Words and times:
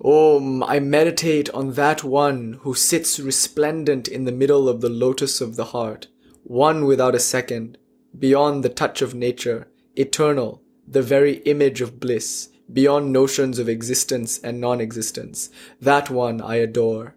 Om, 0.00 0.62
I 0.62 0.78
meditate 0.78 1.50
on 1.50 1.72
that 1.72 2.04
one 2.04 2.60
who 2.62 2.72
sits 2.74 3.18
resplendent 3.18 4.06
in 4.06 4.24
the 4.24 4.32
middle 4.32 4.68
of 4.68 4.80
the 4.80 4.88
lotus 4.88 5.40
of 5.40 5.56
the 5.56 5.64
heart, 5.66 6.06
one 6.44 6.84
without 6.84 7.16
a 7.16 7.18
second, 7.18 7.78
beyond 8.16 8.62
the 8.62 8.68
touch 8.68 9.02
of 9.02 9.14
nature, 9.14 9.66
eternal, 9.96 10.62
the 10.86 11.02
very 11.02 11.38
image 11.38 11.80
of 11.80 11.98
bliss, 11.98 12.50
beyond 12.71 13.11
notions 13.11 13.59
of 13.59 13.67
existence 13.67 14.39
and 14.39 14.61
non 14.61 14.79
existence. 14.79 15.49
That 15.81 16.09
one 16.09 16.41
I 16.41 16.55
adore. 16.55 17.15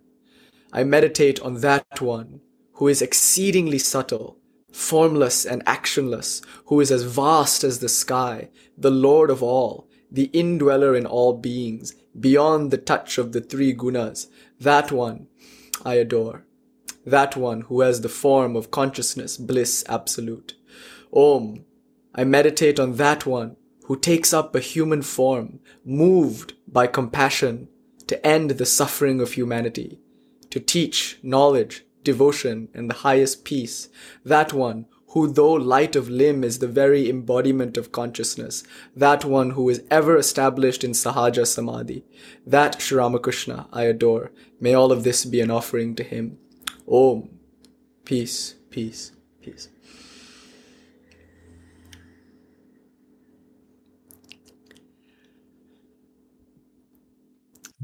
I 0.72 0.84
meditate 0.84 1.40
on 1.40 1.60
that 1.60 2.00
one 2.00 2.40
who 2.74 2.88
is 2.88 3.00
exceedingly 3.00 3.78
subtle, 3.78 4.38
formless 4.70 5.46
and 5.46 5.64
actionless, 5.64 6.44
who 6.66 6.80
is 6.80 6.90
as 6.90 7.04
vast 7.04 7.64
as 7.64 7.78
the 7.78 7.88
sky, 7.88 8.50
the 8.76 8.90
Lord 8.90 9.30
of 9.30 9.42
all, 9.42 9.88
the 10.10 10.30
indweller 10.32 10.94
in 10.94 11.06
all 11.06 11.34
beings, 11.38 11.94
beyond 12.18 12.70
the 12.70 12.78
touch 12.78 13.18
of 13.18 13.32
the 13.32 13.40
three 13.40 13.74
gunas. 13.74 14.26
That 14.60 14.92
one 14.92 15.28
I 15.84 15.94
adore. 15.94 16.44
That 17.04 17.36
one 17.36 17.62
who 17.62 17.80
has 17.82 18.00
the 18.00 18.08
form 18.08 18.56
of 18.56 18.70
consciousness, 18.70 19.36
bliss 19.36 19.84
absolute. 19.88 20.54
Om, 21.12 21.64
I 22.14 22.24
meditate 22.24 22.80
on 22.80 22.96
that 22.96 23.24
one 23.24 23.56
who 23.86 23.96
takes 23.96 24.32
up 24.32 24.54
a 24.54 24.60
human 24.60 25.00
form, 25.00 25.60
moved 25.84 26.54
by 26.66 26.86
compassion 26.86 27.68
to 28.08 28.26
end 28.26 28.50
the 28.50 28.66
suffering 28.66 29.20
of 29.20 29.32
humanity, 29.32 30.00
to 30.50 30.58
teach 30.58 31.18
knowledge, 31.22 31.84
devotion, 32.02 32.68
and 32.74 32.90
the 32.90 33.02
highest 33.06 33.44
peace. 33.44 33.88
That 34.24 34.52
one 34.52 34.86
who, 35.10 35.28
though 35.28 35.52
light 35.52 35.94
of 35.94 36.10
limb, 36.10 36.42
is 36.42 36.58
the 36.58 36.68
very 36.68 37.08
embodiment 37.08 37.76
of 37.76 37.92
consciousness. 37.92 38.64
That 38.94 39.24
one 39.24 39.50
who 39.50 39.68
is 39.68 39.82
ever 39.88 40.16
established 40.16 40.82
in 40.82 40.90
Sahaja 40.90 41.46
Samadhi. 41.46 42.04
That 42.44 42.82
Sri 42.82 42.98
Ramakrishna 42.98 43.68
I 43.72 43.84
adore. 43.84 44.32
May 44.60 44.74
all 44.74 44.90
of 44.90 45.04
this 45.04 45.24
be 45.24 45.40
an 45.40 45.50
offering 45.50 45.94
to 45.94 46.02
him. 46.02 46.38
Om. 46.86 47.30
Peace, 48.04 48.56
peace, 48.70 49.12
peace. 49.40 49.68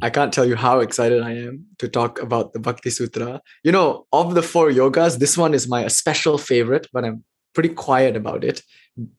I 0.02 0.10
can't 0.10 0.32
tell 0.32 0.44
you 0.44 0.56
how 0.56 0.80
excited 0.80 1.22
I 1.22 1.30
am 1.30 1.64
to 1.78 1.86
talk 1.86 2.20
about 2.20 2.52
the 2.52 2.58
Bhakti 2.58 2.90
Sutra. 2.90 3.40
You 3.62 3.70
know, 3.70 4.06
of 4.12 4.34
the 4.34 4.42
four 4.42 4.68
yogas, 4.68 5.20
this 5.20 5.38
one 5.38 5.54
is 5.54 5.68
my 5.68 5.86
special 5.86 6.38
favorite, 6.38 6.88
but 6.92 7.04
I'm 7.04 7.22
pretty 7.54 7.68
quiet 7.68 8.16
about 8.16 8.42
it 8.42 8.62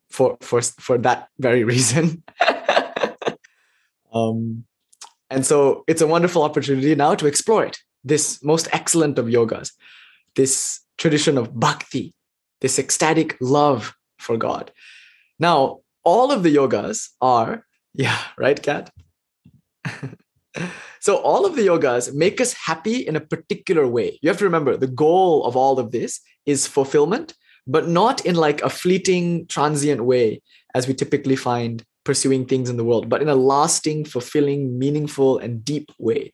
for 0.10 0.38
for 0.42 0.62
for 0.62 0.98
that 0.98 1.30
very 1.40 1.64
reason. 1.74 2.22
um, 4.14 4.66
and 5.30 5.46
so 5.46 5.86
it's 5.88 6.02
a 6.02 6.08
wonderful 6.08 6.44
opportunity 6.44 6.94
now 6.96 7.16
to 7.16 7.28
explore 7.28 7.66
it. 7.66 7.80
This 8.04 8.44
most 8.44 8.68
excellent 8.74 9.18
of 9.18 9.28
yogas, 9.28 9.72
this 10.36 10.82
tradition 10.98 11.38
of 11.38 11.58
bhakti, 11.58 12.14
this 12.60 12.78
ecstatic 12.78 13.38
love 13.40 13.96
for 14.20 14.36
God. 14.36 14.70
Now, 15.40 15.80
all 16.04 16.30
of 16.34 16.44
the 16.44 16.54
yogas 16.54 17.08
are, 17.22 17.66
yeah, 17.94 18.20
right, 18.38 18.62
Kat? 18.62 18.92
so 21.00 21.18
all 21.18 21.46
of 21.46 21.56
the 21.56 21.68
yogas 21.68 22.14
make 22.14 22.40
us 22.40 22.54
happy 22.54 22.98
in 23.08 23.16
a 23.16 23.22
particular 23.22 23.88
way. 23.88 24.20
You 24.22 24.30
have 24.30 24.38
to 24.40 24.46
remember 24.46 24.78
the 24.78 24.88
goal 24.88 25.46
of 25.46 25.56
all 25.56 25.80
of 25.80 25.92
this 25.92 26.20
is 26.46 26.68
fulfillment 26.68 27.34
but 27.66 27.88
not 27.88 28.26
in 28.26 28.36
like 28.36 28.62
a 28.62 28.70
fleeting 28.70 29.48
transient 29.48 30.04
way 30.04 30.42
as 30.76 30.88
we 30.88 30.94
typically 30.94 31.38
find 31.38 31.84
pursuing 32.04 32.46
things 32.46 32.70
in 32.70 32.78
the 32.78 32.84
world 32.84 33.08
but 33.08 33.22
in 33.22 33.30
a 33.30 33.36
lasting 33.36 34.06
fulfilling 34.06 34.78
meaningful 34.78 35.38
and 35.38 35.64
deep 35.64 35.92
way. 35.98 36.32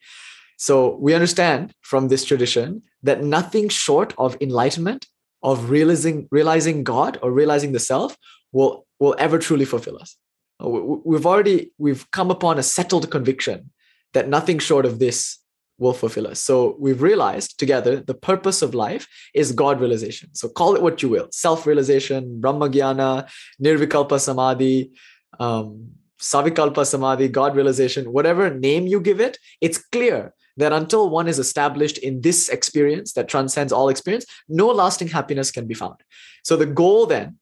So 0.58 0.98
we 0.98 1.14
understand 1.14 1.74
from 1.82 2.08
this 2.08 2.26
tradition 2.26 2.82
that 3.04 3.24
nothing 3.24 3.70
short 3.70 4.14
of 4.18 4.36
enlightenment 4.42 5.08
of 5.42 5.70
realizing 5.70 6.28
realizing 6.32 6.84
god 6.84 7.18
or 7.22 7.32
realizing 7.32 7.72
the 7.72 7.80
self 7.80 8.18
will 8.52 8.86
will 9.00 9.16
ever 9.18 9.40
truly 9.40 9.66
fulfill 9.66 9.98
us. 9.98 10.18
Uh, 10.62 10.68
we've 10.68 11.26
already 11.26 11.72
we've 11.78 12.10
come 12.12 12.30
upon 12.30 12.60
a 12.60 12.64
settled 12.64 13.10
conviction 13.10 13.72
that 14.14 14.28
nothing 14.28 14.60
short 14.60 14.86
of 14.86 15.00
this 15.00 15.40
will 15.78 15.94
fulfill 15.94 16.28
us. 16.28 16.40
So 16.40 16.76
we've 16.80 17.02
realized 17.02 17.58
together 17.58 18.02
the 18.02 18.14
purpose 18.14 18.62
of 18.62 18.76
life 18.76 19.08
is 19.34 19.52
God 19.52 19.80
realization. 19.80 20.30
So 20.34 20.50
call 20.50 20.76
it 20.76 20.82
what 20.82 21.02
you 21.02 21.10
will 21.10 21.30
self 21.32 21.66
realization, 21.66 22.42
Brahma 22.42 22.70
Jnana, 22.70 23.30
Nirvikalpa 23.64 24.20
Samadhi, 24.20 24.92
um, 25.40 25.92
Savikalpa 26.20 26.86
Samadhi, 26.86 27.30
God 27.30 27.56
realization, 27.56 28.12
whatever 28.12 28.54
name 28.54 28.88
you 28.88 29.00
give 29.00 29.22
it, 29.22 29.38
it's 29.62 29.78
clear 29.78 30.34
that 30.58 30.74
until 30.74 31.10
one 31.10 31.30
is 31.30 31.40
established 31.40 31.98
in 31.98 32.20
this 32.20 32.50
experience 32.50 33.14
that 33.14 33.30
transcends 33.30 33.72
all 33.72 33.88
experience, 33.88 34.26
no 34.50 34.68
lasting 34.68 35.08
happiness 35.08 35.50
can 35.50 35.66
be 35.66 35.74
found. 35.74 35.96
So 36.44 36.58
the 36.58 36.66
goal 36.66 37.06
then 37.06 37.38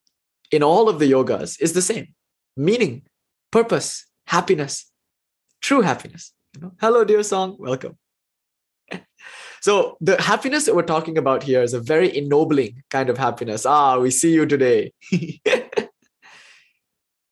in 0.51 0.61
all 0.61 0.87
of 0.89 0.99
the 0.99 1.11
yogas 1.11 1.59
is 1.59 1.73
the 1.73 1.81
same 1.81 2.13
meaning, 2.55 3.03
purpose, 3.51 4.05
happiness, 4.25 4.91
true 5.61 5.81
happiness. 5.81 6.33
Hello, 6.79 7.03
dear 7.03 7.23
song. 7.23 7.55
Welcome. 7.59 7.97
so 9.61 9.97
the 10.01 10.21
happiness 10.21 10.65
that 10.65 10.75
we're 10.75 10.83
talking 10.83 11.17
about 11.17 11.43
here 11.43 11.61
is 11.61 11.73
a 11.73 11.79
very 11.79 12.15
ennobling 12.15 12.83
kind 12.89 13.09
of 13.09 13.17
happiness. 13.17 13.65
Ah, 13.65 13.99
we 13.99 14.11
see 14.11 14.33
you 14.33 14.45
today. 14.45 14.91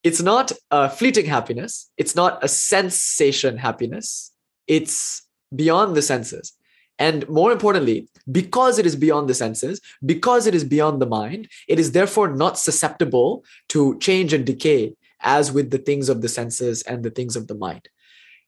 it's 0.03 0.21
not 0.21 0.51
a 0.71 0.89
fleeting 0.89 1.25
happiness. 1.25 1.89
It's 1.97 2.15
not 2.15 2.43
a 2.43 2.47
sensation 2.47 3.57
happiness. 3.57 4.31
It's 4.67 5.23
beyond 5.55 5.95
the 5.95 6.01
senses. 6.01 6.53
And 6.97 7.27
more 7.27 7.51
importantly, 7.51 8.07
because 8.31 8.79
it 8.79 8.85
is 8.85 8.95
beyond 8.95 9.27
the 9.27 9.33
senses, 9.33 9.81
because 10.05 10.47
it 10.47 10.55
is 10.55 10.63
beyond 10.63 11.01
the 11.01 11.05
mind, 11.05 11.49
it 11.67 11.77
is 11.77 11.91
therefore 11.91 12.29
not 12.29 12.57
susceptible 12.57 13.43
to 13.69 13.99
change 13.99 14.31
and 14.31 14.45
decay 14.45 14.95
as 15.21 15.51
with 15.51 15.71
the 15.71 15.77
things 15.77 16.07
of 16.07 16.21
the 16.21 16.29
senses 16.29 16.83
and 16.83 17.03
the 17.03 17.09
things 17.09 17.35
of 17.35 17.47
the 17.47 17.55
mind. 17.55 17.89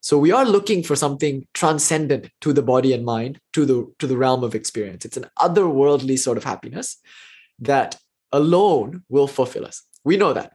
So 0.07 0.17
we 0.17 0.31
are 0.31 0.45
looking 0.45 0.83
for 0.83 0.95
something 0.95 1.45
transcendent 1.53 2.29
to 2.39 2.53
the 2.53 2.61
body 2.61 2.93
and 2.93 3.03
mind, 3.03 3.41
to 3.51 3.65
the 3.65 3.93
to 3.99 4.07
the 4.07 4.15
realm 4.15 4.41
of 4.41 4.55
experience. 4.55 5.03
It's 5.03 5.17
an 5.17 5.25
otherworldly 5.37 6.17
sort 6.17 6.37
of 6.37 6.45
happiness 6.45 6.95
that 7.59 7.97
alone 8.31 9.03
will 9.09 9.27
fulfill 9.27 9.65
us. 9.65 9.83
We 10.05 10.15
know 10.15 10.31
that. 10.31 10.53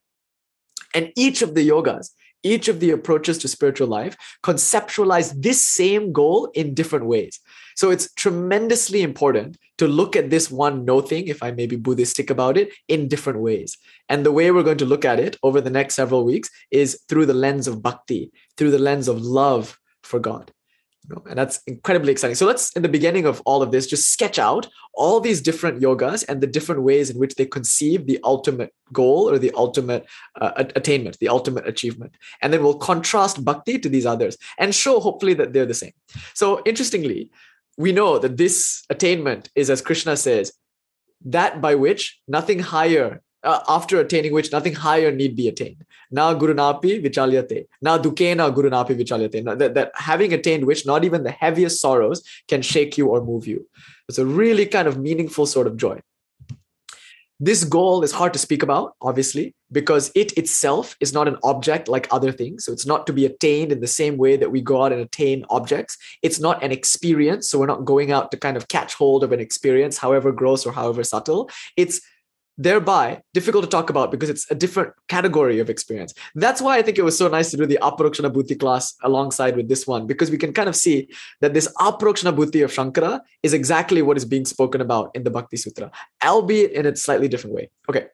And 0.95 1.13
each 1.17 1.43
of 1.43 1.55
the 1.55 1.69
yogas, 1.69 2.13
each 2.43 2.69
of 2.69 2.81
the 2.81 2.91
approaches 2.91 3.39
to 3.39 3.49
spiritual 3.49 3.89
life 3.89 4.17
conceptualize 4.43 5.33
this 5.41 5.61
same 5.61 6.13
goal 6.13 6.51
in 6.55 6.75
different 6.75 7.07
ways. 7.07 7.41
So 7.77 7.91
it's 7.91 8.13
tremendously 8.15 9.03
important 9.03 9.57
to 9.79 9.89
look 9.89 10.15
at 10.17 10.31
this 10.31 10.51
one 10.51 10.85
no 10.85 11.01
thing, 11.01 11.29
if 11.29 11.43
I 11.43 11.51
may 11.51 11.67
be 11.67 11.77
Buddhistic 11.77 12.31
about 12.31 12.57
it, 12.57 12.73
in 12.89 13.09
different 13.09 13.41
ways. 13.41 13.79
And 14.09 14.25
the 14.25 14.33
way 14.33 14.51
we're 14.51 14.63
going 14.63 14.79
to 14.79 14.85
look 14.85 15.05
at 15.05 15.19
it 15.19 15.37
over 15.43 15.61
the 15.61 15.71
next 15.71 15.95
several 15.95 16.25
weeks 16.25 16.51
is 16.71 17.01
through 17.09 17.27
the 17.27 17.35
lens 17.35 17.67
of 17.67 17.83
bhakti, 17.83 18.31
through 18.57 18.73
the 18.73 18.79
lens 18.79 19.09
of 19.09 19.23
love 19.23 19.79
for 20.03 20.21
God. 20.21 20.53
And 21.11 21.37
that's 21.37 21.61
incredibly 21.67 22.13
exciting. 22.13 22.37
So 22.37 22.47
let's, 22.47 22.73
in 22.73 22.83
the 22.83 22.89
beginning 22.89 23.27
of 23.27 23.43
all 23.45 23.63
of 23.63 23.73
this, 23.73 23.87
just 23.87 24.11
sketch 24.11 24.39
out 24.39 24.69
all 24.95 25.21
these 25.21 25.41
different 25.41 25.81
yogas 25.81 26.25
and 26.29 26.41
the 26.41 26.47
different 26.47 26.83
ways 26.83 27.11
in 27.11 27.19
which 27.19 27.35
they 27.35 27.45
conceive 27.45 28.07
the 28.07 28.21
ultimate 28.23 28.73
goal 28.93 29.29
or 29.29 29.39
the 29.39 29.51
ultimate 29.57 30.07
uh, 30.41 30.53
attainment, 30.57 31.19
the 31.19 31.29
ultimate 31.29 31.67
achievement. 31.67 32.17
And 32.41 32.53
then 32.53 32.63
we'll 32.63 32.79
contrast 32.79 33.45
bhakti 33.45 33.79
to 33.81 33.89
these 33.89 34.07
others 34.07 34.37
and 34.59 34.75
show, 34.75 35.01
hopefully, 35.01 35.35
that 35.35 35.53
they're 35.53 35.67
the 35.67 35.75
same. 35.75 35.93
So, 36.35 36.63
interestingly, 36.65 37.31
we 37.77 37.93
know 37.93 38.19
that 38.19 38.37
this 38.37 38.85
attainment 38.91 39.51
is, 39.55 39.71
as 39.71 39.83
Krishna 39.83 40.17
says, 40.17 40.53
that 41.25 41.61
by 41.61 41.75
which 41.75 42.21
nothing 42.29 42.61
higher 42.61 43.23
uh, 43.45 43.61
after 43.69 44.01
attaining 44.01 44.33
which 44.33 44.53
nothing 44.53 44.75
higher 44.75 45.11
need 45.11 45.37
be 45.37 45.49
attained. 45.49 45.85
Na 46.11 46.35
gurunapi 46.35 47.03
vichalyate. 47.05 47.67
Na 47.81 47.99
dukena 47.99 48.55
gurunapi 48.55 48.97
vichalyate. 49.01 49.59
That, 49.59 49.75
that 49.75 49.93
having 49.95 50.33
attained 50.33 50.65
which 50.65 50.87
not 50.87 51.05
even 51.05 51.23
the 51.25 51.31
heaviest 51.31 51.81
sorrows 51.81 52.23
can 52.49 52.63
shake 52.63 52.99
you 52.99 53.09
or 53.09 53.25
move 53.25 53.47
you. 53.47 53.67
It's 54.09 54.19
a 54.19 54.27
really 54.27 54.67
kind 54.67 54.89
of 54.89 54.99
meaningful 54.99 55.47
sort 55.47 55.67
of 55.67 55.77
joy. 55.77 56.01
This 57.41 57.65
goal 57.65 58.05
is 58.05 58.13
hard 58.13 58.33
to 58.35 58.39
speak 58.39 58.63
about, 58.63 58.95
obviously, 59.03 59.53
because 59.73 60.13
it 60.15 60.33
itself 60.39 60.97
is 61.01 61.13
not 61.13 61.27
an 61.27 61.39
object 61.43 61.89
like 61.89 62.07
other 62.13 62.31
things. 62.31 62.65
So 62.65 62.73
it's 62.73 62.87
not 62.87 63.05
to 63.09 63.13
be 63.13 63.27
attained 63.27 63.73
in 63.73 63.81
the 63.81 63.89
same 63.89 64.17
way 64.17 64.37
that 64.37 64.53
we 64.53 64.61
go 64.61 64.85
out 64.85 64.93
and 64.93 65.01
attain 65.01 65.45
objects. 65.51 65.99
It's 66.23 66.39
not 66.39 66.63
an 66.63 66.71
experience. 66.71 67.51
So 67.51 67.59
we're 67.59 67.67
not 67.67 67.85
going 67.85 68.13
out 68.13 68.31
to 68.31 68.37
kind 68.37 68.57
of 68.57 68.69
catch 68.69 68.95
hold 68.95 69.25
of 69.25 69.33
an 69.33 69.41
experience, 69.41 69.99
however 69.99 70.31
gross 70.31 70.65
or 70.65 70.71
however 70.71 71.03
subtle. 71.03 71.51
It's 71.77 72.01
thereby 72.59 73.23
difficult 73.33 73.65
to 73.65 73.71
talk 73.71 73.91
about 73.91 74.11
because 74.11 74.29
it's 74.29 74.51
a 74.51 74.55
different 74.55 74.93
category 75.09 75.59
of 75.59 75.71
experience. 75.71 76.13
That's 76.35 76.61
why 76.61 76.77
I 76.77 76.83
think 76.83 76.99
it 76.99 77.03
was 77.03 77.17
so 77.17 77.29
nice 77.29 77.51
to 77.51 77.57
do 77.57 77.67
the 77.67 77.79
Aparokshanubhuti 77.81 78.59
class 78.59 78.95
alongside 79.03 79.57
with 79.57 79.69
this 79.69 79.87
one, 79.87 80.07
because 80.07 80.31
we 80.31 80.39
can 80.39 80.53
kind 80.53 80.69
of 80.69 80.77
see 80.77 81.09
that 81.41 81.55
this 81.55 81.69
Aparokshanubhuti 81.79 82.63
of 82.65 82.73
Shankara 82.73 83.21
is 83.43 83.55
exactly 83.55 84.03
what 84.03 84.17
is 84.17 84.25
being 84.25 84.45
spoken 84.45 84.81
about 84.81 85.11
in 85.15 85.25
the 85.25 85.31
Bhakti 85.31 85.57
Sutra, 85.57 85.91
albeit 86.23 86.73
in 86.73 86.87
a 86.87 86.95
slightly 86.95 87.29
different 87.29 87.57
way. 87.57 87.71
Okay. 87.89 88.07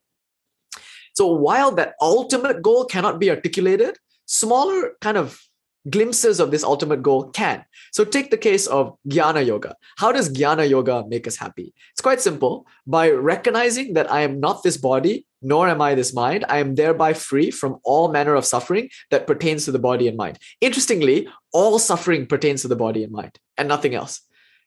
So 1.14 1.26
while 1.26 1.73
that 1.73 1.94
ultimate 2.00 2.62
goal 2.62 2.85
cannot 2.85 3.19
be 3.19 3.31
articulated, 3.31 3.99
smaller 4.26 4.93
kind 5.00 5.17
of 5.17 5.43
glimpses 5.89 6.41
of 6.41 6.51
this 6.51 6.65
ultimate 6.65 7.03
goal 7.03 7.31
can. 7.31 7.65
So 7.93 8.05
take 8.05 8.31
the 8.31 8.37
case 8.37 8.67
of 8.67 8.97
Jnana 9.09 9.47
Yoga. 9.47 9.75
How 9.97 10.13
does 10.13 10.31
Jnana 10.31 10.69
Yoga 10.69 11.05
make 11.09 11.27
us 11.27 11.37
happy? 11.37 11.73
It's 11.93 12.01
quite 12.01 12.21
simple. 12.21 12.67
By 12.87 13.11
recognizing 13.11 13.95
that 13.95 14.11
I 14.11 14.23
am 14.23 14.41
not 14.41 14.63
this 14.63 14.77
body, 14.77 15.27
nor 15.41 15.69
am 15.69 15.81
I 15.81 15.95
this 15.95 16.13
mind, 16.13 16.45
I 16.49 16.59
am 16.59 16.75
thereby 16.75 17.15
free 17.15 17.51
from 17.51 17.79
all 17.85 18.11
manner 18.11 18.35
of 18.35 18.45
suffering 18.45 18.91
that 19.11 19.27
pertains 19.27 19.65
to 19.65 19.73
the 19.73 19.79
body 19.79 20.09
and 20.09 20.17
mind. 20.17 20.39
Interestingly, 20.61 21.29
all 21.53 21.79
suffering 21.79 22.27
pertains 22.27 22.63
to 22.63 22.69
the 22.69 22.77
body 22.77 23.05
and 23.05 23.13
mind 23.13 23.39
and 23.57 23.69
nothing 23.69 23.95
else 23.95 24.23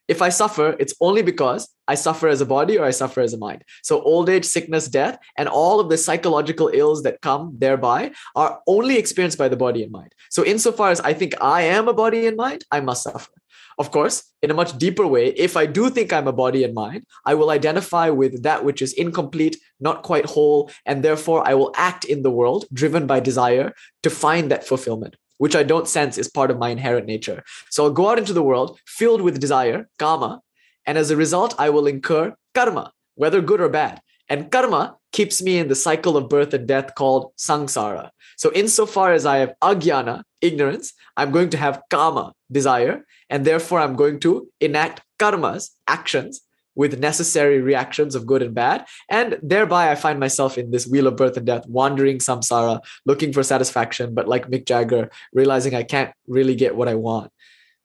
if 0.07 0.21
I 0.21 0.30
suffer, 0.30 0.75
it's 0.80 0.94
only 1.00 1.21
because 1.21 1.69
I 1.88 1.95
suffer 1.95 2.27
as 2.27 2.42
a 2.42 2.45
body 2.45 2.77
or 2.77 2.86
I 2.86 2.92
suffer 2.92 3.21
as 3.21 3.33
a 3.33 3.38
mind. 3.38 3.63
So, 3.83 4.01
old 4.01 4.30
age, 4.30 4.45
sickness, 4.45 4.88
death, 4.88 5.18
and 5.38 5.48
all 5.48 5.80
of 5.80 5.89
the 5.89 5.98
psychological 5.98 6.69
ills 6.74 7.03
that 7.03 7.21
come 7.21 7.56
thereby 7.57 8.12
are 8.36 8.59
only 8.68 8.98
experienced 8.98 9.38
by 9.38 9.50
the 9.50 9.57
body 9.57 9.83
and 9.83 9.92
mind. 9.92 10.13
So, 10.30 10.45
insofar 10.45 10.89
as 10.92 11.01
I 11.01 11.13
think 11.13 11.33
I 11.42 11.63
am 11.63 11.88
a 11.88 11.94
body 11.94 12.27
and 12.27 12.38
mind, 12.38 12.65
I 12.71 12.81
must 12.81 13.03
suffer. 13.03 13.31
Of 13.77 13.92
course, 13.92 14.24
in 14.42 14.51
a 14.51 14.53
much 14.53 14.77
deeper 14.77 15.07
way, 15.07 15.30
if 15.30 15.56
I 15.56 15.65
do 15.65 15.89
think 15.89 16.12
I'm 16.12 16.27
a 16.27 16.33
body 16.33 16.63
and 16.63 16.74
mind, 16.74 17.06
I 17.25 17.33
will 17.33 17.50
identify 17.50 18.09
with 18.09 18.44
that 18.44 18.63
which 18.65 18.81
is 18.81 18.94
incomplete, 18.94 19.57
not 19.80 20.04
quite 20.04 20.25
whole, 20.25 20.69
and 20.86 21.04
therefore 21.04 21.47
I 21.47 21.54
will 21.54 21.71
act 21.75 22.06
in 22.06 22.21
the 22.21 22.31
world 22.31 22.65
driven 22.74 23.07
by 23.07 23.19
desire 23.19 23.74
to 24.04 24.09
find 24.09 24.51
that 24.51 24.68
fulfillment 24.68 25.15
which 25.42 25.56
I 25.56 25.64
don't 25.64 25.88
sense 25.88 26.20
is 26.20 26.30
part 26.30 26.52
of 26.52 26.60
my 26.60 26.70
inherent 26.70 27.08
nature. 27.08 27.44
So 27.72 27.84
I'll 27.84 28.00
go 28.00 28.10
out 28.12 28.20
into 28.20 28.32
the 28.32 28.44
world 28.44 28.80
filled 28.86 29.22
with 29.22 29.40
desire, 29.40 29.90
kama, 29.98 30.40
and 30.86 31.00
as 31.00 31.10
a 31.10 31.18
result, 31.18 31.56
I 31.58 31.72
will 31.72 31.88
incur 31.88 32.36
karma, 32.54 32.92
whether 33.16 33.42
good 33.42 33.60
or 33.60 33.68
bad. 33.68 34.02
And 34.30 34.52
karma 34.52 34.98
keeps 35.12 35.42
me 35.42 35.58
in 35.58 35.68
the 35.68 35.82
cycle 35.88 36.16
of 36.16 36.30
birth 36.30 36.54
and 36.54 36.68
death 36.68 36.94
called 36.94 37.32
samsara. 37.38 38.12
So, 38.38 38.52
insofar 38.54 39.14
as 39.14 39.26
I 39.26 39.38
have 39.38 39.56
agyana, 39.64 40.22
ignorance, 40.42 40.94
I'm 41.18 41.32
going 41.32 41.50
to 41.50 41.58
have 41.58 41.82
kama, 41.90 42.34
desire, 42.52 43.04
and 43.28 43.44
therefore 43.44 43.80
I'm 43.80 43.96
going 43.96 44.20
to 44.20 44.48
enact 44.60 45.02
karmas, 45.18 45.72
actions, 45.88 46.42
with 46.75 47.00
necessary 47.00 47.59
reactions 47.59 48.15
of 48.15 48.25
good 48.25 48.41
and 48.41 48.56
bad. 48.56 48.85
And 49.09 49.38
thereby, 49.41 49.91
I 49.91 49.95
find 49.95 50.19
myself 50.19 50.57
in 50.57 50.71
this 50.71 50.88
wheel 50.88 51.07
of 51.07 51.15
birth 51.15 51.38
and 51.38 51.45
death, 51.45 51.65
wandering 51.68 52.19
samsara, 52.19 52.81
looking 53.06 53.33
for 53.33 53.44
satisfaction, 53.44 54.13
but 54.13 54.27
like 54.27 54.50
Mick 54.50 54.65
Jagger, 54.65 55.09
realizing 55.33 55.75
I 55.75 55.83
can't 55.83 56.13
really 56.27 56.56
get 56.56 56.75
what 56.75 56.88
I 56.88 56.95
want. 56.95 57.31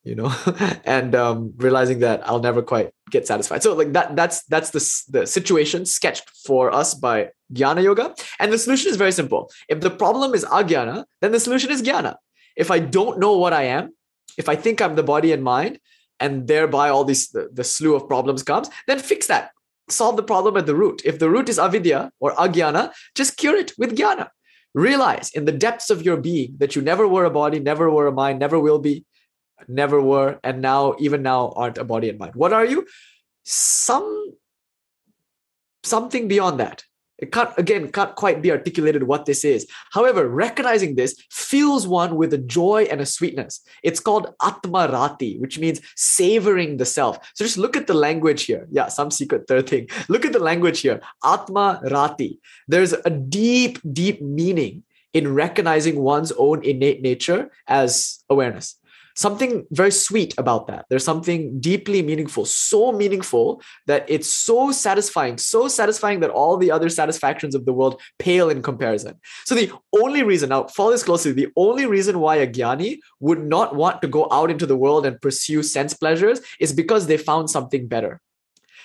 You 0.04 0.14
know, 0.14 0.32
and 0.84 1.16
um, 1.16 1.52
realizing 1.56 1.98
that 1.98 2.22
I'll 2.28 2.38
never 2.38 2.62
quite 2.62 2.90
get 3.10 3.26
satisfied. 3.26 3.64
So, 3.64 3.74
like 3.74 3.92
that, 3.94 4.14
that's 4.14 4.44
that's 4.44 4.70
the 4.70 5.18
the 5.18 5.26
situation 5.26 5.84
sketched 5.84 6.30
for 6.46 6.72
us 6.72 6.94
by 6.94 7.30
Jnana 7.52 7.82
Yoga, 7.82 8.14
and 8.38 8.52
the 8.52 8.58
solution 8.58 8.88
is 8.88 8.96
very 8.96 9.10
simple. 9.10 9.50
If 9.68 9.80
the 9.80 9.90
problem 9.90 10.32
is 10.32 10.44
agyana, 10.44 11.06
then 11.20 11.32
the 11.32 11.40
solution 11.40 11.72
is 11.72 11.82
jnana. 11.82 12.14
If 12.56 12.70
I 12.70 12.78
don't 12.78 13.18
know 13.18 13.36
what 13.36 13.52
I 13.52 13.64
am, 13.64 13.96
if 14.38 14.48
I 14.48 14.54
think 14.54 14.80
I'm 14.80 14.94
the 14.94 15.02
body 15.02 15.32
and 15.32 15.42
mind, 15.42 15.80
and 16.20 16.46
thereby 16.46 16.88
all 16.88 17.04
these 17.04 17.28
the, 17.28 17.48
the 17.52 17.64
slew 17.64 17.94
of 17.94 18.08
problems 18.08 18.42
comes 18.42 18.68
then 18.86 18.98
fix 18.98 19.26
that. 19.26 19.50
Solve 19.88 20.16
the 20.16 20.22
problem 20.22 20.56
at 20.56 20.66
the 20.66 20.74
root. 20.74 21.02
If 21.04 21.18
the 21.18 21.30
root 21.30 21.48
is 21.48 21.58
avidya 21.58 22.10
or 22.20 22.32
agyana 22.32 22.92
just 23.14 23.36
cure 23.36 23.56
it 23.56 23.72
with 23.78 23.96
jnana. 23.96 24.28
Realize 24.74 25.30
in 25.30 25.44
the 25.44 25.52
depths 25.52 25.90
of 25.90 26.02
your 26.02 26.16
being 26.16 26.56
that 26.58 26.76
you 26.76 26.82
never 26.82 27.06
were 27.08 27.24
a 27.24 27.30
body 27.30 27.60
never 27.60 27.90
were 27.90 28.06
a 28.06 28.12
mind 28.12 28.38
never 28.38 28.58
will 28.58 28.78
be 28.78 29.04
never 29.68 30.00
were 30.00 30.38
and 30.44 30.60
now 30.60 30.94
even 30.98 31.22
now 31.22 31.52
aren't 31.56 31.78
a 31.78 31.84
body 31.84 32.08
and 32.08 32.18
mind. 32.18 32.34
What 32.34 32.52
are 32.52 32.64
you? 32.64 32.86
Some 33.44 34.34
something 35.82 36.28
beyond 36.28 36.60
that 36.60 36.84
it 37.18 37.32
can't, 37.32 37.50
again, 37.56 37.90
can't 37.90 38.14
quite 38.14 38.42
be 38.42 38.50
articulated 38.50 39.04
what 39.04 39.24
this 39.24 39.44
is. 39.44 39.66
However, 39.92 40.28
recognizing 40.28 40.96
this 40.96 41.16
fills 41.30 41.86
one 41.86 42.16
with 42.16 42.34
a 42.34 42.38
joy 42.38 42.86
and 42.90 43.00
a 43.00 43.06
sweetness. 43.06 43.62
It's 43.82 44.00
called 44.00 44.34
Atma 44.42 44.88
Rati, 44.92 45.38
which 45.38 45.58
means 45.58 45.80
savoring 45.96 46.76
the 46.76 46.84
self. 46.84 47.18
So 47.34 47.44
just 47.44 47.58
look 47.58 47.76
at 47.76 47.86
the 47.86 47.94
language 47.94 48.44
here. 48.44 48.66
Yeah, 48.70 48.88
some 48.88 49.10
secret 49.10 49.46
third 49.48 49.68
thing. 49.68 49.88
Look 50.08 50.24
at 50.24 50.32
the 50.32 50.38
language 50.38 50.80
here. 50.80 51.00
Atma 51.24 51.80
Rati. 51.90 52.38
There's 52.68 52.92
a 52.92 53.10
deep, 53.10 53.78
deep 53.92 54.20
meaning 54.20 54.82
in 55.12 55.34
recognizing 55.34 55.98
one's 56.00 56.32
own 56.32 56.64
innate 56.64 57.00
nature 57.00 57.50
as 57.66 58.22
awareness 58.28 58.76
something 59.16 59.66
very 59.70 59.90
sweet 59.90 60.34
about 60.38 60.66
that. 60.68 60.86
There's 60.88 61.04
something 61.04 61.58
deeply 61.60 62.02
meaningful, 62.02 62.44
so 62.44 62.92
meaningful 62.92 63.62
that 63.86 64.04
it's 64.08 64.28
so 64.28 64.70
satisfying, 64.70 65.38
so 65.38 65.68
satisfying 65.68 66.20
that 66.20 66.30
all 66.30 66.56
the 66.56 66.70
other 66.70 66.88
satisfactions 66.88 67.54
of 67.54 67.64
the 67.64 67.72
world 67.72 68.00
pale 68.18 68.50
in 68.50 68.62
comparison. 68.62 69.14
So 69.44 69.54
the 69.54 69.72
only 70.00 70.22
reason, 70.22 70.50
now 70.50 70.64
follow 70.64 70.92
this 70.92 71.02
closely, 71.02 71.32
the 71.32 71.48
only 71.56 71.86
reason 71.86 72.20
why 72.20 72.36
a 72.36 72.46
jnani 72.46 72.98
would 73.20 73.42
not 73.44 73.74
want 73.74 74.02
to 74.02 74.08
go 74.08 74.28
out 74.30 74.50
into 74.50 74.66
the 74.66 74.76
world 74.76 75.06
and 75.06 75.20
pursue 75.20 75.62
sense 75.62 75.94
pleasures 75.94 76.40
is 76.60 76.72
because 76.72 77.06
they 77.06 77.16
found 77.16 77.50
something 77.50 77.86
better. 77.86 78.20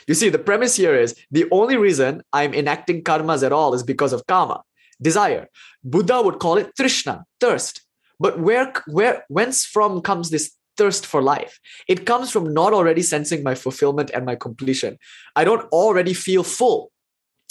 You 0.07 0.13
see, 0.13 0.29
the 0.29 0.39
premise 0.39 0.75
here 0.75 0.95
is 0.95 1.15
the 1.29 1.45
only 1.51 1.77
reason 1.77 2.23
I'm 2.33 2.53
enacting 2.53 3.03
karmas 3.03 3.43
at 3.43 3.51
all 3.51 3.73
is 3.73 3.83
because 3.83 4.13
of 4.13 4.25
kama, 4.27 4.63
desire. 5.01 5.47
Buddha 5.83 6.21
would 6.21 6.39
call 6.39 6.57
it 6.57 6.71
trishna, 6.79 7.23
thirst. 7.39 7.81
But 8.21 8.39
where, 8.39 8.71
where, 8.85 9.25
whence 9.29 9.65
from 9.65 10.01
comes 10.01 10.29
this 10.29 10.51
thirst 10.77 11.07
for 11.07 11.23
life? 11.23 11.59
It 11.87 12.05
comes 12.05 12.29
from 12.29 12.53
not 12.53 12.71
already 12.71 13.01
sensing 13.01 13.41
my 13.41 13.55
fulfillment 13.55 14.11
and 14.13 14.27
my 14.27 14.35
completion. 14.35 14.99
I 15.35 15.43
don't 15.43 15.67
already 15.71 16.13
feel 16.13 16.43
full. 16.43 16.91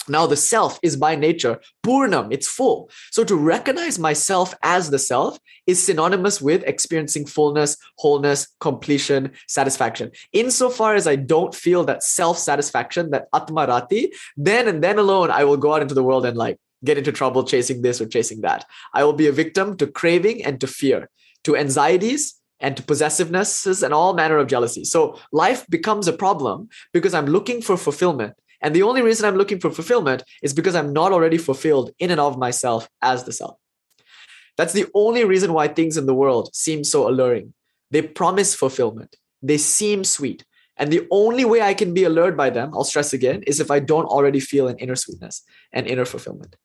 Now, 0.09 0.27
the 0.27 0.37
self 0.37 0.79
is 0.83 0.97
by 0.97 1.15
nature 1.17 1.61
purnam, 1.83 2.33
it's 2.33 2.49
full. 2.49 2.91
So, 3.11 3.25
to 3.25 3.35
recognize 3.37 3.99
myself 3.99 4.55
as 4.63 4.91
the 4.91 4.99
self 4.99 5.39
is 5.67 5.83
synonymous 5.83 6.41
with 6.41 6.63
experiencing 6.65 7.27
fullness, 7.27 7.77
wholeness, 7.99 8.49
completion, 8.61 9.33
satisfaction. 9.47 10.13
Insofar 10.33 10.95
as 10.95 11.07
I 11.07 11.17
don't 11.17 11.55
feel 11.55 11.85
that 11.85 12.03
self 12.03 12.39
satisfaction, 12.39 13.11
that 13.11 13.31
atmarati, 13.33 14.09
then 14.37 14.69
and 14.69 14.83
then 14.83 14.99
alone 14.99 15.31
I 15.31 15.45
will 15.45 15.59
go 15.59 15.75
out 15.75 15.83
into 15.83 15.95
the 15.95 16.05
world 16.05 16.25
and 16.25 16.37
like 16.37 16.59
get 16.85 16.99
into 16.99 17.13
trouble 17.13 17.45
chasing 17.45 17.83
this 17.83 18.01
or 18.01 18.07
chasing 18.07 18.41
that. 18.43 18.65
I 18.95 19.05
will 19.05 19.13
be 19.13 19.27
a 19.27 19.33
victim 19.33 19.77
to 19.77 19.87
craving 19.87 20.45
and 20.45 20.61
to 20.61 20.67
fear, 20.67 21.11
to 21.45 21.57
anxieties 21.57 22.35
and 22.61 22.77
to 22.77 22.83
possessivenesses 22.83 23.83
and 23.83 23.95
all 23.95 24.15
manner 24.15 24.39
of 24.39 24.49
jealousy. 24.49 24.85
So 24.85 25.19
life 25.33 25.67
becomes 25.69 26.09
a 26.09 26.13
problem 26.13 26.69
because 26.93 27.15
I'm 27.15 27.27
looking 27.27 27.63
for 27.63 27.77
fulfillment. 27.77 28.35
And 28.63 28.75
the 28.75 28.83
only 28.83 29.01
reason 29.01 29.27
I'm 29.27 29.37
looking 29.37 29.59
for 29.59 29.71
fulfillment 29.71 30.23
is 30.43 30.53
because 30.53 30.75
I'm 30.75 30.93
not 30.93 31.13
already 31.13 31.39
fulfilled 31.39 31.93
in 31.99 32.11
and 32.11 32.21
of 32.21 32.39
myself 32.39 32.89
as 33.01 33.25
the 33.25 33.33
self. 33.33 33.57
That's 34.59 34.75
the 34.75 34.87
only 34.95 35.25
reason 35.25 35.55
why 35.55 35.69
things 35.69 35.97
in 35.97 36.05
the 36.05 36.15
world 36.15 36.55
seem 36.55 36.85
so 36.85 37.09
alluring. 37.09 37.55
They 37.91 38.03
promise 38.03 38.55
fulfillment, 38.55 39.17
they 39.43 39.57
seem 39.57 40.05
sweet, 40.05 40.45
and 40.81 40.91
the 40.91 41.07
only 41.11 41.45
way 41.45 41.61
I 41.61 41.75
can 41.75 41.93
be 41.93 42.05
allured 42.05 42.39
by 42.39 42.49
them, 42.49 42.71
I'll 42.73 42.85
stress 42.85 43.13
again, 43.13 43.43
is 43.47 43.61
if 43.61 43.71
I 43.71 43.81
don't 43.81 44.07
already 44.07 44.41
feel 44.41 44.67
an 44.67 44.79
inner 44.79 44.97
sweetness 44.97 45.43
and 45.73 45.87
inner 45.87 46.07
fulfillment. 46.07 46.57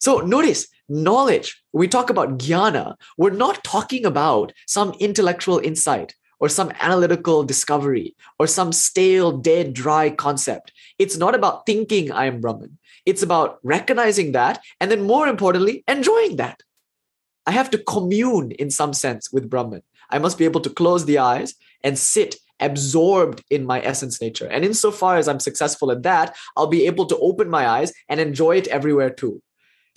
So 0.00 0.20
notice 0.20 0.66
knowledge, 0.88 1.62
we 1.74 1.86
talk 1.86 2.08
about 2.08 2.38
jnana, 2.38 2.96
we're 3.18 3.30
not 3.30 3.62
talking 3.62 4.06
about 4.06 4.52
some 4.66 4.94
intellectual 4.98 5.58
insight 5.58 6.14
or 6.40 6.48
some 6.48 6.72
analytical 6.80 7.44
discovery 7.44 8.16
or 8.38 8.46
some 8.46 8.72
stale, 8.72 9.30
dead, 9.30 9.74
dry 9.74 10.08
concept. 10.08 10.72
It's 10.98 11.18
not 11.18 11.34
about 11.34 11.66
thinking 11.66 12.10
I 12.10 12.24
am 12.24 12.40
Brahman. 12.40 12.78
It's 13.04 13.22
about 13.22 13.58
recognizing 13.62 14.32
that 14.32 14.62
and 14.80 14.90
then 14.90 15.02
more 15.02 15.28
importantly, 15.28 15.84
enjoying 15.86 16.36
that. 16.36 16.62
I 17.46 17.50
have 17.50 17.68
to 17.70 17.78
commune 17.78 18.52
in 18.52 18.70
some 18.70 18.94
sense 18.94 19.30
with 19.30 19.50
Brahman. 19.50 19.82
I 20.08 20.18
must 20.18 20.38
be 20.38 20.46
able 20.46 20.62
to 20.62 20.70
close 20.70 21.04
the 21.04 21.18
eyes 21.18 21.54
and 21.84 21.98
sit 21.98 22.36
absorbed 22.58 23.44
in 23.50 23.66
my 23.66 23.82
essence 23.82 24.20
nature. 24.20 24.46
And 24.46 24.64
insofar 24.64 25.16
as 25.16 25.28
I'm 25.28 25.40
successful 25.40 25.90
at 25.90 26.04
that, 26.04 26.36
I'll 26.56 26.68
be 26.68 26.86
able 26.86 27.04
to 27.06 27.18
open 27.18 27.50
my 27.50 27.68
eyes 27.68 27.92
and 28.08 28.18
enjoy 28.18 28.56
it 28.56 28.68
everywhere 28.68 29.10
too. 29.10 29.42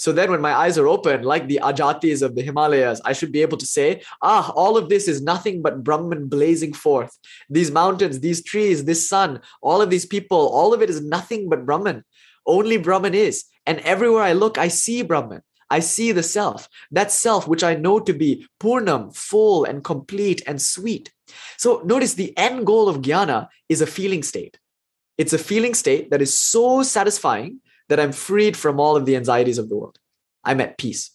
So 0.03 0.11
then 0.11 0.31
when 0.31 0.41
my 0.41 0.53
eyes 0.53 0.77
are 0.77 0.89
open, 0.89 1.23
like 1.23 1.47
the 1.47 1.61
Ajatis 1.63 2.21
of 2.21 2.35
the 2.35 2.41
Himalayas, 2.41 2.99
I 3.05 3.13
should 3.13 3.31
be 3.31 3.41
able 3.41 3.57
to 3.57 3.65
say, 3.65 4.01
ah, 4.21 4.51
all 4.53 4.75
of 4.75 4.89
this 4.89 5.07
is 5.07 5.21
nothing 5.21 5.61
but 5.61 5.81
Brahman 5.81 6.27
blazing 6.27 6.73
forth. 6.73 7.17
These 7.49 7.71
mountains, 7.71 8.19
these 8.19 8.43
trees, 8.43 8.83
this 8.83 9.07
sun, 9.07 9.39
all 9.61 9.81
of 9.81 9.89
these 9.89 10.05
people, 10.05 10.49
all 10.49 10.73
of 10.73 10.81
it 10.81 10.89
is 10.89 10.99
nothing 10.99 11.47
but 11.47 11.65
Brahman. 11.65 12.03
Only 12.45 12.75
Brahman 12.75 13.13
is. 13.15 13.45
And 13.65 13.79
everywhere 13.79 14.23
I 14.23 14.33
look, 14.33 14.57
I 14.57 14.67
see 14.67 15.03
Brahman. 15.03 15.41
I 15.69 15.79
see 15.79 16.11
the 16.11 16.21
self, 16.21 16.67
that 16.91 17.09
self 17.09 17.47
which 17.47 17.63
I 17.63 17.75
know 17.75 18.01
to 18.01 18.11
be 18.11 18.45
Purnam, 18.59 19.15
full 19.15 19.63
and 19.63 19.85
complete 19.85 20.41
and 20.45 20.61
sweet. 20.61 21.13
So 21.57 21.81
notice 21.85 22.15
the 22.15 22.37
end 22.37 22.65
goal 22.65 22.89
of 22.89 22.97
jnana 22.97 23.47
is 23.69 23.79
a 23.79 23.87
feeling 23.87 24.23
state. 24.23 24.59
It's 25.17 25.31
a 25.31 25.37
feeling 25.37 25.73
state 25.73 26.11
that 26.11 26.21
is 26.21 26.37
so 26.37 26.83
satisfying 26.83 27.61
that 27.93 27.99
I'm 27.99 28.11
freed 28.11 28.57
from 28.57 28.79
all 28.79 28.95
of 28.95 29.05
the 29.05 29.15
anxieties 29.15 29.59
of 29.59 29.69
the 29.69 29.77
world. 29.77 29.99
I'm 30.43 30.59
at 30.61 30.79
peace. 30.79 31.11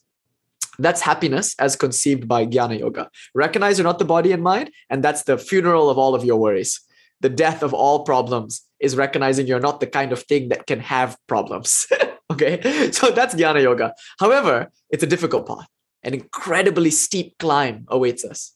That's 0.79 1.01
happiness 1.01 1.57
as 1.59 1.75
conceived 1.75 2.29
by 2.29 2.47
Jnana 2.47 2.79
Yoga. 2.79 3.11
Recognize 3.35 3.79
you're 3.79 3.85
not 3.85 3.99
the 3.99 4.05
body 4.05 4.31
and 4.31 4.45
mind, 4.45 4.71
and 4.89 5.03
that's 5.03 5.25
the 5.25 5.37
funeral 5.37 5.91
of 5.91 5.99
all 5.99 6.15
of 6.15 6.25
your 6.25 6.37
worries. 6.37 6.81
The 7.21 7.31
death 7.31 7.65
of 7.65 7.75
all 7.75 8.05
problems 8.05 8.63
is 8.79 8.95
recognizing 8.95 9.49
you're 9.49 9.59
not 9.59 9.81
the 9.81 9.89
kind 9.89 10.13
of 10.13 10.23
thing 10.23 10.51
that 10.51 10.69
can 10.69 10.79
have 10.79 11.17
problems. 11.27 11.89
okay, 12.33 12.93
so 12.93 13.11
that's 13.11 13.35
Jnana 13.35 13.61
Yoga. 13.61 13.93
However, 14.21 14.71
it's 14.89 15.03
a 15.03 15.09
difficult 15.09 15.49
path. 15.49 15.67
An 16.05 16.15
incredibly 16.15 16.93
steep 16.93 17.39
climb 17.41 17.87
awaits 17.89 18.25
us, 18.25 18.53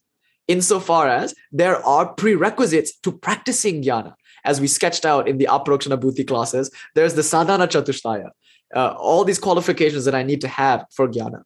insofar 0.47 1.09
as 1.09 1.35
there 1.51 1.85
are 1.85 2.15
prerequisites 2.15 2.97
to 3.01 3.11
practicing 3.11 3.83
jnana. 3.83 4.15
As 4.45 4.61
we 4.61 4.67
sketched 4.67 5.05
out 5.05 5.29
in 5.29 5.39
the 5.39 5.47
Aparokshanubhuti 5.51 6.27
classes, 6.27 6.71
there's 6.95 7.15
the 7.15 7.23
Sadhana 7.23 7.67
Chatushtaya, 7.67 8.31
uh, 8.75 8.95
all 8.99 9.25
these 9.25 9.39
qualifications 9.39 10.05
that 10.05 10.15
I 10.15 10.23
need 10.23 10.41
to 10.41 10.49
have 10.49 10.87
for 10.91 11.09
jnana. 11.09 11.43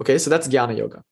Okay, 0.00 0.18
so 0.18 0.30
that's 0.30 0.48
Jnana 0.48 0.76
Yoga. 0.76 1.02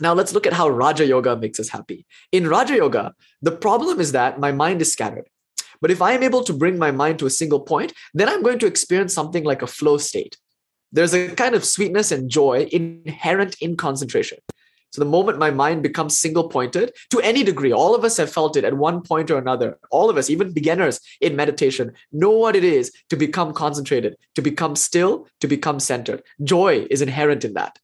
Now 0.00 0.12
let's 0.12 0.32
look 0.32 0.46
at 0.46 0.52
how 0.52 0.68
Raja 0.68 1.06
Yoga 1.06 1.36
makes 1.36 1.60
us 1.60 1.68
happy. 1.68 2.06
In 2.32 2.48
Raja 2.48 2.74
Yoga, 2.76 3.14
the 3.42 3.52
problem 3.52 4.00
is 4.00 4.12
that 4.12 4.40
my 4.40 4.50
mind 4.50 4.82
is 4.82 4.92
scattered. 4.92 5.28
But 5.80 5.90
if 5.90 6.00
I 6.00 6.12
am 6.12 6.22
able 6.22 6.42
to 6.44 6.52
bring 6.52 6.78
my 6.78 6.90
mind 6.90 7.18
to 7.18 7.26
a 7.26 7.30
single 7.30 7.60
point, 7.60 7.92
then 8.14 8.28
I'm 8.28 8.42
going 8.42 8.58
to 8.60 8.66
experience 8.66 9.14
something 9.14 9.44
like 9.44 9.62
a 9.62 9.66
flow 9.66 9.98
state. 9.98 10.36
There's 10.92 11.14
a 11.14 11.28
kind 11.34 11.54
of 11.54 11.64
sweetness 11.64 12.12
and 12.12 12.30
joy 12.30 12.68
inherent 12.72 13.56
in 13.60 13.76
concentration. 13.76 14.38
So 14.94 15.02
the 15.02 15.10
moment 15.10 15.40
my 15.40 15.50
mind 15.50 15.82
becomes 15.82 16.16
single 16.16 16.48
pointed 16.48 16.94
to 17.10 17.18
any 17.18 17.42
degree, 17.42 17.72
all 17.72 17.96
of 17.96 18.04
us 18.04 18.16
have 18.18 18.32
felt 18.32 18.56
it 18.56 18.62
at 18.62 18.74
one 18.74 19.02
point 19.02 19.28
or 19.28 19.38
another. 19.38 19.76
All 19.90 20.08
of 20.08 20.16
us, 20.16 20.30
even 20.30 20.52
beginners 20.52 21.00
in 21.20 21.34
meditation, 21.34 21.94
know 22.12 22.30
what 22.30 22.54
it 22.54 22.62
is 22.62 22.92
to 23.10 23.16
become 23.16 23.52
concentrated, 23.52 24.14
to 24.36 24.40
become 24.40 24.76
still, 24.76 25.26
to 25.40 25.48
become 25.48 25.80
centered. 25.80 26.22
Joy 26.44 26.86
is 26.90 27.02
inherent 27.02 27.44
in 27.44 27.54
that. 27.54 27.76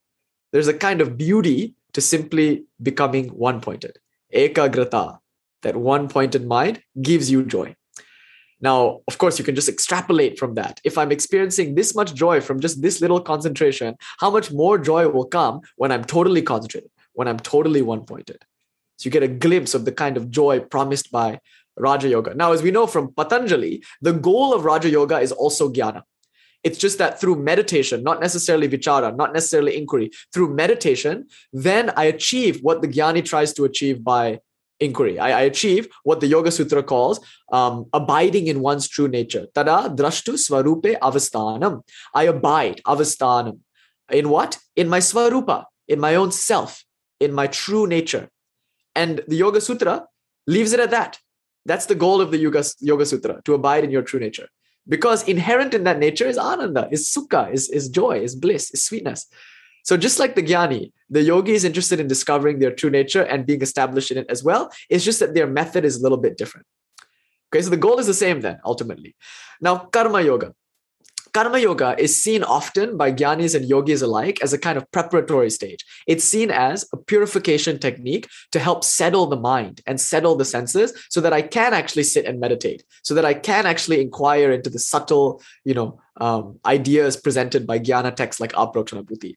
There's 0.53 0.69
a 0.69 0.73
kind 0.73 1.01
of 1.01 1.19
beauty 1.19 1.75
to 1.95 2.01
simply 2.01 2.67
becoming 2.81 3.31
one 3.31 3.61
pointed. 3.61 3.99
Ekagrata, 4.33 5.19
that 5.63 5.75
one 5.75 6.09
pointed 6.09 6.47
mind 6.47 6.81
gives 7.03 7.29
you 7.29 7.45
joy. 7.45 7.75
Now, 8.61 9.01
of 9.09 9.19
course, 9.19 9.37
you 9.37 9.45
can 9.45 9.57
just 9.57 9.69
extrapolate 9.69 10.39
from 10.39 10.55
that. 10.55 10.81
If 10.85 10.97
I'm 10.97 11.11
experiencing 11.11 11.75
this 11.75 11.93
much 11.97 12.15
joy 12.15 12.41
from 12.41 12.61
just 12.61 12.83
this 12.83 13.01
little 13.01 13.21
concentration, 13.21 13.97
how 14.21 14.31
much 14.31 14.53
more 14.53 14.79
joy 14.79 15.09
will 15.09 15.25
come 15.25 15.63
when 15.75 15.91
I'm 15.91 16.05
totally 16.05 16.43
concentrated, 16.43 16.91
when 17.21 17.29
I'm 17.29 17.39
totally 17.39 17.83
one 17.83 18.05
pointed? 18.13 18.41
So 18.97 19.07
you 19.07 19.11
get 19.11 19.23
a 19.23 19.29
glimpse 19.47 19.75
of 19.75 19.85
the 19.85 19.93
kind 19.93 20.17
of 20.17 20.31
joy 20.31 20.61
promised 20.61 21.13
by 21.13 21.41
Raja 21.77 22.09
Yoga. 22.09 22.35
Now, 22.35 22.53
as 22.53 22.63
we 22.63 22.71
know 22.71 22.87
from 22.87 23.13
Patanjali, 23.15 23.83
the 24.03 24.13
goal 24.13 24.55
of 24.55 24.65
Raja 24.65 24.89
Yoga 24.89 25.19
is 25.21 25.33
also 25.33 25.71
jnana. 25.71 26.03
It's 26.63 26.79
just 26.79 26.99
that 26.99 27.21
through 27.21 27.37
meditation, 27.51 28.03
not 28.03 28.21
necessarily 28.21 28.69
vichara, 28.69 29.17
not 29.23 29.33
necessarily 29.33 29.77
inquiry, 29.77 30.11
through 30.33 30.55
meditation, 30.55 31.27
then 31.53 31.91
I 31.97 32.05
achieve 32.05 32.61
what 32.63 32.83
the 32.83 32.89
jnani 32.89 33.25
tries 33.25 33.55
to 33.55 33.65
achieve 33.65 34.05
by 34.05 34.41
inquiry. 34.79 35.19
I, 35.19 35.31
I 35.41 35.43
achieve 35.53 35.89
what 36.05 36.21
the 36.21 36.27
Yoga 36.27 36.51
Sutra 36.51 36.83
calls 36.83 37.21
um, 37.53 37.87
abiding 37.93 38.47
in 38.47 38.61
one's 38.61 38.89
true 38.89 39.09
nature. 39.09 39.47
Tada 39.55 39.95
drashtu 39.95 40.35
swarupe 40.45 40.99
avasthanam. 40.99 41.83
I 42.15 42.25
abide, 42.25 42.81
avasthanam. 42.87 43.59
In 44.11 44.29
what? 44.29 44.59
In 44.77 44.89
my 44.89 44.99
swarupa, 44.99 45.65
in 45.89 46.01
my 46.01 46.15
own 46.15 46.33
self, 46.33 46.85
in 47.21 47.33
my 47.33 47.47
true 47.47 47.87
nature. 47.87 48.29
And 48.95 49.23
the 49.29 49.37
Yoga 49.37 49.61
Sutra 49.61 50.07
leaves 50.47 50.73
it 50.73 50.81
at 50.81 50.91
that. 50.91 51.19
That's 51.67 51.87
the 51.87 51.95
goal 51.95 52.21
of 52.21 52.31
the 52.31 52.39
Yoga, 52.39 52.65
Yoga 52.81 53.07
Sutra, 53.07 53.41
to 53.45 53.55
abide 53.55 53.85
in 53.85 53.91
your 53.91 54.03
true 54.03 54.21
nature. 54.21 54.49
Because 54.89 55.29
inherent 55.29 55.75
in 55.75 55.85
that 55.85 55.99
nature 55.99 56.27
is 56.27 56.39
ananda, 56.39 56.89
is 56.91 57.15
sukha, 57.15 57.53
is, 57.53 57.69
is 57.69 57.89
joy, 57.89 58.21
is 58.21 58.35
bliss, 58.35 58.71
is 58.73 58.83
sweetness. 58.83 59.27
So 59.85 59.97
just 59.97 60.19
like 60.19 60.35
the 60.35 60.43
jnani, 60.43 60.93
the 61.09 61.23
yogi 61.23 61.53
is 61.53 61.65
interested 61.65 62.01
in 62.01 62.09
discovering 62.09 62.59
their 62.59 62.73
true 62.73 62.91
nature 62.91 63.23
and 63.23 63.47
being 63.47 63.63
established 63.63 64.11
in 64.11 64.19
it 64.19 64.27
as 64.29 64.43
well. 64.43 64.71
It's 64.89 65.05
just 65.05 65.21
that 65.21 65.35
their 65.35 65.47
method 65.47 65.85
is 65.85 65.99
a 65.99 66.03
little 66.03 66.19
bit 66.19 66.37
different. 66.37 66.67
Okay, 67.53 67.63
so 67.63 67.71
the 67.71 67.77
goal 67.77 67.99
is 67.99 68.07
the 68.07 68.15
same 68.15 68.41
then, 68.41 68.59
ultimately. 68.65 69.17
Now, 69.61 69.77
karma 69.79 70.23
yoga. 70.23 70.55
Karma 71.33 71.59
yoga 71.59 71.95
is 71.99 72.21
seen 72.21 72.43
often 72.43 72.97
by 72.97 73.13
gyanis 73.13 73.55
and 73.55 73.69
yogis 73.69 74.03
alike 74.03 74.39
as 74.43 74.53
a 74.53 74.59
kind 74.59 74.77
of 74.77 74.91
preparatory 74.91 75.51
stage. 75.51 75.85
It's 76.07 76.25
seen 76.25 76.51
as 76.51 76.89
a 76.93 76.97
purification 76.97 77.79
technique 77.79 78.29
to 78.53 78.59
help 78.59 78.85
settle 78.85 79.27
the 79.27 79.37
mind 79.37 79.81
and 79.87 80.01
settle 80.01 80.37
the 80.37 80.45
senses 80.45 80.93
so 81.09 81.21
that 81.21 81.33
I 81.33 81.43
can 81.43 81.73
actually 81.73 82.03
sit 82.03 82.25
and 82.25 82.41
meditate, 82.41 82.85
so 83.03 83.15
that 83.15 83.25
I 83.25 83.35
can 83.35 83.67
actually 83.67 84.01
inquire 84.01 84.51
into 84.51 84.71
the 84.71 84.79
subtle, 84.79 85.43
you 85.65 85.75
know, 85.75 86.01
um, 86.21 86.59
ideas 86.67 87.17
presented 87.17 87.67
by 87.67 87.79
jnana 87.79 88.15
texts 88.15 88.41
like 88.41 88.53
Aparokshana 88.53 89.35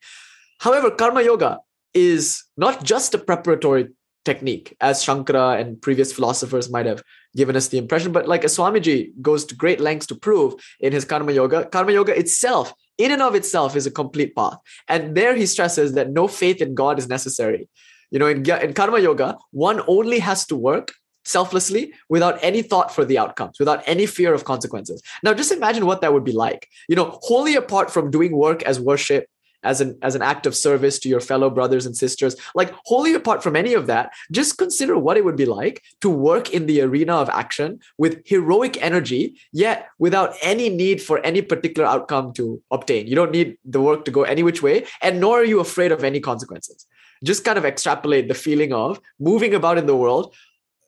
However, 0.60 0.92
karma 0.92 1.22
yoga 1.22 1.60
is 1.94 2.44
not 2.58 2.84
just 2.84 3.14
a 3.14 3.18
preparatory 3.18 3.90
technique, 4.26 4.76
as 4.80 5.04
Shankara 5.04 5.60
and 5.60 5.82
previous 5.82 6.14
philosophers 6.14 6.70
might 6.70 6.86
have 6.86 7.04
given 7.36 7.56
us 7.56 7.68
the 7.68 7.78
impression, 7.78 8.12
but 8.12 8.28
like 8.28 8.44
Swamiji 8.44 9.12
goes 9.22 9.46
to 9.46 9.56
great 9.56 9.80
lengths 9.80 10.08
to 10.08 10.16
prove 10.16 10.54
in 10.80 10.94
his 10.94 11.06
karma 11.06 11.32
yoga, 11.32 11.66
karma 11.66 11.92
yoga 11.92 12.18
itself, 12.18 12.74
in 12.98 13.12
and 13.12 13.22
of 13.22 13.36
itself, 13.36 13.76
is 13.76 13.86
a 13.86 13.92
complete 13.92 14.36
path. 14.36 14.58
And 14.88 15.16
there 15.16 15.36
he 15.36 15.46
stresses 15.46 15.94
that 15.94 16.12
no 16.12 16.28
faith 16.28 16.62
in 16.62 16.76
God 16.76 17.00
is 17.00 17.10
necessary. 17.10 17.68
You 18.12 18.20
know, 18.20 18.28
in, 18.28 18.48
in 18.50 18.74
karma 18.74 19.00
yoga, 19.00 19.38
one 19.52 19.82
only 19.88 20.20
has 20.20 20.46
to 20.48 20.56
work 20.56 20.94
selflessly 21.26 21.94
without 22.10 22.38
any 22.42 22.62
thought 22.62 22.94
for 22.94 23.06
the 23.06 23.18
outcomes, 23.18 23.58
without 23.60 23.82
any 23.88 24.06
fear 24.06 24.34
of 24.34 24.44
consequences. 24.44 25.02
Now, 25.24 25.34
just 25.34 25.52
imagine 25.52 25.86
what 25.86 26.02
that 26.02 26.14
would 26.14 26.24
be 26.24 26.34
like. 26.34 26.68
You 26.88 26.96
know, 26.96 27.18
wholly 27.24 27.56
apart 27.56 27.92
from 27.92 28.12
doing 28.12 28.36
work 28.36 28.62
as 28.64 28.80
worship 28.80 29.28
as 29.64 29.82
an 29.82 29.98
as 30.02 30.16
an 30.16 30.22
act 30.22 30.46
of 30.46 30.56
service 30.56 31.00
to 31.00 31.10
your 31.10 31.20
fellow 31.20 31.50
brothers 31.50 31.86
and 31.86 31.96
sisters. 31.96 32.36
Like 32.56 32.74
wholly 32.86 33.14
apart 33.14 33.44
from 33.44 33.56
any 33.56 33.74
of 33.74 33.88
that 33.88 34.12
just 34.32 34.58
consider 34.58 34.98
what 34.98 35.18
it 35.18 35.26
would 35.26 35.36
be 35.36 35.46
like 35.46 35.84
to 36.02 36.10
work 36.10 36.52
in 36.52 36.66
the 36.66 36.82
arena 36.82 37.16
of 37.16 37.30
action 37.30 37.80
with 37.98 38.22
heroic 38.26 38.82
energy 38.82 39.40
yet 39.52 39.88
without 40.00 40.36
any 40.42 40.70
need 40.70 41.02
for 41.02 41.20
any 41.20 41.42
particular 41.42 41.88
outcome 41.88 42.34
to 42.34 42.62
obtain. 42.72 43.08
You 43.08 43.16
don't 43.16 43.32
need 43.32 43.58
the 43.66 43.82
work 43.82 44.06
to 44.06 44.12
go 44.12 44.24
any 44.24 44.44
which 44.44 44.62
way 44.62 44.86
and 45.02 45.20
nor 45.20 45.42
are 45.42 45.46
you 45.46 45.60
afraid 45.60 45.92
of 45.92 46.04
any 46.04 46.20
consequences. 46.20 46.86
Just 47.24 47.46
kind 47.46 47.58
of 47.58 47.66
extrapolate 47.66 48.28
the 48.28 48.34
feeling 48.34 48.74
of 48.74 49.00
moving 49.20 49.54
about 49.54 49.78
in 49.78 49.86
the 49.86 49.96
world 49.96 50.36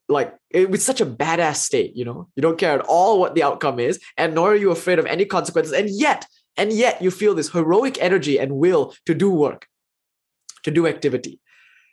like 0.08 0.36
it, 0.52 0.70
with 0.70 0.84
such 0.84 1.02
a 1.02 1.06
badass 1.06 1.58
state 1.58 1.96
you 1.96 2.06
know? 2.06 2.28
You 2.36 2.42
don't 2.42 2.58
care 2.58 2.80
at 2.80 2.86
all 2.86 3.20
what 3.20 3.36
the 3.36 3.44
outcome 3.44 3.80
is 3.80 4.00
and 4.18 4.36
nor 4.36 4.52
are 4.52 4.56
you 4.56 4.72
afraid 4.72 5.00
of 5.00 5.06
any 5.06 5.26
consequences 5.26 5.74
and 5.74 5.90
yet 5.90 6.26
and 6.58 6.72
yet 6.72 7.02
you 7.02 7.12
feel 7.12 7.36
this 7.36 7.52
heroic 7.52 8.02
energy 8.02 8.40
and 8.40 8.58
will 8.58 8.94
to 9.06 9.14
do 9.14 9.30
work, 9.30 9.68
to 10.64 10.72
do 10.72 10.88
activity. 10.88 11.40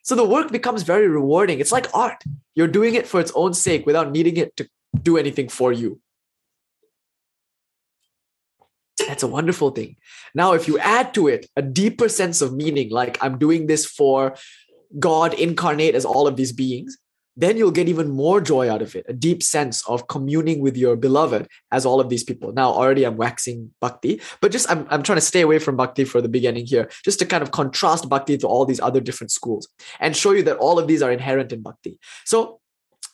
So 0.04 0.14
the 0.14 0.24
work 0.24 0.50
becomes 0.50 0.82
very 0.82 1.08
rewarding. 1.08 1.60
It's 1.60 1.72
like 1.72 1.94
art. 1.94 2.22
You're 2.54 2.68
doing 2.68 2.94
it 2.94 3.06
for 3.06 3.20
its 3.20 3.32
own 3.34 3.54
sake 3.54 3.86
without 3.86 4.10
needing 4.10 4.36
it 4.36 4.56
to 4.56 4.68
do 5.00 5.16
anything 5.16 5.48
for 5.48 5.72
you. 5.72 6.00
That's 9.06 9.22
a 9.22 9.28
wonderful 9.28 9.70
thing. 9.70 9.96
Now, 10.34 10.52
if 10.52 10.68
you 10.68 10.78
add 10.78 11.14
to 11.14 11.28
it 11.28 11.46
a 11.56 11.62
deeper 11.62 12.08
sense 12.08 12.40
of 12.40 12.54
meaning, 12.54 12.90
like 12.90 13.18
I'm 13.22 13.38
doing 13.38 13.66
this 13.66 13.86
for 13.86 14.34
God 14.98 15.34
incarnate 15.34 15.94
as 15.94 16.04
all 16.04 16.26
of 16.26 16.36
these 16.36 16.52
beings, 16.52 16.98
then 17.36 17.56
you'll 17.56 17.70
get 17.70 17.88
even 17.88 18.10
more 18.10 18.40
joy 18.40 18.70
out 18.70 18.82
of 18.82 18.94
it, 18.94 19.06
a 19.08 19.12
deep 19.12 19.42
sense 19.42 19.86
of 19.88 20.06
communing 20.08 20.60
with 20.60 20.76
your 20.76 20.96
beloved 20.96 21.48
as 21.70 21.86
all 21.86 22.00
of 22.00 22.08
these 22.08 22.24
people. 22.24 22.52
Now, 22.52 22.70
already 22.70 23.04
I'm 23.04 23.16
waxing 23.16 23.72
bhakti, 23.80 24.20
but 24.40 24.52
just 24.52 24.70
I'm, 24.70 24.86
I'm 24.90 25.02
trying 25.02 25.16
to 25.16 25.22
stay 25.22 25.40
away 25.40 25.58
from 25.58 25.76
bhakti 25.76 26.04
for 26.04 26.20
the 26.20 26.28
beginning 26.28 26.66
here, 26.66 26.90
just 27.04 27.18
to 27.20 27.26
kind 27.26 27.42
of 27.42 27.50
contrast 27.50 28.08
bhakti 28.08 28.36
to 28.38 28.46
all 28.46 28.64
these 28.66 28.80
other 28.80 29.00
different 29.00 29.30
schools 29.30 29.68
and 30.00 30.16
show 30.16 30.32
you 30.32 30.42
that 30.42 30.58
all 30.58 30.78
of 30.78 30.86
these 30.86 31.02
are 31.02 31.10
inherent 31.10 31.52
in 31.52 31.62
bhakti. 31.62 31.98
So 32.24 32.60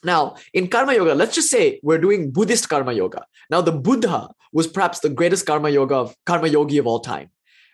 Now, 0.03 0.35
in 0.53 0.67
karma 0.67 0.93
yoga, 0.93 1.13
let's 1.13 1.35
just 1.35 1.49
say 1.49 1.79
we're 1.83 1.99
doing 1.99 2.31
Buddhist 2.31 2.69
karma 2.69 2.93
yoga. 2.93 3.25
Now, 3.49 3.61
the 3.61 3.73
Buddha 3.73 4.29
was 4.53 4.67
perhaps 4.67 4.99
the 4.99 5.09
greatest 5.09 5.45
karma 5.45 5.69
yoga 5.69 5.95
of 5.95 6.15
karma 6.25 6.47
yogi 6.47 6.77
of 6.77 6.87
all 6.87 6.99
time. 6.99 7.29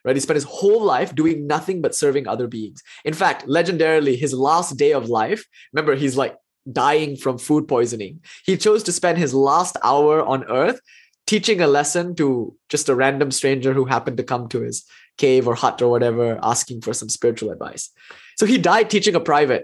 Right? 0.05 0.15
He 0.15 0.19
spent 0.19 0.35
his 0.35 0.43
whole 0.43 0.83
life 0.83 1.15
doing 1.15 1.47
nothing 1.47 1.81
but 1.81 1.95
serving 1.95 2.27
other 2.27 2.47
beings. 2.47 2.83
In 3.03 3.13
fact, 3.13 3.47
legendarily, 3.47 4.17
his 4.17 4.33
last 4.33 4.77
day 4.77 4.93
of 4.93 5.09
life, 5.09 5.43
remember, 5.73 5.95
he's 5.95 6.15
like 6.15 6.37
dying 6.71 7.17
from 7.17 7.39
food 7.39 7.67
poisoning. 7.67 8.21
He 8.45 8.55
chose 8.55 8.83
to 8.83 8.91
spend 8.91 9.17
his 9.17 9.33
last 9.33 9.77
hour 9.83 10.23
on 10.23 10.43
earth 10.45 10.79
teaching 11.25 11.59
a 11.59 11.67
lesson 11.67 12.15
to 12.15 12.55
just 12.69 12.87
a 12.87 12.95
random 12.95 13.31
stranger 13.31 13.73
who 13.73 13.85
happened 13.85 14.17
to 14.17 14.23
come 14.23 14.47
to 14.49 14.61
his 14.61 14.85
cave 15.17 15.47
or 15.47 15.55
hut 15.55 15.81
or 15.81 15.89
whatever, 15.89 16.39
asking 16.43 16.81
for 16.81 16.93
some 16.93 17.09
spiritual 17.09 17.49
advice. 17.49 17.89
So 18.37 18.45
he 18.45 18.57
died 18.59 18.89
teaching 18.89 19.15
a 19.15 19.19
private 19.19 19.63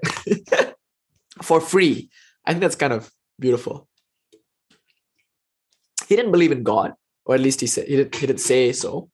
for 1.42 1.62
free. 1.62 2.10
I 2.46 2.52
think 2.52 2.62
that's 2.62 2.76
kind 2.76 2.94
of 2.94 3.12
beautiful. 3.40 3.88
He 6.08 6.16
didn't 6.16 6.32
believe 6.32 6.52
in 6.52 6.64
God, 6.64 6.94
or 7.26 7.36
at 7.36 7.42
least 7.42 7.62
he 7.62 7.68
said 7.68 7.88
he 7.88 7.98
didn't, 7.98 8.16
he 8.16 8.28
didn't 8.28 8.42
say 8.42 8.72
so. 8.72 9.10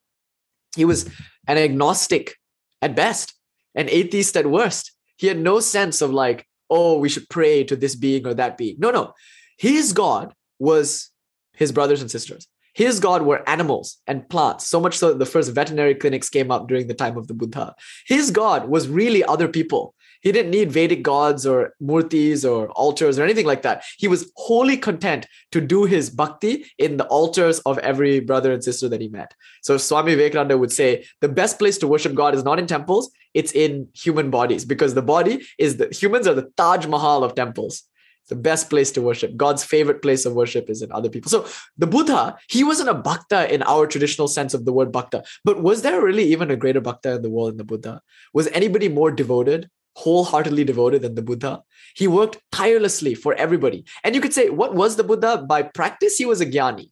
He 0.77 0.85
was 0.85 1.09
an 1.47 1.57
agnostic 1.57 2.35
at 2.81 2.95
best, 2.95 3.33
an 3.75 3.89
atheist 3.89 4.37
at 4.37 4.49
worst. 4.49 4.91
He 5.17 5.27
had 5.27 5.39
no 5.39 5.59
sense 5.59 6.01
of 6.01 6.13
like, 6.13 6.47
oh, 6.69 6.99
we 6.99 7.09
should 7.09 7.27
pray 7.29 7.63
to 7.65 7.75
this 7.75 7.95
being 7.95 8.25
or 8.25 8.33
that 8.35 8.57
being. 8.57 8.75
No, 8.77 8.91
no. 8.91 9.13
His 9.57 9.91
God 9.91 10.33
was 10.59 11.09
his 11.53 11.71
brothers 11.71 12.01
and 12.01 12.11
sisters. 12.11 12.47
His 12.75 12.99
God 12.99 13.23
were 13.23 13.47
animals 13.49 13.97
and 14.05 14.29
plants, 14.29 14.67
so 14.67 14.79
much 14.79 14.95
so 14.95 15.09
that 15.09 15.17
the 15.17 15.25
first 15.25 15.51
veterinary 15.51 15.95
clinics 15.95 16.29
came 16.29 16.51
up 16.51 16.67
during 16.67 16.85
the 16.85 16.93
time 16.93 17.17
of 17.17 17.27
the 17.27 17.33
Buddha. 17.33 17.73
His 18.05 18.29
God 18.29 18.69
was 18.69 18.87
really 18.87 19.23
other 19.23 19.47
people. 19.47 19.95
He 20.21 20.31
didn't 20.31 20.51
need 20.51 20.71
Vedic 20.71 21.03
gods 21.03 21.45
or 21.45 21.73
murtis 21.81 22.49
or 22.49 22.69
altars 22.71 23.19
or 23.19 23.23
anything 23.23 23.45
like 23.45 23.61
that. 23.61 23.83
He 23.97 24.07
was 24.07 24.31
wholly 24.35 24.77
content 24.77 25.27
to 25.51 25.61
do 25.61 25.85
his 25.85 26.09
bhakti 26.09 26.65
in 26.77 26.97
the 26.97 27.05
altars 27.05 27.59
of 27.59 27.77
every 27.79 28.19
brother 28.19 28.51
and 28.51 28.63
sister 28.63 28.89
that 28.89 29.01
he 29.01 29.07
met. 29.07 29.33
So 29.61 29.77
Swami 29.77 30.15
Vivekananda 30.15 30.57
would 30.57 30.71
say 30.71 31.05
the 31.21 31.29
best 31.29 31.59
place 31.59 31.77
to 31.79 31.87
worship 31.87 32.13
God 32.13 32.35
is 32.35 32.43
not 32.43 32.59
in 32.59 32.67
temples, 32.67 33.11
it's 33.33 33.51
in 33.51 33.87
human 33.93 34.29
bodies 34.29 34.65
because 34.65 34.93
the 34.93 35.01
body 35.01 35.45
is 35.57 35.77
the 35.77 35.89
humans 35.93 36.27
are 36.27 36.33
the 36.33 36.49
Taj 36.57 36.87
Mahal 36.87 37.23
of 37.23 37.35
temples 37.35 37.83
the 38.27 38.35
best 38.35 38.69
place 38.69 38.91
to 38.91 39.01
worship. 39.01 39.35
God's 39.37 39.63
favorite 39.63 40.01
place 40.01 40.25
of 40.25 40.33
worship 40.33 40.69
is 40.69 40.81
in 40.81 40.91
other 40.91 41.09
people. 41.09 41.29
So 41.29 41.45
the 41.77 41.87
Buddha, 41.87 42.37
he 42.49 42.63
wasn't 42.63 42.89
a 42.89 42.93
bhakta 42.93 43.51
in 43.53 43.63
our 43.63 43.87
traditional 43.87 44.27
sense 44.27 44.53
of 44.53 44.65
the 44.65 44.73
word 44.73 44.91
bhakta. 44.91 45.23
But 45.43 45.61
was 45.61 45.81
there 45.81 46.01
really 46.01 46.25
even 46.25 46.51
a 46.51 46.55
greater 46.55 46.81
bhakta 46.81 47.15
in 47.15 47.21
the 47.21 47.29
world 47.29 47.51
than 47.51 47.57
the 47.57 47.63
Buddha? 47.63 48.01
Was 48.33 48.47
anybody 48.47 48.89
more 48.89 49.11
devoted? 49.11 49.69
Wholeheartedly 49.97 50.63
devoted 50.63 51.01
than 51.01 51.15
the 51.15 51.23
Buddha. 51.23 51.63
He 51.95 52.07
worked 52.07 52.37
tirelessly 52.51 53.15
for 53.15 53.33
everybody. 53.33 53.83
And 54.03 54.13
you 54.13 54.21
could 54.21 54.33
say, 54.33 54.49
what 54.49 54.75
was 54.75 54.95
the 54.95 55.03
Buddha? 55.03 55.43
By 55.49 55.63
practice, 55.63 56.17
he 56.17 56.25
was 56.25 56.39
a 56.39 56.45
jnani. 56.45 56.91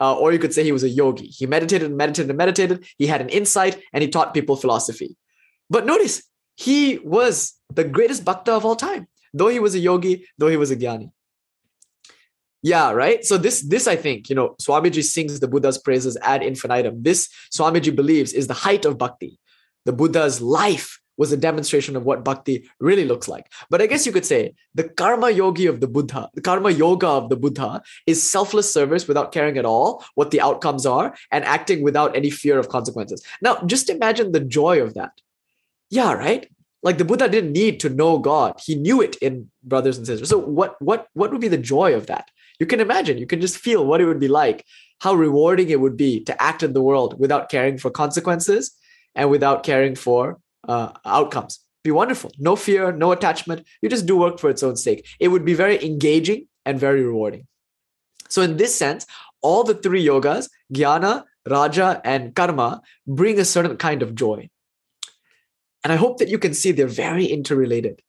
Uh, 0.00 0.16
or 0.16 0.32
you 0.32 0.40
could 0.40 0.52
say 0.52 0.64
he 0.64 0.72
was 0.72 0.82
a 0.82 0.88
yogi. 0.88 1.26
He 1.26 1.46
meditated 1.46 1.88
and 1.88 1.96
meditated 1.96 2.30
and 2.30 2.38
meditated. 2.38 2.84
He 2.98 3.06
had 3.06 3.20
an 3.20 3.28
insight 3.28 3.80
and 3.92 4.02
he 4.02 4.08
taught 4.08 4.34
people 4.34 4.56
philosophy. 4.56 5.16
But 5.70 5.86
notice, 5.86 6.24
he 6.56 6.98
was 6.98 7.54
the 7.72 7.84
greatest 7.84 8.24
bhakta 8.24 8.52
of 8.52 8.64
all 8.64 8.74
time, 8.74 9.06
though 9.32 9.48
he 9.48 9.60
was 9.60 9.76
a 9.76 9.78
yogi, 9.78 10.26
though 10.36 10.48
he 10.48 10.56
was 10.56 10.72
a 10.72 10.76
jnani. 10.76 11.12
Yeah, 12.62 12.90
right. 12.90 13.24
So 13.24 13.38
this, 13.38 13.60
this 13.60 13.86
I 13.86 13.94
think, 13.94 14.28
you 14.28 14.34
know, 14.34 14.56
Swamiji 14.60 15.04
sings 15.04 15.38
the 15.38 15.48
Buddha's 15.48 15.78
praises 15.78 16.16
ad 16.22 16.42
infinitum. 16.42 17.02
This 17.02 17.28
Swamiji 17.56 17.94
believes 17.94 18.32
is 18.32 18.48
the 18.48 18.54
height 18.54 18.84
of 18.84 18.98
bhakti. 18.98 19.38
The 19.84 19.92
Buddha's 19.92 20.40
life 20.40 20.98
was 21.16 21.32
a 21.32 21.36
demonstration 21.36 21.96
of 21.96 22.04
what 22.04 22.24
bhakti 22.24 22.68
really 22.80 23.04
looks 23.04 23.28
like. 23.28 23.50
But 23.70 23.82
I 23.82 23.86
guess 23.86 24.06
you 24.06 24.12
could 24.12 24.26
say 24.26 24.54
the 24.74 24.88
karma 24.88 25.30
yogi 25.30 25.66
of 25.66 25.80
the 25.80 25.88
Buddha, 25.88 26.30
the 26.34 26.40
karma 26.40 26.70
yoga 26.70 27.06
of 27.06 27.28
the 27.28 27.36
Buddha 27.36 27.82
is 28.06 28.28
selfless 28.28 28.72
service 28.72 29.06
without 29.06 29.32
caring 29.32 29.58
at 29.58 29.64
all 29.64 30.04
what 30.14 30.30
the 30.30 30.40
outcomes 30.40 30.86
are 30.86 31.14
and 31.30 31.44
acting 31.44 31.82
without 31.82 32.16
any 32.16 32.30
fear 32.30 32.58
of 32.58 32.68
consequences. 32.68 33.24
Now, 33.40 33.62
just 33.66 33.90
imagine 33.90 34.32
the 34.32 34.40
joy 34.40 34.80
of 34.80 34.94
that. 34.94 35.20
Yeah, 35.90 36.12
right? 36.14 36.48
Like 36.82 36.98
the 36.98 37.04
Buddha 37.04 37.28
didn't 37.28 37.52
need 37.52 37.78
to 37.80 37.88
know 37.88 38.18
God. 38.18 38.60
He 38.64 38.74
knew 38.74 39.00
it 39.00 39.16
in 39.16 39.50
brothers 39.62 39.98
and 39.98 40.06
sisters. 40.06 40.28
So 40.28 40.38
what 40.38 40.80
what 40.80 41.06
what 41.12 41.30
would 41.30 41.40
be 41.40 41.48
the 41.48 41.58
joy 41.58 41.94
of 41.94 42.06
that? 42.06 42.30
You 42.58 42.66
can 42.66 42.80
imagine, 42.80 43.18
you 43.18 43.26
can 43.26 43.40
just 43.40 43.58
feel 43.58 43.84
what 43.84 44.00
it 44.00 44.06
would 44.06 44.20
be 44.20 44.28
like, 44.28 44.64
how 45.00 45.14
rewarding 45.14 45.70
it 45.70 45.80
would 45.80 45.96
be 45.96 46.20
to 46.24 46.42
act 46.42 46.62
in 46.62 46.72
the 46.72 46.82
world 46.82 47.18
without 47.18 47.48
caring 47.48 47.78
for 47.78 47.90
consequences 47.90 48.72
and 49.14 49.30
without 49.30 49.62
caring 49.62 49.94
for 49.94 50.38
uh, 50.68 50.92
outcomes. 51.04 51.60
Be 51.84 51.90
wonderful. 51.90 52.32
No 52.38 52.54
fear, 52.54 52.92
no 52.92 53.12
attachment. 53.12 53.66
You 53.80 53.88
just 53.88 54.06
do 54.06 54.16
work 54.16 54.38
for 54.38 54.50
its 54.50 54.62
own 54.62 54.76
sake. 54.76 55.06
It 55.18 55.28
would 55.28 55.44
be 55.44 55.54
very 55.54 55.84
engaging 55.84 56.46
and 56.64 56.78
very 56.78 57.04
rewarding. 57.04 57.46
So, 58.28 58.40
in 58.42 58.56
this 58.56 58.74
sense, 58.74 59.06
all 59.42 59.64
the 59.64 59.74
three 59.74 60.04
yogas, 60.06 60.48
jnana, 60.72 61.24
raja, 61.48 62.00
and 62.04 62.34
karma, 62.34 62.80
bring 63.06 63.38
a 63.38 63.44
certain 63.44 63.76
kind 63.76 64.02
of 64.02 64.14
joy. 64.14 64.48
And 65.82 65.92
I 65.92 65.96
hope 65.96 66.18
that 66.18 66.28
you 66.28 66.38
can 66.38 66.54
see 66.54 66.70
they're 66.70 66.86
very 66.86 67.26
interrelated. 67.26 68.00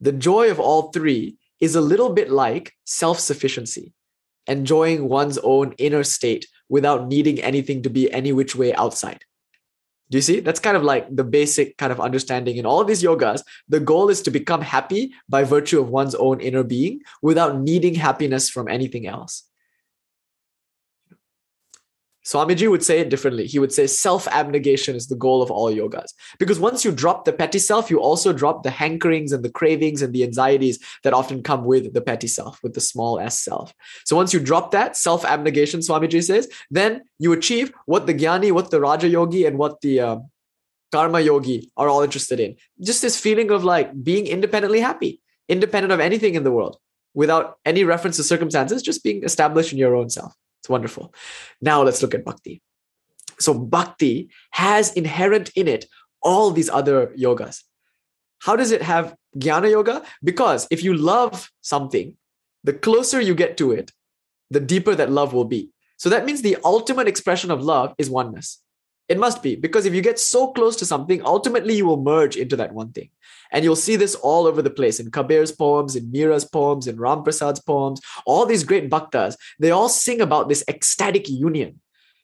The 0.00 0.12
joy 0.12 0.50
of 0.50 0.60
all 0.60 0.92
three 0.92 1.36
is 1.60 1.74
a 1.74 1.80
little 1.80 2.12
bit 2.12 2.30
like 2.30 2.72
self 2.84 3.18
sufficiency, 3.18 3.92
enjoying 4.46 5.08
one's 5.08 5.38
own 5.38 5.72
inner 5.78 6.04
state 6.04 6.46
without 6.68 7.08
needing 7.08 7.40
anything 7.40 7.82
to 7.82 7.90
be 7.90 8.12
any 8.12 8.32
which 8.32 8.54
way 8.54 8.72
outside. 8.74 9.24
Do 10.12 10.18
you 10.18 10.22
see? 10.22 10.40
That's 10.40 10.60
kind 10.60 10.76
of 10.76 10.82
like 10.82 11.08
the 11.10 11.24
basic 11.24 11.78
kind 11.78 11.90
of 11.90 11.98
understanding 11.98 12.58
in 12.58 12.66
all 12.66 12.82
of 12.82 12.86
these 12.86 13.02
yogas. 13.02 13.42
The 13.70 13.80
goal 13.80 14.10
is 14.10 14.20
to 14.22 14.30
become 14.30 14.60
happy 14.60 15.14
by 15.26 15.42
virtue 15.42 15.80
of 15.80 15.88
one's 15.88 16.14
own 16.14 16.38
inner 16.38 16.62
being 16.62 17.00
without 17.22 17.58
needing 17.58 17.94
happiness 17.94 18.50
from 18.50 18.68
anything 18.68 19.06
else. 19.06 19.44
Swamiji 22.24 22.70
would 22.70 22.84
say 22.84 23.00
it 23.00 23.08
differently. 23.08 23.46
He 23.46 23.58
would 23.58 23.72
say 23.72 23.86
self 23.86 24.28
abnegation 24.28 24.94
is 24.94 25.08
the 25.08 25.16
goal 25.16 25.42
of 25.42 25.50
all 25.50 25.72
yogas. 25.72 26.12
Because 26.38 26.60
once 26.60 26.84
you 26.84 26.92
drop 26.92 27.24
the 27.24 27.32
petty 27.32 27.58
self, 27.58 27.90
you 27.90 28.00
also 28.00 28.32
drop 28.32 28.62
the 28.62 28.70
hankerings 28.70 29.32
and 29.32 29.44
the 29.44 29.50
cravings 29.50 30.02
and 30.02 30.12
the 30.12 30.22
anxieties 30.22 30.78
that 31.02 31.14
often 31.14 31.42
come 31.42 31.64
with 31.64 31.92
the 31.94 32.00
petty 32.00 32.28
self, 32.28 32.62
with 32.62 32.74
the 32.74 32.80
small 32.80 33.18
s 33.18 33.40
self. 33.40 33.74
So 34.04 34.14
once 34.14 34.32
you 34.32 34.40
drop 34.40 34.70
that 34.70 34.96
self 34.96 35.24
abnegation, 35.24 35.80
Swamiji 35.80 36.22
says, 36.22 36.48
then 36.70 37.02
you 37.18 37.32
achieve 37.32 37.72
what 37.86 38.06
the 38.06 38.14
Jnani, 38.14 38.52
what 38.52 38.70
the 38.70 38.80
Raja 38.80 39.08
Yogi, 39.08 39.44
and 39.44 39.58
what 39.58 39.80
the 39.80 40.00
uh, 40.00 40.16
Karma 40.92 41.20
Yogi 41.20 41.70
are 41.76 41.88
all 41.88 42.02
interested 42.02 42.38
in. 42.38 42.56
Just 42.80 43.02
this 43.02 43.18
feeling 43.18 43.50
of 43.50 43.64
like 43.64 43.90
being 44.02 44.26
independently 44.26 44.80
happy, 44.80 45.20
independent 45.48 45.92
of 45.92 46.00
anything 46.00 46.34
in 46.34 46.44
the 46.44 46.52
world, 46.52 46.76
without 47.14 47.58
any 47.64 47.82
reference 47.82 48.16
to 48.16 48.22
circumstances, 48.22 48.82
just 48.82 49.02
being 49.02 49.24
established 49.24 49.72
in 49.72 49.78
your 49.78 49.96
own 49.96 50.08
self. 50.08 50.34
It's 50.62 50.68
wonderful. 50.68 51.12
Now 51.60 51.82
let's 51.82 52.02
look 52.02 52.14
at 52.14 52.24
bhakti. 52.24 52.62
So, 53.40 53.52
bhakti 53.52 54.30
has 54.52 54.92
inherent 54.92 55.50
in 55.56 55.66
it 55.66 55.86
all 56.22 56.52
these 56.52 56.70
other 56.70 57.08
yogas. 57.18 57.64
How 58.42 58.54
does 58.54 58.70
it 58.70 58.82
have 58.82 59.16
jnana 59.36 59.70
yoga? 59.70 60.04
Because 60.22 60.68
if 60.70 60.84
you 60.84 60.94
love 60.94 61.50
something, 61.62 62.16
the 62.62 62.72
closer 62.72 63.20
you 63.20 63.34
get 63.34 63.56
to 63.56 63.72
it, 63.72 63.90
the 64.50 64.60
deeper 64.60 64.94
that 64.94 65.10
love 65.10 65.32
will 65.32 65.44
be. 65.44 65.70
So 65.96 66.08
that 66.10 66.24
means 66.24 66.42
the 66.42 66.58
ultimate 66.64 67.08
expression 67.08 67.50
of 67.50 67.64
love 67.64 67.94
is 67.98 68.08
oneness. 68.08 68.62
It 69.08 69.18
must 69.18 69.42
be 69.42 69.56
because 69.56 69.84
if 69.84 69.94
you 69.94 70.00
get 70.00 70.20
so 70.20 70.52
close 70.52 70.76
to 70.76 70.86
something, 70.86 71.24
ultimately 71.24 71.74
you 71.74 71.86
will 71.86 72.00
merge 72.00 72.36
into 72.36 72.56
that 72.56 72.72
one 72.72 72.92
thing. 72.92 73.10
And 73.52 73.64
you'll 73.64 73.76
see 73.76 73.96
this 73.96 74.14
all 74.16 74.46
over 74.46 74.62
the 74.62 74.70
place 74.70 74.98
in 74.98 75.10
Kabir's 75.10 75.52
poems, 75.52 75.94
in 75.94 76.10
Mira's 76.10 76.44
poems, 76.44 76.86
in 76.86 76.98
Ram 76.98 77.22
Prasad's 77.22 77.60
poems, 77.60 78.00
all 78.26 78.46
these 78.46 78.64
great 78.64 78.90
bhaktas, 78.90 79.36
they 79.58 79.70
all 79.70 79.88
sing 79.88 80.20
about 80.20 80.48
this 80.48 80.64
ecstatic 80.68 81.28
union. 81.28 81.80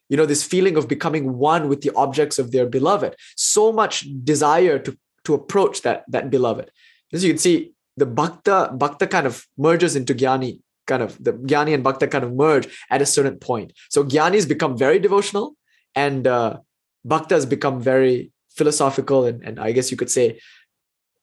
You 0.08 0.16
know, 0.16 0.26
this 0.26 0.42
feeling 0.42 0.76
of 0.78 0.88
becoming 0.88 1.36
one 1.36 1.68
with 1.68 1.82
the 1.82 1.94
objects 1.94 2.38
of 2.38 2.50
their 2.50 2.66
beloved. 2.66 3.14
So 3.36 3.72
much 3.72 4.06
desire 4.24 4.78
to, 4.78 4.96
to 5.24 5.34
approach 5.34 5.82
that, 5.82 6.04
that 6.08 6.30
beloved. 6.30 6.70
As 7.12 7.22
you 7.22 7.30
can 7.30 7.38
see, 7.38 7.72
the 7.98 8.06
bhakta, 8.06 8.70
bhakta 8.72 9.06
kind 9.06 9.26
of 9.26 9.46
merges 9.58 9.96
into 9.96 10.14
jnani, 10.14 10.60
kind 10.86 11.02
of 11.02 11.22
the 11.22 11.32
jnani 11.34 11.74
and 11.74 11.84
bhakta 11.84 12.06
kind 12.06 12.24
of 12.24 12.32
merge 12.32 12.68
at 12.90 13.02
a 13.02 13.06
certain 13.06 13.36
point. 13.36 13.72
So 13.90 14.02
jnanis 14.02 14.48
become 14.48 14.78
very 14.78 14.98
devotional 14.98 15.56
and 15.94 16.26
uh, 16.26 16.58
bhakta 17.04 17.34
has 17.34 17.44
become 17.44 17.80
very 17.80 18.32
philosophical 18.50 19.24
and, 19.24 19.42
and 19.42 19.60
I 19.60 19.72
guess 19.72 19.90
you 19.90 19.96
could 19.96 20.10
say 20.10 20.40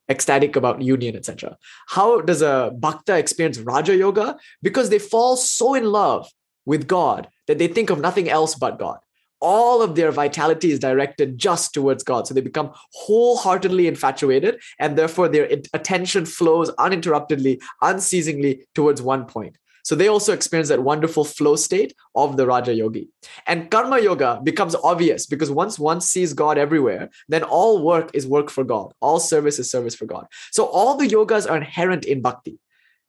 ecstatic 0.09 0.55
about 0.55 0.81
union, 0.81 1.15
etc. 1.15 1.57
How 1.87 2.21
does 2.21 2.41
a 2.41 2.71
bhakta 2.77 3.17
experience 3.17 3.59
Raja 3.59 3.95
Yoga? 3.95 4.37
Because 4.61 4.89
they 4.89 4.99
fall 4.99 5.35
so 5.35 5.73
in 5.73 5.85
love 5.85 6.29
with 6.65 6.87
God 6.87 7.27
that 7.47 7.57
they 7.57 7.67
think 7.67 7.89
of 7.89 7.99
nothing 7.99 8.29
else 8.29 8.55
but 8.55 8.79
God. 8.79 8.99
All 9.41 9.81
of 9.81 9.95
their 9.95 10.11
vitality 10.11 10.71
is 10.71 10.79
directed 10.79 11.37
just 11.37 11.73
towards 11.73 12.03
God. 12.03 12.25
So 12.25 12.33
they 12.33 12.41
become 12.41 12.71
wholeheartedly 12.93 13.87
infatuated, 13.87 14.61
and 14.79 14.97
therefore 14.97 15.27
their 15.27 15.45
attention 15.73 16.25
flows 16.25 16.71
uninterruptedly, 16.79 17.61
unceasingly 17.81 18.65
towards 18.73 19.01
one 19.01 19.25
point. 19.25 19.57
So 19.85 19.93
they 19.93 20.07
also 20.07 20.33
experience 20.33 20.69
that 20.69 20.81
wonderful 20.81 21.23
flow 21.23 21.55
state 21.55 21.93
of 22.15 22.37
the 22.37 22.47
Raja 22.47 22.73
Yogi. 22.73 23.07
And 23.45 23.69
Karma 23.69 23.99
Yoga 23.99 24.41
becomes 24.43 24.75
obvious 24.83 25.27
because 25.27 25.51
once 25.51 25.77
one 25.77 26.01
sees 26.01 26.33
God 26.33 26.57
everywhere, 26.57 27.11
then 27.29 27.43
all 27.43 27.83
work 27.83 28.09
is 28.15 28.25
work 28.25 28.49
for 28.49 28.63
God. 28.63 28.93
All 28.99 29.19
service 29.19 29.59
is 29.59 29.69
service 29.69 29.93
for 29.93 30.07
God. 30.07 30.25
So 30.51 30.65
all 30.65 30.97
the 30.97 31.07
yogas 31.07 31.47
are 31.47 31.55
inherent 31.55 32.03
in 32.03 32.23
bhakti. 32.23 32.57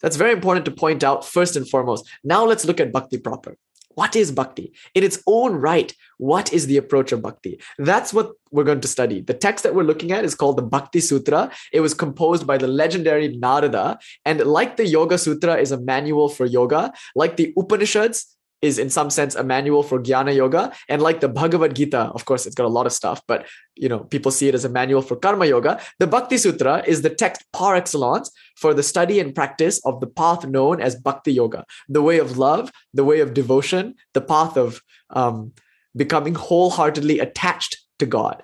That's 0.03 0.17
very 0.17 0.33
important 0.33 0.67
to 0.67 0.71
point 0.71 1.03
out 1.03 1.25
first 1.25 1.57
and 1.57 1.67
foremost. 1.67 2.07
Now 2.23 2.45
let's 2.45 2.67
look 2.67 2.79
at 2.79 2.93
bhakti 2.93 3.17
proper. 3.17 3.57
What 3.97 4.15
is 4.15 4.31
bhakti? 4.31 4.75
In 4.95 5.03
its 5.03 5.23
own 5.27 5.55
right, 5.55 5.91
what 6.19 6.53
is 6.53 6.67
the 6.67 6.77
approach 6.77 7.13
of 7.13 7.23
bhakti? 7.23 7.59
That's 7.79 8.13
what 8.13 8.33
we're 8.51 8.63
going 8.63 8.83
to 8.83 8.89
study. 8.89 9.23
The 9.23 9.33
text 9.33 9.63
that 9.65 9.75
we're 9.75 9.85
looking 9.85 10.13
at 10.13 10.23
is 10.23 10.35
called 10.35 10.59
the 10.59 10.63
Bhakti 10.63 11.01
Sutra. 11.01 11.51
It 11.73 11.81
was 11.81 11.95
composed 11.95 12.47
by 12.47 12.59
the 12.59 12.69
legendary 12.69 13.29
Narada. 13.29 13.99
And 14.27 14.41
like 14.41 14.77
the 14.77 14.87
Yoga 14.87 15.17
Sutra 15.17 15.57
is 15.57 15.73
a 15.73 15.81
manual 15.81 16.29
for 16.29 16.45
yoga, 16.45 16.93
like 17.15 17.39
the 17.39 17.55
Upanishads 17.57 18.36
is 18.63 18.79
in 18.79 18.91
some 18.91 19.11
sense 19.11 19.35
a 19.35 19.45
manual 19.45 19.83
for 19.83 20.01
jnana 20.01 20.35
yoga. 20.35 20.73
And 20.89 21.03
like 21.03 21.21
the 21.21 21.29
bhagavad 21.29 21.77
gita 21.77 22.11
of 22.15 22.25
course 22.25 22.47
it's 22.47 22.55
got 22.55 22.67
a 22.67 22.69
lot 22.69 22.87
of 22.87 22.93
stuff 22.93 23.21
but 23.27 23.47
you 23.75 23.89
know 23.89 24.01
people 24.01 24.31
see 24.33 24.49
it 24.49 24.55
as 24.55 24.65
a 24.65 24.69
manual 24.69 25.03
for 25.03 25.17
karma 25.17 25.47
yoga. 25.47 25.81
The 25.99 26.07
bhakti 26.07 26.39
sutra 26.39 26.83
is 26.87 27.03
the 27.03 27.11
text 27.11 27.45
par 27.53 27.77
excellence 27.77 28.31
for 28.57 28.75
the 28.75 28.83
study 28.83 29.21
and 29.21 29.35
practice 29.35 29.81
of 29.85 30.01
the 30.01 30.07
path 30.07 30.47
known 30.47 30.81
as 30.81 30.97
bhakti 30.97 31.33
yoga. 31.33 31.65
The 31.89 32.03
way 32.03 32.19
of 32.19 32.39
love 32.39 32.73
the 32.95 33.05
way 33.05 33.21
of 33.21 33.35
devotion 33.35 33.95
the 34.15 34.21
path 34.21 34.57
of 34.57 34.81
um, 35.11 35.53
becoming 35.95 36.35
wholeheartedly 36.35 37.19
attached 37.21 37.79
to 37.99 38.07
god. 38.07 38.43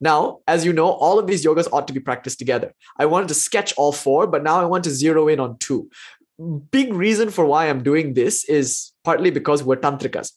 Now, 0.00 0.40
as 0.48 0.64
you 0.64 0.72
know, 0.72 0.88
all 0.88 1.20
of 1.20 1.28
these 1.28 1.44
yogas 1.44 1.68
ought 1.72 1.86
to 1.86 1.92
be 1.92 2.00
practiced 2.00 2.40
together. 2.40 2.72
I 2.98 3.06
wanted 3.06 3.28
to 3.28 3.34
sketch 3.34 3.72
all 3.76 3.92
four, 3.92 4.26
but 4.26 4.42
now 4.42 4.60
I 4.60 4.64
want 4.64 4.82
to 4.84 4.90
zero 4.90 5.28
in 5.28 5.38
on 5.38 5.58
two 5.58 5.88
big 6.70 6.92
reason 6.92 7.30
for 7.30 7.44
why 7.44 7.68
I'm 7.68 7.82
doing 7.82 8.14
this 8.14 8.44
is 8.44 8.92
partly 9.04 9.30
because 9.30 9.62
we're 9.62 9.76
tantrikas. 9.76 10.32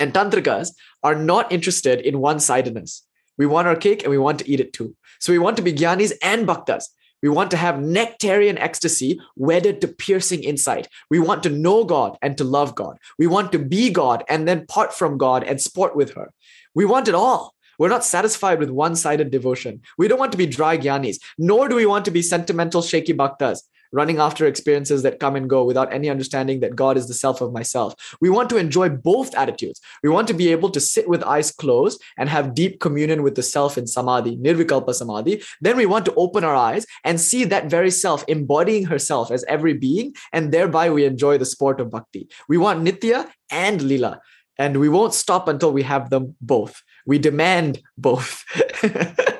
And 0.00 0.12
tantrikas 0.12 0.70
are 1.02 1.14
not 1.14 1.50
interested 1.52 2.00
in 2.00 2.20
one 2.20 2.40
sidedness. 2.40 3.04
We 3.36 3.46
want 3.46 3.68
our 3.68 3.76
cake 3.76 4.02
and 4.02 4.10
we 4.10 4.18
want 4.18 4.40
to 4.40 4.50
eat 4.50 4.60
it 4.60 4.72
too. 4.72 4.96
So 5.20 5.32
we 5.32 5.38
want 5.38 5.56
to 5.56 5.62
be 5.62 5.72
gyanis 5.72 6.12
and 6.22 6.46
bhaktas. 6.46 6.84
We 7.22 7.28
want 7.28 7.50
to 7.50 7.56
have 7.56 7.76
nectarian 7.76 8.58
ecstasy 8.58 9.20
wedded 9.34 9.80
to 9.80 9.88
piercing 9.88 10.44
insight. 10.44 10.86
We 11.10 11.18
want 11.18 11.42
to 11.42 11.50
know 11.50 11.84
God 11.84 12.16
and 12.22 12.38
to 12.38 12.44
love 12.44 12.76
God. 12.76 12.98
We 13.18 13.26
want 13.26 13.50
to 13.52 13.58
be 13.58 13.90
God 13.90 14.22
and 14.28 14.46
then 14.46 14.66
part 14.66 14.94
from 14.94 15.18
God 15.18 15.42
and 15.42 15.60
sport 15.60 15.96
with 15.96 16.14
her. 16.14 16.32
We 16.76 16.84
want 16.84 17.08
it 17.08 17.16
all. 17.16 17.54
We're 17.76 17.88
not 17.88 18.04
satisfied 18.04 18.60
with 18.60 18.70
one 18.70 18.94
sided 18.94 19.30
devotion. 19.30 19.82
We 19.98 20.06
don't 20.06 20.18
want 20.18 20.32
to 20.32 20.38
be 20.38 20.46
dry 20.46 20.78
gyanis, 20.78 21.16
nor 21.38 21.68
do 21.68 21.76
we 21.76 21.86
want 21.86 22.04
to 22.04 22.10
be 22.12 22.22
sentimental, 22.22 22.82
shaky 22.82 23.14
bhaktas 23.14 23.62
running 23.92 24.18
after 24.18 24.46
experiences 24.46 25.02
that 25.02 25.20
come 25.20 25.36
and 25.36 25.48
go 25.48 25.64
without 25.64 25.92
any 25.92 26.10
understanding 26.10 26.60
that 26.60 26.76
God 26.76 26.96
is 26.96 27.08
the 27.08 27.14
self 27.14 27.40
of 27.40 27.52
myself. 27.52 27.94
We 28.20 28.30
want 28.30 28.50
to 28.50 28.56
enjoy 28.56 28.88
both 28.88 29.34
attitudes. 29.34 29.80
We 30.02 30.08
want 30.08 30.28
to 30.28 30.34
be 30.34 30.50
able 30.52 30.70
to 30.70 30.80
sit 30.80 31.08
with 31.08 31.22
eyes 31.22 31.50
closed 31.50 32.02
and 32.16 32.28
have 32.28 32.54
deep 32.54 32.80
communion 32.80 33.22
with 33.22 33.34
the 33.34 33.42
self 33.42 33.78
in 33.78 33.86
samadhi, 33.86 34.36
nirvikalpa 34.36 34.94
samadhi. 34.94 35.42
Then 35.60 35.76
we 35.76 35.86
want 35.86 36.04
to 36.06 36.14
open 36.14 36.44
our 36.44 36.54
eyes 36.54 36.86
and 37.04 37.20
see 37.20 37.44
that 37.44 37.70
very 37.70 37.90
self 37.90 38.24
embodying 38.28 38.84
herself 38.86 39.30
as 39.30 39.44
every 39.44 39.74
being, 39.74 40.14
and 40.32 40.52
thereby 40.52 40.90
we 40.90 41.04
enjoy 41.04 41.38
the 41.38 41.46
sport 41.46 41.80
of 41.80 41.90
bhakti. 41.90 42.28
We 42.48 42.58
want 42.58 42.84
nitya 42.84 43.28
and 43.50 43.82
lila, 43.82 44.20
and 44.58 44.78
we 44.78 44.88
won't 44.88 45.14
stop 45.14 45.48
until 45.48 45.72
we 45.72 45.82
have 45.82 46.10
them 46.10 46.36
both. 46.40 46.82
We 47.06 47.18
demand 47.18 47.80
both. 47.96 48.44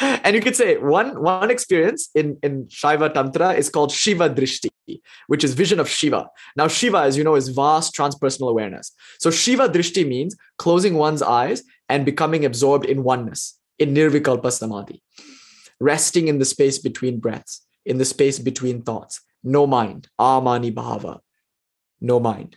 and 0.00 0.34
you 0.34 0.42
could 0.42 0.56
say 0.56 0.76
one 0.78 1.22
one 1.22 1.50
experience 1.50 2.10
in 2.14 2.38
in 2.42 2.66
Shaiva 2.66 3.12
Tantra 3.12 3.52
is 3.52 3.70
called 3.70 3.92
Shiva 3.92 4.28
Drishti, 4.28 5.00
which 5.26 5.44
is 5.44 5.54
vision 5.54 5.80
of 5.80 5.88
Shiva. 5.88 6.28
Now 6.56 6.68
Shiva, 6.68 6.98
as 6.98 7.16
you 7.16 7.24
know, 7.24 7.34
is 7.34 7.48
vast 7.48 7.94
transpersonal 7.94 8.50
awareness. 8.50 8.92
So 9.18 9.30
Shiva 9.30 9.68
Drishti 9.68 10.06
means 10.06 10.36
closing 10.58 10.94
one's 10.94 11.22
eyes 11.22 11.62
and 11.88 12.04
becoming 12.04 12.44
absorbed 12.44 12.84
in 12.84 13.02
oneness, 13.02 13.58
in 13.78 13.94
Nirvikalpa 13.94 14.50
Samadhi, 14.52 15.02
resting 15.80 16.28
in 16.28 16.38
the 16.38 16.44
space 16.44 16.78
between 16.78 17.20
breaths, 17.20 17.64
in 17.84 17.98
the 17.98 18.04
space 18.04 18.38
between 18.38 18.82
thoughts, 18.82 19.20
no 19.44 19.66
mind, 19.66 20.08
amani 20.18 20.72
bhava, 20.72 21.20
no 22.00 22.18
mind. 22.20 22.56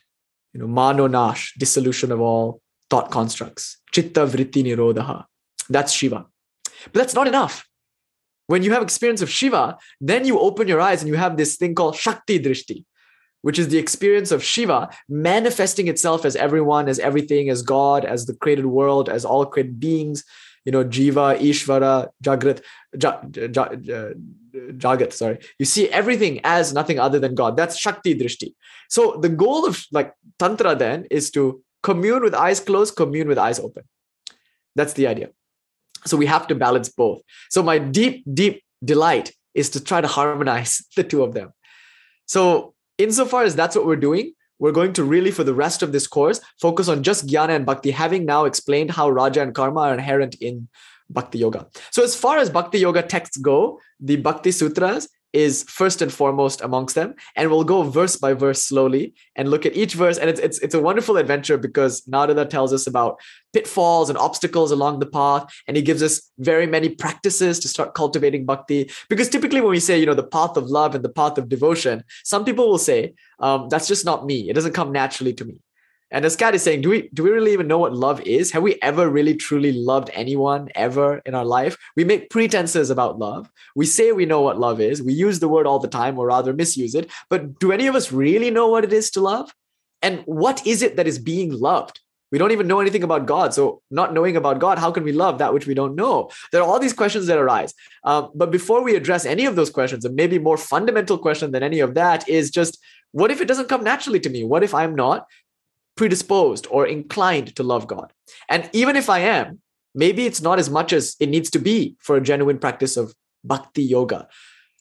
You 0.53 0.61
know, 0.61 0.67
mano 0.67 1.05
nash, 1.07 1.53
dissolution 1.57 2.11
of 2.11 2.19
all 2.19 2.61
thought 2.89 3.11
constructs, 3.11 3.77
chitta 3.91 4.25
vritti 4.25 4.63
nirodha. 4.63 5.25
That's 5.69 5.93
Shiva. 5.93 6.25
But 6.85 6.93
that's 6.93 7.13
not 7.13 7.27
enough. 7.27 7.67
When 8.47 8.63
you 8.63 8.71
have 8.73 8.81
experience 8.81 9.21
of 9.21 9.29
Shiva, 9.29 9.77
then 10.01 10.25
you 10.25 10.39
open 10.39 10.67
your 10.67 10.81
eyes 10.81 11.01
and 11.01 11.07
you 11.07 11.15
have 11.15 11.37
this 11.37 11.55
thing 11.55 11.75
called 11.75 11.95
Shakti 11.95 12.39
Drishti, 12.39 12.83
which 13.41 13.59
is 13.59 13.67
the 13.67 13.77
experience 13.77 14.31
of 14.31 14.43
Shiva 14.43 14.89
manifesting 15.07 15.87
itself 15.87 16.25
as 16.25 16.35
everyone, 16.35 16.89
as 16.89 16.97
everything, 16.99 17.49
as 17.49 17.61
God, 17.61 18.05
as 18.05 18.25
the 18.25 18.33
created 18.33 18.65
world, 18.65 19.07
as 19.07 19.23
all 19.23 19.45
created 19.45 19.79
beings, 19.79 20.23
you 20.65 20.71
know, 20.71 20.83
Jiva, 20.83 21.39
Ishvara, 21.39 22.09
Jagrat, 22.23 22.61
Jagat, 24.77 25.13
sorry. 25.13 25.39
You 25.59 25.65
see 25.65 25.89
everything 25.89 26.41
as 26.43 26.73
nothing 26.73 26.99
other 26.99 27.19
than 27.19 27.35
God. 27.35 27.55
That's 27.55 27.77
Shakti 27.77 28.15
Drishti. 28.15 28.55
So 28.89 29.17
the 29.21 29.29
goal 29.29 29.67
of 29.67 29.85
like 29.91 30.13
Tantra 30.39 30.75
then 30.75 31.05
is 31.11 31.29
to 31.31 31.63
commune 31.83 32.23
with 32.23 32.33
eyes 32.33 32.59
closed, 32.59 32.95
commune 32.95 33.27
with 33.27 33.37
eyes 33.37 33.59
open. 33.59 33.83
That's 34.75 34.93
the 34.93 35.07
idea. 35.07 35.29
So 36.05 36.17
we 36.17 36.25
have 36.25 36.47
to 36.47 36.55
balance 36.55 36.89
both. 36.89 37.21
So 37.49 37.61
my 37.63 37.79
deep, 37.79 38.23
deep 38.33 38.63
delight 38.83 39.33
is 39.53 39.69
to 39.71 39.83
try 39.83 40.01
to 40.01 40.07
harmonize 40.07 40.83
the 40.95 41.03
two 41.03 41.23
of 41.23 41.33
them. 41.33 41.53
So 42.25 42.73
insofar 42.97 43.43
as 43.43 43.55
that's 43.55 43.75
what 43.75 43.85
we're 43.85 43.95
doing, 43.95 44.33
we're 44.59 44.73
going 44.73 44.93
to 44.93 45.03
really, 45.03 45.31
for 45.31 45.43
the 45.43 45.53
rest 45.53 45.81
of 45.81 45.91
this 45.91 46.05
course, 46.05 46.41
focus 46.59 46.89
on 46.89 47.01
just 47.01 47.27
jnana 47.27 47.55
and 47.55 47.65
bhakti, 47.65 47.91
having 47.91 48.25
now 48.25 48.45
explained 48.45 48.91
how 48.91 49.09
raja 49.09 49.41
and 49.41 49.55
karma 49.55 49.81
are 49.81 49.93
inherent 49.93 50.35
in 50.35 50.67
bhakti 51.09 51.39
yoga. 51.39 51.67
So 51.91 52.03
as 52.03 52.15
far 52.15 52.37
as 52.37 52.49
bhakti 52.49 52.79
yoga 52.79 53.01
texts 53.01 53.37
go, 53.37 53.79
the 53.99 54.17
bhakti 54.17 54.51
sutras 54.51 55.07
is 55.33 55.63
first 55.63 56.01
and 56.01 56.11
foremost 56.11 56.61
amongst 56.61 56.95
them 56.95 57.13
and 57.35 57.49
we'll 57.49 57.63
go 57.63 57.83
verse 57.83 58.15
by 58.15 58.33
verse 58.33 58.65
slowly 58.65 59.13
and 59.35 59.49
look 59.49 59.65
at 59.65 59.75
each 59.75 59.93
verse 59.93 60.17
and 60.17 60.29
it's 60.29 60.39
it's, 60.39 60.59
it's 60.59 60.73
a 60.73 60.81
wonderful 60.81 61.17
adventure 61.17 61.57
because 61.57 62.07
Narada 62.07 62.45
tells 62.45 62.73
us 62.73 62.87
about 62.87 63.19
pitfalls 63.53 64.09
and 64.09 64.17
obstacles 64.17 64.71
along 64.71 64.99
the 64.99 65.05
path 65.05 65.45
and 65.67 65.77
he 65.77 65.83
gives 65.83 66.01
us 66.01 66.31
very 66.39 66.65
many 66.65 66.89
practices 66.89 67.59
to 67.59 67.67
start 67.67 67.93
cultivating 67.93 68.45
bhakti. 68.45 68.89
Because 69.09 69.29
typically 69.29 69.61
when 69.61 69.71
we 69.71 69.79
say 69.79 69.99
you 69.99 70.05
know 70.05 70.13
the 70.13 70.23
path 70.23 70.57
of 70.57 70.65
love 70.65 70.95
and 70.95 71.03
the 71.03 71.09
path 71.09 71.37
of 71.37 71.47
devotion 71.47 72.03
some 72.23 72.43
people 72.43 72.67
will 72.67 72.77
say 72.77 73.13
um, 73.39 73.69
that's 73.69 73.87
just 73.87 74.05
not 74.05 74.25
me. 74.25 74.49
It 74.49 74.53
doesn't 74.53 74.73
come 74.73 74.91
naturally 74.91 75.33
to 75.33 75.45
me 75.45 75.61
and 76.11 76.25
as 76.25 76.35
Kat 76.35 76.55
is 76.55 76.63
saying, 76.63 76.81
do 76.81 76.89
we 76.89 77.09
do 77.13 77.23
we 77.23 77.29
really 77.29 77.53
even 77.53 77.67
know 77.67 77.77
what 77.77 77.93
love 77.93 78.21
is? 78.21 78.51
Have 78.51 78.63
we 78.63 78.79
ever 78.81 79.09
really 79.09 79.35
truly 79.35 79.71
loved 79.71 80.09
anyone 80.13 80.69
ever 80.75 81.21
in 81.25 81.35
our 81.35 81.45
life? 81.45 81.77
We 81.95 82.03
make 82.03 82.29
pretenses 82.29 82.89
about 82.89 83.19
love. 83.19 83.51
We 83.75 83.85
say 83.85 84.11
we 84.11 84.25
know 84.25 84.41
what 84.41 84.59
love 84.59 84.81
is. 84.81 85.03
We 85.03 85.13
use 85.13 85.39
the 85.39 85.49
word 85.49 85.67
all 85.67 85.79
the 85.79 85.87
time, 85.87 86.17
or 86.17 86.27
rather 86.27 86.53
misuse 86.53 86.95
it. 86.95 87.11
But 87.29 87.59
do 87.59 87.71
any 87.71 87.87
of 87.87 87.95
us 87.95 88.11
really 88.11 88.49
know 88.49 88.67
what 88.67 88.83
it 88.83 88.93
is 88.93 89.11
to 89.11 89.21
love? 89.21 89.53
And 90.01 90.21
what 90.25 90.65
is 90.65 90.81
it 90.81 90.95
that 90.95 91.07
is 91.07 91.19
being 91.19 91.51
loved? 91.51 91.99
We 92.31 92.37
don't 92.37 92.51
even 92.51 92.67
know 92.67 92.79
anything 92.79 93.03
about 93.03 93.25
God. 93.25 93.53
So, 93.53 93.81
not 93.89 94.13
knowing 94.13 94.35
about 94.35 94.59
God, 94.59 94.77
how 94.77 94.91
can 94.91 95.03
we 95.03 95.11
love 95.11 95.39
that 95.39 95.53
which 95.53 95.67
we 95.67 95.73
don't 95.73 95.95
know? 95.95 96.29
There 96.51 96.61
are 96.61 96.67
all 96.67 96.79
these 96.79 96.93
questions 96.93 97.27
that 97.27 97.37
arise. 97.37 97.73
Um, 98.03 98.29
but 98.33 98.51
before 98.51 98.83
we 98.83 98.95
address 98.95 99.25
any 99.25 99.45
of 99.45 99.55
those 99.55 99.69
questions, 99.69 100.05
a 100.05 100.09
maybe 100.09 100.39
more 100.39 100.57
fundamental 100.57 101.17
question 101.17 101.51
than 101.51 101.63
any 101.63 101.79
of 101.79 101.95
that 101.95 102.27
is 102.29 102.49
just 102.49 102.79
what 103.11 103.31
if 103.31 103.41
it 103.41 103.47
doesn't 103.47 103.69
come 103.69 103.83
naturally 103.83 104.19
to 104.19 104.29
me? 104.29 104.43
What 104.43 104.63
if 104.63 104.73
I'm 104.73 104.93
not 104.93 105.25
predisposed 105.99 106.65
or 106.71 106.87
inclined 106.87 107.53
to 107.57 107.61
love 107.61 107.85
God. 107.85 108.13
And 108.47 108.69
even 108.71 108.95
if 108.95 109.09
I 109.09 109.19
am, 109.19 109.59
maybe 109.93 110.25
it's 110.25 110.41
not 110.41 110.57
as 110.57 110.69
much 110.69 110.93
as 110.93 111.17
it 111.19 111.27
needs 111.27 111.49
to 111.51 111.59
be 111.59 111.97
for 111.99 112.15
a 112.15 112.21
genuine 112.21 112.57
practice 112.57 112.95
of 112.95 113.13
bhakti 113.43 113.83
yoga. 113.83 114.29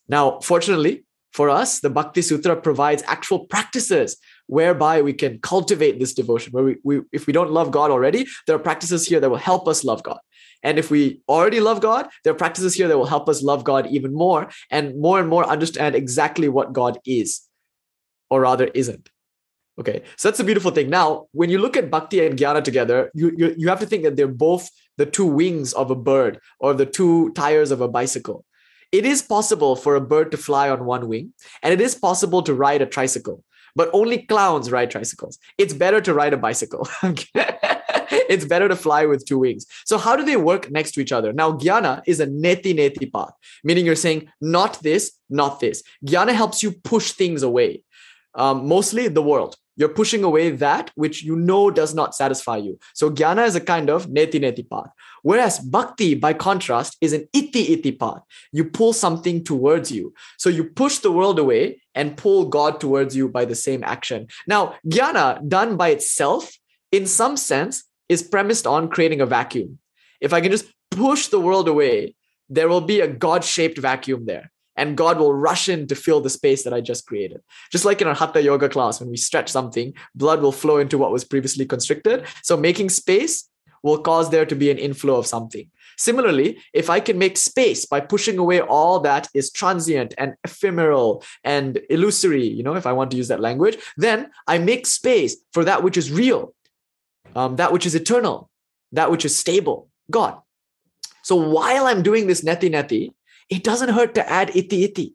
Now, 0.08 0.38
fortunately 0.38 1.02
for 1.32 1.50
us, 1.50 1.80
the 1.80 1.90
Bhakti 1.90 2.22
Sutra 2.22 2.54
provides 2.54 3.02
actual 3.08 3.40
practices 3.46 4.16
whereby 4.46 5.02
we 5.02 5.12
can 5.12 5.40
cultivate 5.40 5.98
this 5.98 6.14
devotion. 6.14 6.52
Where 6.52 6.64
we, 6.68 6.76
we, 6.84 7.00
if 7.10 7.26
we 7.26 7.32
don't 7.32 7.50
love 7.50 7.72
God 7.72 7.90
already, 7.90 8.24
there 8.46 8.54
are 8.54 8.60
practices 8.70 9.08
here 9.08 9.18
that 9.18 9.28
will 9.28 9.46
help 9.52 9.66
us 9.66 9.82
love 9.82 10.04
God. 10.04 10.20
And 10.62 10.78
if 10.78 10.88
we 10.88 11.20
already 11.28 11.58
love 11.58 11.80
God, 11.80 12.08
there 12.22 12.32
are 12.32 12.42
practices 12.44 12.74
here 12.74 12.86
that 12.86 12.96
will 12.96 13.12
help 13.16 13.28
us 13.28 13.42
love 13.42 13.64
God 13.64 13.88
even 13.88 14.14
more 14.14 14.50
and 14.70 14.96
more 15.00 15.18
and 15.18 15.28
more 15.28 15.44
understand 15.44 15.96
exactly 15.96 16.48
what 16.48 16.72
God 16.72 16.98
is, 17.04 17.42
or 18.30 18.42
rather 18.42 18.68
isn't. 18.82 19.10
Okay, 19.78 20.02
so 20.16 20.28
that's 20.28 20.40
a 20.40 20.44
beautiful 20.44 20.72
thing. 20.72 20.90
Now, 20.90 21.26
when 21.30 21.50
you 21.50 21.58
look 21.58 21.76
at 21.76 21.90
bhakti 21.90 22.24
and 22.26 22.36
jnana 22.36 22.64
together, 22.64 23.12
you, 23.14 23.32
you, 23.36 23.54
you 23.56 23.68
have 23.68 23.78
to 23.78 23.86
think 23.86 24.02
that 24.02 24.16
they're 24.16 24.26
both 24.26 24.68
the 24.96 25.06
two 25.06 25.26
wings 25.26 25.72
of 25.72 25.92
a 25.92 25.94
bird 25.94 26.40
or 26.58 26.74
the 26.74 26.86
two 26.86 27.30
tires 27.34 27.70
of 27.70 27.80
a 27.80 27.86
bicycle. 27.86 28.44
It 28.90 29.06
is 29.06 29.22
possible 29.22 29.76
for 29.76 29.94
a 29.94 30.00
bird 30.00 30.32
to 30.32 30.36
fly 30.36 30.68
on 30.68 30.84
one 30.84 31.06
wing, 31.06 31.32
and 31.62 31.72
it 31.72 31.80
is 31.80 31.94
possible 31.94 32.42
to 32.42 32.54
ride 32.54 32.82
a 32.82 32.86
tricycle, 32.86 33.44
but 33.76 33.88
only 33.92 34.22
clowns 34.22 34.72
ride 34.72 34.90
tricycles. 34.90 35.38
It's 35.58 35.74
better 35.74 36.00
to 36.00 36.12
ride 36.12 36.32
a 36.32 36.38
bicycle. 36.38 36.88
it's 37.04 38.46
better 38.46 38.66
to 38.66 38.74
fly 38.74 39.06
with 39.06 39.26
two 39.26 39.38
wings. 39.38 39.66
So, 39.84 39.96
how 39.98 40.16
do 40.16 40.24
they 40.24 40.36
work 40.36 40.72
next 40.72 40.92
to 40.92 41.00
each 41.00 41.12
other? 41.12 41.32
Now, 41.32 41.52
jnana 41.52 42.02
is 42.06 42.18
a 42.18 42.26
neti 42.26 42.74
neti 42.74 43.12
path, 43.12 43.34
meaning 43.62 43.86
you're 43.86 43.94
saying 43.94 44.28
not 44.40 44.82
this, 44.82 45.12
not 45.30 45.60
this. 45.60 45.84
Jnana 46.04 46.32
helps 46.32 46.62
you 46.62 46.72
push 46.72 47.12
things 47.12 47.42
away, 47.44 47.82
um, 48.34 48.66
mostly 48.66 49.06
the 49.08 49.22
world 49.22 49.54
you're 49.78 49.88
pushing 49.88 50.24
away 50.24 50.50
that 50.50 50.90
which 50.96 51.22
you 51.22 51.36
know 51.36 51.70
does 51.70 51.94
not 51.94 52.14
satisfy 52.14 52.56
you. 52.56 52.78
So 52.94 53.10
jnana 53.10 53.46
is 53.46 53.54
a 53.54 53.60
kind 53.60 53.88
of 53.88 54.08
neti 54.08 54.40
neti 54.40 54.68
path. 54.68 54.90
Whereas 55.22 55.60
bhakti, 55.60 56.14
by 56.14 56.32
contrast, 56.34 56.96
is 57.00 57.12
an 57.12 57.28
iti 57.32 57.72
iti 57.72 57.92
path. 57.92 58.22
You 58.52 58.64
pull 58.64 58.92
something 58.92 59.44
towards 59.44 59.90
you. 59.90 60.12
So 60.36 60.50
you 60.50 60.64
push 60.64 60.98
the 60.98 61.12
world 61.12 61.38
away 61.38 61.80
and 61.94 62.16
pull 62.16 62.46
God 62.46 62.80
towards 62.80 63.16
you 63.16 63.28
by 63.28 63.44
the 63.44 63.54
same 63.54 63.84
action. 63.84 64.26
Now, 64.46 64.74
jnana 64.86 65.48
done 65.48 65.76
by 65.76 65.90
itself, 65.90 66.52
in 66.90 67.06
some 67.06 67.36
sense, 67.36 67.84
is 68.08 68.22
premised 68.22 68.66
on 68.66 68.88
creating 68.88 69.20
a 69.20 69.26
vacuum. 69.26 69.78
If 70.20 70.32
I 70.32 70.40
can 70.40 70.50
just 70.50 70.66
push 70.90 71.28
the 71.28 71.40
world 71.40 71.68
away, 71.68 72.16
there 72.48 72.68
will 72.68 72.80
be 72.80 73.00
a 73.00 73.08
God 73.08 73.44
shaped 73.44 73.78
vacuum 73.78 74.26
there. 74.26 74.50
And 74.78 74.96
God 74.96 75.18
will 75.18 75.34
rush 75.34 75.68
in 75.68 75.88
to 75.88 75.96
fill 75.96 76.20
the 76.20 76.30
space 76.30 76.62
that 76.62 76.72
I 76.72 76.80
just 76.80 77.06
created. 77.06 77.42
Just 77.72 77.84
like 77.84 78.00
in 78.00 78.06
our 78.06 78.14
Hatha 78.14 78.40
Yoga 78.40 78.68
class, 78.68 79.00
when 79.00 79.10
we 79.10 79.16
stretch 79.16 79.50
something, 79.50 79.92
blood 80.14 80.40
will 80.40 80.52
flow 80.52 80.78
into 80.78 80.96
what 80.96 81.10
was 81.10 81.24
previously 81.24 81.66
constricted. 81.66 82.26
So 82.42 82.56
making 82.56 82.90
space 82.90 83.50
will 83.82 83.98
cause 83.98 84.30
there 84.30 84.46
to 84.46 84.54
be 84.54 84.70
an 84.70 84.78
inflow 84.78 85.16
of 85.16 85.26
something. 85.26 85.68
Similarly, 85.98 86.58
if 86.72 86.88
I 86.90 87.00
can 87.00 87.18
make 87.18 87.36
space 87.36 87.84
by 87.84 87.98
pushing 87.98 88.38
away 88.38 88.60
all 88.60 89.00
that 89.00 89.26
is 89.34 89.50
transient 89.50 90.14
and 90.16 90.34
ephemeral 90.44 91.24
and 91.42 91.80
illusory, 91.90 92.46
you 92.46 92.62
know, 92.62 92.74
if 92.74 92.86
I 92.86 92.92
want 92.92 93.10
to 93.10 93.16
use 93.16 93.28
that 93.28 93.40
language, 93.40 93.76
then 93.96 94.30
I 94.46 94.58
make 94.58 94.86
space 94.86 95.36
for 95.52 95.64
that 95.64 95.82
which 95.82 95.96
is 95.96 96.12
real, 96.12 96.54
um, 97.34 97.56
that 97.56 97.72
which 97.72 97.84
is 97.84 97.96
eternal, 97.96 98.48
that 98.92 99.10
which 99.10 99.24
is 99.24 99.36
stable, 99.36 99.88
God. 100.08 100.38
So 101.22 101.34
while 101.34 101.86
I'm 101.86 102.02
doing 102.02 102.28
this 102.28 102.42
neti 102.42 102.70
neti, 102.70 103.12
it 103.48 103.64
doesn't 103.64 103.90
hurt 103.90 104.14
to 104.14 104.28
add 104.28 104.54
iti 104.54 104.84
iti. 104.84 105.14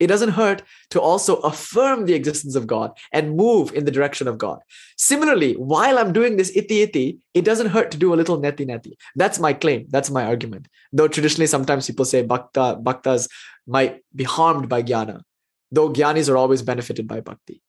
It 0.00 0.08
doesn't 0.08 0.30
hurt 0.30 0.62
to 0.90 1.00
also 1.00 1.36
affirm 1.36 2.06
the 2.06 2.14
existence 2.14 2.56
of 2.56 2.66
God 2.66 2.90
and 3.12 3.36
move 3.36 3.72
in 3.72 3.84
the 3.84 3.92
direction 3.92 4.26
of 4.26 4.36
God. 4.36 4.58
Similarly, 4.96 5.52
while 5.54 5.96
I'm 5.96 6.12
doing 6.12 6.36
this 6.36 6.50
iti 6.56 6.82
iti, 6.82 7.18
it 7.34 7.44
doesn't 7.44 7.68
hurt 7.68 7.92
to 7.92 7.98
do 7.98 8.12
a 8.12 8.16
little 8.16 8.40
neti 8.40 8.66
neti. 8.66 8.94
That's 9.14 9.38
my 9.38 9.52
claim. 9.52 9.86
That's 9.90 10.10
my 10.10 10.24
argument. 10.24 10.66
Though 10.92 11.06
traditionally, 11.06 11.46
sometimes 11.46 11.86
people 11.86 12.04
say 12.04 12.24
bhakta, 12.24 12.80
bhaktas 12.82 13.28
might 13.66 14.02
be 14.14 14.24
harmed 14.24 14.68
by 14.68 14.82
jnana, 14.82 15.22
though 15.70 15.90
jnanis 15.90 16.28
are 16.28 16.36
always 16.36 16.62
benefited 16.62 17.06
by 17.06 17.20
bhakti 17.20 17.61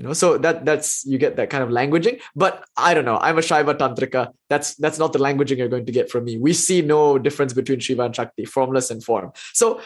you 0.00 0.06
know 0.06 0.14
so 0.14 0.38
that 0.38 0.64
that's 0.64 1.04
you 1.04 1.18
get 1.18 1.36
that 1.36 1.50
kind 1.50 1.62
of 1.62 1.68
languaging. 1.68 2.20
But 2.34 2.64
i 2.78 2.94
don't 2.94 3.04
know. 3.04 3.18
I'm 3.18 3.36
a 3.36 3.42
shiva 3.42 3.74
tantrika. 3.74 4.28
That's 4.48 4.74
that's 4.76 4.98
not 4.98 5.12
the 5.12 5.18
languaging 5.18 5.58
you're 5.58 5.68
going 5.68 5.84
to 5.84 5.92
get 5.92 6.10
from 6.10 6.24
me. 6.24 6.38
We 6.38 6.54
see 6.54 6.80
no 6.80 7.18
difference 7.18 7.52
between 7.52 7.80
shiva 7.80 8.04
and 8.04 8.16
shakti 8.16 8.46
formless 8.46 8.90
and 8.90 9.04
form. 9.04 9.32
So 9.52 9.82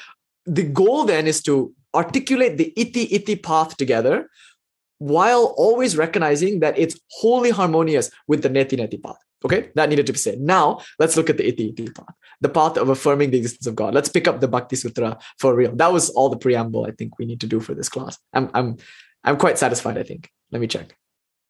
the 0.46 0.62
goal 0.62 1.04
then 1.04 1.26
is 1.26 1.42
to 1.42 1.74
articulate 1.96 2.58
the 2.58 2.72
iti 2.76 3.02
iti 3.12 3.34
path 3.34 3.76
together 3.76 4.30
while 4.98 5.52
always 5.56 5.96
recognizing 5.96 6.60
that 6.60 6.78
it's 6.78 6.96
wholly 7.10 7.50
harmonious 7.50 8.08
with 8.28 8.42
the 8.42 8.50
neti 8.50 8.78
neti 8.78 9.02
path. 9.02 9.18
Okay? 9.44 9.70
That 9.74 9.88
needed 9.88 10.06
to 10.06 10.12
be 10.12 10.18
said. 10.18 10.40
Now 10.40 10.80
let's 11.00 11.16
look 11.16 11.28
at 11.28 11.38
the 11.38 11.48
iti 11.48 11.70
iti 11.70 11.90
path. 11.90 12.14
The 12.40 12.48
path 12.48 12.76
of 12.76 12.88
affirming 12.88 13.32
the 13.32 13.38
existence 13.38 13.66
of 13.66 13.74
god. 13.74 13.94
Let's 13.94 14.08
pick 14.08 14.28
up 14.28 14.40
the 14.40 14.46
bhakti 14.46 14.76
sutra 14.76 15.18
for 15.40 15.56
real. 15.56 15.74
That 15.74 15.92
was 15.92 16.10
all 16.10 16.28
the 16.28 16.36
preamble 16.36 16.86
i 16.86 16.92
think 16.92 17.18
we 17.18 17.26
need 17.26 17.40
to 17.40 17.48
do 17.48 17.58
for 17.58 17.74
this 17.74 17.88
class. 17.88 18.16
I'm 18.32 18.48
i'm 18.54 18.76
I'm 19.24 19.36
quite 19.36 19.58
satisfied, 19.58 19.98
I 19.98 20.02
think. 20.02 20.30
Let 20.52 20.60
me 20.60 20.66
check. 20.66 20.96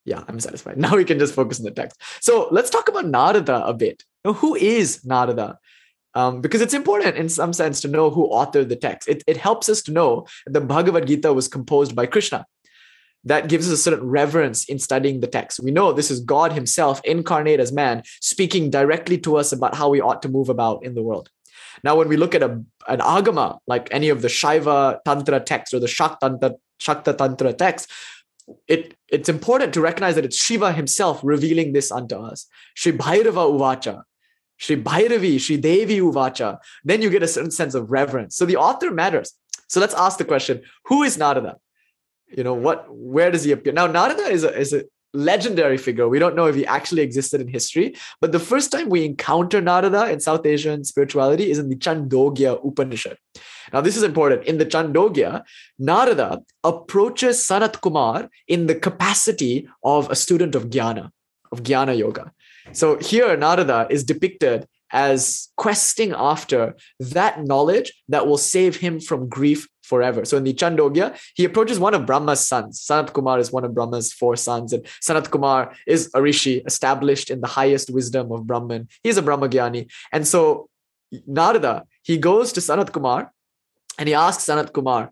Yeah, 0.05 0.23
I'm 0.29 0.41
satisfied. 0.41 0.77
Now 0.85 0.97
we 0.97 1.05
can 1.05 1.19
just 1.19 1.35
focus 1.35 1.59
on 1.59 1.65
the 1.65 1.71
text. 1.71 2.01
So 2.21 2.49
let's 2.51 2.71
talk 2.71 2.89
about 2.89 3.07
Narada 3.07 3.65
a 3.67 3.75
bit. 3.75 4.05
Now, 4.25 4.35
who 4.35 4.55
is 4.55 5.05
Narada? 5.05 5.59
Um, 6.15 6.41
because 6.41 6.61
it's 6.61 6.75
important 6.75 7.17
in 7.17 7.29
some 7.29 7.53
sense 7.53 7.81
to 7.81 7.89
know 7.89 8.09
who 8.09 8.31
authored 8.31 8.69
the 8.69 8.77
text. 8.77 9.09
It, 9.09 9.25
it 9.27 9.37
helps 9.37 9.69
us 9.69 9.83
to 9.83 9.93
know 9.93 10.27
the 10.47 10.61
Bhagavad 10.61 11.09
Gita 11.09 11.33
was 11.33 11.49
composed 11.49 11.97
by 11.97 12.07
Krishna. 12.07 12.47
That 13.25 13.49
gives 13.49 13.67
us 13.67 13.73
a 13.73 13.83
certain 13.83 14.07
reverence 14.07 14.65
in 14.67 14.79
studying 14.79 15.21
the 15.21 15.27
text. 15.27 15.59
We 15.59 15.71
know 15.71 15.93
this 15.93 16.11
is 16.11 16.21
God 16.21 16.53
Himself 16.53 17.01
incarnate 17.05 17.59
as 17.59 17.73
man, 17.73 18.03
speaking 18.21 18.71
directly 18.71 19.19
to 19.19 19.37
us 19.37 19.51
about 19.51 19.75
how 19.75 19.89
we 19.89 20.01
ought 20.01 20.23
to 20.23 20.29
move 20.29 20.51
about 20.51 20.85
in 20.85 20.95
the 20.95 21.03
world. 21.03 21.31
Now, 21.83 21.97
when 21.97 22.09
we 22.09 22.17
look 22.17 22.35
at 22.35 22.43
a, 22.43 22.63
an 22.87 23.01
agama, 23.01 23.59
like 23.67 23.89
any 23.91 24.11
of 24.11 24.23
the 24.23 24.29
Shaiva 24.29 24.99
Tantra 25.05 25.41
texts 25.41 25.75
or 25.75 25.81
the 25.81 25.87
Shaktantra, 25.87 26.55
Shakta 26.81 27.17
Tantra 27.17 27.53
texts, 27.53 27.93
it, 28.69 28.95
it's 29.09 29.29
important 29.29 29.73
to 29.75 29.81
recognize 29.81 30.15
that 30.17 30.25
it's 30.25 30.37
Shiva 30.37 30.73
himself 30.73 31.21
revealing 31.23 31.73
this 31.73 31.91
unto 31.91 32.17
us. 32.17 32.47
Sri 32.75 32.93
Bhairava 32.93 33.51
Uvacha, 33.51 34.03
Sri 34.59 34.77
Bhairavi, 34.77 35.41
Sri 35.41 35.57
Devi 35.57 35.99
Uvacha. 35.99 36.59
Then 36.85 37.03
you 37.03 37.11
get 37.11 37.23
a 37.23 37.29
certain 37.29 37.51
sense 37.51 37.75
of 37.75 37.91
reverence. 37.91 38.37
So 38.37 38.45
the 38.45 38.57
author 38.57 38.91
matters. 38.91 39.33
So 39.69 39.81
let's 39.81 39.95
ask 39.95 40.19
the 40.19 40.25
question 40.25 40.63
who 40.85 41.03
is 41.03 41.17
Narada? 41.17 41.57
You 42.29 42.45
know, 42.45 42.55
what, 42.55 42.87
where 42.89 43.31
does 43.31 43.45
he 43.45 43.53
appear? 43.53 43.73
Now, 43.73 43.87
Narada 43.87 44.23
is 44.23 44.45
a, 44.45 44.59
is 44.59 44.73
a 44.73 44.85
legendary 45.15 45.79
figure. 45.79 46.09
We 46.09 46.19
don't 46.19 46.37
know 46.37 46.47
if 46.47 46.55
he 46.55 46.67
actually 46.67 47.03
existed 47.03 47.41
in 47.41 47.49
history, 47.49 47.95
but 48.21 48.33
the 48.33 48.41
first 48.41 48.71
time 48.73 48.89
we 48.89 49.05
encounter 49.05 49.61
Narada 49.61 50.11
in 50.11 50.21
South 50.21 50.45
Asian 50.45 50.85
spirituality 50.85 51.51
is 51.51 51.59
in 51.59 51.69
the 51.69 51.77
Chandogya 51.77 52.61
Upanishad. 52.67 53.17
Now, 53.73 53.81
this 53.81 53.97
is 53.97 54.03
important. 54.03 54.45
In 54.45 54.59
the 54.59 54.67
Chandogya, 54.67 55.43
Narada 55.79 56.43
approaches 56.63 57.39
Sanat 57.39 57.81
Kumar 57.81 58.29
in 58.49 58.67
the 58.67 58.75
capacity 58.75 59.69
of 59.83 60.11
a 60.11 60.17
student 60.17 60.55
of 60.55 60.65
Jnana, 60.65 61.11
of 61.53 61.63
Jnana 61.63 61.97
Yoga. 61.97 62.33
So 62.73 62.99
here, 62.99 63.37
Narada 63.37 63.87
is 63.89 64.05
depicted 64.05 64.67
as 64.91 65.49
questing 65.57 66.13
after 66.13 66.77
that 67.01 67.45
knowledge 67.45 67.93
that 68.09 68.27
will 68.27 68.39
save 68.39 68.77
him 68.77 69.01
from 69.01 69.29
grief 69.29 69.67
forever. 69.85 70.25
So 70.25 70.37
in 70.37 70.45
the 70.45 70.55
Chandogya, 70.55 71.19
he 71.35 71.45
approaches 71.45 71.79
one 71.79 71.95
of 71.95 72.07
Brahma's 72.07 72.47
sons. 72.47 72.81
Sanat 72.81 73.13
Kumar 73.13 73.39
is 73.39 73.53
one 73.53 73.65
of 73.65 73.75
Brahma's 73.75 74.13
four 74.13 74.37
sons, 74.37 74.73
and 74.73 74.85
Sanat 75.07 75.31
Kumar 75.31 75.75
is 75.87 76.11
a 76.15 76.23
rishi 76.23 76.63
established 76.67 77.31
in 77.31 77.41
the 77.41 77.47
highest 77.47 77.91
wisdom 77.91 78.33
of 78.33 78.47
Brahman. 78.47 78.89
He's 79.03 79.19
a 79.19 79.23
Brahmagyani. 79.23 79.91
And 80.13 80.27
so 80.27 80.69
Narada, 81.27 81.85
he 82.03 82.19
goes 82.19 82.53
to 82.53 82.61
Sanat 82.61 82.93
Kumar 82.93 83.33
and 83.99 84.09
he 84.09 84.15
asks 84.15 84.45
Sanat 84.45 84.73
Kumar, 84.73 85.11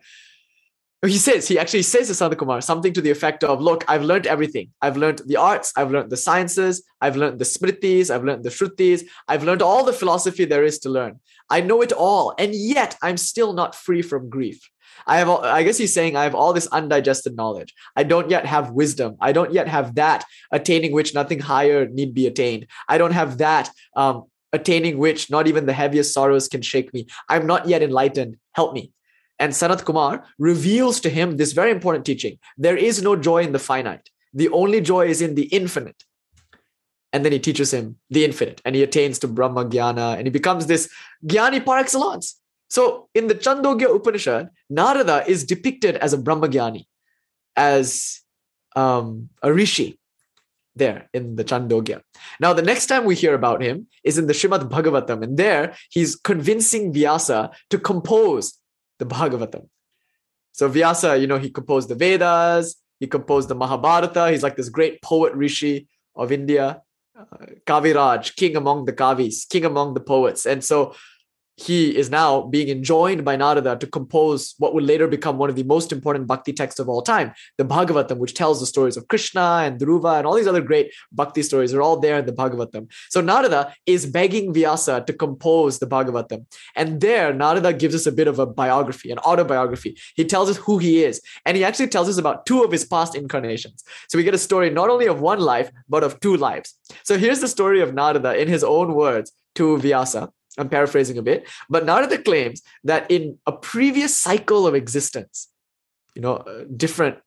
he 1.09 1.19
says, 1.19 1.49
he 1.49 1.59
actually 1.59 1.83
says 1.83 2.07
to 2.07 2.13
Sanat 2.13 2.39
Kumar 2.39 2.61
something 2.61 2.93
to 2.93 3.01
the 3.01 3.11
effect 3.11 3.43
of, 3.43 3.61
look, 3.61 3.85
I've 3.89 4.05
learned 4.05 4.29
everything. 4.29 4.71
I've 4.81 4.97
learned 4.97 5.23
the 5.27 5.37
arts, 5.37 5.73
I've 5.77 5.91
learned 5.91 6.11
the 6.11 6.17
sciences, 6.17 6.85
I've 7.01 7.17
learned 7.17 7.41
the 7.41 7.45
smritis, 7.45 8.09
I've 8.09 8.23
learned 8.23 8.45
the 8.45 8.51
shrutis, 8.51 9.03
I've 9.27 9.43
learned 9.43 9.63
all 9.63 9.85
the 9.85 9.93
philosophy 9.93 10.45
there 10.45 10.63
is 10.63 10.79
to 10.81 10.91
learn. 10.91 11.19
I 11.51 11.61
know 11.61 11.83
it 11.83 11.93
all, 11.93 12.35
and 12.39 12.55
yet 12.55 12.97
I'm 13.03 13.17
still 13.17 13.53
not 13.53 13.75
free 13.75 14.03
from 14.03 14.31
grief. 14.31 14.61
I 15.05 15.19
have, 15.19 15.29
I 15.29 15.65
guess 15.65 15.79
he's 15.79 15.93
saying 15.93 16.17
I 16.17 16.23
have 16.23 16.37
all 16.37 16.53
this 16.53 16.69
undigested 16.69 17.35
knowledge. 17.35 17.75
I 17.97 18.05
don't 18.05 18.31
yet 18.31 18.47
have 18.47 18.71
wisdom. 18.71 19.17
I 19.21 19.33
don't 19.33 19.53
yet 19.53 19.67
have 19.67 19.97
that 19.97 20.25
attaining 20.53 20.93
which 20.93 21.15
nothing 21.15 21.41
higher 21.41 21.89
need 21.89 22.15
be 22.15 22.29
attained. 22.29 22.69
I 22.89 22.99
don't 22.99 23.13
have 23.13 23.39
that 23.39 23.71
um, 23.97 24.25
attaining 24.53 24.99
which 24.99 25.31
not 25.31 25.49
even 25.49 25.67
the 25.67 25.73
heaviest 25.73 26.15
sorrows 26.15 26.47
can 26.47 26.63
shake 26.63 26.95
me. 26.95 27.07
I'm 27.29 27.47
not 27.47 27.67
yet 27.67 27.83
enlightened. 27.83 28.37
Help 28.53 28.75
me. 28.75 28.93
And 29.39 29.53
Sanat 29.53 29.85
Kumar 29.85 30.25
reveals 30.39 31.01
to 31.01 31.11
him 31.11 31.37
this 31.37 31.53
very 31.53 31.71
important 31.71 32.05
teaching. 32.05 32.39
There 32.57 32.77
is 32.77 33.03
no 33.03 33.17
joy 33.17 33.43
in 33.43 33.53
the 33.53 33.59
finite. 33.59 34.09
The 34.33 34.49
only 34.51 34.81
joy 34.81 35.09
is 35.09 35.21
in 35.21 35.35
the 35.35 35.45
infinite. 35.47 36.05
And 37.13 37.25
then 37.25 37.33
he 37.33 37.39
teaches 37.39 37.73
him 37.73 37.97
the 38.09 38.25
infinite 38.25 38.63
and 38.65 38.75
he 38.75 38.83
attains 38.83 39.19
to 39.19 39.29
Brahma 39.29 39.67
Jnana 39.67 40.17
and 40.17 40.27
he 40.27 40.31
becomes 40.31 40.67
this 40.67 40.89
Jnani 41.27 41.65
par 41.65 41.79
excellence. 41.79 42.41
So 42.69 43.11
in 43.15 43.27
the 43.27 43.35
Chandogya 43.35 43.95
Upanishad, 43.95 44.49
Narada 44.71 45.25
is 45.29 45.45
depicted 45.45 45.97
as 45.97 46.15
a 46.15 46.19
Brahmagyani, 46.19 46.87
as 47.55 48.23
um, 48.75 49.29
a 49.43 49.53
rishi 49.53 49.99
there 50.75 51.11
in 51.13 51.37
the 51.37 51.45
Chandogya. 51.45 52.01
Now, 52.41 52.55
the 52.55 52.63
next 52.63 52.87
time 52.87 53.05
we 53.05 53.15
hear 53.15 53.35
about 53.35 53.63
him 53.63 53.89
is 54.05 54.17
in 54.17 54.27
the 54.27 54.33
Shrimad 54.33 54.71
Bhagavatam, 54.71 55.23
and 55.23 55.37
there 55.37 55.77
he's 55.91 56.17
convincing 56.17 56.95
Vyasa 56.95 57.51
to 57.69 57.79
compose 57.79 58.55
the 58.99 59.07
Bhagavatam. 59.07 59.69
So 60.53 60.69
Vyasa, 60.69 61.17
you 61.19 61.27
know, 61.27 61.39
he 61.39 61.51
composed 61.51 61.89
the 61.89 61.95
Vedas, 61.95 62.77
he 63.01 63.07
composed 63.07 63.49
the 63.49 63.55
Mahabharata. 63.55 64.31
He's 64.31 64.43
like 64.43 64.57
this 64.57 64.69
great 64.69 65.03
poet 65.03 65.33
rishi 65.35 65.89
of 66.15 66.31
India, 66.31 66.83
uh, 67.19 67.47
Kaviraj, 67.67 68.37
king 68.37 68.55
among 68.57 68.85
the 68.85 68.93
Kavis, 68.93 69.49
king 69.49 69.65
among 69.65 69.95
the 69.95 70.01
poets. 70.01 70.47
And 70.47 70.63
so 70.63 70.95
he 71.63 71.97
is 71.97 72.11
now 72.11 72.43
being 72.43 72.69
enjoined 72.69 73.25
by 73.25 73.37
Narada 73.37 73.77
to 73.77 73.87
compose 73.87 74.55
what 74.59 74.75
would 74.75 74.85
later 74.85 75.07
become 75.07 75.39
one 75.39 75.49
of 75.49 75.57
the 75.57 75.63
most 75.63 75.93
important 75.93 76.27
bhakti 76.27 76.53
texts 76.53 76.81
of 76.81 76.89
all 76.89 77.03
time, 77.03 77.33
the 77.57 77.65
Bhagavatam, 77.65 78.19
which 78.19 78.35
tells 78.35 78.59
the 78.59 78.67
stories 78.67 78.97
of 78.97 79.07
Krishna 79.09 79.63
and 79.65 79.81
Dhruva 79.81 80.19
and 80.19 80.27
all 80.27 80.35
these 80.35 80.47
other 80.47 80.61
great 80.61 80.93
bhakti 81.13 81.43
stories 81.43 81.73
are 81.73 81.83
all 81.83 81.99
there 82.01 82.19
in 82.19 82.27
the 82.27 82.33
Bhagavatam. 82.33 82.91
So 83.11 83.21
Narada 83.21 83.73
is 83.87 84.07
begging 84.07 84.53
Vyasa 84.53 85.05
to 85.07 85.13
compose 85.13 85.79
the 85.79 85.87
Bhagavatam. 85.87 86.47
And 86.75 87.01
there, 87.01 87.33
Narada 87.33 87.73
gives 87.73 87.95
us 87.95 88.07
a 88.07 88.13
bit 88.13 88.27
of 88.27 88.39
a 88.39 88.47
biography, 88.47 89.11
an 89.11 89.19
autobiography. 89.19 89.97
He 90.17 90.25
tells 90.25 90.51
us 90.51 90.57
who 90.57 90.79
he 90.79 91.05
is. 91.05 91.21
And 91.47 91.57
he 91.57 91.65
actually 91.65 91.89
tells 91.89 92.09
us 92.09 92.19
about 92.19 92.45
two 92.45 92.63
of 92.63 92.73
his 92.73 92.85
past 92.85 93.15
incarnations. 93.15 93.85
So 94.09 94.19
we 94.19 94.25
get 94.25 94.35
a 94.35 94.39
story 94.39 94.71
not 94.71 94.91
only 94.91 95.07
of 95.07 95.21
one 95.21 95.41
life, 95.41 95.71
but 95.89 96.03
of 96.03 96.19
two 96.21 96.37
lives. 96.37 96.75
So 97.05 97.17
here's 97.19 97.41
the 97.41 97.49
story 97.49 97.81
of 97.81 97.95
Narada 97.95 98.35
in 98.41 98.49
his 98.49 98.65
own 98.65 98.95
words 98.95 99.33
to 99.55 99.79
Vyasa. 99.79 100.33
I'm 100.59 100.69
paraphrasing 100.69 101.19
a 101.19 101.23
bit, 101.23 101.49
but 101.71 101.87
Narada 101.87 102.19
claims 102.19 102.63
that 102.85 103.11
in 103.11 103.39
a 103.47 103.53
previous 103.53 104.17
cycle 104.17 104.67
of 104.67 104.75
existence, 104.75 105.49
you 106.15 106.23
know, 106.23 106.45
different 106.77 107.19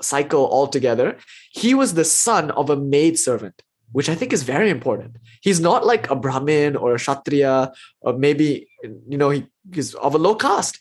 cycle 0.00 0.48
altogether, 0.50 1.16
he 1.52 1.74
was 1.74 1.94
the 1.94 2.04
son 2.04 2.50
of 2.52 2.70
a 2.70 2.76
maidservant, 2.76 3.62
which 3.92 4.08
I 4.08 4.14
think 4.14 4.32
is 4.32 4.42
very 4.42 4.70
important. 4.70 5.16
He's 5.42 5.60
not 5.60 5.86
like 5.86 6.10
a 6.10 6.16
Brahmin 6.16 6.76
or 6.76 6.94
a 6.94 6.98
Kshatriya, 6.98 7.72
or 8.00 8.12
maybe, 8.14 8.68
you 9.08 9.18
know, 9.18 9.30
he, 9.30 9.46
he's 9.72 9.94
of 9.94 10.14
a 10.14 10.18
low 10.18 10.34
caste. 10.34 10.80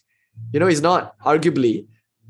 You 0.53 0.59
know, 0.59 0.67
he's 0.67 0.81
not 0.81 1.17
arguably 1.19 1.85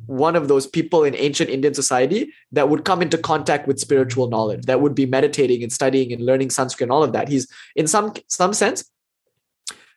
one 0.08 0.36
of 0.36 0.48
those 0.48 0.68
people 0.68 1.04
in 1.04 1.16
ancient 1.16 1.50
Indian 1.50 1.74
society 1.74 2.34
that 2.52 2.68
would 2.70 2.84
come 2.84 3.02
into 3.02 3.18
contact 3.18 3.68
with 3.68 3.80
spiritual 3.80 4.28
knowledge, 4.28 4.64
that 4.66 4.82
would 4.82 4.96
be 4.96 5.06
meditating 5.06 5.64
and 5.64 5.72
studying 5.72 6.12
and 6.12 6.26
learning 6.26 6.50
Sanskrit 6.50 6.86
and 6.86 6.92
all 6.92 7.04
of 7.04 7.14
that. 7.14 7.30
He's 7.30 7.48
in 7.76 7.88
some 7.88 8.14
some 8.28 8.54
sense 8.54 8.84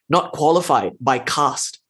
not 0.08 0.32
qualified 0.32 0.92
by 1.00 1.18
caste 1.18 1.80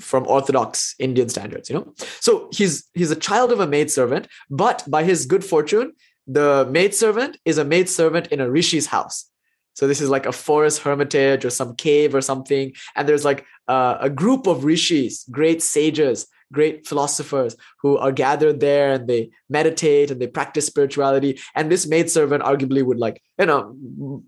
from 0.00 0.26
orthodox 0.28 0.94
indian 0.98 1.28
standards 1.28 1.68
you 1.68 1.76
know? 1.76 1.92
So 2.20 2.48
he's 2.52 2.88
he's 2.94 3.10
a 3.10 3.16
child 3.16 3.52
of 3.52 3.60
a 3.60 3.66
maidservant 3.66 4.28
but 4.48 4.84
by 4.88 5.04
his 5.04 5.26
good 5.26 5.44
fortune 5.44 5.92
the 6.28 6.68
maidservant 6.70 7.38
is 7.44 7.58
a 7.58 7.64
maidservant 7.64 8.26
in 8.28 8.40
a 8.40 8.50
rishi's 8.50 8.86
house. 8.86 9.24
So 9.72 9.86
this 9.86 10.00
is 10.00 10.10
like 10.10 10.26
a 10.26 10.32
forest 10.32 10.82
hermitage 10.82 11.44
or 11.44 11.50
some 11.50 11.74
cave 11.76 12.14
or 12.14 12.20
something 12.20 12.72
and 12.94 13.08
there's 13.08 13.24
like 13.24 13.46
a, 13.68 13.96
a 14.02 14.10
group 14.10 14.46
of 14.46 14.64
rishis 14.64 15.24
great 15.30 15.62
sages 15.62 16.26
great 16.52 16.86
philosophers 16.86 17.56
who 17.82 17.96
are 17.98 18.10
gathered 18.10 18.58
there 18.58 18.92
and 18.92 19.06
they 19.06 19.30
meditate 19.48 20.10
and 20.10 20.20
they 20.20 20.26
practice 20.26 20.66
spirituality 20.66 21.38
and 21.54 21.70
this 21.70 21.86
maidservant 21.86 22.42
arguably 22.42 22.82
would 22.84 22.98
like 22.98 23.22
you 23.38 23.46
know 23.46 24.22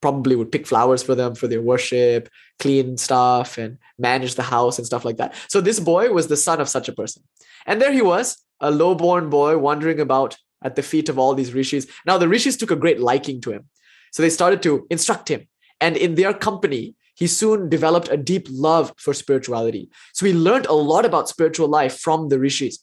probably 0.00 0.36
would 0.36 0.52
pick 0.52 0.66
flowers 0.66 1.02
for 1.02 1.14
them 1.14 1.34
for 1.34 1.48
their 1.48 1.62
worship, 1.62 2.28
clean 2.58 2.96
stuff, 2.96 3.58
and 3.58 3.78
manage 3.98 4.34
the 4.34 4.42
house 4.42 4.78
and 4.78 4.86
stuff 4.86 5.04
like 5.04 5.16
that. 5.16 5.34
So 5.48 5.60
this 5.60 5.80
boy 5.80 6.10
was 6.10 6.28
the 6.28 6.36
son 6.36 6.60
of 6.60 6.68
such 6.68 6.88
a 6.88 6.92
person. 6.92 7.22
And 7.66 7.80
there 7.80 7.92
he 7.92 8.02
was, 8.02 8.38
a 8.60 8.70
low-born 8.70 9.30
boy 9.30 9.58
wandering 9.58 10.00
about 10.00 10.36
at 10.62 10.76
the 10.76 10.82
feet 10.82 11.08
of 11.08 11.18
all 11.18 11.34
these 11.34 11.52
rishis. 11.52 11.86
Now 12.06 12.18
the 12.18 12.28
rishis 12.28 12.56
took 12.56 12.70
a 12.70 12.76
great 12.76 13.00
liking 13.00 13.40
to 13.42 13.52
him. 13.52 13.64
So 14.12 14.22
they 14.22 14.30
started 14.30 14.62
to 14.62 14.86
instruct 14.90 15.28
him. 15.28 15.46
And 15.80 15.96
in 15.96 16.14
their 16.14 16.32
company, 16.32 16.94
he 17.14 17.26
soon 17.26 17.68
developed 17.68 18.08
a 18.10 18.16
deep 18.16 18.46
love 18.50 18.92
for 18.98 19.14
spirituality. 19.14 19.90
So 20.12 20.26
he 20.26 20.32
learned 20.32 20.66
a 20.66 20.72
lot 20.74 21.04
about 21.04 21.28
spiritual 21.28 21.68
life 21.68 21.98
from 21.98 22.28
the 22.28 22.38
rishis. 22.38 22.82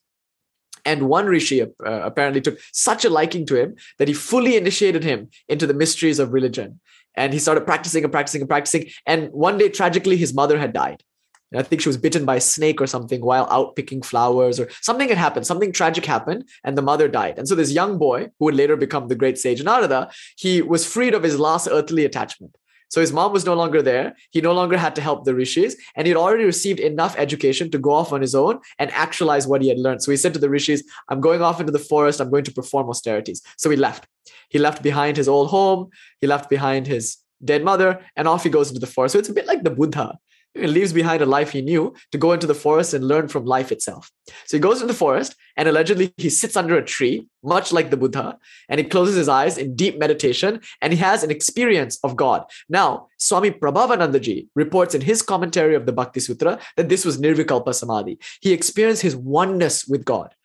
And 0.86 1.08
one 1.08 1.28
rishi 1.28 1.62
uh, 1.62 1.67
apparently 1.86 2.41
took 2.41 2.60
such 2.71 3.06
a 3.06 3.10
liking 3.10 3.45
to 3.45 3.56
him 3.56 3.76
that 3.99 4.08
he 4.08 4.13
fully 4.13 4.58
initiated 4.58 5.04
him 5.04 5.30
into 5.47 5.65
the 5.65 5.73
mysteries 5.73 6.19
of 6.19 6.34
religion 6.34 6.80
and 7.15 7.34
he 7.34 7.39
started 7.39 7.65
practicing 7.65 8.04
and 8.04 8.12
practicing 8.12 8.41
and 8.41 8.49
practicing. 8.49 8.89
And 9.06 9.30
one 9.32 9.58
day, 9.58 9.69
tragically, 9.69 10.17
his 10.17 10.34
mother 10.34 10.58
had 10.58 10.73
died. 10.73 11.04
And 11.52 11.60
I 11.60 11.63
think 11.63 11.82
she 11.82 11.89
was 11.89 11.97
bitten 11.97 12.26
by 12.26 12.38
a 12.38 12.41
snake 12.41 12.82
or 12.82 12.88
something 12.88 13.23
while 13.23 13.47
out 13.52 13.76
picking 13.76 14.02
flowers, 14.02 14.60
or 14.60 14.69
something 14.82 15.08
had 15.08 15.19
happened. 15.19 15.45
Something 15.45 15.71
tragic 15.71 16.06
happened, 16.06 16.49
and 16.63 16.78
the 16.78 16.82
mother 16.82 17.08
died. 17.08 17.38
And 17.38 17.47
so 17.47 17.54
this 17.54 17.71
young 17.71 17.99
boy, 17.99 18.30
who 18.39 18.45
would 18.45 18.56
later 18.56 18.76
become 18.76 19.08
the 19.08 19.15
great 19.15 19.38
sage 19.38 19.63
Narada, 19.63 20.10
he 20.36 20.62
was 20.62 20.86
freed 20.86 21.13
of 21.13 21.23
his 21.23 21.39
last 21.39 21.67
earthly 21.71 22.06
attachment. 22.06 22.58
So 22.93 23.01
his 23.01 23.12
mom 23.12 23.34
was 23.34 23.43
no 23.43 23.56
longer 23.56 23.82
there. 23.82 24.15
He 24.29 24.39
no 24.39 24.53
longer 24.53 24.77
had 24.77 24.93
to 24.97 25.01
help 25.01 25.25
the 25.25 25.34
rishis, 25.34 25.75
and 25.95 26.06
he'd 26.06 26.15
already 26.15 26.43
received 26.43 26.79
enough 26.79 27.15
education 27.17 27.71
to 27.71 27.79
go 27.79 27.89
off 27.89 28.13
on 28.13 28.21
his 28.21 28.36
own 28.36 28.60
and 28.77 28.91
actualize 28.91 29.47
what 29.47 29.63
he 29.63 29.69
had 29.69 29.79
learned. 29.79 30.03
So 30.03 30.12
he 30.12 30.17
said 30.17 30.32
to 30.36 30.39
the 30.39 30.47
rishis, 30.47 30.84
I'm 31.10 31.19
going 31.19 31.41
off 31.41 31.60
into 31.60 31.71
the 31.71 31.79
forest. 31.79 32.21
I'm 32.21 32.29
going 32.29 32.43
to 32.43 32.53
perform 32.53 32.91
austerities. 32.91 33.41
So 33.58 33.71
he 33.71 33.77
left. 33.77 34.06
He 34.49 34.60
left 34.60 34.84
behind 34.84 35.17
his 35.17 35.27
old 35.27 35.49
home. 35.49 35.89
He 36.21 36.27
left 36.27 36.51
behind 36.51 36.86
his 36.86 37.17
dead 37.43 37.63
mother, 37.63 37.99
and 38.15 38.27
off 38.27 38.43
he 38.43 38.51
goes 38.51 38.67
into 38.67 38.79
the 38.79 38.93
forest. 38.95 39.13
So 39.13 39.19
it's 39.19 39.29
a 39.29 39.34
bit 39.34 39.47
like 39.47 39.63
the 39.63 39.71
Buddha. 39.71 40.19
He 40.56 40.68
leaves 40.68 40.94
behind 40.94 41.22
a 41.22 41.26
life 41.26 41.52
he 41.52 41.62
knew 41.62 41.96
to 42.12 42.18
go 42.18 42.32
into 42.32 42.46
the 42.46 42.54
forest 42.54 42.94
and 42.94 43.08
learn 43.08 43.28
from 43.28 43.46
life 43.46 43.72
itself. 43.72 44.12
So 44.46 44.58
he 44.58 44.62
goes 44.62 44.82
into 44.82 44.94
the 44.94 44.98
forest 44.98 45.36
and 45.58 45.68
allegedly 45.68 46.13
he 46.18 46.30
sits 46.30 46.56
under 46.56 46.78
a 46.78 46.86
tree, 46.86 47.28
much 47.44 47.74
like 47.74 47.89
the 47.89 47.98
Buddha, 47.98 48.38
and 48.70 48.80
he 48.80 48.86
closes 48.86 49.16
his 49.16 49.30
eyes 49.30 49.58
in 49.58 49.76
deep 49.76 49.98
meditation 49.98 50.62
and 50.82 50.94
he 50.94 51.00
has 51.00 51.24
an 51.24 51.32
experience 51.32 52.00
of 52.04 52.16
God. 52.16 52.44
Now, 52.70 53.08
Swami 53.18 53.52
Prabhavanandaji 53.52 54.50
reports 54.56 54.94
in 54.94 55.02
his 55.02 55.22
commentary 55.22 55.76
of 55.76 55.86
the 55.86 55.94
Bhakti 55.94 56.20
Sutra 56.20 56.60
that 56.78 56.89
this 56.89 57.04
was 57.04 57.20
Nirvikalpa 57.20 57.74
Samadhi. 57.74 58.20
He 58.42 58.54
experienced 58.54 59.02
his 59.02 59.16
oneness 59.16 59.88
with 59.88 60.06
God. 60.06 60.36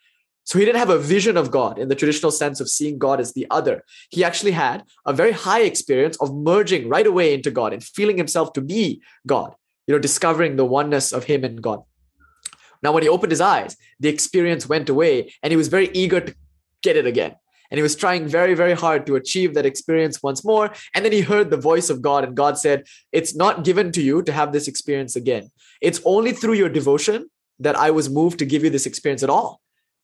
So 0.44 0.58
he 0.58 0.64
didn't 0.64 0.78
have 0.78 0.88
a 0.88 0.98
vision 0.98 1.36
of 1.36 1.50
God 1.50 1.78
in 1.78 1.88
the 1.88 1.94
traditional 1.94 2.32
sense 2.32 2.58
of 2.58 2.70
seeing 2.70 2.96
God 2.96 3.20
as 3.20 3.34
the 3.34 3.46
other. 3.50 3.84
He 4.08 4.24
actually 4.24 4.52
had 4.52 4.84
a 5.04 5.12
very 5.12 5.32
high 5.32 5.60
experience 5.60 6.16
of 6.22 6.34
merging 6.34 6.88
right 6.88 7.06
away 7.06 7.34
into 7.34 7.50
God 7.50 7.74
and 7.74 7.84
feeling 7.84 8.16
himself 8.16 8.54
to 8.54 8.62
be 8.62 9.02
God, 9.26 9.54
you 9.88 9.94
know, 9.94 9.98
discovering 9.98 10.54
the 10.54 10.66
oneness 10.66 11.12
of 11.12 11.24
him 11.24 11.42
and 11.42 11.60
God. 11.60 11.82
Now, 12.82 12.92
when 12.92 13.02
he 13.02 13.08
opened 13.08 13.32
his 13.32 13.40
eyes, 13.40 13.76
the 13.98 14.10
experience 14.10 14.68
went 14.68 14.88
away 14.88 15.32
and 15.42 15.50
he 15.50 15.56
was 15.56 15.68
very 15.68 15.90
eager 15.94 16.20
to 16.20 16.34
get 16.82 16.96
it 16.96 17.06
again. 17.06 17.34
And 17.70 17.78
he 17.78 17.82
was 17.82 17.96
trying 17.96 18.28
very, 18.28 18.54
very 18.54 18.74
hard 18.74 19.06
to 19.06 19.16
achieve 19.16 19.54
that 19.54 19.66
experience 19.66 20.22
once 20.22 20.44
more. 20.44 20.72
And 20.94 21.04
then 21.04 21.12
he 21.12 21.22
heard 21.22 21.50
the 21.50 21.56
voice 21.56 21.90
of 21.90 22.00
God, 22.00 22.24
and 22.24 22.34
God 22.34 22.56
said, 22.56 22.86
It's 23.12 23.34
not 23.34 23.64
given 23.64 23.92
to 23.92 24.02
you 24.02 24.22
to 24.22 24.32
have 24.32 24.52
this 24.52 24.68
experience 24.68 25.16
again. 25.16 25.50
It's 25.82 26.00
only 26.04 26.32
through 26.32 26.54
your 26.54 26.70
devotion 26.70 27.28
that 27.58 27.76
I 27.76 27.90
was 27.90 28.08
moved 28.08 28.38
to 28.38 28.46
give 28.46 28.64
you 28.64 28.70
this 28.70 28.86
experience 28.86 29.22
at 29.22 29.30
all. 29.30 29.60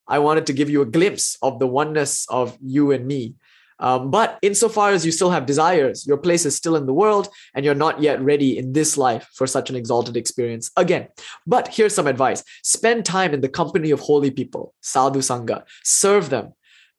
I 0.06 0.18
wanted 0.18 0.46
to 0.46 0.52
give 0.52 0.68
you 0.68 0.82
a 0.82 0.86
glimpse 0.86 1.38
of 1.40 1.58
the 1.58 1.66
oneness 1.66 2.26
of 2.28 2.58
you 2.62 2.92
and 2.92 3.06
me. 3.06 3.34
Um, 3.78 4.10
but 4.10 4.38
insofar 4.42 4.90
as 4.90 5.04
you 5.04 5.12
still 5.12 5.30
have 5.30 5.46
desires, 5.46 6.06
your 6.06 6.16
place 6.16 6.46
is 6.46 6.54
still 6.54 6.76
in 6.76 6.86
the 6.86 6.94
world 6.94 7.28
and 7.54 7.64
you're 7.64 7.74
not 7.74 8.00
yet 8.00 8.22
ready 8.22 8.56
in 8.56 8.72
this 8.72 8.96
life 8.96 9.28
for 9.34 9.46
such 9.46 9.70
an 9.70 9.76
exalted 9.76 10.16
experience 10.16 10.70
again. 10.76 11.08
But 11.46 11.68
here's 11.68 11.94
some 11.94 12.06
advice 12.06 12.44
spend 12.62 13.04
time 13.04 13.34
in 13.34 13.40
the 13.40 13.48
company 13.48 13.90
of 13.90 14.00
holy 14.00 14.30
people, 14.30 14.74
sadhu 14.80 15.20
sangha, 15.20 15.64
serve 15.82 16.30
them, 16.30 16.52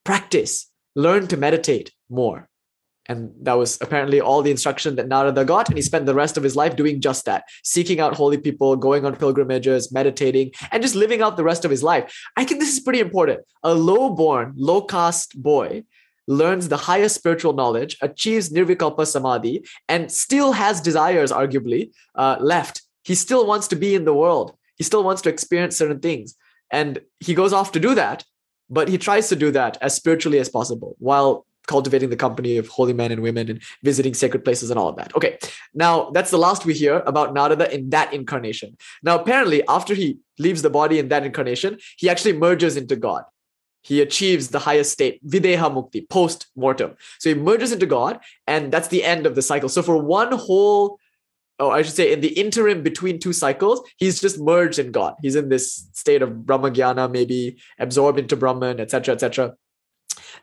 practice, 0.03 0.69
learn 0.95 1.27
to 1.27 1.37
meditate 1.37 1.91
more. 2.09 2.49
And 3.07 3.31
that 3.43 3.53
was 3.53 3.77
apparently 3.81 4.19
all 4.19 4.41
the 4.41 4.49
instruction 4.49 4.95
that 4.95 5.07
Narada 5.07 5.45
got. 5.45 5.69
And 5.69 5.77
he 5.77 5.81
spent 5.83 6.07
the 6.07 6.15
rest 6.15 6.37
of 6.37 6.43
his 6.43 6.55
life 6.55 6.75
doing 6.75 7.01
just 7.01 7.25
that, 7.25 7.43
seeking 7.63 7.99
out 7.99 8.15
holy 8.15 8.37
people, 8.37 8.75
going 8.75 9.05
on 9.05 9.15
pilgrimages, 9.15 9.91
meditating, 9.91 10.51
and 10.71 10.81
just 10.81 10.95
living 10.95 11.21
out 11.21 11.37
the 11.37 11.43
rest 11.43 11.65
of 11.65 11.71
his 11.71 11.83
life. 11.83 12.11
I 12.35 12.43
think 12.43 12.59
this 12.59 12.73
is 12.73 12.79
pretty 12.79 12.99
important. 12.99 13.41
A 13.61 13.75
low 13.75 14.09
born, 14.09 14.53
low 14.55 14.81
caste 14.81 15.39
boy 15.39 15.83
learns 16.27 16.69
the 16.69 16.77
highest 16.77 17.15
spiritual 17.15 17.53
knowledge, 17.53 17.97
achieves 18.01 18.49
nirvikalpa 18.49 19.05
samadhi, 19.05 19.65
and 19.87 20.11
still 20.11 20.53
has 20.53 20.81
desires, 20.81 21.31
arguably, 21.31 21.91
uh, 22.15 22.37
left. 22.39 22.81
He 23.03 23.15
still 23.15 23.45
wants 23.45 23.67
to 23.69 23.75
be 23.75 23.95
in 23.95 24.05
the 24.05 24.13
world. 24.13 24.55
He 24.75 24.83
still 24.83 25.03
wants 25.03 25.21
to 25.23 25.29
experience 25.29 25.77
certain 25.77 25.99
things. 25.99 26.35
And 26.71 26.99
he 27.19 27.33
goes 27.33 27.53
off 27.53 27.71
to 27.73 27.79
do 27.79 27.95
that, 27.95 28.23
but 28.69 28.87
he 28.89 28.97
tries 28.97 29.29
to 29.29 29.35
do 29.35 29.51
that 29.51 29.77
as 29.81 29.95
spiritually 29.95 30.39
as 30.39 30.49
possible 30.49 30.95
while 30.99 31.45
cultivating 31.67 32.09
the 32.09 32.15
company 32.15 32.57
of 32.57 32.67
holy 32.67 32.93
men 32.93 33.11
and 33.11 33.21
women 33.21 33.49
and 33.49 33.61
visiting 33.83 34.13
sacred 34.13 34.43
places 34.43 34.69
and 34.69 34.79
all 34.79 34.89
of 34.89 34.95
that. 34.97 35.15
Okay, 35.15 35.37
now 35.73 36.09
that's 36.11 36.31
the 36.31 36.37
last 36.37 36.65
we 36.65 36.73
hear 36.73 37.01
about 37.05 37.33
Narada 37.33 37.73
in 37.73 37.89
that 37.89 38.13
incarnation. 38.13 38.77
Now, 39.03 39.19
apparently, 39.19 39.63
after 39.67 39.93
he 39.93 40.19
leaves 40.37 40.61
the 40.61 40.69
body 40.69 40.99
in 40.99 41.07
that 41.09 41.25
incarnation, 41.25 41.77
he 41.97 42.09
actually 42.09 42.33
merges 42.33 42.77
into 42.77 42.95
God. 42.95 43.23
He 43.85 44.01
achieves 44.01 44.47
the 44.47 44.57
highest 44.57 44.91
state, 44.91 45.25
videha 45.27 45.71
mukti, 45.71 46.09
post 46.09 46.47
mortem. 46.55 46.95
So 47.19 47.29
he 47.29 47.35
merges 47.35 47.71
into 47.71 47.85
God, 47.85 48.19
and 48.47 48.71
that's 48.71 48.87
the 48.87 49.03
end 49.03 49.27
of 49.27 49.35
the 49.35 49.43
cycle. 49.43 49.69
So 49.69 49.83
for 49.83 49.95
one 49.97 50.31
whole 50.31 50.99
oh, 51.59 51.69
I 51.69 51.83
should 51.83 51.93
say, 51.93 52.11
in 52.11 52.19
the 52.19 52.33
interim 52.39 52.83
between 52.83 53.19
two 53.19 53.31
cycles, 53.31 53.81
he's 53.97 54.19
just 54.19 54.39
merged 54.39 54.79
in 54.79 54.91
God. 54.91 55.13
He's 55.21 55.35
in 55.35 55.49
this 55.49 55.87
state 55.93 56.21
of 56.21 56.29
Brahmagyana, 56.29 57.09
maybe 57.09 57.57
absorbed 57.79 58.19
into 58.19 58.35
Brahman, 58.35 58.79
etc., 58.79 59.13
etc. 59.15 59.53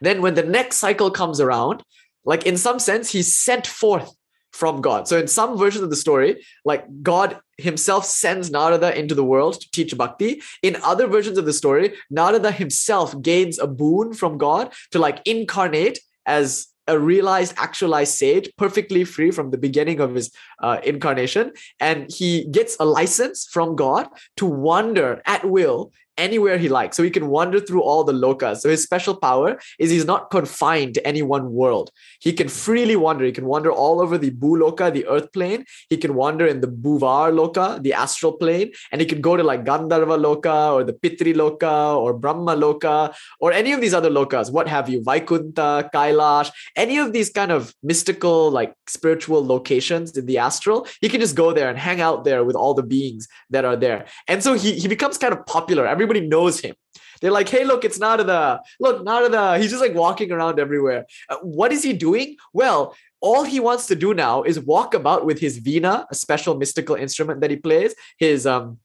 Then 0.01 0.23
when 0.23 0.35
the 0.35 0.43
next 0.43 0.77
cycle 0.77 1.11
comes 1.11 1.41
around, 1.41 1.83
like 2.25 2.47
in 2.47 2.57
some 2.57 2.79
sense, 2.79 3.11
he's 3.11 3.37
sent 3.37 3.67
forth 3.67 4.15
from 4.53 4.81
God. 4.81 5.09
So 5.09 5.19
in 5.19 5.29
some 5.29 5.59
versions 5.59 5.83
of 5.83 5.91
the 5.91 5.97
story, 5.97 6.45
like 6.65 6.85
God 7.03 7.41
himself 7.59 8.05
sends 8.05 8.51
Narada 8.51 8.97
into 8.99 9.15
the 9.15 9.25
world 9.25 9.61
to 9.61 9.71
teach 9.71 9.97
bhakti. 9.97 10.43
In 10.63 10.77
other 10.83 11.07
versions 11.07 11.39
of 11.39 11.47
the 11.47 11.53
story, 11.53 11.95
Narada 12.11 12.51
himself 12.51 13.21
gains 13.23 13.59
a 13.59 13.67
boon 13.67 14.13
from 14.13 14.39
God 14.39 14.73
to 14.91 14.99
like 14.99 15.23
incarnate 15.25 15.99
as 16.27 16.69
a 16.89 16.99
realized, 16.99 17.55
actualized 17.57 18.15
sage, 18.15 18.51
perfectly 18.59 19.05
free 19.05 19.31
from 19.31 19.51
the 19.51 19.59
beginning 19.59 20.01
of 20.01 20.15
his 20.15 20.33
uh, 20.63 20.79
incarnation. 20.85 21.53
And 21.79 22.11
he 22.11 22.45
gets 22.47 22.77
a 22.81 22.85
license 22.85 23.47
from 23.47 23.77
God 23.77 24.09
to 24.39 24.47
wander 24.47 25.23
at 25.25 25.45
will 25.45 25.93
anywhere 26.19 26.59
he 26.59 26.69
likes. 26.69 26.97
So 26.97 27.03
he 27.03 27.11
can 27.11 27.29
wander 27.29 27.61
through 27.61 27.83
all 27.83 28.05
the 28.05 28.13
lokas. 28.13 28.59
So 28.59 28.69
his 28.69 28.83
special 28.83 29.17
power 29.17 29.59
is 29.79 29.91
he's 29.91 30.05
not 30.05 30.31
confined 30.31 30.95
to 30.95 31.07
any 31.07 31.23
one 31.23 31.53
world. 31.53 31.91
He 32.21 32.33
can 32.33 32.49
freely 32.49 32.97
wander. 32.97 33.25
He 33.25 33.33
can 33.33 33.47
wander 33.47 33.71
all 33.71 34.01
over 34.01 34.19
the 34.19 34.31
Bhuloka, 34.31 34.93
the 34.93 35.07
earth 35.07 35.33
plane. 35.33 35.65
He 35.89 35.97
can 35.97 36.15
wander 36.15 36.47
in 36.47 36.61
the 36.61 36.69
Bhuvar 36.69 37.33
Loka, 37.33 37.83
the 37.83 37.93
astral 37.93 38.33
plane. 38.33 38.73
And 38.91 39.01
he 39.01 39.07
can 39.07 39.21
go 39.21 39.37
to 39.37 39.43
like 39.43 39.65
Gandharva 39.65 40.19
Loka 40.19 40.73
or 40.73 40.85
the 40.85 40.93
Pitri 40.93 41.35
Loka 41.35 41.97
or 41.97 42.13
Brahma 42.13 42.55
Loka 42.57 43.15
or 43.41 43.53
any 43.53 43.73
of 43.73 43.81
these 43.81 43.95
other 43.95 44.11
lokas, 44.11 44.53
what 44.53 44.69
have 44.69 44.89
you, 44.89 45.01
Vaikunta, 45.01 45.91
Kailash, 45.93 46.51
any 46.77 46.99
of 46.99 47.13
these 47.13 47.31
kind 47.31 47.51
of 47.51 47.75
mystical, 47.83 48.51
like 48.51 48.75
spiritual 48.87 49.45
locations 49.45 50.17
in 50.17 50.27
the 50.27 50.39
astral. 50.39 50.87
He 51.01 51.09
can 51.09 51.21
just 51.21 51.37
go 51.37 51.53
there 51.53 51.69
and 51.69 51.79
hang 51.79 52.01
out 52.01 52.25
there 52.25 52.45
with 52.45 52.57
all 52.57 52.75
the 52.75 52.83
beings 52.83 53.29
that 53.51 53.65
are 53.65 53.77
there. 53.77 54.07
And 54.29 54.43
so 54.43 54.55
he, 54.55 54.75
he 54.75 54.89
becomes 54.89 55.19
kind 55.19 55.33
of 55.33 55.45
popular. 55.47 55.87
Everybody 55.87 56.02
everybody 56.03 56.27
knows 56.27 56.61
him. 56.61 56.75
They're 57.21 57.31
like, 57.31 57.49
hey, 57.49 57.65
look, 57.65 57.85
it's 57.85 58.01
Narada. 58.01 58.61
Look, 58.81 59.05
Narada. 59.05 59.57
He's 59.59 59.71
just 59.71 59.81
like 59.81 59.95
walking 59.95 60.33
around 60.33 60.59
everywhere. 60.59 61.07
Uh, 61.29 61.37
what 61.43 61.73
is 61.73 61.83
he 61.83 61.93
doing? 61.93 62.37
Well, 62.53 62.97
all 63.21 63.45
he 63.45 63.61
wants 63.61 63.87
to 63.87 63.95
do 63.95 64.13
now 64.13 64.43
is 64.43 64.59
walk 64.59 64.95
about 64.95 65.25
with 65.25 65.39
his 65.39 65.61
veena, 65.61 66.07
a 66.11 66.15
special 66.15 66.57
mystical 66.57 66.97
instrument 66.97 67.41
that 67.41 67.51
he 67.51 67.57
plays, 67.57 67.95
his 68.19 68.47
um 68.47 68.79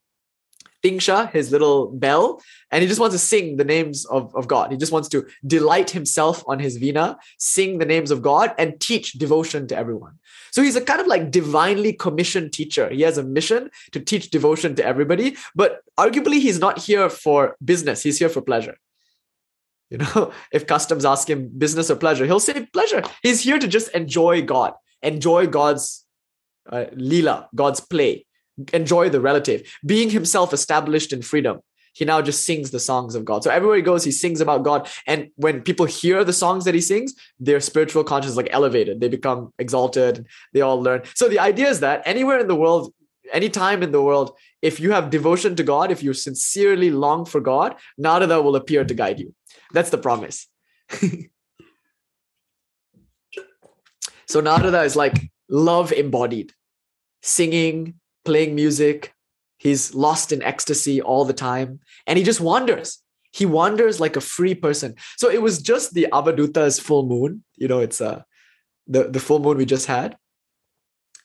Tingsha, 0.84 1.32
his 1.32 1.52
little 1.52 1.88
bell, 1.92 2.40
and 2.72 2.82
he 2.82 2.88
just 2.88 3.00
wants 3.00 3.16
to 3.16 3.20
sing 3.20 3.58
the 3.58 3.64
names 3.64 4.06
of, 4.06 4.34
of 4.36 4.48
God. 4.48 4.72
He 4.72 4.78
just 4.78 4.92
wants 4.92 5.10
to 5.10 5.26
delight 5.46 5.90
himself 5.90 6.44
on 6.48 6.60
his 6.60 6.78
vina, 6.78 7.18
sing 7.40 7.80
the 7.80 7.86
names 7.86 8.12
of 8.12 8.22
God, 8.22 8.54
and 8.60 8.80
teach 8.80 9.14
devotion 9.14 9.68
to 9.68 9.76
everyone. 9.76 10.20
So 10.58 10.64
he's 10.64 10.76
a 10.76 10.82
kind 10.82 11.00
of 11.00 11.06
like 11.06 11.30
divinely 11.30 11.94
commissioned 11.94 12.52
teacher. 12.52 12.90
He 12.90 13.04
has 13.04 13.20
a 13.20 13.24
mission 13.24 13.70
to 13.92 14.00
teach 14.00 14.32
devotion 14.32 14.74
to 14.78 14.84
everybody, 14.84 15.38
but 15.54 15.82
arguably 16.00 16.40
he's 16.42 16.58
not 16.58 16.80
here 16.80 17.12
for 17.12 17.56
business, 17.64 18.02
he's 18.02 18.18
here 18.18 18.28
for 18.28 18.42
pleasure. 18.42 18.76
You 19.92 20.00
know, 20.00 20.34
if 20.52 20.66
customs 20.66 21.06
ask 21.06 21.30
him 21.30 21.50
business 21.56 21.92
or 21.92 21.96
pleasure, 21.96 22.26
he'll 22.26 22.40
say 22.40 22.66
pleasure. 22.74 23.04
He's 23.22 23.42
here 23.42 23.60
to 23.60 23.68
just 23.68 23.90
enjoy 23.90 24.42
God, 24.42 24.74
enjoy 25.04 25.46
God's 25.46 26.06
uh, 26.68 26.86
lila, 26.92 27.50
God's 27.54 27.80
play, 27.80 28.26
enjoy 28.74 29.10
the 29.10 29.22
relative, 29.22 29.62
being 29.86 30.10
himself 30.10 30.54
established 30.54 31.14
in 31.14 31.22
freedom. 31.22 31.60
He 31.98 32.06
now 32.06 32.22
just 32.22 32.46
sings 32.46 32.70
the 32.70 32.80
songs 32.80 33.16
of 33.16 33.26
God. 33.26 33.44
So 33.44 33.50
everywhere 33.50 33.76
he 33.76 33.82
goes, 33.82 34.04
he 34.04 34.12
sings 34.12 34.40
about 34.40 34.62
God. 34.62 34.88
And 35.08 35.32
when 35.36 35.62
people 35.62 35.88
hear 35.88 36.24
the 36.24 36.32
songs 36.32 36.64
that 36.66 36.76
he 36.76 36.82
sings, 36.82 37.16
their 37.40 37.60
spiritual 37.60 38.04
conscience 38.04 38.34
is 38.34 38.38
like 38.38 38.50
elevated. 38.52 39.02
They 39.02 39.08
become 39.10 39.52
exalted. 39.58 40.28
They 40.54 40.62
all 40.62 40.80
learn. 40.80 41.02
So 41.16 41.28
the 41.28 41.40
idea 41.40 41.70
is 41.70 41.80
that 41.80 42.04
anywhere 42.06 42.38
in 42.38 42.48
the 42.48 42.56
world, 42.56 42.94
anytime 43.34 43.82
in 43.82 43.92
the 43.92 44.04
world, 44.04 44.38
if 44.62 44.80
you 44.80 44.92
have 44.92 45.10
devotion 45.10 45.56
to 45.56 45.64
God, 45.64 45.90
if 45.90 46.04
you 46.04 46.14
sincerely 46.14 46.92
long 46.92 47.26
for 47.26 47.42
God, 47.42 47.76
Narada 47.98 48.44
will 48.44 48.56
appear 48.56 48.86
to 48.86 48.94
guide 48.94 49.20
you. 49.20 49.34
That's 49.74 49.90
the 49.90 49.98
promise. 49.98 50.48
so 54.28 54.40
Narada 54.40 54.84
is 54.84 54.96
like 54.96 55.32
love 55.50 55.92
embodied, 55.92 56.54
singing, 57.24 57.96
playing 58.24 58.54
music. 58.54 59.16
He's 59.58 59.96
lost 59.96 60.32
in 60.32 60.44
ecstasy 60.44 61.02
all 61.02 61.26
the 61.26 61.34
time. 61.34 61.80
And 62.08 62.18
he 62.18 62.24
just 62.24 62.42
wanders. 62.42 63.04
He 63.32 63.46
wanders 63.46 64.00
like 64.00 64.16
a 64.16 64.22
free 64.22 64.56
person. 64.56 64.96
So 65.18 65.30
it 65.30 65.42
was 65.42 65.62
just 65.62 65.94
the 65.94 66.08
Avaduta's 66.12 66.80
full 66.80 67.06
moon. 67.06 67.44
You 67.58 67.68
know, 67.68 67.80
it's 67.80 68.02
uh, 68.02 68.24
the, 68.88 69.04
the 69.10 69.20
full 69.20 69.40
moon 69.40 69.58
we 69.58 69.66
just 69.66 69.86
had. 69.86 70.18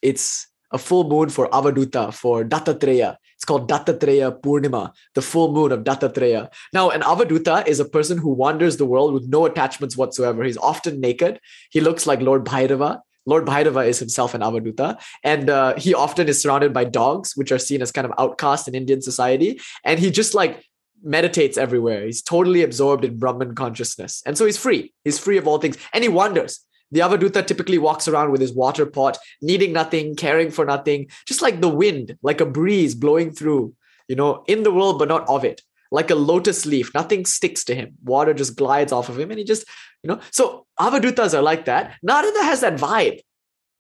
It's 0.03 0.49
a 0.73 0.79
full 0.79 1.09
moon 1.09 1.29
for 1.29 1.49
Avaduta, 1.49 2.13
for 2.13 2.45
Dattatreya. 2.45 3.17
It's 3.37 3.45
called 3.45 3.69
Dattatreya 3.69 4.41
Purnima, 4.41 4.93
the 5.15 5.23
full 5.23 5.53
moon 5.53 5.71
of 5.71 5.85
Dattatreya. 5.85 6.53
Now, 6.73 6.91
an 6.91 7.03
Avaduta 7.03 7.67
is 7.67 7.79
a 7.81 7.85
person 7.85 8.19
who 8.19 8.31
wanders 8.31 8.77
the 8.77 8.87
world 8.87 9.13
with 9.13 9.29
no 9.29 9.47
attachments 9.47 9.97
whatsoever. 9.97 10.43
He's 10.43 10.57
often 10.57 11.01
naked. 11.01 11.41
He 11.71 11.81
looks 11.81 12.07
like 12.07 12.21
Lord 12.21 12.45
Bhairava. 12.45 13.01
Lord 13.25 13.47
Bhairava 13.47 13.87
is 13.87 14.01
himself 14.01 14.35
an 14.35 14.41
Avaduta, 14.41 15.01
and 15.23 15.49
uh, 15.49 15.79
he 15.79 15.95
often 15.95 16.29
is 16.29 16.43
surrounded 16.43 16.73
by 16.73 16.85
dogs, 16.85 17.37
which 17.37 17.53
are 17.53 17.59
seen 17.59 17.81
as 17.81 17.93
kind 17.93 18.05
of 18.05 18.13
outcast 18.19 18.67
in 18.67 18.75
Indian 18.75 19.01
society. 19.01 19.61
And 19.85 20.01
he 20.01 20.11
just 20.11 20.35
like 20.35 20.65
meditates 21.03 21.59
everywhere. 21.59 22.05
He's 22.05 22.23
totally 22.23 22.63
absorbed 22.63 23.05
in 23.05 23.19
Brahman 23.19 23.55
consciousness. 23.55 24.23
And 24.27 24.37
so 24.37 24.47
he's 24.47 24.59
free. 24.59 24.93
He's 25.05 25.19
free 25.19 25.37
of 25.37 25.47
all 25.47 25.59
things. 25.59 25.77
And 25.93 26.03
he 26.03 26.09
wanders. 26.09 26.61
The 26.91 27.01
Avaduta 27.01 27.47
typically 27.47 27.79
walks 27.79 28.07
around 28.07 28.33
with 28.33 28.41
his 28.41 28.53
water 28.53 28.85
pot, 28.85 29.17
needing 29.41 29.73
nothing, 29.73 30.15
caring 30.15 30.51
for 30.51 30.65
nothing, 30.65 31.09
just 31.27 31.41
like 31.41 31.61
the 31.61 31.69
wind, 31.69 32.19
like 32.23 32.41
a 32.41 32.47
breeze 32.47 32.95
blowing 32.95 33.33
through, 33.33 33.75
you 34.09 34.17
know, 34.17 34.45
in 34.47 34.63
the 34.63 34.71
world, 34.71 34.99
but 34.99 35.09
not 35.09 35.27
of 35.29 35.45
it. 35.45 35.63
Like 35.91 36.11
a 36.11 36.15
lotus 36.15 36.65
leaf, 36.67 36.93
nothing 36.95 37.25
sticks 37.27 37.65
to 37.65 37.75
him. 37.75 37.95
Water 38.05 38.35
just 38.35 38.57
glides 38.57 38.93
off 38.93 39.09
of 39.09 39.19
him, 39.19 39.31
and 39.31 39.39
he 39.39 39.45
just, 39.45 39.67
you 40.03 40.09
know. 40.09 40.21
So 40.31 40.67
Avadutas 40.79 41.35
are 41.35 41.43
like 41.43 41.67
that. 41.67 41.97
Narada 42.03 42.43
has 42.45 42.61
that 42.61 42.77
vibe 42.77 43.21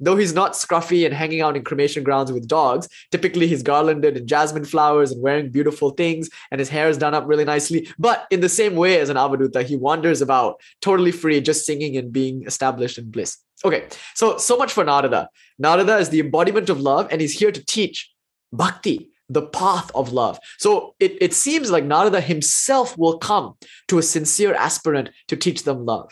though 0.03 0.17
he's 0.17 0.35
not 0.35 0.53
scruffy 0.53 1.07
and 1.07 1.15
hanging 1.15 1.41
out 1.41 1.57
in 1.57 1.63
cremation 1.63 2.03
grounds 2.03 2.33
with 2.33 2.49
dogs, 2.49 2.89
typically 3.11 3.47
he's 3.47 3.63
garlanded 3.63 4.17
in 4.17 4.27
jasmine 4.27 4.65
flowers 4.65 5.13
and 5.13 5.23
wearing 5.23 5.51
beautiful 5.51 5.91
things, 5.91 6.29
and 6.51 6.59
his 6.59 6.69
hair 6.69 6.89
is 6.89 6.99
done 6.99 7.15
up 7.15 7.25
really 7.27 7.45
nicely. 7.45 7.89
But 7.99 8.27
in 8.31 8.41
the 8.41 8.49
same 8.49 8.75
way 8.75 8.99
as 8.99 9.09
an 9.09 9.17
Avaduta, 9.17 9.63
he 9.65 9.77
wanders 9.77 10.21
about 10.21 10.61
totally 10.81 11.13
free, 11.13 11.41
just 11.41 11.65
singing 11.65 11.97
and 11.97 12.13
being 12.13 12.45
established 12.47 12.99
in 12.99 13.11
bliss. 13.11 13.39
Okay, 13.65 13.87
so 14.15 14.37
so 14.39 14.57
much 14.57 14.73
for 14.73 14.85
Narada. 14.85 15.29
Narada 15.59 15.97
is 15.99 16.09
the 16.09 16.21
embodiment 16.21 16.69
of 16.69 16.81
love, 16.81 17.07
and 17.11 17.21
he's 17.21 17.39
here 17.39 17.53
to 17.53 17.65
teach 17.65 18.11
bhakti, 18.53 19.09
the 19.29 19.43
path 19.43 19.91
of 19.95 20.13
love. 20.13 20.39
So 20.59 20.95
it, 20.99 21.17
it 21.21 21.33
seems 21.33 21.71
like 21.71 21.85
Narada 21.85 22.21
himself 22.21 22.99
will 22.99 23.19
come 23.19 23.55
to 23.89 23.99
a 23.99 24.03
sincere 24.03 24.55
aspirant 24.55 25.11
to 25.29 25.37
teach 25.37 25.63
them 25.63 25.87
love. 25.87 26.11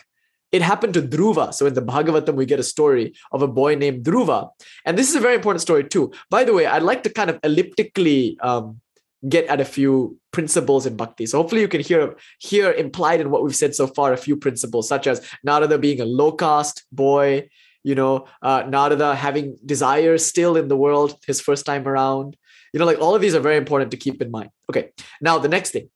It 0.51 0.61
happened 0.61 0.93
to 0.95 1.01
Dhruva. 1.01 1.53
So 1.53 1.65
in 1.65 1.73
the 1.73 1.81
Bhagavatam, 1.81 2.35
we 2.35 2.45
get 2.45 2.59
a 2.59 2.63
story 2.63 3.13
of 3.31 3.41
a 3.41 3.47
boy 3.47 3.75
named 3.75 4.03
Dhruva. 4.03 4.49
And 4.85 4.97
this 4.97 5.09
is 5.09 5.15
a 5.15 5.19
very 5.19 5.35
important 5.35 5.61
story 5.61 5.83
too. 5.85 6.11
By 6.29 6.43
the 6.43 6.53
way, 6.53 6.65
I'd 6.65 6.83
like 6.83 7.03
to 7.03 7.09
kind 7.09 7.29
of 7.29 7.39
elliptically 7.43 8.37
um, 8.41 8.81
get 9.27 9.45
at 9.47 9.61
a 9.61 9.65
few 9.65 10.17
principles 10.31 10.85
in 10.85 10.97
bhakti. 10.97 11.25
So 11.25 11.37
hopefully 11.37 11.61
you 11.61 11.67
can 11.67 11.81
hear 11.81 12.15
hear 12.39 12.71
implied 12.71 13.21
in 13.21 13.29
what 13.29 13.43
we've 13.43 13.55
said 13.55 13.75
so 13.75 13.87
far 13.87 14.13
a 14.13 14.17
few 14.17 14.35
principles, 14.35 14.87
such 14.87 15.07
as 15.07 15.25
Narada 15.43 15.77
being 15.77 16.01
a 16.01 16.05
low 16.05 16.31
caste 16.31 16.83
boy, 16.91 17.49
you 17.83 17.95
know, 17.95 18.27
uh, 18.41 18.63
Narada 18.67 19.15
having 19.15 19.57
desires 19.65 20.25
still 20.25 20.57
in 20.57 20.67
the 20.67 20.77
world 20.77 21.15
his 21.27 21.39
first 21.39 21.65
time 21.65 21.87
around. 21.87 22.35
You 22.73 22.79
know, 22.79 22.85
like 22.85 22.99
all 22.99 23.15
of 23.15 23.21
these 23.21 23.35
are 23.35 23.41
very 23.41 23.57
important 23.57 23.91
to 23.91 23.97
keep 23.97 24.21
in 24.21 24.31
mind. 24.31 24.49
Okay, 24.69 24.91
now 25.19 25.37
the 25.37 25.49
next 25.49 25.71
thing 25.71 25.89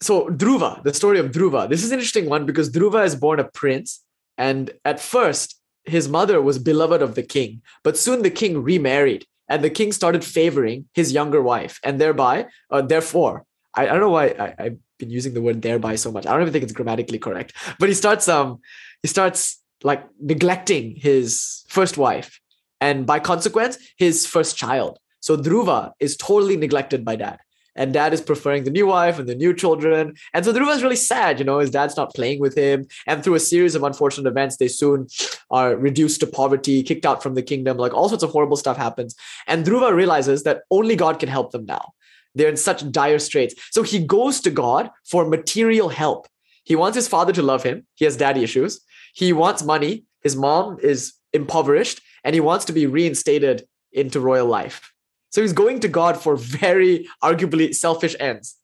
so 0.00 0.26
Dhruva, 0.28 0.82
the 0.84 0.94
story 0.94 1.18
of 1.18 1.32
Dhruva. 1.32 1.68
This 1.68 1.82
is 1.82 1.90
an 1.90 1.98
interesting 1.98 2.28
one 2.28 2.46
because 2.46 2.70
Dhruva 2.70 3.04
is 3.04 3.16
born 3.16 3.40
a 3.40 3.44
prince, 3.44 4.04
and 4.36 4.70
at 4.84 5.00
first 5.00 5.60
his 5.84 6.08
mother 6.08 6.40
was 6.40 6.58
beloved 6.58 7.02
of 7.02 7.14
the 7.14 7.22
king, 7.22 7.62
but 7.82 7.96
soon 7.96 8.22
the 8.22 8.30
king 8.30 8.62
remarried, 8.62 9.26
and 9.48 9.64
the 9.64 9.70
king 9.70 9.92
started 9.92 10.24
favoring 10.24 10.86
his 10.94 11.12
younger 11.12 11.42
wife, 11.42 11.80
and 11.82 12.00
thereby, 12.00 12.46
uh, 12.70 12.82
therefore, 12.82 13.44
I, 13.74 13.84
I, 13.84 13.86
don't 13.86 14.00
know 14.00 14.10
why 14.10 14.26
I, 14.26 14.54
I've 14.58 14.78
been 14.98 15.10
using 15.10 15.34
the 15.34 15.42
word 15.42 15.62
thereby 15.62 15.96
so 15.96 16.12
much. 16.12 16.26
I 16.26 16.32
don't 16.32 16.42
even 16.42 16.52
think 16.52 16.64
it's 16.64 16.72
grammatically 16.72 17.18
correct, 17.18 17.54
but 17.78 17.88
he 17.88 17.94
starts 17.94 18.28
um 18.28 18.60
he 19.02 19.08
starts 19.08 19.60
like 19.82 20.04
neglecting 20.20 20.96
his 20.96 21.64
first 21.68 21.98
wife, 21.98 22.40
and 22.80 23.04
by 23.04 23.18
consequence, 23.18 23.78
his 23.96 24.26
first 24.26 24.56
child. 24.56 24.98
So 25.20 25.36
Dhruva 25.36 25.92
is 25.98 26.16
totally 26.16 26.56
neglected 26.56 27.04
by 27.04 27.16
dad 27.16 27.38
and 27.78 27.92
dad 27.92 28.12
is 28.12 28.20
preferring 28.20 28.64
the 28.64 28.70
new 28.70 28.86
wife 28.86 29.18
and 29.18 29.28
the 29.28 29.34
new 29.34 29.54
children. 29.54 30.14
And 30.34 30.44
so 30.44 30.52
Dhruva 30.52 30.74
is 30.74 30.82
really 30.82 30.96
sad, 30.96 31.38
you 31.38 31.44
know, 31.44 31.60
his 31.60 31.70
dad's 31.70 31.96
not 31.96 32.12
playing 32.12 32.40
with 32.40 32.56
him. 32.56 32.86
And 33.06 33.22
through 33.22 33.36
a 33.36 33.40
series 33.40 33.74
of 33.74 33.84
unfortunate 33.84 34.28
events, 34.28 34.56
they 34.56 34.68
soon 34.68 35.06
are 35.50 35.76
reduced 35.76 36.20
to 36.20 36.26
poverty, 36.26 36.82
kicked 36.82 37.06
out 37.06 37.22
from 37.22 37.34
the 37.34 37.42
kingdom, 37.42 37.78
like 37.78 37.94
all 37.94 38.08
sorts 38.08 38.24
of 38.24 38.30
horrible 38.30 38.56
stuff 38.56 38.76
happens. 38.76 39.14
And 39.46 39.64
Dhruva 39.64 39.94
realizes 39.94 40.42
that 40.42 40.62
only 40.70 40.96
God 40.96 41.20
can 41.20 41.28
help 41.28 41.52
them 41.52 41.64
now. 41.64 41.92
They're 42.34 42.48
in 42.48 42.56
such 42.56 42.90
dire 42.90 43.20
straits. 43.20 43.54
So 43.70 43.82
he 43.82 44.00
goes 44.04 44.40
to 44.42 44.50
God 44.50 44.90
for 45.08 45.24
material 45.24 45.88
help. 45.88 46.26
He 46.64 46.76
wants 46.76 46.96
his 46.96 47.08
father 47.08 47.32
to 47.32 47.42
love 47.42 47.62
him. 47.62 47.86
He 47.94 48.04
has 48.04 48.16
daddy 48.16 48.42
issues. 48.42 48.80
He 49.14 49.32
wants 49.32 49.62
money. 49.62 50.04
His 50.22 50.36
mom 50.36 50.78
is 50.82 51.14
impoverished 51.32 52.00
and 52.24 52.34
he 52.34 52.40
wants 52.40 52.64
to 52.66 52.72
be 52.72 52.86
reinstated 52.86 53.66
into 53.92 54.20
royal 54.20 54.46
life. 54.46 54.92
So 55.30 55.42
he's 55.42 55.52
going 55.52 55.80
to 55.80 55.88
God 55.88 56.20
for 56.20 56.36
very 56.36 57.08
arguably 57.22 57.74
selfish 57.74 58.16
ends. 58.18 58.56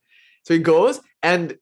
So 0.45 0.55
he 0.55 0.61
goes, 0.61 1.01
and 1.23 1.57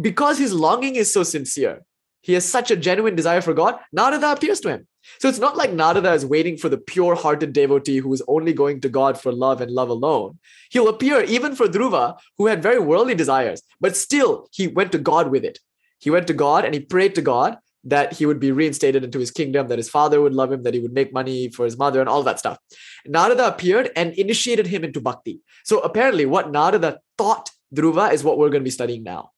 because 0.00 0.38
his 0.38 0.52
longing 0.52 0.96
is 0.96 1.12
so 1.12 1.22
sincere, 1.22 1.82
he 2.22 2.34
has 2.34 2.48
such 2.48 2.70
a 2.70 2.76
genuine 2.76 3.16
desire 3.16 3.40
for 3.40 3.54
God, 3.54 3.78
Narada 3.92 4.32
appears 4.32 4.60
to 4.60 4.68
him. 4.68 4.86
So 5.18 5.28
it's 5.28 5.40
not 5.40 5.56
like 5.56 5.72
Narada 5.72 6.12
is 6.12 6.24
waiting 6.24 6.56
for 6.56 6.68
the 6.68 6.78
pure 6.78 7.16
hearted 7.16 7.52
devotee 7.52 7.98
who 7.98 8.12
is 8.12 8.22
only 8.28 8.52
going 8.52 8.80
to 8.82 8.88
God 8.88 9.20
for 9.20 9.32
love 9.32 9.60
and 9.60 9.72
love 9.72 9.88
alone. 9.88 10.38
He'll 10.70 10.88
appear 10.88 11.22
even 11.22 11.56
for 11.56 11.66
Dhruva, 11.66 12.18
who 12.38 12.46
had 12.46 12.62
very 12.62 12.78
worldly 12.78 13.16
desires, 13.16 13.62
but 13.80 13.96
still 13.96 14.48
he 14.52 14.68
went 14.68 14.92
to 14.92 14.98
God 14.98 15.30
with 15.30 15.44
it. 15.44 15.58
He 15.98 16.10
went 16.10 16.28
to 16.28 16.34
God 16.34 16.64
and 16.64 16.72
he 16.72 16.80
prayed 16.80 17.14
to 17.16 17.22
God 17.22 17.58
that 17.84 18.12
he 18.12 18.26
would 18.26 18.38
be 18.38 18.52
reinstated 18.52 19.04
into 19.04 19.18
his 19.18 19.30
kingdom, 19.30 19.68
that 19.68 19.78
his 19.78 19.90
father 19.90 20.20
would 20.20 20.34
love 20.34 20.52
him, 20.52 20.62
that 20.62 20.74
he 20.74 20.80
would 20.80 20.92
make 20.92 21.12
money 21.12 21.48
for 21.48 21.64
his 21.64 21.76
mother, 21.76 22.00
and 22.00 22.08
all 22.08 22.22
that 22.22 22.38
stuff. 22.38 22.58
Narada 23.06 23.48
appeared 23.48 23.90
and 23.96 24.12
initiated 24.14 24.66
him 24.66 24.84
into 24.84 25.00
bhakti. 25.00 25.40
So 25.64 25.80
apparently, 25.80 26.26
what 26.26 26.50
Narada 26.50 27.00
taught 27.18 27.50
Dhruva 27.74 28.12
is 28.12 28.22
what 28.22 28.38
we're 28.38 28.50
going 28.50 28.62
to 28.62 28.64
be 28.64 28.70
studying 28.70 29.02
now. 29.02 29.30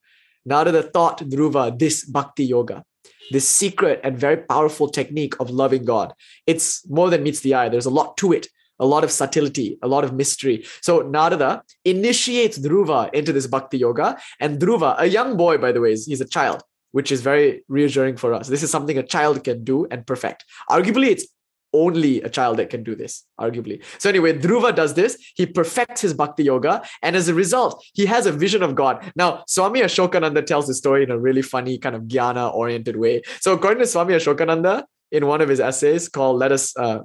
Narada 0.45 0.83
taught 0.83 1.19
Dhruva 1.21 1.79
this 1.79 2.05
bhakti 2.05 2.45
yoga, 2.45 2.85
this 3.31 3.49
secret 3.49 4.01
and 4.05 4.19
very 4.19 4.37
powerful 4.37 4.89
technique 4.89 5.39
of 5.41 5.49
loving 5.49 5.85
God. 5.85 6.13
It's 6.47 6.87
more 6.91 7.09
than 7.09 7.23
meets 7.23 7.41
the 7.41 7.55
eye, 7.55 7.69
there's 7.69 7.87
a 7.87 7.91
lot 7.91 8.17
to 8.19 8.33
it. 8.33 8.49
A 8.81 8.87
lot 8.87 9.05
of 9.05 9.13
subtlety, 9.13 9.79
a 9.83 9.87
lot 9.87 10.03
of 10.03 10.13
mystery. 10.13 10.65
So 10.83 11.03
Narada 11.03 11.63
initiates 11.85 12.59
Dhruva 12.59 13.09
into 13.15 13.33
this 13.33 13.47
bhakti 13.47 13.79
yoga, 13.79 14.19
and 14.41 14.59
Dhruva, 14.59 14.97
a 14.99 15.07
young 15.07 15.37
boy, 15.37 15.59
by 15.59 15.71
the 15.71 15.81
way, 15.81 15.91
he's 15.91 16.21
a 16.21 16.25
child 16.25 16.65
which 16.95 17.11
is 17.11 17.21
very 17.21 17.65
reassuring 17.69 18.17
for 18.17 18.33
us. 18.33 18.47
This 18.47 18.63
is 18.63 18.71
something 18.71 18.97
a 18.99 19.03
child 19.03 19.43
can 19.43 19.65
do 19.65 19.85
and 19.91 20.07
perfect. 20.07 20.45
Arguably, 20.71 21.09
it's 21.09 21.27
only 21.73 22.23
a 22.23 22.29
child 22.29 22.57
that 22.59 22.71
can 22.71 22.85
do 22.85 22.95
this, 22.95 23.25
arguably. 23.41 23.83
So, 23.99 24.09
anyway, 24.09 24.39
Dhruva 24.39 24.73
does 24.73 24.95
this. 24.95 25.19
He 25.35 25.45
perfects 25.45 26.01
his 26.03 26.15
bhakti 26.15 26.45
yoga. 26.45 26.83
And 27.03 27.17
as 27.17 27.29
a 27.29 27.35
result, 27.35 27.85
he 27.95 28.07
has 28.07 28.27
a 28.27 28.33
vision 28.33 28.63
of 28.63 28.77
God. 28.77 29.11
Now, 29.17 29.43
Swami 29.49 29.81
Ashokananda 29.81 30.47
tells 30.47 30.69
the 30.69 30.75
story 30.75 31.03
in 31.03 31.11
a 31.11 31.19
really 31.19 31.43
funny, 31.43 31.79
kind 31.79 31.97
of 31.97 32.03
jnana 32.03 32.55
oriented 32.55 32.95
way. 32.95 33.23
So, 33.41 33.53
according 33.55 33.81
to 33.81 33.89
Swami 33.89 34.15
Ashokananda, 34.15 34.85
in 35.11 35.27
one 35.27 35.41
of 35.41 35.49
his 35.49 35.59
essays 35.59 36.09
called 36.09 36.39
Let 36.39 36.53
Us 36.53 36.77
uh, 36.77 37.01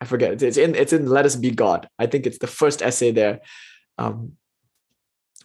I 0.00 0.04
forget. 0.04 0.42
It's 0.42 0.56
in 0.56 0.74
it's 0.74 0.92
in 0.92 1.06
Let 1.06 1.26
Us 1.26 1.36
Be 1.36 1.50
God. 1.52 1.88
I 1.98 2.06
think 2.06 2.26
it's 2.26 2.38
the 2.38 2.46
first 2.46 2.82
essay 2.82 3.12
there. 3.12 3.40
Um, 3.98 4.32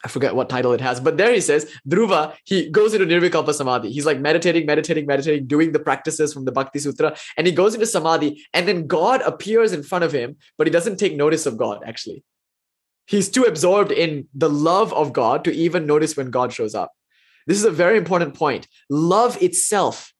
I 0.04 0.10
forget 0.10 0.36
what 0.36 0.50
title 0.50 0.74
it 0.74 0.82
has, 0.82 1.00
but 1.00 1.16
there 1.18 1.34
he 1.34 1.40
says, 1.40 1.72
Dhruva, 1.88 2.36
he 2.44 2.70
goes 2.70 2.94
into 2.94 3.06
Nirvikalpa 3.06 3.54
Samadhi. 3.54 3.90
He's 3.90 4.06
like 4.06 4.20
meditating, 4.20 4.66
meditating, 4.66 5.06
meditating, 5.06 5.48
doing 5.48 5.72
the 5.72 5.80
practices 5.80 6.34
from 6.34 6.44
the 6.44 6.52
Bhakti 6.52 6.80
Sutra, 6.80 7.16
and 7.38 7.48
he 7.48 7.54
goes 7.54 7.74
into 7.74 7.86
Samadhi, 7.86 8.46
and 8.54 8.68
then 8.68 8.86
God 8.86 9.22
appears 9.22 9.72
in 9.72 9.82
front 9.82 10.04
of 10.04 10.12
him, 10.12 10.36
but 10.58 10.68
he 10.68 10.72
doesn't 10.72 10.98
take 10.98 11.16
notice 11.16 11.46
of 11.46 11.58
God, 11.58 11.84
actually. 11.86 12.24
He's 13.06 13.30
too 13.30 13.44
absorbed 13.44 13.92
in 13.92 14.28
the 14.34 14.50
love 14.50 14.94
of 14.94 15.14
God 15.14 15.46
to 15.46 15.54
even 15.54 15.86
notice 15.86 16.18
when 16.18 16.32
God 16.32 16.52
shows 16.52 16.76
up. 16.76 16.92
This 17.48 17.58
is 17.58 17.66
a 17.66 17.72
very 17.72 17.98
important 17.98 18.34
point. 18.34 18.68
Love 18.90 19.42
itself 19.42 20.14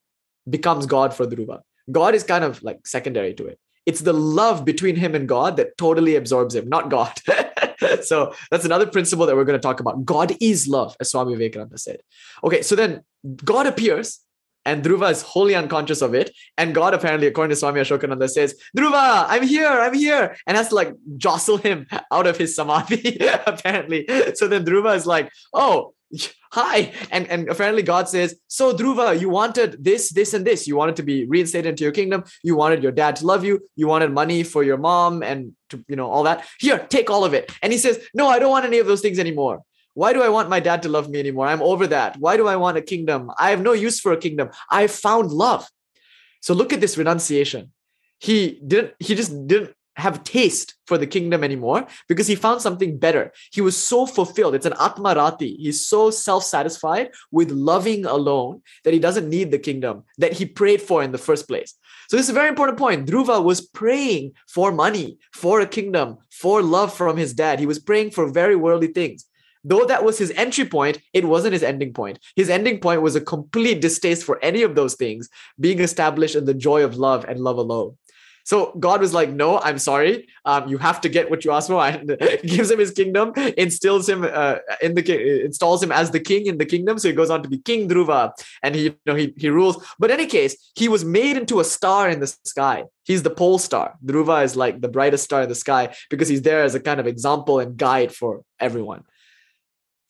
becomes 0.48 0.86
God 0.86 1.14
for 1.14 1.26
Dhruva. 1.26 1.60
God 1.90 2.14
is 2.14 2.22
kind 2.22 2.44
of 2.44 2.62
like 2.62 2.86
secondary 2.86 3.34
to 3.34 3.46
it. 3.46 3.58
It's 3.86 4.00
the 4.00 4.14
love 4.14 4.64
between 4.64 4.96
him 4.96 5.14
and 5.14 5.28
God 5.28 5.56
that 5.56 5.76
totally 5.76 6.16
absorbs 6.16 6.54
him, 6.54 6.68
not 6.68 6.88
God. 6.88 7.12
so 8.02 8.34
that's 8.50 8.64
another 8.64 8.86
principle 8.86 9.26
that 9.26 9.36
we're 9.36 9.44
going 9.44 9.58
to 9.58 9.62
talk 9.62 9.80
about. 9.80 10.04
God 10.04 10.36
is 10.40 10.68
love, 10.68 10.96
as 11.00 11.10
Swami 11.10 11.34
Vivekananda 11.34 11.78
said. 11.78 12.00
Okay, 12.42 12.62
so 12.62 12.74
then 12.74 13.02
God 13.44 13.66
appears 13.66 14.20
and 14.66 14.82
Dhruva 14.82 15.10
is 15.10 15.22
wholly 15.22 15.54
unconscious 15.54 16.02
of 16.02 16.14
it. 16.14 16.34
And 16.56 16.74
God, 16.74 16.94
apparently, 16.94 17.26
according 17.26 17.50
to 17.50 17.56
Swami 17.56 17.80
Ashokananda, 17.80 18.28
says, 18.28 18.54
Dhruva, 18.76 19.26
I'm 19.28 19.42
here, 19.42 19.68
I'm 19.68 19.94
here, 19.94 20.36
and 20.46 20.56
has 20.56 20.68
to 20.68 20.74
like 20.74 20.94
jostle 21.16 21.58
him 21.58 21.86
out 22.12 22.26
of 22.26 22.36
his 22.36 22.56
samadhi, 22.56 23.18
apparently. 23.46 24.06
So 24.34 24.48
then 24.48 24.64
Dhruva 24.64 24.96
is 24.96 25.06
like, 25.06 25.30
oh, 25.52 25.94
hi. 26.52 26.92
And 27.10 27.28
and 27.28 27.48
apparently 27.48 27.82
god 27.82 28.08
says 28.08 28.36
so 28.46 28.74
dhruva 28.74 29.18
you 29.20 29.28
wanted 29.28 29.82
this 29.82 30.10
this 30.10 30.34
and 30.34 30.46
this. 30.46 30.66
You 30.66 30.76
wanted 30.76 30.96
to 30.96 31.02
be 31.02 31.26
reinstated 31.26 31.70
into 31.70 31.84
your 31.84 31.92
kingdom. 31.92 32.24
You 32.42 32.56
wanted 32.56 32.82
your 32.82 32.92
dad 32.92 33.16
to 33.16 33.26
love 33.26 33.44
you. 33.44 33.60
You 33.76 33.86
wanted 33.86 34.12
money 34.12 34.42
for 34.42 34.62
your 34.62 34.76
mom 34.76 35.22
and 35.22 35.52
to 35.70 35.84
you 35.88 35.96
know 35.96 36.10
all 36.10 36.24
that. 36.24 36.46
Here 36.60 36.78
take 36.78 37.10
all 37.10 37.24
of 37.24 37.34
it. 37.34 37.52
And 37.62 37.72
he 37.72 37.78
says 37.78 38.00
no 38.14 38.28
i 38.28 38.38
don't 38.38 38.50
want 38.50 38.66
any 38.66 38.78
of 38.78 38.86
those 38.86 39.00
things 39.00 39.18
anymore. 39.18 39.62
Why 39.94 40.12
do 40.12 40.22
i 40.22 40.28
want 40.28 40.48
my 40.48 40.60
dad 40.60 40.82
to 40.82 40.88
love 40.88 41.08
me 41.08 41.18
anymore? 41.18 41.46
I'm 41.46 41.62
over 41.62 41.86
that. 41.88 42.16
Why 42.18 42.36
do 42.36 42.46
i 42.46 42.56
want 42.56 42.76
a 42.76 42.82
kingdom? 42.82 43.30
I 43.38 43.50
have 43.50 43.62
no 43.62 43.72
use 43.72 44.00
for 44.00 44.12
a 44.12 44.16
kingdom. 44.16 44.50
I 44.70 44.86
found 44.86 45.30
love. 45.30 45.66
So 46.40 46.52
look 46.54 46.72
at 46.72 46.80
this 46.80 46.98
renunciation. 46.98 47.72
He 48.18 48.60
didn't 48.66 48.94
he 48.98 49.14
just 49.14 49.32
didn't 49.46 49.74
have 49.96 50.24
taste 50.24 50.74
for 50.86 50.98
the 50.98 51.06
kingdom 51.06 51.44
anymore 51.44 51.86
because 52.08 52.26
he 52.26 52.34
found 52.34 52.60
something 52.60 52.98
better. 52.98 53.32
He 53.52 53.60
was 53.60 53.76
so 53.76 54.06
fulfilled. 54.06 54.54
It's 54.54 54.66
an 54.66 54.72
atmarati. 54.72 55.56
He's 55.56 55.86
so 55.86 56.10
self-satisfied 56.10 57.10
with 57.30 57.50
loving 57.50 58.04
alone 58.04 58.62
that 58.84 58.92
he 58.92 58.98
doesn't 58.98 59.28
need 59.28 59.50
the 59.50 59.58
kingdom 59.58 60.04
that 60.18 60.32
he 60.32 60.46
prayed 60.46 60.82
for 60.82 61.02
in 61.02 61.12
the 61.12 61.18
first 61.18 61.48
place. 61.48 61.74
So 62.08 62.16
this 62.16 62.26
is 62.26 62.30
a 62.30 62.34
very 62.34 62.48
important 62.48 62.78
point. 62.78 63.06
Dhruva 63.06 63.42
was 63.42 63.60
praying 63.60 64.32
for 64.48 64.72
money, 64.72 65.18
for 65.32 65.60
a 65.60 65.66
kingdom, 65.66 66.18
for 66.30 66.62
love 66.62 66.92
from 66.92 67.16
his 67.16 67.32
dad. 67.32 67.60
He 67.60 67.66
was 67.66 67.78
praying 67.78 68.10
for 68.10 68.30
very 68.30 68.56
worldly 68.56 68.88
things. 68.88 69.26
Though 69.66 69.86
that 69.86 70.04
was 70.04 70.18
his 70.18 70.30
entry 70.32 70.66
point, 70.66 70.98
it 71.14 71.24
wasn't 71.24 71.54
his 71.54 71.62
ending 71.62 71.94
point. 71.94 72.18
His 72.36 72.50
ending 72.50 72.80
point 72.80 73.00
was 73.00 73.16
a 73.16 73.20
complete 73.20 73.80
distaste 73.80 74.22
for 74.22 74.38
any 74.44 74.62
of 74.62 74.74
those 74.74 74.94
things, 74.94 75.30
being 75.58 75.78
established 75.80 76.36
in 76.36 76.44
the 76.44 76.52
joy 76.52 76.84
of 76.84 76.98
love 76.98 77.24
and 77.24 77.40
love 77.40 77.56
alone. 77.56 77.96
So 78.44 78.76
God 78.78 79.00
was 79.00 79.12
like, 79.14 79.30
"No, 79.30 79.58
I'm 79.58 79.78
sorry. 79.78 80.28
Um, 80.44 80.68
you 80.68 80.78
have 80.78 81.00
to 81.00 81.08
get 81.08 81.30
what 81.30 81.44
you 81.44 81.50
asked 81.50 81.68
for." 81.68 81.82
And 81.84 82.16
gives 82.42 82.70
him 82.70 82.78
his 82.78 82.90
kingdom, 82.90 83.32
instills 83.56 84.08
him 84.08 84.22
uh, 84.22 84.56
in 84.82 84.94
the 84.94 85.44
installs 85.44 85.82
him 85.82 85.90
as 85.90 86.10
the 86.10 86.20
king 86.20 86.46
in 86.46 86.58
the 86.58 86.66
kingdom. 86.66 86.98
So 86.98 87.08
he 87.08 87.14
goes 87.14 87.30
on 87.30 87.42
to 87.42 87.48
be 87.48 87.58
King 87.58 87.88
Dhruva, 87.88 88.32
and 88.62 88.74
he 88.74 88.82
you 88.82 88.96
know 89.06 89.14
he 89.14 89.34
he 89.36 89.48
rules. 89.48 89.76
But 89.98 90.10
in 90.10 90.20
any 90.20 90.28
case, 90.28 90.56
he 90.76 90.88
was 90.88 91.04
made 91.04 91.36
into 91.36 91.60
a 91.60 91.64
star 91.64 92.08
in 92.08 92.20
the 92.20 92.26
sky. 92.26 92.84
He's 93.04 93.22
the 93.22 93.30
pole 93.30 93.58
star. 93.58 93.94
Dhruva 94.04 94.44
is 94.44 94.56
like 94.56 94.80
the 94.80 94.88
brightest 94.88 95.24
star 95.24 95.42
in 95.42 95.48
the 95.48 95.54
sky 95.54 95.94
because 96.10 96.28
he's 96.28 96.42
there 96.42 96.62
as 96.62 96.74
a 96.74 96.80
kind 96.80 97.00
of 97.00 97.06
example 97.06 97.58
and 97.60 97.76
guide 97.76 98.14
for 98.14 98.42
everyone. 98.60 99.04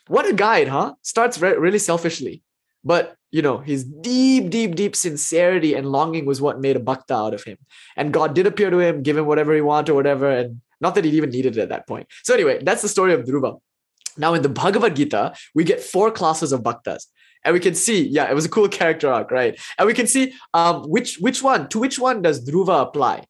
What 0.09 0.29
a 0.29 0.35
guide, 0.35 0.69
huh? 0.69 0.95
Starts 1.03 1.41
re- 1.41 1.57
really 1.57 1.79
selfishly, 1.79 2.43
but 2.85 3.17
you 3.35 3.43
know, 3.43 3.59
his 3.59 3.83
deep, 3.83 4.49
deep, 4.49 4.77
deep 4.77 4.95
sincerity 4.95 5.75
and 5.75 5.91
longing 5.91 6.25
was 6.25 6.41
what 6.41 6.61
made 6.61 6.77
a 6.77 6.79
bhakta 6.79 7.15
out 7.15 7.35
of 7.35 7.43
him. 7.43 7.59
And 7.97 8.13
God 8.13 8.33
did 8.33 8.47
appear 8.47 8.71
to 8.71 8.79
him, 8.79 9.03
give 9.03 9.17
him 9.17 9.27
whatever 9.27 9.53
he 9.53 9.61
wanted 9.61 9.91
or 9.91 9.97
whatever. 9.97 10.31
And 10.31 10.61
not 10.81 10.95
that 10.95 11.05
he 11.05 11.11
even 11.11 11.31
needed 11.31 11.57
it 11.57 11.63
at 11.63 11.69
that 11.71 11.89
point. 11.89 12.07
So, 12.23 12.33
anyway, 12.33 12.61
that's 12.63 12.83
the 12.83 12.89
story 12.89 13.13
of 13.13 13.25
Dhruva. 13.25 13.61
Now, 14.17 14.35
in 14.35 14.43
the 14.43 14.49
Bhagavad 14.49 14.95
Gita, 14.95 15.35
we 15.53 15.65
get 15.65 15.83
four 15.83 16.13
classes 16.13 16.53
of 16.53 16.63
bhaktas. 16.63 17.07
And 17.45 17.53
we 17.53 17.59
can 17.59 17.75
see, 17.75 18.07
yeah, 18.07 18.31
it 18.31 18.35
was 18.35 18.45
a 18.45 18.49
cool 18.49 18.69
character 18.69 19.13
arc, 19.13 19.33
right? 19.33 19.61
And 19.79 19.89
we 19.89 19.95
can 19.95 20.07
see 20.07 20.33
um, 20.55 20.85
which 20.85 21.19
which 21.19 21.43
one, 21.43 21.69
to 21.71 21.81
which 21.81 21.99
one 21.99 22.23
does 22.23 22.49
Dhruva 22.49 22.83
apply? 22.83 23.25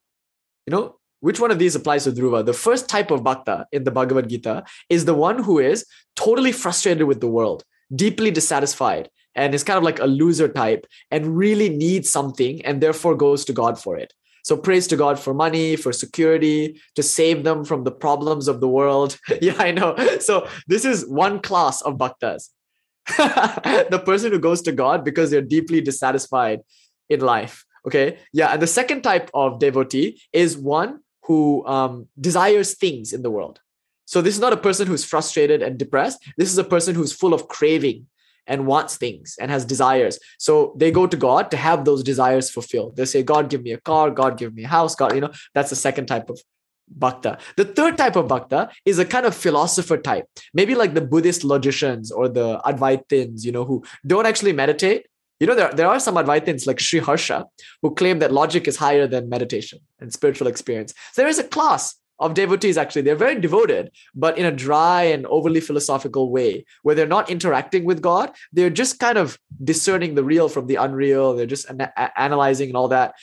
You 0.67 0.71
know, 0.71 0.99
which 1.21 1.39
one 1.39 1.49
of 1.49 1.57
these 1.57 1.73
applies 1.73 2.03
to 2.03 2.11
Dhruva? 2.11 2.45
The 2.45 2.53
first 2.53 2.87
type 2.87 3.09
of 3.09 3.23
bhakta 3.23 3.65
in 3.71 3.85
the 3.85 3.91
Bhagavad 3.91 4.29
Gita 4.29 4.65
is 4.87 5.05
the 5.05 5.15
one 5.15 5.41
who 5.41 5.57
is 5.57 5.83
totally 6.15 6.51
frustrated 6.51 7.07
with 7.07 7.21
the 7.21 7.27
world, 7.27 7.63
deeply 7.95 8.29
dissatisfied, 8.29 9.09
and 9.35 9.53
is 9.53 9.63
kind 9.63 9.77
of 9.77 9.83
like 9.83 9.99
a 9.99 10.05
loser 10.05 10.47
type 10.47 10.87
and 11.11 11.37
really 11.37 11.69
needs 11.69 12.09
something 12.09 12.63
and 12.65 12.81
therefore 12.81 13.15
goes 13.15 13.45
to 13.45 13.53
God 13.53 13.79
for 13.79 13.97
it. 13.97 14.13
So 14.43 14.55
prays 14.55 14.85
to 14.87 14.95
God 14.95 15.19
for 15.19 15.33
money, 15.33 15.75
for 15.75 15.91
security, 15.91 16.79
to 16.95 17.01
save 17.01 17.43
them 17.43 17.65
from 17.65 17.83
the 17.83 17.91
problems 17.91 18.47
of 18.47 18.61
the 18.61 18.67
world. 18.67 19.17
yeah, 19.41 19.55
I 19.57 19.71
know. 19.71 19.95
So 20.19 20.47
this 20.67 20.85
is 20.85 21.05
one 21.07 21.39
class 21.39 21.81
of 21.81 21.97
bhaktas. 21.97 22.49
the 23.17 24.01
person 24.05 24.31
who 24.31 24.39
goes 24.39 24.61
to 24.63 24.71
God 24.71 25.03
because 25.03 25.31
they're 25.31 25.41
deeply 25.41 25.81
dissatisfied 25.81 26.61
in 27.09 27.21
life. 27.21 27.65
Okay. 27.87 28.19
Yeah. 28.33 28.49
And 28.49 28.61
the 28.61 28.67
second 28.67 29.01
type 29.01 29.29
of 29.33 29.59
devotee 29.59 30.21
is 30.31 30.57
one 30.57 30.99
who 31.23 31.65
um, 31.65 32.07
desires 32.19 32.75
things 32.75 33.13
in 33.13 33.23
the 33.23 33.31
world. 33.31 33.59
So 34.05 34.21
this 34.21 34.35
is 34.35 34.39
not 34.39 34.53
a 34.53 34.57
person 34.57 34.87
who's 34.87 35.03
frustrated 35.03 35.63
and 35.63 35.77
depressed. 35.77 36.23
This 36.37 36.51
is 36.51 36.57
a 36.59 36.63
person 36.63 36.93
who's 36.93 37.11
full 37.11 37.33
of 37.33 37.47
craving 37.47 38.05
and 38.47 38.67
wants 38.67 38.97
things 38.97 39.35
and 39.39 39.51
has 39.51 39.65
desires. 39.65 40.19
So 40.37 40.73
they 40.77 40.91
go 40.91 41.07
to 41.07 41.17
God 41.17 41.51
to 41.51 41.57
have 41.57 41.85
those 41.85 42.03
desires 42.03 42.49
fulfilled. 42.49 42.95
They 42.95 43.05
say, 43.05 43.23
God, 43.23 43.49
give 43.49 43.63
me 43.63 43.71
a 43.71 43.79
car, 43.79 44.11
God, 44.11 44.37
give 44.37 44.53
me 44.53 44.63
a 44.63 44.67
house, 44.67 44.95
God, 44.95 45.15
you 45.15 45.21
know, 45.21 45.31
that's 45.53 45.69
the 45.69 45.75
second 45.75 46.07
type 46.07 46.29
of 46.29 46.39
bhakta. 46.87 47.37
The 47.57 47.65
third 47.65 47.97
type 47.97 48.15
of 48.15 48.27
bhakta 48.27 48.69
is 48.85 48.99
a 48.99 49.05
kind 49.05 49.25
of 49.25 49.35
philosopher 49.35 49.97
type, 49.97 50.27
maybe 50.53 50.75
like 50.75 50.93
the 50.93 51.01
Buddhist 51.01 51.43
logicians 51.43 52.11
or 52.11 52.29
the 52.29 52.59
Advaitins, 52.59 53.43
you 53.43 53.51
know, 53.51 53.65
who 53.65 53.83
don't 54.05 54.25
actually 54.25 54.53
meditate. 54.53 55.07
You 55.39 55.47
know, 55.47 55.55
there, 55.55 55.73
there 55.73 55.87
are 55.87 55.99
some 55.99 56.15
Advaitins 56.15 56.65
like 56.65 56.79
Sri 56.79 56.99
Harsha 56.99 57.45
who 57.81 57.93
claim 57.93 58.19
that 58.19 58.31
logic 58.31 58.67
is 58.67 58.77
higher 58.77 59.05
than 59.05 59.27
meditation 59.27 59.79
and 59.99 60.13
spiritual 60.13 60.47
experience. 60.47 60.93
So 61.11 61.21
there 61.21 61.29
is 61.29 61.39
a 61.39 61.43
class 61.43 61.95
of 62.19 62.33
devotees 62.33 62.77
actually. 62.77 63.01
They're 63.01 63.15
very 63.15 63.39
devoted 63.39 63.91
but 64.13 64.37
in 64.37 64.45
a 64.45 64.51
dry 64.51 65.03
and 65.03 65.25
overly 65.25 65.59
philosophical 65.59 66.31
way 66.31 66.65
where 66.83 66.95
they're 66.95 67.07
not 67.07 67.29
interacting 67.29 67.85
with 67.85 68.01
god. 68.01 68.31
They're 68.53 68.69
just 68.69 68.99
kind 68.99 69.17
of 69.17 69.37
discerning 69.63 70.15
the 70.15 70.23
real 70.23 70.49
from 70.49 70.67
the 70.67 70.75
unreal. 70.75 71.35
They're 71.35 71.45
just 71.45 71.69
an- 71.69 71.89
analyzing 72.15 72.69
and 72.69 72.77
all 72.77 72.87
that. 72.89 73.15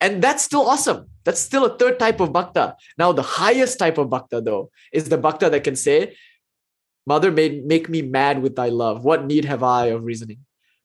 And 0.00 0.22
that's 0.22 0.42
still 0.42 0.68
awesome. 0.68 1.08
That's 1.24 1.40
still 1.40 1.64
a 1.64 1.78
third 1.78 1.98
type 1.98 2.20
of 2.20 2.32
bhakta. 2.32 2.76
Now 2.98 3.12
the 3.12 3.22
highest 3.22 3.78
type 3.78 3.98
of 3.98 4.10
bhakta 4.10 4.40
though 4.40 4.70
is 4.92 5.08
the 5.08 5.18
bhakta 5.18 5.48
that 5.50 5.64
can 5.64 5.76
say 5.76 6.16
mother 7.06 7.30
made 7.30 7.64
make 7.64 7.88
me 7.88 8.02
mad 8.02 8.42
with 8.42 8.56
thy 8.56 8.68
love. 8.68 9.04
What 9.04 9.24
need 9.24 9.44
have 9.44 9.62
i 9.62 9.86
of 9.86 10.04
reasoning? 10.04 10.40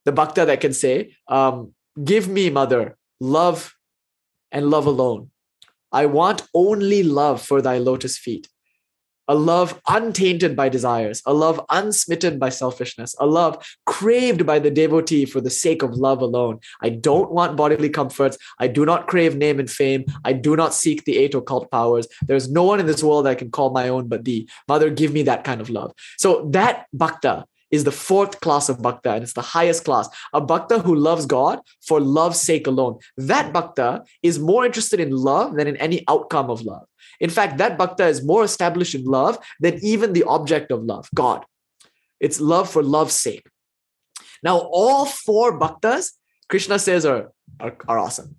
The 0.05 0.12
bhakta 0.12 0.45
that 0.45 0.62
can 0.62 0.74
say 0.74 1.16
um, 1.28 1.74
give 2.01 2.28
me 2.28 2.49
mother 2.49 2.97
love 3.20 3.76
and 4.51 4.70
love 4.70 4.86
alone 4.86 5.30
I 5.91 6.05
want 6.05 6.43
only 6.53 7.03
love 7.03 7.41
for 7.41 7.61
thy 7.61 7.77
lotus 7.77 8.17
feet. 8.17 8.47
A 9.27 9.35
love 9.35 9.79
untainted 9.87 10.55
by 10.55 10.69
desires, 10.69 11.21
a 11.23 11.33
love 11.33 11.61
unsmitten 11.69 12.39
by 12.39 12.49
selfishness, 12.49 13.15
a 13.19 13.27
love 13.27 13.63
craved 13.85 14.43
by 14.43 14.57
the 14.57 14.71
devotee 14.71 15.25
for 15.25 15.39
the 15.39 15.51
sake 15.51 15.83
of 15.83 15.93
love 15.93 16.23
alone. 16.23 16.59
I 16.81 16.89
don't 16.89 17.31
want 17.31 17.55
bodily 17.55 17.89
comforts. 17.89 18.39
I 18.57 18.67
do 18.67 18.87
not 18.87 19.07
crave 19.07 19.35
name 19.35 19.59
and 19.59 19.69
fame. 19.69 20.05
I 20.25 20.33
do 20.33 20.55
not 20.55 20.73
seek 20.73 21.05
the 21.05 21.19
eight 21.19 21.35
occult 21.35 21.69
powers. 21.69 22.07
There's 22.25 22.49
no 22.49 22.63
one 22.63 22.79
in 22.79 22.87
this 22.87 23.03
world 23.03 23.27
I 23.27 23.35
can 23.35 23.51
call 23.51 23.69
my 23.69 23.87
own 23.87 24.07
but 24.07 24.25
thee. 24.25 24.49
Mother, 24.67 24.89
give 24.89 25.13
me 25.13 25.21
that 25.23 25.43
kind 25.43 25.61
of 25.61 25.69
love. 25.69 25.93
So 26.17 26.49
that 26.53 26.87
bhakta 26.91 27.45
is 27.72 27.84
the 27.84 27.91
fourth 27.91 28.39
class 28.41 28.70
of 28.70 28.82
bhakta 28.82 29.13
and 29.13 29.24
it's 29.24 29.34
the 29.34 29.41
highest 29.41 29.86
class. 29.86 30.09
A 30.34 30.41
bhakta 30.41 30.80
who 30.80 30.95
loves 30.95 31.26
God 31.26 31.59
for 31.86 31.99
love's 31.99 32.41
sake 32.41 32.67
alone. 32.67 32.99
That 33.17 33.53
bhakta 33.53 34.03
is 34.24 34.39
more 34.39 34.65
interested 34.65 34.99
in 34.99 35.11
love 35.11 35.55
than 35.55 35.67
in 35.67 35.78
any 35.78 36.03
outcome 36.07 36.49
of 36.49 36.61
love. 36.61 36.86
In 37.20 37.30
fact, 37.30 37.57
that 37.57 37.78
bhakta 37.78 38.07
is 38.07 38.24
more 38.24 38.43
established 38.43 38.95
in 38.95 39.03
love 39.03 39.38
than 39.59 39.80
even 39.84 40.13
the 40.13 40.24
object 40.24 40.72
of 40.72 40.84
love, 40.84 41.09
God. 41.13 41.45
It's 42.20 42.39
love 42.39 42.70
for 42.70 42.84
love's 42.84 43.13
sake. 43.13 43.47
Now, 44.43 44.57
all 44.57 45.05
four 45.05 45.59
bhaktas, 45.59 46.11
Krishna 46.47 46.80
says, 46.80 47.05
are, 47.05 47.32
are, 47.59 47.76
are 47.88 47.99
awesome. 47.99 48.36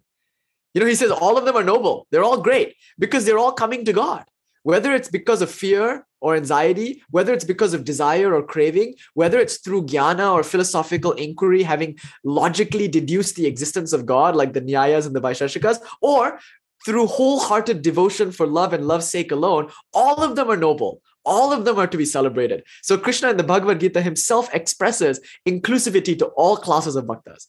You 0.75 0.81
know, 0.81 0.87
he 0.87 0.95
says 0.95 1.11
all 1.11 1.37
of 1.37 1.45
them 1.45 1.57
are 1.57 1.65
noble. 1.65 2.07
They're 2.11 2.25
all 2.25 2.41
great 2.41 2.77
because 2.99 3.25
they're 3.25 3.39
all 3.39 3.53
coming 3.53 3.85
to 3.85 3.93
God 3.93 4.25
whether 4.63 4.95
it's 4.95 5.09
because 5.09 5.43
of 5.43 5.51
fear 5.51 6.07
or 6.21 6.37
anxiety, 6.37 7.03
whether 7.11 7.33
it's 7.33 7.45
because 7.45 7.75
of 7.75 7.85
desire 7.85 8.35
or 8.35 8.43
craving, 8.43 8.95
whether 9.15 9.39
it's 9.39 9.59
through 9.59 9.87
jnana 9.87 10.33
or 10.33 10.43
philosophical 10.43 11.13
inquiry, 11.13 11.63
having 11.63 11.99
logically 12.25 12.89
deduced 12.89 13.37
the 13.37 13.47
existence 13.47 13.93
of 13.93 14.07
God, 14.07 14.37
like 14.37 14.53
the 14.53 14.61
Nyayas 14.61 15.07
and 15.07 15.17
the 15.17 15.21
Vaisheshikas, 15.21 15.81
or 16.01 16.39
through 16.85 17.07
wholehearted 17.07 17.83
devotion 17.83 18.33
for 18.33 18.47
love 18.47 18.73
and 18.73 18.87
love's 18.87 19.09
sake 19.09 19.33
alone, 19.33 19.71
all 19.93 20.23
of 20.23 20.37
them 20.37 20.51
are 20.51 20.57
noble. 20.57 21.03
All 21.25 21.53
of 21.53 21.65
them 21.65 21.79
are 21.79 21.87
to 21.87 21.99
be 21.99 22.07
celebrated. 22.07 22.65
So 22.83 22.97
Krishna 22.97 23.31
in 23.31 23.37
the 23.37 23.43
Bhagavad 23.43 23.81
Gita 23.81 24.01
himself 24.01 24.49
expresses 24.55 25.21
inclusivity 25.47 26.19
to 26.19 26.27
all 26.27 26.57
classes 26.57 26.97
of 26.97 27.05
bhaktas, 27.05 27.47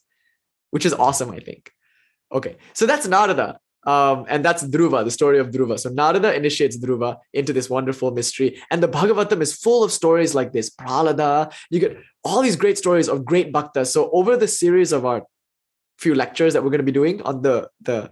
which 0.72 0.86
is 0.86 0.94
awesome, 0.94 1.32
I 1.32 1.40
think. 1.40 1.72
Okay, 2.34 2.58
so 2.74 2.86
that's 2.86 3.08
Narada. 3.08 3.60
Um, 3.84 4.26
and 4.30 4.46
that's 4.46 4.64
Dhruva, 4.64 5.04
the 5.04 5.12
story 5.12 5.40
of 5.40 5.52
Dhruva. 5.52 5.80
So 5.80 5.90
Narada 5.90 6.36
initiates 6.36 6.78
Dhruva 6.78 7.18
into 7.34 7.52
this 7.54 7.70
wonderful 7.70 8.12
mystery. 8.12 8.62
And 8.70 8.82
the 8.82 8.88
Bhagavatam 8.88 9.42
is 9.42 9.56
full 9.56 9.84
of 9.84 9.92
stories 9.92 10.36
like 10.36 10.52
this. 10.52 10.70
Prahlada, 10.70 11.52
you 11.70 11.80
get 11.80 11.98
all 12.24 12.42
these 12.42 12.56
great 12.56 12.78
stories 12.78 13.10
of 13.10 13.26
great 13.26 13.52
bhaktas. 13.52 13.88
So 13.88 14.10
over 14.12 14.38
the 14.38 14.48
series 14.48 14.92
of 14.92 15.06
our 15.06 15.24
few 15.98 16.16
lectures 16.16 16.54
that 16.54 16.64
we're 16.64 16.70
going 16.70 16.80
to 16.80 16.84
be 16.84 16.92
doing 16.92 17.22
on 17.24 17.42
the, 17.42 17.70
the 17.82 18.12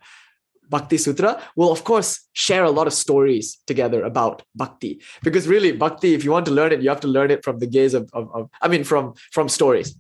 Bhakti 0.70 0.98
Sutra, 0.98 1.42
we'll 1.56 1.72
of 1.72 1.84
course 1.84 2.28
share 2.34 2.64
a 2.64 2.70
lot 2.70 2.88
of 2.88 2.94
stories 2.94 3.58
together 3.66 4.04
about 4.04 4.44
bhakti. 4.56 5.02
Because 5.24 5.48
really, 5.48 5.72
bhakti, 5.72 6.14
if 6.14 6.24
you 6.24 6.32
want 6.32 6.46
to 6.46 6.52
learn 6.52 6.72
it, 6.72 6.82
you 6.82 6.90
have 6.90 7.00
to 7.02 7.08
learn 7.08 7.32
it 7.32 7.44
from 7.44 7.60
the 7.60 7.68
gaze 7.68 7.94
of, 7.94 8.10
of, 8.14 8.30
of 8.34 8.50
I 8.62 8.68
mean, 8.68 8.84
from 8.84 9.14
from 9.32 9.50
stories. 9.50 9.96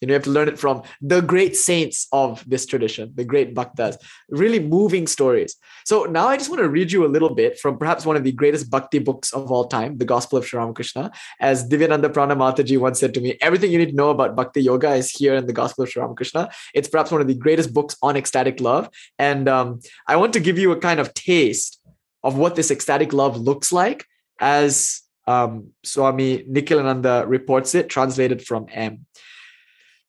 You 0.00 0.06
know, 0.06 0.12
you 0.12 0.14
have 0.14 0.24
to 0.24 0.30
learn 0.30 0.48
it 0.48 0.58
from 0.58 0.82
the 1.00 1.20
great 1.20 1.56
saints 1.56 2.06
of 2.12 2.48
this 2.48 2.66
tradition, 2.66 3.12
the 3.14 3.24
great 3.24 3.54
bhaktas, 3.54 3.96
really 4.28 4.60
moving 4.60 5.06
stories. 5.06 5.56
So 5.84 6.04
now 6.04 6.28
I 6.28 6.36
just 6.36 6.50
want 6.50 6.62
to 6.62 6.68
read 6.68 6.92
you 6.92 7.04
a 7.04 7.08
little 7.08 7.34
bit 7.34 7.58
from 7.58 7.78
perhaps 7.78 8.06
one 8.06 8.16
of 8.16 8.24
the 8.24 8.32
greatest 8.32 8.70
bhakti 8.70 8.98
books 8.98 9.32
of 9.32 9.50
all 9.50 9.66
time, 9.66 9.98
the 9.98 10.04
Gospel 10.04 10.38
of 10.38 10.46
Sri 10.46 10.58
Ramakrishna. 10.58 11.10
As 11.40 11.68
Divyananda 11.68 12.12
Prana 12.12 12.36
Mataji 12.36 12.78
once 12.78 13.00
said 13.00 13.14
to 13.14 13.20
me, 13.20 13.36
everything 13.40 13.72
you 13.72 13.78
need 13.78 13.90
to 13.90 13.96
know 13.96 14.10
about 14.10 14.36
bhakti 14.36 14.62
yoga 14.62 14.94
is 14.94 15.10
here 15.10 15.34
in 15.34 15.46
the 15.46 15.52
Gospel 15.52 15.84
of 15.84 15.90
Sri 15.90 16.00
Ramakrishna. 16.00 16.50
It's 16.74 16.88
perhaps 16.88 17.10
one 17.10 17.20
of 17.20 17.26
the 17.26 17.34
greatest 17.34 17.74
books 17.74 17.96
on 18.02 18.16
ecstatic 18.16 18.60
love. 18.60 18.88
And 19.18 19.48
um, 19.48 19.80
I 20.06 20.16
want 20.16 20.32
to 20.34 20.40
give 20.40 20.58
you 20.58 20.72
a 20.72 20.78
kind 20.78 21.00
of 21.00 21.12
taste 21.14 21.80
of 22.22 22.36
what 22.36 22.56
this 22.56 22.70
ecstatic 22.70 23.12
love 23.12 23.36
looks 23.36 23.72
like 23.72 24.04
as 24.40 25.02
um, 25.26 25.70
Swami 25.84 26.44
Nikhilananda 26.44 27.28
reports 27.28 27.74
it, 27.74 27.88
translated 27.88 28.44
from 28.44 28.66
M. 28.70 29.06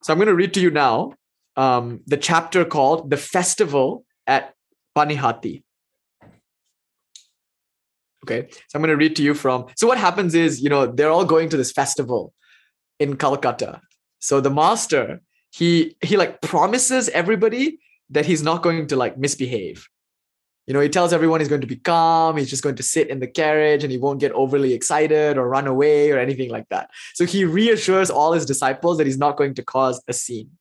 So 0.04 0.14
I'm 0.14 0.20
going 0.20 0.28
to 0.28 0.36
read 0.36 0.54
to 0.54 0.62
you 0.62 0.72
now 0.72 1.14
um, 1.56 2.02
the 2.08 2.18
chapter 2.18 2.64
called 2.66 3.10
The 3.10 3.18
Festival 3.18 4.06
at 4.28 4.54
Panihati. 4.98 5.64
Okay, 8.26 8.48
so 8.52 8.76
I'm 8.76 8.82
going 8.82 8.90
to 8.90 8.98
read 8.98 9.16
to 9.16 9.24
you 9.24 9.34
from. 9.34 9.66
So 9.76 9.88
what 9.88 9.98
happens 9.98 10.36
is, 10.36 10.62
you 10.62 10.70
know, 10.70 10.86
they're 10.86 11.10
all 11.10 11.26
going 11.26 11.50
to 11.50 11.58
this 11.58 11.72
festival 11.72 12.34
in 13.00 13.16
Calcutta. 13.16 13.82
So 14.20 14.42
the 14.42 14.50
master, 14.50 15.22
he 15.52 15.96
he 16.02 16.18
like 16.18 16.42
promises 16.42 17.10
everybody 17.10 17.80
that 18.10 18.26
he's 18.26 18.44
not 18.44 18.62
going 18.62 18.88
to 18.88 18.96
like 18.96 19.18
misbehave. 19.18 19.88
You 20.70 20.74
know, 20.74 20.82
he 20.82 20.88
tells 20.88 21.14
everyone 21.14 21.40
he's 21.40 21.50
going 21.50 21.62
to 21.62 21.68
be 21.68 21.78
calm, 21.78 22.38
he's 22.38 22.48
just 22.48 22.62
going 22.62 22.76
to 22.76 22.84
sit 22.84 23.10
in 23.10 23.20
the 23.20 23.28
carriage 23.28 23.84
and 23.84 23.92
he 23.92 23.98
won't 23.98 24.20
get 24.20 24.32
overly 24.34 24.74
excited 24.74 25.36
or 25.36 25.50
run 25.50 25.66
away 25.66 26.12
or 26.12 26.20
anything 26.20 26.52
like 26.52 26.70
that. 26.70 26.92
So 27.16 27.26
he 27.26 27.44
reassures 27.44 28.12
all 28.12 28.34
his 28.34 28.46
disciples 28.46 29.00
that 29.00 29.08
he's 29.08 29.18
not 29.18 29.36
going 29.36 29.56
to 29.56 29.64
cause 29.64 30.00
a 30.08 30.14
scene. 30.14 30.52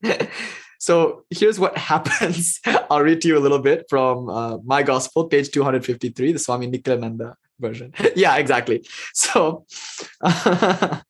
so 0.78 1.24
here's 1.30 1.58
what 1.58 1.76
happens. 1.92 2.60
I'll 2.88 3.02
read 3.02 3.20
to 3.22 3.28
you 3.28 3.36
a 3.36 3.40
little 3.40 3.58
bit 3.58 3.86
from 3.90 4.28
uh, 4.28 4.58
my 4.64 4.84
gospel, 4.84 5.24
page 5.24 5.50
253, 5.50 6.32
the 6.32 6.38
Swami 6.38 6.70
Nikhilananda 6.70 7.34
version. 7.58 7.92
yeah, 8.14 8.36
exactly. 8.36 8.86
So 9.12 9.66
the 10.20 11.02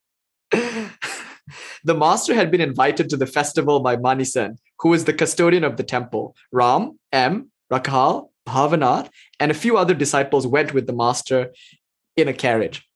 master 1.85 2.35
had 2.35 2.51
been 2.51 2.63
invited 2.63 3.11
to 3.11 3.19
the 3.19 3.27
festival 3.27 3.81
by 3.81 3.99
Manisen, 3.99 4.57
who 4.79 4.95
is 4.95 5.05
the 5.05 5.13
custodian 5.13 5.65
of 5.65 5.77
the 5.77 5.85
temple. 5.85 6.35
Ram, 6.51 6.99
M, 7.13 7.51
Rakhal, 7.73 8.31
Bhavanath, 8.47 9.11
and 9.41 9.51
a 9.51 9.55
few 9.55 9.77
other 9.77 9.95
disciples 9.95 10.47
went 10.47 10.73
with 10.73 10.87
the 10.87 10.93
master 10.93 11.53
in 12.17 12.29
a 12.29 12.33
carriage. 12.33 12.87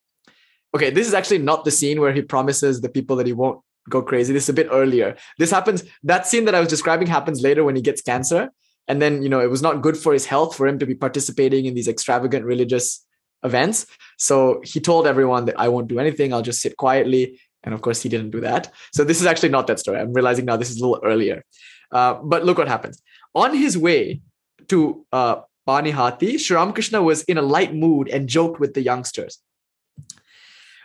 Okay, 0.75 0.91
this 0.91 1.09
is 1.09 1.15
actually 1.15 1.39
not 1.39 1.65
the 1.65 1.71
scene 1.71 2.01
where 2.01 2.13
he 2.13 2.23
promises 2.23 2.81
the 2.81 2.89
people 2.89 3.17
that 3.17 3.27
he 3.27 3.33
won't 3.33 3.61
go 3.89 4.03
crazy. 4.03 4.33
This 4.33 4.45
is 4.45 4.51
a 4.51 4.55
bit 4.55 4.69
earlier. 4.71 5.17
This 5.39 5.51
happens, 5.51 5.83
that 6.05 6.27
scene 6.27 6.45
that 6.45 6.55
I 6.55 6.61
was 6.61 6.69
describing 6.69 7.09
happens 7.09 7.43
later 7.43 7.65
when 7.65 7.75
he 7.75 7.83
gets 7.83 8.03
cancer. 8.03 8.51
And 8.87 9.03
then, 9.03 9.23
you 9.23 9.29
know, 9.29 9.41
it 9.41 9.51
was 9.51 9.63
not 9.63 9.83
good 9.83 9.97
for 9.97 10.13
his 10.13 10.27
health 10.27 10.57
for 10.57 10.67
him 10.67 10.79
to 10.79 10.87
be 10.87 10.95
participating 10.95 11.67
in 11.67 11.75
these 11.75 11.89
extravagant 11.89 12.45
religious 12.45 13.05
events. 13.43 13.87
So 14.19 14.61
he 14.65 14.81
told 14.81 15.07
everyone 15.07 15.47
that 15.47 15.59
I 15.59 15.69
won't 15.69 15.89
do 15.89 15.99
anything, 15.99 16.33
I'll 16.33 16.43
just 16.43 16.61
sit 16.61 16.77
quietly. 16.77 17.41
And 17.63 17.75
of 17.75 17.83
course, 17.83 18.03
he 18.03 18.09
didn't 18.09 18.31
do 18.31 18.41
that. 18.41 18.73
So 18.93 19.05
this 19.05 19.21
is 19.21 19.27
actually 19.27 19.51
not 19.51 19.67
that 19.67 19.79
story. 19.79 19.99
I'm 19.99 20.13
realizing 20.13 20.45
now 20.45 20.57
this 20.57 20.71
is 20.71 20.81
a 20.81 20.87
little 20.87 21.05
earlier. 21.05 21.45
Uh, 21.93 22.15
but 22.15 22.45
look 22.45 22.59
what 22.59 22.69
happens. 22.69 23.03
On 23.35 23.55
his 23.55 23.77
way, 23.77 24.23
to 24.71 25.07
uh, 25.13 25.37
Panihati, 25.69 26.41
Sri 26.41 26.57
Ramakrishna 26.57 27.03
was 27.03 27.23
in 27.25 27.39
a 27.39 27.43
light 27.43 27.75
mood 27.75 28.09
and 28.09 28.29
joked 28.29 28.59
with 28.59 28.75
the 28.75 28.83
youngsters. 28.83 29.39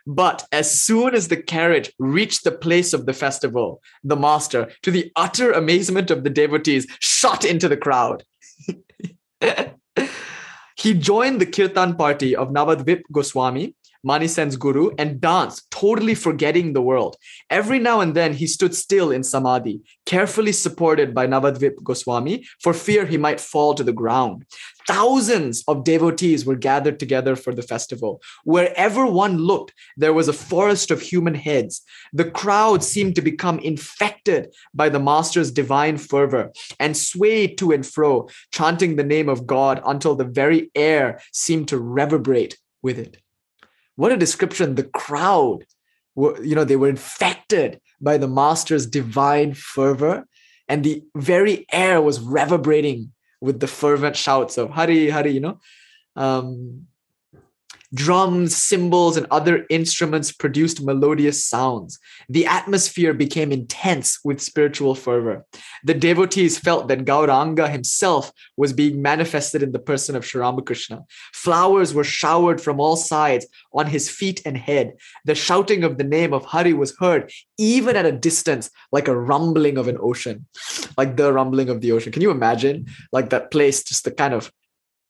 But 0.07 0.45
as 0.51 0.83
soon 0.83 1.15
as 1.15 1.29
the 1.29 1.37
carriage 1.37 1.91
reached 1.97 2.43
the 2.43 2.51
place 2.51 2.93
of 2.93 3.07
the 3.07 3.13
festival, 3.13 3.81
the 4.03 4.15
master, 4.15 4.71
to 4.83 4.91
the 4.91 5.11
utter 5.15 5.51
amazement 5.51 6.11
of 6.11 6.23
the 6.23 6.29
devotees, 6.29 6.85
shot 6.99 7.43
into 7.43 7.67
the 7.67 7.77
crowd. 7.77 8.23
he 10.77 10.93
joined 10.93 11.41
the 11.41 11.47
kirtan 11.47 11.95
party 11.95 12.35
of 12.35 12.49
Navadvip 12.49 13.01
Goswami 13.11 13.75
Manisen's 14.05 14.55
guru, 14.55 14.91
and 14.99 15.19
danced, 15.19 15.69
totally 15.71 16.13
forgetting 16.13 16.71
the 16.71 16.81
world. 16.81 17.17
Every 17.49 17.79
now 17.79 18.01
and 18.01 18.13
then 18.13 18.33
he 18.33 18.45
stood 18.45 18.75
still 18.75 19.11
in 19.11 19.23
samadhi, 19.23 19.81
carefully 20.05 20.51
supported 20.51 21.15
by 21.15 21.25
Navadvip 21.25 21.83
Goswami, 21.83 22.45
for 22.61 22.71
fear 22.71 23.07
he 23.07 23.17
might 23.17 23.41
fall 23.41 23.73
to 23.73 23.83
the 23.83 23.91
ground. 23.91 24.45
Thousands 24.87 25.63
of 25.67 25.83
devotees 25.83 26.45
were 26.45 26.55
gathered 26.55 26.99
together 26.99 27.35
for 27.35 27.55
the 27.55 27.63
festival. 27.63 28.21
Wherever 28.43 29.07
one 29.07 29.37
looked, 29.39 29.73
there 29.97 30.13
was 30.13 30.27
a 30.27 30.33
forest 30.33 30.91
of 30.91 31.01
human 31.01 31.33
heads. 31.33 31.81
The 32.13 32.29
crowd 32.29 32.83
seemed 32.83 33.15
to 33.15 33.23
become 33.23 33.57
infected 33.59 34.53
by 34.75 34.89
the 34.89 34.99
master's 34.99 35.51
divine 35.51 35.97
fervor 35.97 36.51
and 36.79 36.95
swayed 36.95 37.57
to 37.57 37.71
and 37.71 37.83
fro, 37.83 38.29
chanting 38.51 38.95
the 38.95 39.03
name 39.03 39.27
of 39.27 39.47
God 39.47 39.81
until 39.83 40.15
the 40.15 40.25
very 40.25 40.69
air 40.75 41.19
seemed 41.33 41.67
to 41.69 41.79
reverberate 41.79 42.59
with 42.83 42.99
it 42.99 43.17
what 43.95 44.11
a 44.11 44.17
description. 44.17 44.75
The 44.75 44.83
crowd 44.83 45.65
were 46.15 46.41
you 46.43 46.55
know 46.55 46.63
they 46.63 46.75
were 46.75 46.89
infected 46.89 47.79
by 48.01 48.17
the 48.17 48.27
master's 48.27 48.85
divine 48.85 49.53
fervor 49.53 50.25
and 50.67 50.83
the 50.83 51.03
very 51.15 51.65
air 51.71 52.01
was 52.01 52.19
reverberating 52.19 53.11
with 53.41 53.59
the 53.59 53.67
fervent 53.67 54.15
shouts 54.15 54.57
of 54.57 54.69
hari 54.71 55.09
hari 55.09 55.31
you 55.31 55.39
know? 55.39 55.59
Um, 56.15 56.87
Drums, 57.95 58.57
cymbals, 58.57 59.15
and 59.15 59.25
other 59.31 59.65
instruments 59.69 60.31
produced 60.31 60.83
melodious 60.83 61.45
sounds. 61.45 61.97
The 62.27 62.45
atmosphere 62.45 63.13
became 63.13 63.53
intense 63.53 64.19
with 64.25 64.41
spiritual 64.41 64.95
fervor. 64.95 65.45
The 65.85 65.93
devotees 65.93 66.59
felt 66.59 66.89
that 66.89 67.05
Gauranga 67.05 67.69
himself 67.69 68.33
was 68.57 68.73
being 68.73 69.01
manifested 69.01 69.63
in 69.63 69.71
the 69.71 69.79
person 69.79 70.15
of 70.17 70.25
Sri 70.25 70.41
Ramakrishna. 70.41 71.05
Flowers 71.33 71.93
were 71.93 72.03
showered 72.03 72.59
from 72.59 72.81
all 72.81 72.97
sides 72.97 73.47
on 73.73 73.87
his 73.87 74.09
feet 74.09 74.41
and 74.45 74.57
head. 74.57 74.95
The 75.23 75.33
shouting 75.33 75.85
of 75.85 75.97
the 75.97 76.03
name 76.03 76.33
of 76.33 76.43
Hari 76.43 76.73
was 76.73 76.95
heard 76.99 77.31
even 77.57 77.95
at 77.95 78.05
a 78.05 78.11
distance, 78.11 78.69
like 78.91 79.07
a 79.07 79.17
rumbling 79.17 79.77
of 79.77 79.87
an 79.87 79.97
ocean, 80.01 80.47
like 80.97 81.15
the 81.15 81.31
rumbling 81.31 81.69
of 81.69 81.79
the 81.79 81.93
ocean. 81.93 82.11
Can 82.11 82.21
you 82.21 82.31
imagine, 82.31 82.87
like 83.13 83.29
that 83.29 83.51
place, 83.51 83.83
just 83.83 84.03
the 84.03 84.11
kind 84.11 84.33
of 84.33 84.51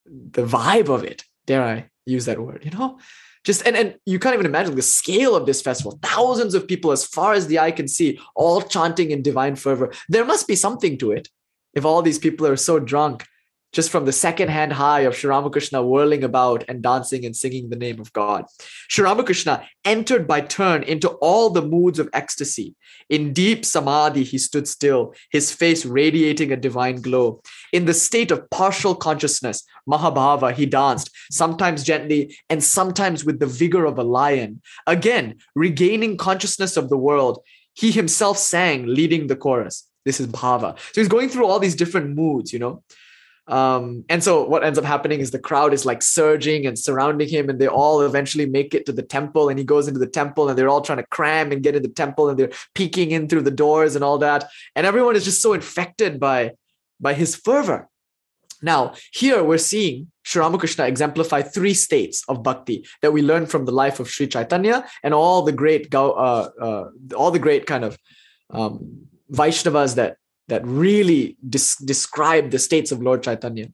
the 0.05 0.45
vibe 0.45 0.89
of 0.89 1.03
it? 1.03 1.23
Dare 1.47 1.63
I 1.63 1.89
use 2.05 2.25
that 2.25 2.39
word, 2.39 2.63
you 2.63 2.71
know? 2.71 2.99
Just 3.43 3.65
and, 3.67 3.75
and 3.75 3.95
you 4.05 4.17
can't 4.17 4.33
even 4.33 4.47
imagine 4.47 4.75
the 4.75 4.81
scale 4.81 5.35
of 5.35 5.45
this 5.45 5.61
festival. 5.61 5.99
Thousands 6.01 6.55
of 6.55 6.67
people, 6.67 6.91
as 6.91 7.05
far 7.05 7.33
as 7.33 7.45
the 7.47 7.59
eye 7.59 7.71
can 7.71 7.87
see, 7.87 8.19
all 8.35 8.61
chanting 8.61 9.11
in 9.11 9.21
divine 9.21 9.55
fervor. 9.55 9.93
There 10.09 10.25
must 10.25 10.47
be 10.47 10.55
something 10.55 10.97
to 10.97 11.11
it. 11.11 11.29
If 11.73 11.85
all 11.85 12.01
these 12.01 12.17
people 12.17 12.47
are 12.47 12.55
so 12.55 12.79
drunk 12.79 13.27
just 13.75 13.91
from 13.91 14.05
the 14.05 14.11
second 14.13 14.47
hand 14.47 14.71
high 14.71 15.01
of 15.01 15.15
Sri 15.17 15.29
Ramakrishna 15.29 15.83
whirling 15.83 16.23
about 16.23 16.63
and 16.69 16.81
dancing 16.81 17.25
and 17.25 17.35
singing 17.35 17.69
the 17.69 17.75
name 17.75 17.99
of 17.99 18.13
God. 18.13 18.45
Sri 18.87 19.03
Ramakrishna 19.03 19.67
entered 19.83 20.25
by 20.25 20.39
turn 20.39 20.81
into 20.83 21.09
all 21.09 21.49
the 21.49 21.61
moods 21.61 21.99
of 21.99 22.09
ecstasy. 22.13 22.73
In 23.09 23.33
deep 23.33 23.65
samadhi, 23.65 24.23
he 24.23 24.37
stood 24.37 24.65
still, 24.65 25.13
his 25.29 25.51
face 25.51 25.85
radiating 25.85 26.53
a 26.53 26.57
divine 26.57 27.01
glow. 27.01 27.41
In 27.73 27.83
the 27.83 27.93
state 27.93 28.31
of 28.31 28.49
partial 28.49 28.95
consciousness, 28.95 29.65
Mahabhava, 29.89 30.53
he 30.53 30.65
danced, 30.65 31.11
sometimes 31.29 31.83
gently 31.83 32.33
and 32.49 32.63
sometimes 32.63 33.25
with 33.25 33.39
the 33.39 33.45
vigor 33.45 33.83
of 33.83 33.99
a 33.99 34.03
lion. 34.03 34.61
Again, 34.87 35.35
regaining 35.53 36.15
consciousness 36.15 36.77
of 36.77 36.87
the 36.87 36.97
world, 36.97 37.43
he 37.73 37.91
himself 37.91 38.37
sang, 38.37 38.85
leading 38.85 39.27
the 39.27 39.35
chorus. 39.35 39.85
This 40.05 40.21
is 40.21 40.27
Bhava. 40.27 40.77
So 40.93 41.01
he's 41.01 41.09
going 41.09 41.27
through 41.27 41.47
all 41.47 41.59
these 41.59 41.75
different 41.75 42.15
moods, 42.15 42.53
you 42.53 42.59
know. 42.59 42.83
Um, 43.47 44.05
and 44.09 44.23
so 44.23 44.43
what 44.43 44.63
ends 44.63 44.79
up 44.79 44.85
happening 44.85 45.19
is 45.19 45.31
the 45.31 45.39
crowd 45.39 45.73
is 45.73 45.85
like 45.85 46.01
surging 46.01 46.65
and 46.65 46.77
surrounding 46.77 47.29
him, 47.29 47.49
and 47.49 47.59
they 47.59 47.67
all 47.67 48.01
eventually 48.01 48.45
make 48.45 48.73
it 48.73 48.85
to 48.87 48.91
the 48.91 49.03
temple. 49.03 49.49
And 49.49 49.59
he 49.59 49.65
goes 49.65 49.87
into 49.87 49.99
the 49.99 50.07
temple, 50.07 50.49
and 50.49 50.57
they're 50.57 50.69
all 50.69 50.81
trying 50.81 50.97
to 50.97 51.07
cram 51.07 51.51
and 51.51 51.61
get 51.61 51.75
in 51.75 51.83
the 51.83 51.89
temple, 51.89 52.29
and 52.29 52.39
they're 52.39 52.51
peeking 52.73 53.11
in 53.11 53.27
through 53.27 53.43
the 53.43 53.51
doors 53.51 53.95
and 53.95 54.03
all 54.03 54.17
that. 54.19 54.49
And 54.75 54.87
everyone 54.87 55.15
is 55.15 55.25
just 55.25 55.41
so 55.41 55.53
infected 55.53 56.19
by 56.19 56.51
by 56.99 57.13
his 57.13 57.35
fervor. 57.35 57.89
Now, 58.61 58.93
here 59.11 59.43
we're 59.43 59.57
seeing 59.57 60.11
Sri 60.23 60.41
Ramakrishna 60.41 60.85
exemplify 60.85 61.41
three 61.43 61.73
states 61.73 62.23
of 62.27 62.41
bhakti 62.41 62.85
that 63.01 63.11
we 63.11 63.21
learn 63.21 63.45
from 63.45 63.65
the 63.65 63.71
life 63.71 63.99
of 63.99 64.09
Sri 64.09 64.27
Chaitanya 64.27 64.85
and 65.03 65.13
all 65.13 65.43
the 65.43 65.51
great, 65.51 65.93
uh, 65.93 66.09
uh, 66.09 66.89
all 67.15 67.31
the 67.31 67.39
great 67.39 67.67
kind 67.67 67.83
of 67.83 67.97
um, 68.49 69.05
Vaishnavas 69.31 69.95
that 69.95 70.17
that 70.47 70.65
really 70.65 71.37
dis- 71.47 71.77
describe 71.77 72.51
the 72.51 72.59
states 72.59 72.91
of 72.91 73.01
Lord 73.01 73.23
Chaitanya. 73.23 73.67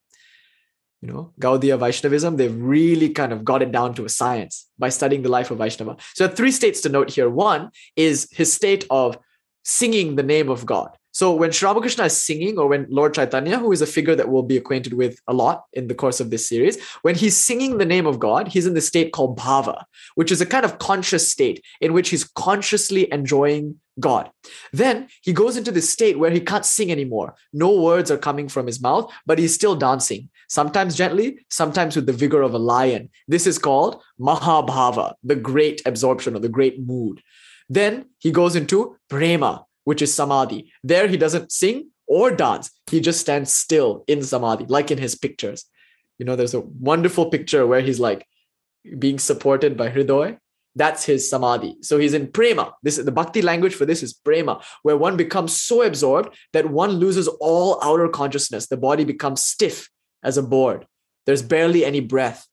You 1.01 1.11
know, 1.11 1.33
Gaudiya 1.39 1.79
Vaishnavism, 1.79 2.37
they've 2.37 2.55
really 2.55 3.09
kind 3.09 3.33
of 3.33 3.43
got 3.43 3.63
it 3.63 3.71
down 3.71 3.95
to 3.95 4.05
a 4.05 4.09
science 4.09 4.67
by 4.77 4.89
studying 4.89 5.23
the 5.23 5.29
life 5.29 5.49
of 5.49 5.57
Vaishnava. 5.57 5.97
So, 6.13 6.27
three 6.27 6.51
states 6.51 6.81
to 6.81 6.89
note 6.89 7.09
here. 7.09 7.27
One 7.29 7.71
is 7.95 8.27
his 8.31 8.53
state 8.53 8.85
of 8.89 9.17
singing 9.63 10.15
the 10.15 10.23
name 10.23 10.49
of 10.49 10.65
God. 10.65 10.89
So 11.13 11.33
when 11.33 11.51
Sri 11.51 11.67
Ramakrishna 11.67 12.05
is 12.05 12.15
singing, 12.15 12.57
or 12.57 12.67
when 12.67 12.87
Lord 12.89 13.13
Chaitanya, 13.13 13.57
who 13.59 13.71
is 13.71 13.81
a 13.81 13.85
figure 13.85 14.15
that 14.15 14.29
we'll 14.29 14.43
be 14.43 14.55
acquainted 14.55 14.93
with 14.93 15.19
a 15.27 15.33
lot 15.33 15.65
in 15.73 15.87
the 15.87 15.95
course 15.95 16.21
of 16.21 16.29
this 16.29 16.47
series, 16.47 16.81
when 17.01 17.15
he's 17.15 17.35
singing 17.35 17.77
the 17.77 17.85
name 17.85 18.07
of 18.07 18.17
God, 18.17 18.47
he's 18.47 18.65
in 18.65 18.75
the 18.75 18.81
state 18.81 19.11
called 19.11 19.37
bhava, 19.37 19.83
which 20.15 20.31
is 20.31 20.39
a 20.39 20.45
kind 20.45 20.63
of 20.63 20.79
conscious 20.79 21.29
state 21.29 21.63
in 21.81 21.91
which 21.91 22.09
he's 22.09 22.23
consciously 22.23 23.11
enjoying 23.11 23.79
God. 24.01 24.29
Then 24.73 25.07
he 25.21 25.31
goes 25.31 25.55
into 25.55 25.71
this 25.71 25.89
state 25.89 26.19
where 26.19 26.31
he 26.31 26.41
can't 26.41 26.65
sing 26.65 26.91
anymore. 26.91 27.35
No 27.53 27.81
words 27.81 28.11
are 28.11 28.17
coming 28.17 28.49
from 28.49 28.67
his 28.67 28.81
mouth, 28.81 29.11
but 29.25 29.39
he's 29.39 29.55
still 29.55 29.75
dancing, 29.75 30.29
sometimes 30.49 30.95
gently, 30.95 31.45
sometimes 31.49 31.95
with 31.95 32.07
the 32.07 32.13
vigor 32.13 32.41
of 32.41 32.53
a 32.53 32.59
lion. 32.59 33.09
This 33.27 33.47
is 33.47 33.57
called 33.57 34.01
Mahabhava, 34.19 35.13
the 35.23 35.35
great 35.35 35.81
absorption 35.85 36.35
or 36.35 36.39
the 36.39 36.49
great 36.49 36.85
mood. 36.85 37.21
Then 37.69 38.07
he 38.19 38.31
goes 38.31 38.57
into 38.57 38.97
prema, 39.09 39.65
which 39.85 40.01
is 40.01 40.13
samadhi. 40.13 40.73
There 40.83 41.07
he 41.07 41.15
doesn't 41.15 41.51
sing 41.51 41.91
or 42.07 42.31
dance. 42.31 42.69
He 42.87 42.99
just 42.99 43.21
stands 43.21 43.53
still 43.53 44.03
in 44.07 44.21
samadhi, 44.21 44.65
like 44.67 44.91
in 44.91 44.97
his 44.97 45.15
pictures. 45.15 45.65
You 46.17 46.25
know, 46.25 46.35
there's 46.35 46.53
a 46.53 46.59
wonderful 46.59 47.29
picture 47.29 47.65
where 47.65 47.79
he's 47.81 47.99
like 47.99 48.27
being 48.99 49.19
supported 49.19 49.77
by 49.77 49.89
Hridoy. 49.89 50.37
That's 50.75 51.03
his 51.03 51.29
samadhi. 51.29 51.77
So 51.81 51.97
he's 51.97 52.13
in 52.13 52.31
prema. 52.31 52.73
This 52.81 52.97
is 52.97 53.05
the 53.05 53.11
bhakti 53.11 53.41
language 53.41 53.75
for 53.75 53.85
this 53.85 54.03
is 54.03 54.13
prema, 54.13 54.61
where 54.83 54.97
one 54.97 55.17
becomes 55.17 55.59
so 55.59 55.81
absorbed 55.83 56.35
that 56.53 56.69
one 56.69 56.91
loses 56.91 57.27
all 57.27 57.79
outer 57.83 58.07
consciousness. 58.07 58.67
The 58.67 58.77
body 58.77 59.03
becomes 59.03 59.43
stiff 59.43 59.89
as 60.23 60.37
a 60.37 60.43
board. 60.43 60.87
There's 61.25 61.41
barely 61.41 61.83
any 61.83 61.99
breath. 61.99 62.47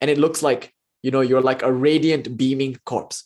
And 0.00 0.10
it 0.10 0.18
looks 0.18 0.42
like, 0.42 0.72
you 1.02 1.10
know, 1.10 1.20
you're 1.20 1.40
like 1.40 1.62
a 1.62 1.72
radiant, 1.72 2.36
beaming 2.36 2.76
corpse. 2.84 3.24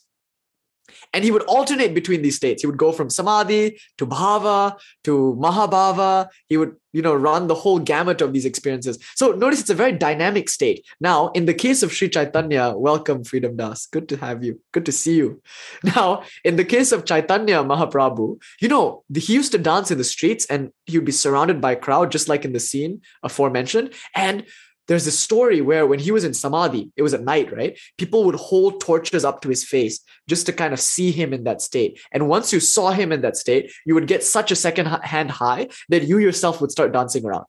And 1.13 1.23
he 1.23 1.31
would 1.31 1.43
alternate 1.43 1.93
between 1.93 2.21
these 2.21 2.35
states. 2.35 2.61
He 2.61 2.67
would 2.67 2.77
go 2.77 2.91
from 2.91 3.09
samadhi 3.09 3.79
to 3.97 4.05
bhava 4.05 4.77
to 5.03 5.37
mahabhava. 5.39 6.29
He 6.47 6.57
would, 6.57 6.75
you 6.93 7.01
know, 7.01 7.13
run 7.13 7.47
the 7.47 7.55
whole 7.55 7.79
gamut 7.79 8.21
of 8.21 8.33
these 8.33 8.45
experiences. 8.45 8.97
So 9.15 9.31
notice 9.31 9.61
it's 9.61 9.69
a 9.69 9.75
very 9.75 9.91
dynamic 9.91 10.49
state. 10.49 10.85
Now, 10.99 11.29
in 11.29 11.45
the 11.45 11.53
case 11.53 11.83
of 11.83 11.93
Sri 11.93 12.09
Chaitanya, 12.09 12.73
welcome, 12.75 13.23
Freedom 13.23 13.55
Das. 13.55 13.85
Good 13.85 14.09
to 14.09 14.17
have 14.17 14.43
you. 14.43 14.59
Good 14.71 14.85
to 14.85 14.91
see 14.91 15.15
you. 15.15 15.41
Now, 15.83 16.23
in 16.43 16.55
the 16.55 16.65
case 16.65 16.91
of 16.91 17.05
Chaitanya 17.05 17.63
Mahaprabhu, 17.63 18.41
you 18.61 18.67
know, 18.67 19.03
he 19.13 19.33
used 19.33 19.51
to 19.53 19.57
dance 19.57 19.91
in 19.91 19.97
the 19.97 20.03
streets 20.03 20.45
and 20.45 20.71
he 20.85 20.97
would 20.97 21.05
be 21.05 21.11
surrounded 21.11 21.61
by 21.61 21.73
a 21.73 21.75
crowd, 21.75 22.11
just 22.11 22.29
like 22.29 22.45
in 22.45 22.53
the 22.53 22.59
scene 22.59 23.01
aforementioned. 23.23 23.93
And 24.15 24.45
there's 24.89 25.05
a 25.05 25.11
story 25.11 25.61
where 25.61 25.85
when 25.85 25.99
he 25.99 26.11
was 26.11 26.23
in 26.23 26.33
samadhi, 26.33 26.91
it 26.97 27.03
was 27.03 27.13
at 27.13 27.23
night, 27.23 27.55
right? 27.55 27.77
People 27.99 28.23
would 28.23 28.35
hold 28.35 28.81
torches 28.81 29.23
up 29.23 29.39
to 29.41 29.49
his 29.49 29.63
face 29.63 29.99
just 30.27 30.47
to 30.47 30.51
kind 30.51 30.73
of 30.73 30.79
see 30.79 31.11
him 31.11 31.31
in 31.31 31.43
that 31.43 31.61
state. 31.61 32.01
And 32.11 32.27
once 32.27 32.51
you 32.51 32.59
saw 32.59 32.89
him 32.89 33.11
in 33.11 33.21
that 33.21 33.37
state, 33.37 33.71
you 33.85 33.93
would 33.93 34.07
get 34.07 34.23
such 34.23 34.51
a 34.51 34.55
second 34.55 34.87
hand 34.87 35.29
high 35.29 35.69
that 35.89 36.03
you 36.03 36.17
yourself 36.17 36.59
would 36.59 36.71
start 36.71 36.91
dancing 36.91 37.23
around. 37.23 37.45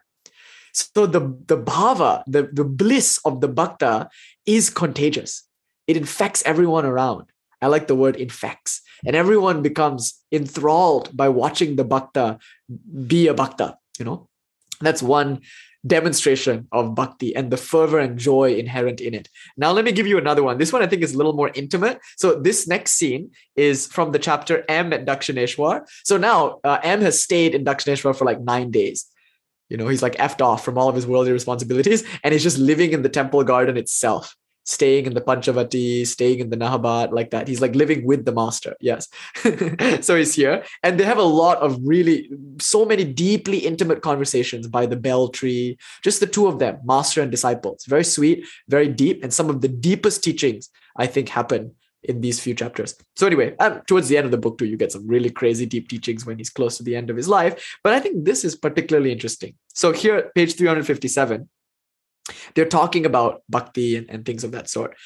So 0.75 1.07
the, 1.07 1.21
the 1.47 1.57
bhava, 1.57 2.23
the, 2.27 2.51
the 2.53 2.65
bliss 2.65 3.19
of 3.25 3.41
the 3.41 3.49
bhakta 3.49 4.11
is 4.45 4.69
contagious. 4.69 5.43
It 5.87 5.97
infects 5.97 6.43
everyone 6.45 6.85
around. 6.85 7.25
I 7.63 7.69
like 7.69 7.87
the 7.87 7.97
word 7.97 8.17
infects. 8.17 8.83
And 9.07 9.17
everyone 9.17 9.63
becomes 9.63 10.21
enthralled 10.31 11.17
by 11.17 11.31
watching 11.31 11.77
the 11.77 11.85
bhakta 11.85 12.39
be 13.07 13.29
a 13.29 13.35
bhakta, 13.35 13.79
you 13.99 14.05
know? 14.05 14.29
That's 14.83 15.03
one 15.03 15.41
demonstration 15.87 16.69
of 16.73 16.95
bhakti 16.95 17.35
and 17.35 17.51
the 17.51 17.57
fervor 17.57 17.99
and 17.99 18.19
joy 18.19 18.55
inherent 18.55 19.01
in 19.01 19.15
it. 19.15 19.29
Now, 19.57 19.73
let 19.73 19.85
me 19.85 19.93
give 19.93 20.07
you 20.07 20.19
another 20.19 20.43
one. 20.43 20.59
This 20.59 20.73
one 20.73 20.83
I 20.83 20.87
think 20.87 21.03
is 21.03 21.15
a 21.15 21.17
little 21.17 21.33
more 21.33 21.51
intimate. 21.55 22.01
So, 22.17 22.41
this 22.41 22.69
next 22.69 22.93
scene 22.93 23.31
is 23.57 23.87
from 23.87 24.13
the 24.13 24.19
chapter 24.19 24.65
M 24.69 24.93
at 24.93 25.07
Dakshineshwar. 25.07 25.87
So, 26.05 26.17
now 26.17 26.61
uh, 26.65 26.79
M 26.83 27.01
has 27.01 27.23
stayed 27.23 27.55
in 27.55 27.65
Dakshineshwar 27.65 28.17
for 28.17 28.25
like 28.25 28.41
nine 28.41 28.71
days. 28.71 29.07
You 29.69 29.77
know, 29.77 29.89
he's 29.89 30.03
like 30.03 30.17
effed 30.17 30.43
off 30.43 30.65
from 30.65 30.77
all 30.77 30.89
of 30.89 30.97
his 30.97 31.07
worldly 31.07 31.33
responsibilities 31.33 32.05
and 32.25 32.33
he's 32.33 32.43
just 32.43 32.59
living 32.59 32.93
in 32.93 33.03
the 33.03 33.09
temple 33.09 33.43
garden 33.45 33.77
itself 33.77 34.37
staying 34.71 35.07
in 35.07 35.15
the 35.15 35.21
Panchavati, 35.21 36.07
staying 36.07 36.39
in 36.39 36.51
the 36.51 36.57
Nahabat, 36.57 37.13
like 37.13 37.31
that. 37.31 37.49
He's 37.49 37.61
like 37.61 37.75
living 37.75 38.05
with 38.05 38.25
the 38.25 38.33
master. 38.33 38.77
Yes. 38.81 39.09
so 40.01 40.17
he's 40.17 40.35
here. 40.35 40.65
And 40.83 40.99
they 40.99 41.05
have 41.05 41.19
a 41.19 41.23
lot 41.23 41.59
of 41.59 41.79
really, 41.83 42.31
so 42.61 42.85
many 42.85 43.05
deeply 43.05 43.59
intimate 43.59 44.01
conversations 44.03 44.69
by 44.69 44.87
the 44.87 44.97
bel 44.97 45.29
tree, 45.29 45.77
just 46.03 46.21
the 46.21 46.27
two 46.27 46.47
of 46.47 46.59
them, 46.59 46.79
master 46.85 47.21
and 47.21 47.31
disciple. 47.31 47.73
It's 47.75 47.87
very 47.87 48.05
sweet, 48.05 48.47
very 48.69 48.89
deep. 48.89 49.23
And 49.23 49.35
some 49.35 49.51
of 49.51 49.61
the 49.61 49.69
deepest 49.69 50.23
teachings, 50.23 50.71
I 50.97 51.07
think, 51.07 51.29
happen 51.29 51.75
in 52.03 52.21
these 52.21 52.41
few 52.41 52.55
chapters. 52.55 52.95
So 53.17 53.27
anyway, 53.27 53.55
um, 53.59 53.83
towards 53.87 54.09
the 54.09 54.17
end 54.17 54.25
of 54.25 54.31
the 54.31 54.39
book 54.39 54.57
too, 54.57 54.65
you 54.65 54.77
get 54.77 54.93
some 54.93 55.07
really 55.07 55.31
crazy 55.31 55.67
deep 55.67 55.89
teachings 55.89 56.25
when 56.25 56.39
he's 56.39 56.49
close 56.49 56.79
to 56.79 56.83
the 56.83 56.97
end 56.97 57.11
of 57.11 57.17
his 57.17 57.29
life. 57.29 57.79
But 57.85 57.93
I 57.93 58.01
think 58.01 58.25
this 58.25 58.45
is 58.45 58.57
particularly 58.57 59.13
interesting. 59.13 59.55
So 59.75 59.93
here, 59.93 60.31
page 60.35 60.55
357, 60.55 61.49
they're 62.55 62.65
talking 62.65 63.07
about 63.07 63.43
bhakti 63.49 63.97
and, 63.97 64.11
and 64.11 64.25
things 64.25 64.45
of 64.45 64.53
that 64.53 64.69
sort. 64.69 64.97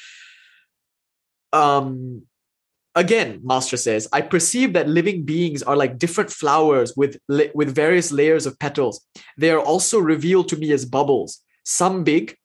Um 1.53 2.23
again 2.97 3.41
master 3.43 3.75
says 3.75 4.07
i 4.13 4.21
perceive 4.21 4.71
that 4.71 4.87
living 4.87 5.25
beings 5.25 5.61
are 5.61 5.75
like 5.75 5.97
different 5.97 6.31
flowers 6.31 6.95
with 6.95 7.17
with 7.27 7.75
various 7.75 8.11
layers 8.11 8.45
of 8.45 8.57
petals. 8.57 9.05
They 9.37 9.51
are 9.51 9.59
also 9.59 9.99
revealed 9.99 10.47
to 10.49 10.57
me 10.57 10.71
as 10.71 10.85
bubbles 10.85 11.41
some 11.65 12.03
big 12.03 12.37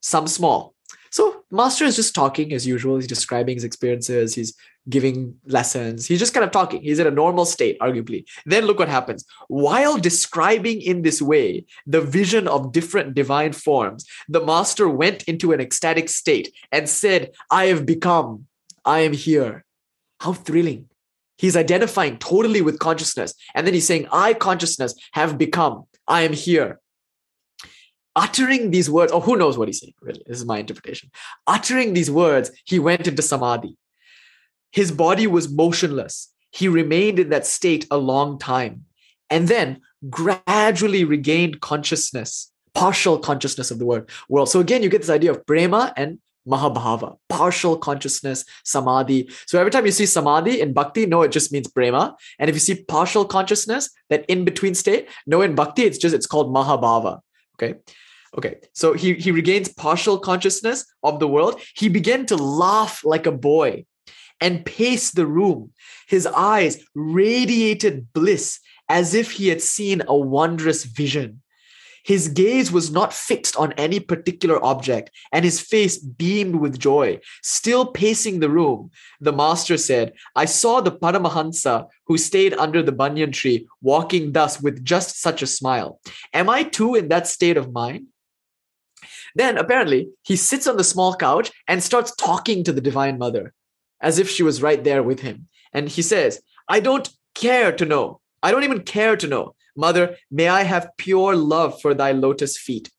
some 0.00 0.26
small. 0.26 0.74
So 1.10 1.44
master 1.50 1.84
is 1.84 1.96
just 1.96 2.14
talking 2.14 2.52
as 2.52 2.66
usual. 2.66 2.96
He's 2.96 3.06
describing 3.06 3.56
his 3.56 3.64
experiences. 3.64 4.34
He's 4.34 4.54
giving 4.88 5.34
lessons. 5.46 6.06
He's 6.06 6.18
just 6.18 6.34
kind 6.34 6.44
of 6.44 6.50
talking. 6.50 6.82
He's 6.82 6.98
in 6.98 7.06
a 7.06 7.10
normal 7.10 7.44
state, 7.44 7.78
arguably. 7.80 8.24
Then 8.44 8.64
look 8.64 8.78
what 8.78 8.88
happens. 8.88 9.24
While 9.48 9.98
describing 9.98 10.80
in 10.80 11.02
this 11.02 11.20
way 11.20 11.64
the 11.86 12.00
vision 12.00 12.46
of 12.46 12.72
different 12.72 13.14
divine 13.14 13.52
forms, 13.52 14.06
the 14.28 14.44
master 14.44 14.88
went 14.88 15.24
into 15.24 15.52
an 15.52 15.60
ecstatic 15.60 16.08
state 16.08 16.54
and 16.70 16.88
said, 16.88 17.32
I 17.50 17.66
have 17.66 17.84
become, 17.84 18.46
I 18.84 19.00
am 19.00 19.12
here. 19.12 19.64
How 20.20 20.32
thrilling. 20.32 20.88
He's 21.38 21.56
identifying 21.56 22.18
totally 22.18 22.62
with 22.62 22.78
consciousness. 22.78 23.34
And 23.54 23.66
then 23.66 23.74
he's 23.74 23.86
saying, 23.86 24.08
I, 24.10 24.32
consciousness, 24.32 24.94
have 25.12 25.36
become, 25.36 25.84
I 26.08 26.22
am 26.22 26.32
here. 26.32 26.80
Uttering 28.14 28.70
these 28.70 28.88
words, 28.88 29.12
or 29.12 29.16
oh, 29.16 29.20
who 29.20 29.36
knows 29.36 29.58
what 29.58 29.68
he's 29.68 29.80
saying, 29.80 29.92
really. 30.00 30.22
This 30.26 30.38
is 30.38 30.46
my 30.46 30.58
interpretation. 30.58 31.10
Uttering 31.46 31.92
these 31.92 32.10
words, 32.10 32.50
he 32.64 32.78
went 32.78 33.06
into 33.06 33.20
samadhi 33.20 33.76
his 34.72 34.92
body 34.92 35.26
was 35.26 35.50
motionless. 35.50 36.32
He 36.50 36.68
remained 36.68 37.18
in 37.18 37.28
that 37.30 37.46
state 37.46 37.86
a 37.90 37.98
long 37.98 38.38
time 38.38 38.84
and 39.30 39.48
then 39.48 39.80
gradually 40.10 41.04
regained 41.04 41.60
consciousness, 41.60 42.50
partial 42.74 43.18
consciousness 43.18 43.70
of 43.70 43.78
the 43.78 43.86
word 43.86 44.08
world. 44.28 44.48
So 44.48 44.60
again, 44.60 44.82
you 44.82 44.88
get 44.88 45.02
this 45.02 45.10
idea 45.10 45.32
of 45.32 45.44
prema 45.46 45.92
and 45.96 46.18
mahabhava, 46.46 47.16
partial 47.28 47.76
consciousness, 47.76 48.44
samadhi. 48.64 49.28
So 49.46 49.58
every 49.58 49.70
time 49.70 49.84
you 49.84 49.92
see 49.92 50.06
samadhi 50.06 50.60
in 50.60 50.72
bhakti, 50.72 51.06
no, 51.06 51.22
it 51.22 51.32
just 51.32 51.52
means 51.52 51.68
prema. 51.68 52.16
And 52.38 52.48
if 52.48 52.54
you 52.56 52.60
see 52.60 52.84
partial 52.84 53.24
consciousness, 53.24 53.90
that 54.10 54.24
in 54.28 54.44
between 54.44 54.74
state, 54.74 55.08
no, 55.26 55.42
in 55.42 55.54
bhakti, 55.54 55.82
it's 55.82 55.98
just 55.98 56.14
it's 56.14 56.26
called 56.26 56.54
mahabhava. 56.54 57.20
Okay. 57.56 57.74
Okay, 58.36 58.56
so 58.74 58.92
he, 58.92 59.14
he 59.14 59.30
regains 59.30 59.72
partial 59.72 60.18
consciousness 60.18 60.84
of 61.02 61.20
the 61.20 61.28
world. 61.28 61.58
He 61.74 61.88
began 61.88 62.26
to 62.26 62.36
laugh 62.36 63.02
like 63.02 63.24
a 63.24 63.32
boy 63.32 63.86
and 64.40 64.64
paced 64.64 65.16
the 65.16 65.26
room. 65.26 65.72
His 66.08 66.26
eyes 66.26 66.84
radiated 66.94 68.12
bliss 68.12 68.60
as 68.88 69.14
if 69.14 69.32
he 69.32 69.48
had 69.48 69.62
seen 69.62 70.02
a 70.06 70.16
wondrous 70.16 70.84
vision. 70.84 71.42
His 72.04 72.28
gaze 72.28 72.70
was 72.70 72.92
not 72.92 73.12
fixed 73.12 73.56
on 73.56 73.72
any 73.72 73.98
particular 73.98 74.64
object, 74.64 75.10
and 75.32 75.44
his 75.44 75.60
face 75.60 75.98
beamed 75.98 76.54
with 76.54 76.78
joy. 76.78 77.18
Still 77.42 77.84
pacing 77.84 78.38
the 78.38 78.48
room, 78.48 78.92
the 79.20 79.32
master 79.32 79.76
said, 79.76 80.12
I 80.36 80.44
saw 80.44 80.80
the 80.80 80.92
Paramahansa 80.92 81.88
who 82.06 82.16
stayed 82.16 82.54
under 82.54 82.80
the 82.80 82.92
banyan 82.92 83.32
tree, 83.32 83.66
walking 83.82 84.30
thus 84.30 84.62
with 84.62 84.84
just 84.84 85.20
such 85.20 85.42
a 85.42 85.48
smile. 85.48 85.98
Am 86.32 86.48
I 86.48 86.62
too 86.62 86.94
in 86.94 87.08
that 87.08 87.26
state 87.26 87.56
of 87.56 87.72
mind? 87.72 88.06
Then 89.34 89.58
apparently 89.58 90.08
he 90.22 90.36
sits 90.36 90.68
on 90.68 90.76
the 90.76 90.84
small 90.84 91.16
couch 91.16 91.50
and 91.66 91.82
starts 91.82 92.14
talking 92.14 92.62
to 92.62 92.72
the 92.72 92.80
Divine 92.80 93.18
Mother 93.18 93.52
as 94.00 94.18
if 94.18 94.28
she 94.28 94.42
was 94.42 94.62
right 94.62 94.82
there 94.82 95.02
with 95.02 95.20
him. 95.20 95.48
And 95.72 95.88
he 95.88 96.02
says, 96.02 96.40
I 96.68 96.80
don't 96.80 97.08
care 97.34 97.72
to 97.72 97.84
know. 97.84 98.20
I 98.42 98.50
don't 98.50 98.64
even 98.64 98.82
care 98.82 99.16
to 99.16 99.26
know. 99.26 99.54
Mother, 99.76 100.16
may 100.30 100.48
I 100.48 100.62
have 100.62 100.90
pure 100.96 101.36
love 101.36 101.80
for 101.80 101.94
thy 101.94 102.12
lotus 102.12 102.58
feet. 102.58 102.90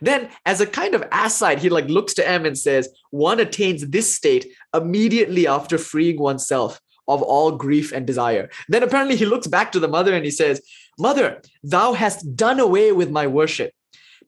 Then, 0.00 0.30
as 0.46 0.60
a 0.60 0.66
kind 0.66 0.94
of 0.94 1.04
aside, 1.12 1.58
he 1.58 1.68
like 1.68 1.88
looks 1.88 2.14
to 2.14 2.28
M 2.28 2.46
and 2.46 2.56
says, 2.56 2.88
one 3.10 3.40
attains 3.40 3.88
this 3.88 4.12
state 4.12 4.46
immediately 4.74 5.46
after 5.46 5.78
freeing 5.78 6.18
oneself 6.18 6.80
of 7.08 7.22
all 7.22 7.52
grief 7.52 7.92
and 7.92 8.06
desire. 8.06 8.48
Then 8.68 8.82
apparently 8.82 9.16
he 9.16 9.26
looks 9.26 9.48
back 9.48 9.72
to 9.72 9.80
the 9.80 9.88
mother 9.88 10.14
and 10.14 10.24
he 10.24 10.30
says, 10.30 10.62
Mother, 10.98 11.42
thou 11.62 11.92
hast 11.92 12.36
done 12.36 12.60
away 12.60 12.92
with 12.92 13.10
my 13.10 13.26
worship. 13.26 13.72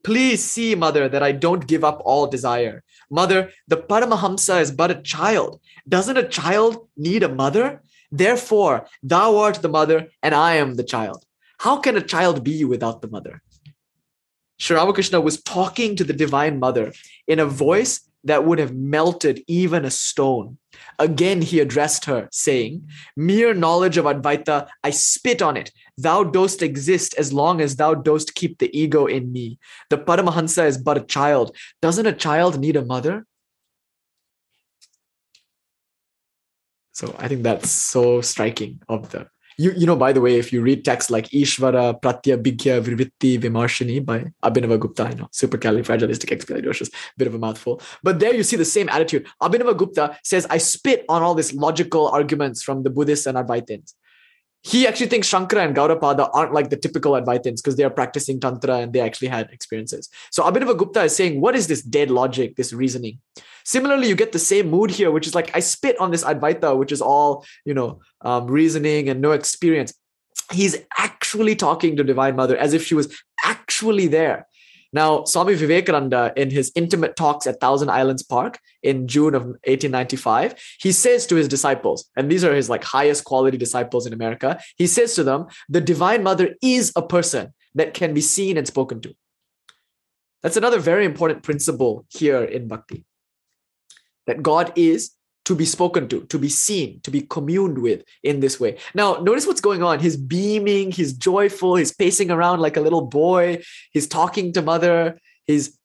Please 0.03 0.43
see, 0.43 0.75
mother, 0.75 1.07
that 1.07 1.23
I 1.23 1.31
don't 1.31 1.65
give 1.65 1.83
up 1.83 2.01
all 2.03 2.27
desire. 2.27 2.83
Mother, 3.09 3.51
the 3.67 3.77
Paramahamsa 3.77 4.61
is 4.61 4.71
but 4.71 4.91
a 4.91 5.01
child. 5.01 5.61
Doesn't 5.87 6.17
a 6.17 6.27
child 6.27 6.89
need 6.97 7.23
a 7.23 7.29
mother? 7.29 7.81
Therefore, 8.11 8.85
thou 9.01 9.37
art 9.37 9.61
the 9.61 9.69
mother 9.69 10.09
and 10.21 10.35
I 10.35 10.55
am 10.55 10.75
the 10.75 10.83
child. 10.83 11.25
How 11.59 11.77
can 11.77 11.95
a 11.95 12.01
child 12.01 12.43
be 12.43 12.65
without 12.65 13.01
the 13.01 13.07
mother? 13.07 13.41
Sri 14.59 14.75
Ramakrishna 14.75 15.19
was 15.19 15.41
talking 15.41 15.95
to 15.95 16.03
the 16.03 16.13
Divine 16.13 16.59
Mother 16.59 16.93
in 17.27 17.39
a 17.39 17.45
voice 17.45 18.01
that 18.23 18.45
would 18.45 18.59
have 18.59 18.73
melted 18.73 19.43
even 19.47 19.85
a 19.85 19.91
stone. 19.91 20.57
Again, 20.99 21.41
he 21.41 21.59
addressed 21.59 22.05
her, 22.05 22.29
saying, 22.31 22.89
Mere 23.15 23.53
knowledge 23.53 23.97
of 23.97 24.05
Advaita, 24.05 24.67
I 24.83 24.89
spit 24.91 25.41
on 25.41 25.57
it. 25.57 25.71
Thou 25.97 26.23
dost 26.23 26.61
exist 26.61 27.13
as 27.17 27.33
long 27.33 27.61
as 27.61 27.75
thou 27.75 27.93
dost 27.93 28.35
keep 28.35 28.57
the 28.57 28.75
ego 28.77 29.05
in 29.05 29.31
me. 29.31 29.59
The 29.89 29.97
Paramahansa 29.97 30.65
is 30.65 30.77
but 30.77 30.97
a 30.97 31.01
child. 31.01 31.55
Doesn't 31.81 32.05
a 32.05 32.13
child 32.13 32.59
need 32.59 32.75
a 32.75 32.85
mother? 32.85 33.25
So 36.93 37.15
I 37.17 37.27
think 37.27 37.43
that's 37.43 37.71
so 37.71 38.21
striking 38.21 38.81
of 38.87 39.09
the 39.09 39.27
you, 39.57 39.71
you 39.75 39.85
know, 39.85 39.95
by 39.95 40.13
the 40.13 40.21
way, 40.21 40.37
if 40.37 40.51
you 40.51 40.61
read 40.61 40.83
texts 40.85 41.11
like 41.11 41.29
Ishvara 41.29 42.01
Pratyabhigya 42.01 42.81
Vritti 42.81 43.39
Vimarshini 43.39 44.03
by 44.03 44.31
Abhinava 44.43 44.79
Gupta, 44.79 45.03
I 45.03 45.13
know, 45.13 45.29
supercalifragilisticexpialidocious, 45.33 46.91
bit 47.17 47.27
of 47.27 47.35
a 47.35 47.39
mouthful. 47.39 47.81
But 48.01 48.19
there 48.19 48.33
you 48.33 48.43
see 48.43 48.55
the 48.55 48.65
same 48.65 48.89
attitude. 48.89 49.27
Abhinava 49.41 49.77
Gupta 49.77 50.17
says, 50.23 50.47
I 50.49 50.57
spit 50.57 51.05
on 51.09 51.21
all 51.21 51.35
these 51.35 51.53
logical 51.53 52.07
arguments 52.07 52.63
from 52.63 52.83
the 52.83 52.89
Buddhists 52.89 53.25
and 53.25 53.37
Advaitins. 53.37 53.93
He 54.65 54.87
actually 54.87 55.07
thinks 55.07 55.29
Shankara 55.29 55.65
and 55.65 55.75
Gaudapada 55.75 56.29
aren't 56.33 56.53
like 56.53 56.69
the 56.69 56.77
typical 56.77 57.13
Advaitins 57.13 57.57
because 57.57 57.75
they 57.75 57.83
are 57.83 57.89
practicing 57.89 58.39
Tantra 58.39 58.77
and 58.77 58.93
they 58.93 59.01
actually 59.01 59.27
had 59.27 59.49
experiences. 59.51 60.09
So 60.31 60.43
Abhinava 60.43 60.77
Gupta 60.77 61.03
is 61.03 61.15
saying, 61.15 61.41
what 61.41 61.53
is 61.53 61.67
this 61.67 61.81
dead 61.81 62.09
logic, 62.09 62.55
this 62.55 62.71
reasoning? 62.71 63.19
Similarly, 63.65 64.09
you 64.09 64.15
get 64.15 64.31
the 64.31 64.39
same 64.39 64.69
mood 64.69 64.91
here, 64.91 65.11
which 65.11 65.27
is 65.27 65.35
like 65.35 65.55
I 65.55 65.59
spit 65.59 65.99
on 65.99 66.11
this 66.11 66.23
Advaita, 66.23 66.77
which 66.77 66.91
is 66.91 67.01
all, 67.01 67.45
you 67.65 67.73
know, 67.73 68.01
um, 68.21 68.47
reasoning 68.47 69.09
and 69.09 69.21
no 69.21 69.31
experience. 69.31 69.93
He's 70.51 70.77
actually 70.97 71.55
talking 71.55 71.95
to 71.95 72.03
Divine 72.03 72.35
Mother 72.35 72.57
as 72.57 72.73
if 72.73 72.85
she 72.85 72.95
was 72.95 73.15
actually 73.43 74.07
there. 74.07 74.47
Now, 74.91 75.23
Swami 75.23 75.55
Vivekananda, 75.55 76.33
in 76.37 76.51
his 76.51 76.71
intimate 76.75 77.15
talks 77.15 77.47
at 77.47 77.59
Thousand 77.59 77.89
Islands 77.89 78.21
Park 78.21 78.59
in 78.83 79.07
June 79.07 79.33
of 79.33 79.43
1895, 79.43 80.53
he 80.79 80.91
says 80.91 81.25
to 81.27 81.35
his 81.35 81.47
disciples, 81.47 82.11
and 82.15 82.29
these 82.29 82.43
are 82.43 82.53
his 82.53 82.69
like 82.69 82.83
highest 82.83 83.23
quality 83.23 83.57
disciples 83.57 84.05
in 84.05 84.13
America, 84.13 84.59
he 84.77 84.85
says 84.85 85.15
to 85.15 85.23
them, 85.23 85.47
the 85.67 85.81
Divine 85.81 86.21
Mother 86.21 86.53
is 86.61 86.93
a 86.95 87.01
person 87.01 87.53
that 87.73 87.95
can 87.95 88.13
be 88.13 88.21
seen 88.21 88.55
and 88.55 88.67
spoken 88.67 89.01
to. 89.01 89.15
That's 90.43 90.57
another 90.57 90.79
very 90.79 91.05
important 91.05 91.41
principle 91.41 92.05
here 92.09 92.43
in 92.43 92.67
Bhakti 92.67 93.03
that 94.27 94.43
God 94.43 94.71
is 94.75 95.11
to 95.45 95.55
be 95.55 95.65
spoken 95.65 96.07
to, 96.07 96.21
to 96.25 96.39
be 96.39 96.49
seen, 96.49 97.01
to 97.01 97.11
be 97.11 97.21
communed 97.21 97.77
with 97.77 98.03
in 98.23 98.39
this 98.39 98.59
way. 98.59 98.77
Now, 98.93 99.15
notice 99.15 99.45
what's 99.45 99.61
going 99.61 99.83
on. 99.83 99.99
He's 99.99 100.15
beaming, 100.15 100.91
he's 100.91 101.13
joyful, 101.13 101.75
he's 101.75 101.93
pacing 101.93 102.31
around 102.31 102.59
like 102.61 102.77
a 102.77 102.81
little 102.81 103.01
boy, 103.01 103.61
he's 103.91 104.07
talking 104.07 104.53
to 104.53 104.61
mother, 104.61 105.19
he's 105.45 105.77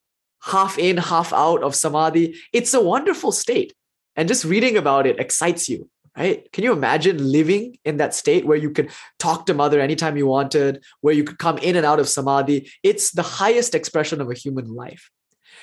half 0.42 0.78
in, 0.78 0.96
half 0.96 1.32
out 1.32 1.62
of 1.62 1.74
samadhi. 1.74 2.36
It's 2.52 2.72
a 2.72 2.80
wonderful 2.80 3.32
state. 3.32 3.74
And 4.14 4.28
just 4.28 4.44
reading 4.44 4.76
about 4.76 5.06
it 5.06 5.18
excites 5.18 5.68
you, 5.68 5.90
right? 6.16 6.50
Can 6.52 6.62
you 6.62 6.72
imagine 6.72 7.32
living 7.32 7.78
in 7.84 7.96
that 7.96 8.14
state 8.14 8.46
where 8.46 8.56
you 8.56 8.70
could 8.70 8.90
talk 9.18 9.46
to 9.46 9.54
mother 9.54 9.80
anytime 9.80 10.16
you 10.16 10.26
wanted, 10.26 10.84
where 11.00 11.14
you 11.14 11.24
could 11.24 11.38
come 11.38 11.58
in 11.58 11.74
and 11.74 11.86
out 11.86 11.98
of 11.98 12.08
samadhi? 12.08 12.70
It's 12.84 13.10
the 13.10 13.22
highest 13.22 13.74
expression 13.74 14.20
of 14.20 14.30
a 14.30 14.34
human 14.34 14.74
life. 14.74 15.10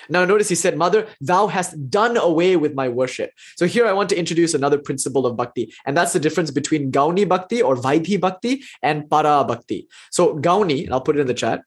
Now, 0.10 0.26
notice 0.26 0.50
he 0.50 0.56
said, 0.56 0.78
Mother, 0.78 1.08
thou 1.22 1.48
hast 1.48 1.90
done 1.90 2.18
away 2.18 2.56
with 2.56 2.74
my 2.74 2.90
worship. 2.90 3.32
So, 3.58 3.66
here 3.66 3.86
I 3.86 3.94
want 3.94 4.10
to 4.10 4.18
introduce 4.18 4.54
another 4.54 4.78
principle 4.78 5.26
of 5.26 5.38
bhakti, 5.38 5.74
and 5.86 5.96
that's 5.96 6.14
the 6.14 6.20
difference 6.20 6.52
between 6.52 6.92
Gauni 6.92 7.28
bhakti 7.28 7.62
or 7.62 7.76
Vaidhi 7.76 8.20
bhakti 8.20 8.64
and 8.82 9.10
Para 9.10 9.44
bhakti. 9.44 9.88
So, 10.12 10.36
Gauni, 10.38 10.90
I'll 10.92 11.02
put 11.02 11.18
it 11.18 11.22
in 11.22 11.28
the 11.28 11.34
chat. 11.34 11.62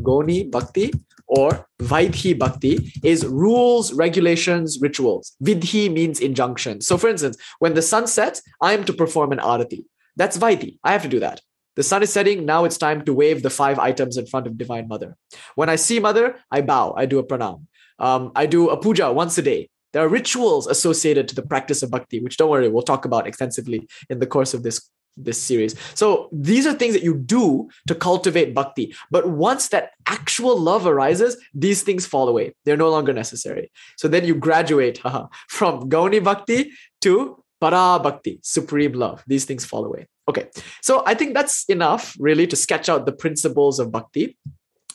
Gauni 0.00 0.50
bhakti 0.50 0.92
or 1.26 1.66
Vaidhi 1.80 2.38
bhakti 2.38 2.92
is 3.02 3.24
rules, 3.26 3.92
regulations, 3.92 4.78
rituals. 4.80 5.36
Vidhi 5.42 5.90
means 5.92 6.20
injunction. 6.20 6.80
So, 6.80 6.98
for 6.98 7.08
instance, 7.08 7.36
when 7.58 7.74
the 7.74 7.82
sun 7.82 8.06
sets, 8.06 8.42
I 8.60 8.74
am 8.74 8.84
to 8.84 8.92
perform 8.92 9.32
an 9.32 9.38
arati. 9.38 9.84
That's 10.16 10.36
Vaidhi. 10.36 10.78
I 10.84 10.92
have 10.92 11.02
to 11.02 11.08
do 11.08 11.20
that. 11.20 11.40
The 11.76 11.82
sun 11.82 12.02
is 12.02 12.12
setting. 12.12 12.44
Now 12.44 12.64
it's 12.64 12.76
time 12.76 13.04
to 13.04 13.14
wave 13.14 13.42
the 13.42 13.50
five 13.50 13.78
items 13.78 14.16
in 14.16 14.26
front 14.26 14.46
of 14.46 14.58
Divine 14.58 14.88
Mother. 14.88 15.16
When 15.54 15.68
I 15.68 15.76
see 15.76 16.00
Mother, 16.00 16.36
I 16.50 16.60
bow. 16.60 16.94
I 16.96 17.06
do 17.06 17.18
a 17.18 17.24
pranam. 17.24 17.66
Um, 17.98 18.32
I 18.34 18.46
do 18.46 18.68
a 18.68 18.76
puja 18.76 19.12
once 19.12 19.38
a 19.38 19.42
day. 19.42 19.68
There 19.92 20.02
are 20.02 20.08
rituals 20.08 20.66
associated 20.66 21.28
to 21.28 21.34
the 21.34 21.42
practice 21.42 21.82
of 21.82 21.90
bhakti, 21.90 22.20
which 22.20 22.36
don't 22.36 22.50
worry, 22.50 22.68
we'll 22.68 22.82
talk 22.82 23.04
about 23.04 23.26
extensively 23.26 23.86
in 24.08 24.18
the 24.18 24.26
course 24.26 24.54
of 24.54 24.62
this 24.62 24.88
this 25.16 25.40
series. 25.40 25.74
So 25.94 26.30
these 26.32 26.66
are 26.66 26.72
things 26.72 26.94
that 26.94 27.02
you 27.02 27.14
do 27.14 27.68
to 27.86 27.94
cultivate 27.94 28.54
bhakti. 28.54 28.94
But 29.10 29.28
once 29.28 29.68
that 29.68 29.90
actual 30.06 30.58
love 30.58 30.86
arises, 30.86 31.36
these 31.52 31.82
things 31.82 32.06
fall 32.06 32.28
away. 32.28 32.54
They're 32.64 32.78
no 32.78 32.90
longer 32.90 33.12
necessary. 33.12 33.70
So 33.98 34.08
then 34.08 34.24
you 34.24 34.34
graduate 34.34 34.98
haha, 34.98 35.26
from 35.48 35.90
Gauni 35.90 36.22
bhakti 36.22 36.72
to 37.02 37.41
para 37.62 38.00
bhakti, 38.02 38.40
supreme 38.42 38.92
love. 38.92 39.22
These 39.26 39.44
things 39.44 39.64
fall 39.64 39.84
away. 39.84 40.08
Okay, 40.28 40.48
so 40.82 41.04
I 41.06 41.14
think 41.14 41.34
that's 41.34 41.64
enough 41.66 42.16
really 42.18 42.46
to 42.48 42.56
sketch 42.56 42.88
out 42.88 43.06
the 43.06 43.12
principles 43.24 43.78
of 43.78 43.92
bhakti. 43.92 44.36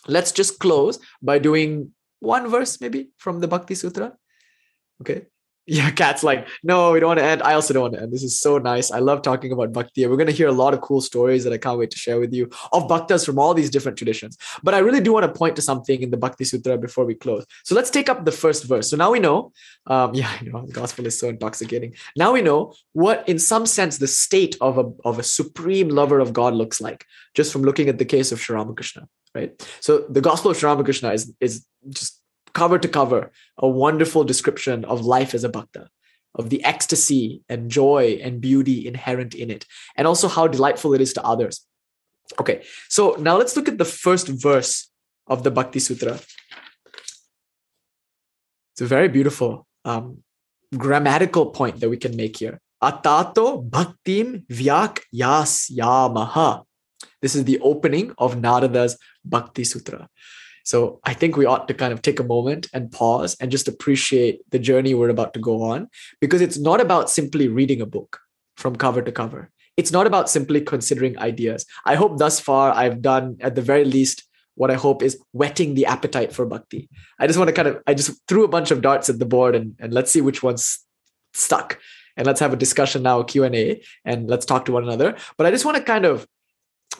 Let's 0.07 0.34
just 0.34 0.59
close 0.59 0.99
by 1.22 1.39
doing 1.39 1.91
one 2.20 2.49
verse 2.49 2.82
maybe 2.82 3.09
from 3.18 3.39
the 3.39 3.47
Bhakti 3.47 3.76
Sutra. 3.76 4.13
Okay. 5.01 5.28
Yeah, 5.68 5.91
Kat's 5.99 6.24
like, 6.24 6.47
no, 6.63 6.93
we 6.93 6.99
don't 6.99 7.09
want 7.09 7.20
to 7.20 7.26
end. 7.26 7.43
I 7.43 7.53
also 7.53 7.74
don't 7.74 7.84
want 7.84 7.93
to 7.95 8.01
end. 8.01 8.13
This 8.13 8.24
is 8.24 8.39
so 8.39 8.57
nice. 8.57 8.89
I 8.89 8.99
love 8.99 9.22
talking 9.22 9.51
about 9.51 9.74
Bhakti. 9.74 10.07
We're 10.07 10.15
going 10.15 10.28
to 10.28 10.34
hear 10.34 10.47
a 10.47 10.53
lot 10.53 10.74
of 10.74 10.82
cool 10.82 11.01
stories 11.01 11.43
that 11.43 11.53
I 11.53 11.57
can't 11.57 11.78
wait 11.78 11.91
to 11.91 11.97
share 11.97 12.20
with 12.20 12.34
you 12.34 12.49
of 12.72 12.88
Bhaktas 12.88 13.26
from 13.26 13.38
all 13.38 13.53
these 13.53 13.70
different 13.70 13.97
traditions. 13.97 14.38
But 14.63 14.74
I 14.74 14.80
really 14.80 15.01
do 15.01 15.13
want 15.13 15.26
to 15.26 15.38
point 15.38 15.57
to 15.57 15.61
something 15.61 16.01
in 16.01 16.09
the 16.09 16.18
Bhakti 16.18 16.45
Sutra 16.45 16.78
before 16.78 17.05
we 17.05 17.15
close. 17.15 17.45
So 17.65 17.76
let's 17.76 17.89
take 17.89 18.07
up 18.07 18.24
the 18.24 18.32
first 18.32 18.63
verse. 18.63 18.89
So 18.89 18.97
now 18.97 19.11
we 19.11 19.20
know, 19.20 19.51
um, 19.88 20.13
yeah, 20.15 20.32
I 20.39 20.45
know, 20.45 20.65
the 20.65 20.74
gospel 20.74 21.05
is 21.05 21.20
so 21.20 21.28
intoxicating. 21.28 21.93
Now 22.15 22.32
we 22.32 22.41
know 22.41 22.74
what, 22.93 23.28
in 23.28 23.38
some 23.38 23.65
sense, 23.65 23.97
the 23.97 24.07
state 24.07 24.55
of 24.61 24.78
a, 24.78 24.89
of 25.03 25.20
a 25.20 25.24
supreme 25.24 25.89
lover 25.89 26.20
of 26.20 26.32
God 26.32 26.53
looks 26.53 26.80
like, 26.80 27.05
just 27.34 27.51
from 27.51 27.63
looking 27.63 27.89
at 27.89 27.97
the 27.97 28.05
case 28.05 28.32
of 28.32 28.39
Sri 28.39 28.55
Ramakrishna, 28.55 29.07
right? 29.36 29.61
So 29.82 30.05
the 30.09 30.22
gospel 30.22 30.51
of 30.51 30.57
Sri 30.57 30.70
Ramakrishna 30.70 31.11
is, 31.11 31.34
is 31.41 31.65
just 31.89 32.16
cover 32.54 32.80
to 32.80 32.88
cover, 32.88 33.32
a 33.58 33.68
wonderful 33.68 34.24
description 34.24 34.86
of 34.86 35.06
life 35.06 35.34
as 35.34 35.43
a 35.43 35.50
bhakta, 35.50 35.89
of 36.36 36.50
the 36.50 36.64
ecstasy 36.64 37.41
and 37.50 37.70
joy 37.70 38.20
and 38.22 38.41
beauty 38.41 38.88
inherent 38.88 39.36
in 39.36 39.52
it, 39.52 39.66
and 39.95 40.08
also 40.08 40.28
how 40.28 40.48
delightful 40.48 40.93
it 40.93 41.02
is 41.02 41.14
to 41.14 41.24
others. 41.24 41.66
Okay, 42.39 42.64
so 42.89 43.16
now 43.20 43.38
let's 43.38 43.56
look 43.56 43.68
at 43.68 43.78
the 43.78 43.86
first 43.86 44.28
verse 44.28 44.89
of 45.28 45.43
the 45.43 45.52
Bhakti 45.52 45.80
Sutra. 45.80 46.20
It's 48.74 48.82
a 48.82 48.86
very 48.86 49.08
beautiful 49.08 49.66
um, 49.86 50.24
grammatical 50.76 51.48
point 51.48 51.80
that 51.80 51.89
we 51.89 51.98
can 51.98 52.16
make 52.16 52.38
here. 52.38 52.60
Atato 52.84 53.68
bhaktim 53.68 54.45
vyakhyasyamaha. 54.48 56.64
This 57.22 57.36
is 57.36 57.45
the 57.45 57.60
opening 57.60 58.14
of 58.18 58.36
Narada's 58.36 58.98
Bhakti 59.26 59.64
Sutra. 59.64 60.08
So 60.68 60.99
I 61.05 61.13
think 61.13 61.38
we 61.38 61.45
ought 61.45 61.70
to 61.70 61.74
kind 61.74 61.93
of 61.93 62.01
take 62.01 62.20
a 62.20 62.26
moment 62.26 62.68
and 62.74 62.91
pause 62.91 63.38
and 63.39 63.49
just 63.49 63.70
appreciate 63.70 64.41
the 64.51 64.59
journey 64.59 64.93
we're 64.93 65.07
about 65.07 65.34
to 65.36 65.39
go 65.39 65.63
on 65.63 65.88
because 66.20 66.41
it's 66.41 66.59
not 66.59 66.82
about 66.82 67.09
simply 67.09 67.47
reading 67.47 67.80
a 67.80 67.86
book 67.86 68.20
from 68.57 68.76
cover 68.76 69.01
to 69.01 69.11
cover. 69.13 69.49
It's 69.78 69.93
not 69.93 70.07
about 70.07 70.30
simply 70.30 70.59
considering 70.59 71.18
ideas. 71.20 71.65
I 71.86 71.95
hope 71.95 72.18
thus 72.18 72.41
far 72.41 72.74
I've 72.74 73.01
done, 73.01 73.38
at 73.39 73.55
the 73.55 73.61
very 73.61 73.86
least, 73.86 74.28
what 74.55 74.70
I 74.70 74.74
hope 74.74 75.01
is 75.01 75.18
whetting 75.32 75.74
the 75.74 75.86
appetite 75.86 76.34
for 76.34 76.45
bhakti. 76.45 76.89
I 77.18 77.28
just 77.28 77.39
want 77.39 77.47
to 77.47 77.53
kind 77.53 77.70
of, 77.70 77.82
I 77.88 77.93
just 77.93 78.20
threw 78.28 78.43
a 78.43 78.49
bunch 78.49 78.70
of 78.70 78.82
darts 78.82 79.09
at 79.09 79.20
the 79.20 79.26
board 79.26 79.55
and, 79.55 79.74
and 79.80 79.93
let's 79.93 80.11
see 80.11 80.20
which 80.20 80.43
one's 80.43 80.80
stuck. 81.34 81.80
And 82.18 82.28
let's 82.28 82.41
have 82.41 82.51
a 82.51 82.57
discussion 82.57 83.03
now, 83.03 83.24
Q&A, 83.24 83.82
and 84.03 84.30
let's 84.30 84.45
talk 84.45 84.65
to 84.65 84.74
one 84.74 84.84
another. 84.84 85.15
But 85.38 85.47
I 85.47 85.51
just 85.51 85.63
want 85.63 85.78
to 85.78 85.84
kind 85.84 86.03
of 86.03 86.28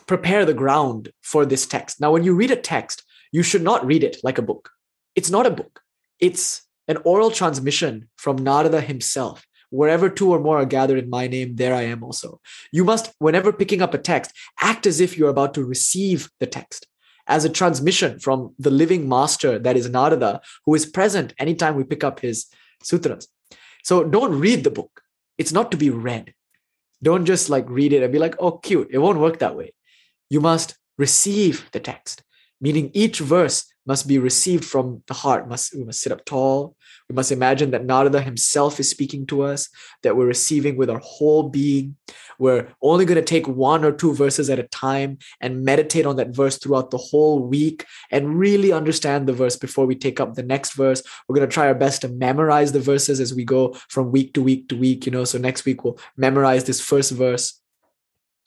prepare 0.06 0.46
the 0.46 0.54
ground 0.54 1.12
for 1.20 1.44
this 1.44 1.66
text. 1.66 2.00
Now, 2.00 2.12
when 2.12 2.24
you 2.24 2.34
read 2.34 2.50
a 2.50 2.56
text, 2.56 3.02
you 3.32 3.42
should 3.42 3.62
not 3.62 3.86
read 3.86 4.04
it 4.04 4.18
like 4.22 4.38
a 4.38 4.42
book. 4.42 4.70
It's 5.14 5.30
not 5.30 5.46
a 5.46 5.50
book. 5.50 5.80
It's 6.20 6.62
an 6.86 6.98
oral 7.04 7.30
transmission 7.30 8.08
from 8.16 8.36
Narada 8.36 8.80
himself. 8.80 9.44
Wherever 9.70 10.08
two 10.08 10.30
or 10.30 10.40
more 10.40 10.58
are 10.58 10.64
gathered 10.64 10.98
in 10.98 11.10
my 11.10 11.26
name, 11.26 11.56
there 11.56 11.74
I 11.74 11.82
am 11.82 12.02
also. 12.02 12.40
You 12.72 12.84
must, 12.84 13.12
whenever 13.18 13.52
picking 13.52 13.82
up 13.82 13.92
a 13.92 13.98
text, 13.98 14.32
act 14.60 14.86
as 14.86 15.00
if 15.00 15.18
you're 15.18 15.28
about 15.28 15.52
to 15.54 15.64
receive 15.64 16.30
the 16.40 16.46
text, 16.46 16.86
as 17.26 17.44
a 17.44 17.50
transmission 17.50 18.18
from 18.18 18.54
the 18.58 18.70
living 18.70 19.08
master 19.08 19.58
that 19.58 19.76
is 19.76 19.90
Narada, 19.90 20.40
who 20.64 20.74
is 20.74 20.86
present 20.86 21.34
anytime 21.38 21.74
we 21.76 21.84
pick 21.84 22.02
up 22.02 22.20
his 22.20 22.46
sutras. 22.82 23.28
So 23.84 24.04
don't 24.04 24.40
read 24.40 24.64
the 24.64 24.70
book. 24.70 25.02
It's 25.36 25.52
not 25.52 25.70
to 25.70 25.76
be 25.76 25.90
read. 25.90 26.32
Don't 27.02 27.26
just 27.26 27.50
like 27.50 27.68
read 27.68 27.92
it 27.92 28.02
and 28.02 28.12
be 28.12 28.18
like, 28.18 28.36
oh, 28.40 28.52
cute. 28.52 28.88
It 28.90 28.98
won't 28.98 29.20
work 29.20 29.38
that 29.38 29.56
way. 29.56 29.72
You 30.30 30.40
must 30.40 30.76
receive 30.96 31.68
the 31.72 31.80
text, 31.80 32.22
meaning 32.60 32.90
each 32.94 33.20
verse 33.20 33.64
must 33.86 34.06
be 34.06 34.18
received 34.18 34.64
from 34.64 35.02
the 35.06 35.14
heart. 35.14 35.48
Must 35.48 35.74
we 35.74 35.82
must 35.84 36.02
sit 36.02 36.12
up 36.12 36.24
tall. 36.26 36.76
We 37.08 37.14
must 37.14 37.32
imagine 37.32 37.70
that 37.70 37.86
Narada 37.86 38.20
himself 38.20 38.78
is 38.78 38.90
speaking 38.90 39.26
to 39.28 39.42
us, 39.42 39.70
that 40.02 40.14
we're 40.14 40.26
receiving 40.26 40.76
with 40.76 40.90
our 40.90 41.00
whole 41.02 41.48
being. 41.48 41.96
We're 42.38 42.68
only 42.82 43.06
going 43.06 43.16
to 43.16 43.22
take 43.22 43.48
one 43.48 43.84
or 43.84 43.92
two 43.92 44.12
verses 44.12 44.50
at 44.50 44.58
a 44.58 44.64
time 44.64 45.18
and 45.40 45.64
meditate 45.64 46.04
on 46.04 46.16
that 46.16 46.34
verse 46.34 46.58
throughout 46.58 46.90
the 46.90 46.98
whole 46.98 47.40
week 47.40 47.86
and 48.10 48.38
really 48.38 48.72
understand 48.72 49.26
the 49.26 49.32
verse 49.32 49.56
before 49.56 49.86
we 49.86 49.94
take 49.94 50.20
up 50.20 50.34
the 50.34 50.42
next 50.42 50.74
verse. 50.74 51.02
We're 51.26 51.36
going 51.36 51.48
to 51.48 51.54
try 51.54 51.66
our 51.66 51.74
best 51.74 52.02
to 52.02 52.08
memorize 52.08 52.72
the 52.72 52.80
verses 52.80 53.20
as 53.20 53.34
we 53.34 53.44
go 53.44 53.72
from 53.88 54.12
week 54.12 54.34
to 54.34 54.42
week 54.42 54.68
to 54.68 54.76
week, 54.76 55.06
you 55.06 55.12
know. 55.12 55.24
So 55.24 55.38
next 55.38 55.64
week 55.64 55.82
we'll 55.82 55.98
memorize 56.16 56.64
this 56.64 56.80
first 56.80 57.12
verse 57.12 57.58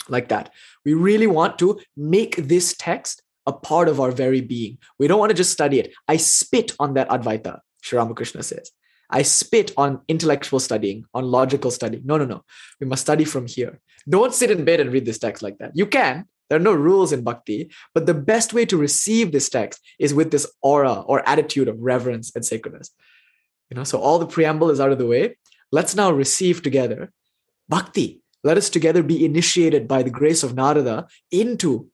like 0.08 0.30
that. 0.30 0.54
We 0.86 0.94
really 0.94 1.28
want 1.28 1.58
to 1.60 1.80
make 1.98 2.36
this 2.36 2.76
text 2.78 3.24
a 3.46 3.54
part 3.54 3.88
of 3.88 4.00
our 4.00 4.12
very 4.12 4.42
being. 4.42 4.78
We 5.00 5.08
don't 5.08 5.20
want 5.20 5.32
to 5.32 5.36
just 5.36 5.52
study 5.52 5.80
it. 5.80 5.94
I 6.08 6.18
spit 6.18 6.74
on 6.80 6.94
that 6.94 7.10
Advaita, 7.10 7.60
Sri 7.82 7.98
Ramakrishna 7.98 8.44
says. 8.44 8.72
I 9.10 9.24
spit 9.24 9.72
on 9.76 10.02
intellectual 10.08 10.60
studying, 10.60 11.06
on 11.14 11.26
logical 11.26 11.72
studying. 11.72 12.04
No, 12.06 12.18
no, 12.18 12.26
no. 12.26 12.44
We 12.80 12.88
must 12.88 13.02
study 13.02 13.26
from 13.26 13.46
here. 13.46 13.80
Don't 14.08 14.34
sit 14.34 14.52
in 14.52 14.64
bed 14.64 14.80
and 14.80 14.92
read 14.92 15.06
this 15.06 15.20
text 15.20 15.44
like 15.44 15.58
that. 15.58 15.72
You 15.76 15.86
can. 15.86 16.26
There 16.50 16.58
are 16.58 16.64
no 16.64 16.74
rules 16.74 17.14
in 17.14 17.24
bhakti, 17.24 17.72
but 17.94 18.06
the 18.06 18.14
best 18.14 18.54
way 18.54 18.66
to 18.66 18.78
receive 18.78 19.32
this 19.32 19.50
text 19.50 19.80
is 20.00 20.14
with 20.14 20.32
this 20.32 20.46
aura 20.62 20.96
or 20.96 21.28
attitude 21.28 21.70
of 21.70 21.80
reverence 21.80 22.32
and 22.36 22.46
sacredness. 22.46 22.92
You 23.70 23.76
know, 23.78 23.86
so 23.86 24.00
all 24.00 24.20
the 24.20 24.28
preamble 24.28 24.70
is 24.70 24.82
out 24.82 24.92
of 24.92 24.98
the 24.98 25.08
way. 25.08 25.38
Let's 25.72 25.96
now 25.96 26.12
receive 26.12 26.62
together 26.62 27.12
bhakti. 27.70 28.22
Let 28.44 28.58
us 28.58 28.70
together 28.70 29.04
be 29.04 29.24
initiated 29.24 29.88
by 29.88 30.04
the 30.04 30.10
grace 30.10 30.44
of 30.44 30.56
Narada 30.56 31.08
into 31.32 31.88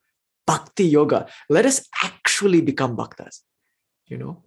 bhakti 0.47 0.85
yoga. 0.85 1.27
Let 1.49 1.65
us 1.65 1.85
actually 2.03 2.61
become 2.61 2.95
bhaktas, 2.95 3.41
you 4.07 4.17
know. 4.17 4.43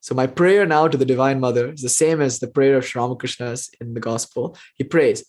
So 0.00 0.14
my 0.14 0.26
prayer 0.26 0.66
now 0.66 0.88
to 0.88 0.98
the 0.98 1.06
Divine 1.06 1.40
Mother 1.40 1.72
is 1.72 1.80
the 1.80 1.88
same 1.88 2.20
as 2.20 2.38
the 2.38 2.48
prayer 2.48 2.76
of 2.76 2.86
Sri 2.86 3.00
Ramakrishna's 3.00 3.70
in 3.80 3.94
the 3.94 4.00
Gospel. 4.00 4.56
He 4.74 4.84
prays, 4.84 5.24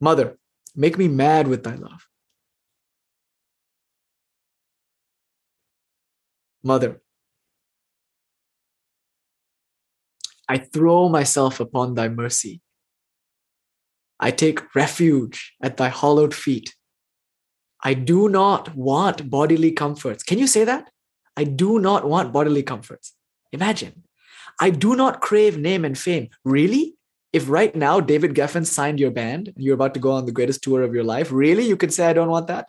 Mother, 0.00 0.36
make 0.74 0.98
me 0.98 1.06
mad 1.06 1.46
with 1.46 1.62
thy 1.62 1.76
love. 1.76 2.08
Mother, 6.62 7.00
I 10.48 10.58
throw 10.58 11.08
myself 11.08 11.60
upon 11.60 11.94
thy 11.94 12.08
mercy. 12.08 12.60
I 14.18 14.32
take 14.32 14.74
refuge 14.74 15.54
at 15.62 15.76
thy 15.76 15.88
hallowed 15.88 16.34
feet. 16.34 16.74
I 17.82 17.94
do 17.94 18.28
not 18.28 18.74
want 18.76 19.30
bodily 19.30 19.72
comforts. 19.72 20.22
Can 20.22 20.38
you 20.38 20.46
say 20.46 20.64
that? 20.64 20.90
I 21.36 21.44
do 21.44 21.78
not 21.78 22.06
want 22.06 22.32
bodily 22.32 22.62
comforts. 22.62 23.14
Imagine. 23.52 24.04
I 24.60 24.70
do 24.70 24.94
not 24.94 25.20
crave 25.20 25.56
name 25.56 25.84
and 25.84 25.96
fame. 25.96 26.28
Really? 26.44 26.94
If 27.32 27.48
right 27.48 27.74
now 27.74 28.00
David 28.00 28.34
Geffen 28.34 28.66
signed 28.66 29.00
your 29.00 29.10
band 29.10 29.48
and 29.48 29.64
you're 29.64 29.74
about 29.74 29.94
to 29.94 30.00
go 30.00 30.10
on 30.12 30.26
the 30.26 30.32
greatest 30.32 30.62
tour 30.62 30.82
of 30.82 30.94
your 30.94 31.04
life, 31.04 31.30
really 31.32 31.66
you 31.66 31.76
could 31.76 31.92
say, 31.92 32.06
I 32.06 32.12
don't 32.12 32.28
want 32.28 32.48
that? 32.48 32.66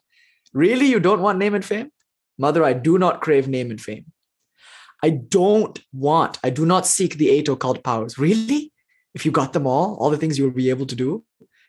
Really? 0.53 0.85
You 0.85 0.99
don't 0.99 1.21
want 1.21 1.39
name 1.39 1.55
and 1.55 1.65
fame? 1.65 1.91
Mother, 2.37 2.63
I 2.63 2.73
do 2.73 2.97
not 2.97 3.21
crave 3.21 3.47
name 3.47 3.71
and 3.71 3.81
fame. 3.81 4.05
I 5.03 5.09
don't 5.09 5.79
want, 5.91 6.37
I 6.43 6.51
do 6.51 6.65
not 6.65 6.85
seek 6.85 7.15
the 7.15 7.29
eight 7.29 7.49
occult 7.49 7.83
powers. 7.83 8.17
Really? 8.17 8.71
If 9.13 9.25
you 9.25 9.31
got 9.31 9.53
them 9.53 9.65
all, 9.67 9.95
all 9.95 10.11
the 10.11 10.17
things 10.17 10.37
you 10.37 10.45
will 10.45 10.51
be 10.51 10.69
able 10.69 10.85
to 10.85 10.95
do, 10.95 11.23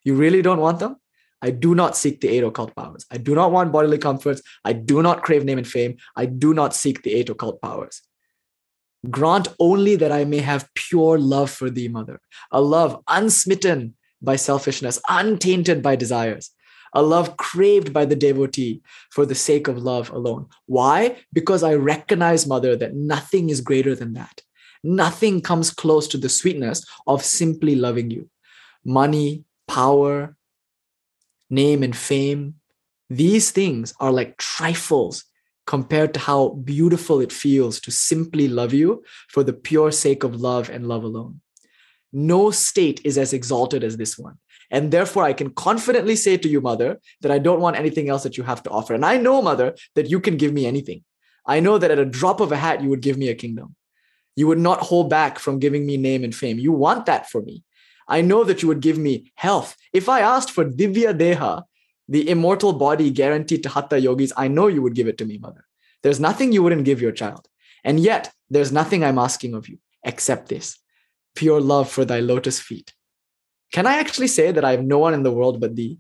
you 0.05 0.15
really 0.15 0.43
don't 0.43 0.61
want 0.61 0.79
them? 0.79 0.97
I 1.43 1.51
do 1.51 1.75
not 1.75 1.97
seek 1.97 2.21
the 2.21 2.29
eight 2.29 2.45
occult 2.45 2.75
powers. 2.77 3.05
I 3.11 3.19
do 3.19 3.35
not 3.35 3.51
want 3.51 3.73
bodily 3.73 3.99
comforts. 3.99 4.41
I 4.65 4.73
do 4.73 5.03
not 5.03 5.23
crave 5.23 5.45
name 5.45 5.59
and 5.59 5.67
fame. 5.67 5.97
I 6.17 6.27
do 6.27 6.55
not 6.55 6.75
seek 6.75 7.03
the 7.03 7.13
eight 7.13 7.29
occult 7.29 7.61
powers. 7.61 8.01
Grant 9.11 9.49
only 9.59 9.97
that 9.97 10.13
I 10.13 10.25
may 10.25 10.39
have 10.39 10.69
pure 10.75 11.19
love 11.19 11.51
for 11.51 11.69
thee, 11.69 11.89
mother, 11.89 12.21
a 12.53 12.61
love 12.61 13.03
unsmitten 13.09 13.95
by 14.23 14.37
selfishness, 14.37 15.01
untainted 15.09 15.83
by 15.83 15.97
desires, 15.97 16.51
a 16.95 17.03
love 17.03 17.37
craved 17.37 17.93
by 17.93 18.05
the 18.05 18.15
devotee 18.15 18.81
for 19.11 19.27
the 19.27 19.35
sake 19.35 19.67
of 19.67 19.83
love 19.83 20.11
alone. 20.11 20.47
Why? 20.67 21.17
Because 21.33 21.65
I 21.65 21.75
recognize, 21.75 22.47
mother, 22.47 22.77
that 22.77 22.95
nothing 22.95 23.51
is 23.51 23.61
greater 23.61 23.97
than 23.97 24.13
that. 24.13 24.43
Nothing 24.85 25.41
comes 25.41 25.71
close 25.71 26.07
to 26.09 26.19
the 26.19 26.29
sweetness 26.29 26.87
of 27.09 27.25
simply 27.25 27.75
loving 27.75 28.11
you. 28.11 28.29
Money, 28.85 29.45
power, 29.67 30.37
name 31.53 31.83
and 31.83 31.95
fame, 31.95 32.55
these 33.11 33.51
things 33.51 33.93
are 34.01 34.11
like 34.11 34.39
trifles 34.39 35.25
compared 35.67 36.15
to 36.15 36.21
how 36.21 36.49
beautiful 36.49 37.21
it 37.21 37.31
feels 37.31 37.79
to 37.81 37.91
simply 37.91 38.49
love 38.49 38.73
you 38.73 39.05
for 39.29 39.45
the 39.45 39.53
pure 39.53 39.93
sake 39.93 40.25
of 40.25 40.41
love 40.41 40.71
and 40.71 40.89
love 40.89 41.05
alone. 41.05 41.41
No 42.13 42.51
state 42.51 43.01
is 43.05 43.17
as 43.19 43.33
exalted 43.33 43.85
as 43.85 43.97
this 43.97 44.19
one. 44.19 44.39
And 44.71 44.91
therefore, 44.91 45.25
I 45.25 45.35
can 45.35 45.51
confidently 45.51 46.17
say 46.17 46.39
to 46.39 46.49
you, 46.49 46.61
Mother, 46.61 46.99
that 47.21 47.31
I 47.31 47.39
don't 47.39 47.61
want 47.61 47.77
anything 47.77 48.09
else 48.09 48.23
that 48.23 48.39
you 48.39 48.43
have 48.45 48.63
to 48.63 48.71
offer. 48.71 48.95
And 48.95 49.05
I 49.05 49.19
know, 49.19 49.43
Mother, 49.43 49.75
that 49.95 50.09
you 50.09 50.19
can 50.19 50.39
give 50.39 50.53
me 50.53 50.67
anything. 50.67 51.05
I 51.47 51.61
know 51.61 51.77
that 51.77 51.91
at 51.91 51.99
a 51.99 52.07
drop 52.07 52.41
of 52.41 52.53
a 52.53 52.57
hat, 52.57 52.83
you 52.83 52.89
would 52.89 53.03
give 53.03 53.19
me 53.19 53.29
a 53.29 53.35
kingdom. 53.35 53.77
You 54.35 54.47
would 54.47 54.59
not 54.59 54.81
hold 54.81 55.11
back 55.11 55.39
from 55.39 55.59
giving 55.59 55.85
me 55.85 55.99
name 55.99 56.25
and 56.25 56.35
fame. 56.35 56.59
You 56.59 56.73
want 56.73 57.05
that 57.07 57.29
for 57.29 57.43
me. 57.43 57.63
I 58.13 58.21
know 58.21 58.45
that 58.45 58.61
you 58.61 58.69
would 58.69 58.83
give 58.83 58.99
me 58.99 59.33
health. 59.37 59.75
If 59.95 60.07
I 60.07 60.21
asked 60.21 60.51
for 60.51 60.67
Divya 60.67 61.13
Deha, 61.19 61.63
the 62.09 62.29
immortal 62.29 62.75
body 62.75 63.11
guaranteed 63.11 63.63
to 63.63 63.71
Hatha 63.71 63.99
yogis, 63.99 64.35
I 64.37 64.49
know 64.49 64.67
you 64.67 64.83
would 64.83 64.95
give 64.95 65.09
it 65.09 65.17
to 65.19 65.25
me, 65.25 65.39
mother. 65.39 65.65
There's 66.03 66.21
nothing 66.21 66.53
you 66.53 66.63
wouldn't 66.63 66.85
give 66.85 67.01
your 67.01 67.13
child. 67.13 67.49
And 67.85 67.99
yet, 67.99 68.31
there's 68.51 68.71
nothing 68.71 69.03
I'm 69.03 69.19
asking 69.19 69.55
of 69.55 69.67
you 69.67 69.79
except 70.05 70.49
this 70.49 70.79
pure 71.35 71.59
love 71.59 71.89
for 71.91 72.05
thy 72.05 72.21
lotus 72.21 72.61
feet. 72.61 72.93
Can 73.73 73.87
I 73.87 73.95
actually 73.99 74.27
say 74.27 74.53
that 74.53 74.65
I 74.65 74.73
have 74.73 74.85
no 74.85 74.99
one 74.99 75.15
in 75.15 75.23
the 75.23 75.33
world 75.33 75.59
but 75.59 75.75
thee? 75.75 75.99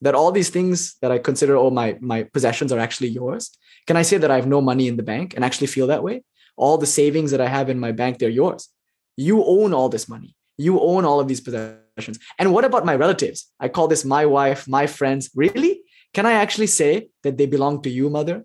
That 0.00 0.16
all 0.16 0.32
these 0.32 0.50
things 0.50 0.96
that 1.00 1.12
I 1.12 1.18
consider 1.18 1.54
all 1.56 1.70
my, 1.70 1.96
my 2.00 2.24
possessions 2.24 2.72
are 2.72 2.80
actually 2.80 3.10
yours? 3.10 3.56
Can 3.86 3.96
I 3.96 4.02
say 4.02 4.18
that 4.18 4.32
I 4.32 4.34
have 4.34 4.48
no 4.48 4.60
money 4.60 4.88
in 4.88 4.96
the 4.96 5.04
bank 5.04 5.34
and 5.34 5.44
actually 5.44 5.68
feel 5.68 5.86
that 5.86 6.02
way? 6.02 6.24
All 6.56 6.76
the 6.76 6.94
savings 7.00 7.30
that 7.30 7.40
I 7.40 7.46
have 7.46 7.70
in 7.70 7.78
my 7.78 7.92
bank, 7.92 8.18
they're 8.18 8.40
yours. 8.42 8.68
You 9.16 9.44
own 9.44 9.72
all 9.72 9.88
this 9.88 10.08
money. 10.08 10.34
You 10.62 10.80
own 10.80 11.04
all 11.04 11.20
of 11.20 11.28
these 11.28 11.40
possessions. 11.40 12.18
And 12.38 12.52
what 12.54 12.64
about 12.64 12.84
my 12.90 12.96
relatives? 13.04 13.38
I 13.58 13.68
call 13.68 13.88
this 13.88 14.04
my 14.04 14.24
wife, 14.26 14.60
my 14.78 14.86
friends. 14.86 15.30
Really? 15.34 15.82
Can 16.14 16.26
I 16.26 16.34
actually 16.44 16.70
say 16.80 17.08
that 17.24 17.36
they 17.38 17.46
belong 17.46 17.82
to 17.82 17.90
you, 17.90 18.10
mother? 18.10 18.44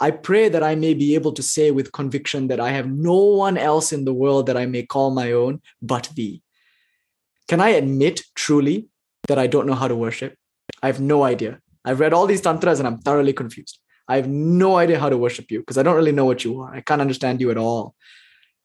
I 0.00 0.10
pray 0.10 0.48
that 0.48 0.62
I 0.62 0.74
may 0.74 0.94
be 0.94 1.14
able 1.14 1.32
to 1.32 1.42
say 1.42 1.70
with 1.70 1.92
conviction 1.92 2.48
that 2.48 2.60
I 2.60 2.70
have 2.70 2.88
no 2.90 3.18
one 3.46 3.56
else 3.56 3.92
in 3.92 4.04
the 4.04 4.16
world 4.22 4.46
that 4.46 4.56
I 4.56 4.66
may 4.66 4.82
call 4.82 5.10
my 5.10 5.32
own 5.32 5.60
but 5.80 6.10
thee. 6.16 6.42
Can 7.46 7.60
I 7.60 7.70
admit 7.70 8.22
truly 8.34 8.88
that 9.28 9.38
I 9.38 9.46
don't 9.46 9.66
know 9.66 9.74
how 9.82 9.88
to 9.88 9.96
worship? 9.96 10.34
I 10.82 10.86
have 10.88 11.00
no 11.00 11.22
idea. 11.22 11.60
I've 11.84 12.00
read 12.00 12.12
all 12.12 12.26
these 12.26 12.40
tantras 12.40 12.80
and 12.80 12.88
I'm 12.88 12.98
thoroughly 12.98 13.32
confused. 13.32 13.78
I 14.08 14.16
have 14.16 14.28
no 14.28 14.76
idea 14.76 14.98
how 14.98 15.08
to 15.08 15.18
worship 15.24 15.50
you 15.50 15.60
because 15.60 15.78
I 15.78 15.82
don't 15.82 15.96
really 15.96 16.12
know 16.18 16.24
what 16.24 16.44
you 16.44 16.60
are. 16.60 16.74
I 16.74 16.80
can't 16.80 17.00
understand 17.00 17.40
you 17.40 17.50
at 17.50 17.56
all. 17.56 17.94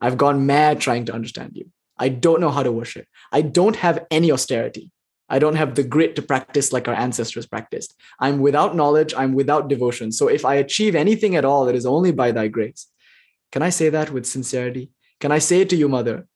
I've 0.02 0.18
gone 0.18 0.46
mad 0.46 0.82
trying 0.82 1.06
to 1.06 1.14
understand 1.14 1.52
you. 1.56 1.66
I 2.00 2.10
don't 2.10 2.42
know 2.42 2.50
how 2.50 2.64
to 2.64 2.72
worship. 2.72 3.06
I 3.32 3.42
don't 3.42 3.76
have 3.76 4.06
any 4.10 4.32
austerity. 4.32 4.92
I 5.30 5.38
don't 5.38 5.56
have 5.56 5.76
the 5.76 5.84
grit 5.84 6.16
to 6.16 6.24
practice 6.24 6.74
like 6.74 6.88
our 6.88 6.96
ancestors 6.96 7.46
practiced. 7.46 7.94
I'm 8.20 8.40
without 8.40 8.76
knowledge. 8.76 9.14
I'm 9.16 9.34
without 9.34 9.68
devotion. 9.68 10.12
So 10.12 10.28
if 10.28 10.44
I 10.46 10.56
achieve 10.56 10.96
anything 10.96 11.36
at 11.36 11.46
all, 11.46 11.68
it 11.68 11.76
is 11.76 11.86
only 11.86 12.12
by 12.12 12.32
thy 12.32 12.48
grace. 12.48 12.88
Can 13.52 13.62
I 13.62 13.70
say 13.70 13.90
that 13.90 14.12
with 14.12 14.26
sincerity? 14.26 14.90
Can 15.20 15.32
I 15.32 15.40
say 15.40 15.66
to 15.66 15.76
you, 15.76 15.90
Mother, 15.90 16.28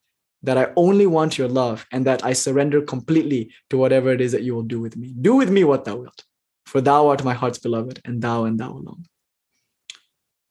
that 0.44 0.58
I 0.58 0.74
only 0.76 1.08
want 1.08 1.38
your 1.38 1.48
love 1.48 1.88
and 1.92 2.06
that 2.06 2.24
I 2.24 2.34
surrender 2.34 2.82
completely 2.82 3.52
to 3.70 3.78
whatever 3.78 4.12
it 4.12 4.22
is 4.22 4.34
that 4.34 4.44
you 4.44 4.54
will 4.54 4.64
do 4.64 4.80
with 4.80 4.98
me? 4.98 5.14
Do 5.20 5.36
with 5.36 5.50
me 5.50 5.64
what 5.64 5.86
thou 5.86 5.96
wilt, 5.96 6.24
for 6.66 6.82
thou 6.82 7.08
art 7.08 7.24
my 7.24 7.34
heart's 7.34 7.60
beloved, 7.60 8.02
and 8.04 8.22
thou 8.22 8.44
and 8.44 8.60
thou 8.60 8.72
alone. 8.72 9.06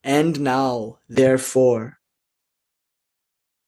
And 0.03 0.41
now, 0.41 0.97
therefore, 1.07 1.99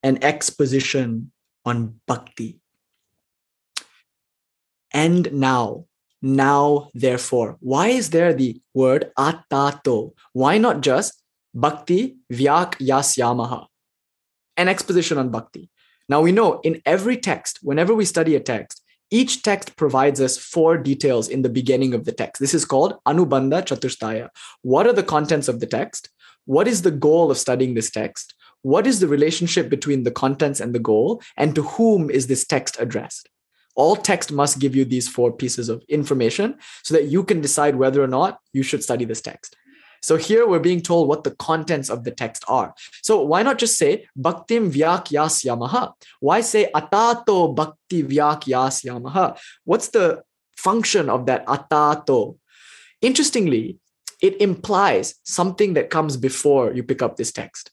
an 0.01 0.17
exposition 0.23 1.31
on 1.65 1.99
bhakti. 2.07 2.59
And 4.93 5.31
now, 5.33 5.85
now, 6.21 6.89
therefore. 6.93 7.57
Why 7.59 7.87
is 7.89 8.09
there 8.09 8.33
the 8.33 8.61
word 8.73 9.11
atato? 9.17 10.13
Why 10.33 10.57
not 10.57 10.81
just 10.81 11.20
bhakti 11.53 12.17
vyakhyasyamaha? 12.31 13.67
An 14.57 14.67
exposition 14.67 15.17
on 15.17 15.29
bhakti. 15.29 15.69
Now 16.09 16.21
we 16.21 16.31
know 16.31 16.59
in 16.61 16.81
every 16.85 17.17
text, 17.17 17.59
whenever 17.61 17.93
we 17.93 18.05
study 18.05 18.35
a 18.35 18.39
text, 18.39 18.81
each 19.11 19.43
text 19.43 19.75
provides 19.75 20.21
us 20.21 20.37
four 20.37 20.77
details 20.77 21.27
in 21.27 21.41
the 21.41 21.49
beginning 21.49 21.93
of 21.93 22.05
the 22.05 22.13
text. 22.13 22.39
This 22.39 22.53
is 22.53 22.63
called 22.65 22.95
Anubandha 23.05 23.61
Chatushtaya. 23.61 24.29
What 24.61 24.87
are 24.87 24.93
the 24.93 25.03
contents 25.03 25.47
of 25.47 25.59
the 25.59 25.67
text? 25.67 26.09
What 26.45 26.67
is 26.67 26.81
the 26.81 26.91
goal 26.91 27.29
of 27.29 27.37
studying 27.37 27.73
this 27.73 27.91
text? 27.91 28.33
What 28.61 28.87
is 28.87 28.99
the 28.99 29.07
relationship 29.07 29.69
between 29.69 30.03
the 30.03 30.11
contents 30.11 30.59
and 30.59 30.73
the 30.73 30.79
goal? 30.79 31.21
And 31.35 31.53
to 31.55 31.63
whom 31.63 32.09
is 32.09 32.27
this 32.27 32.45
text 32.45 32.77
addressed? 32.79 33.27
All 33.75 33.95
text 33.95 34.31
must 34.31 34.59
give 34.59 34.75
you 34.75 34.85
these 34.85 35.07
four 35.07 35.31
pieces 35.31 35.69
of 35.69 35.83
information 35.87 36.55
so 36.83 36.93
that 36.93 37.05
you 37.05 37.23
can 37.23 37.41
decide 37.41 37.75
whether 37.75 38.03
or 38.03 38.07
not 38.07 38.39
you 38.53 38.63
should 38.63 38.83
study 38.83 39.05
this 39.05 39.21
text. 39.21 39.55
So 40.01 40.17
here 40.17 40.47
we're 40.47 40.59
being 40.59 40.81
told 40.81 41.07
what 41.07 41.23
the 41.23 41.31
contents 41.31 41.89
of 41.89 42.03
the 42.03 42.11
text 42.11 42.43
are. 42.47 42.73
So 43.03 43.21
why 43.21 43.43
not 43.43 43.59
just 43.59 43.77
say 43.77 44.07
bhaktim 44.17 44.71
vyakhyasyamaha? 44.71 45.93
Why 46.19 46.41
say 46.41 46.71
atato 46.73 47.55
bhakti 47.55 48.03
vyakhyasyamaha? 48.03 49.39
What's 49.63 49.89
the 49.89 50.23
function 50.57 51.09
of 51.09 51.27
that 51.27 51.45
atato? 51.45 52.37
Interestingly, 53.01 53.77
it 54.21 54.39
implies 54.41 55.15
something 55.23 55.73
that 55.73 55.89
comes 55.89 56.17
before 56.17 56.73
you 56.73 56.83
pick 56.83 57.01
up 57.01 57.17
this 57.17 57.31
text. 57.31 57.71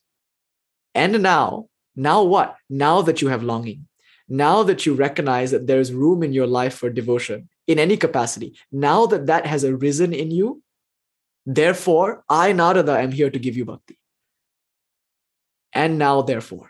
And 0.95 1.21
now, 1.21 1.67
now 1.95 2.23
what? 2.23 2.55
Now 2.69 3.01
that 3.03 3.21
you 3.21 3.27
have 3.27 3.43
longing, 3.43 3.87
now 4.27 4.63
that 4.63 4.85
you 4.85 4.93
recognize 4.93 5.51
that 5.51 5.67
there's 5.67 5.93
room 5.93 6.23
in 6.23 6.33
your 6.33 6.47
life 6.47 6.75
for 6.75 6.89
devotion 6.89 7.49
in 7.67 7.77
any 7.77 7.97
capacity, 7.97 8.57
now 8.71 9.05
that 9.07 9.27
that 9.27 9.45
has 9.45 9.63
arisen 9.63 10.13
in 10.13 10.31
you, 10.31 10.61
Therefore, 11.51 12.23
I, 12.29 12.51
Narada, 12.51 12.99
am 12.99 13.11
here 13.11 13.31
to 13.31 13.39
give 13.39 13.57
you 13.57 13.65
bhakti. 13.65 13.97
And 15.73 15.97
now, 15.97 16.21
therefore. 16.21 16.69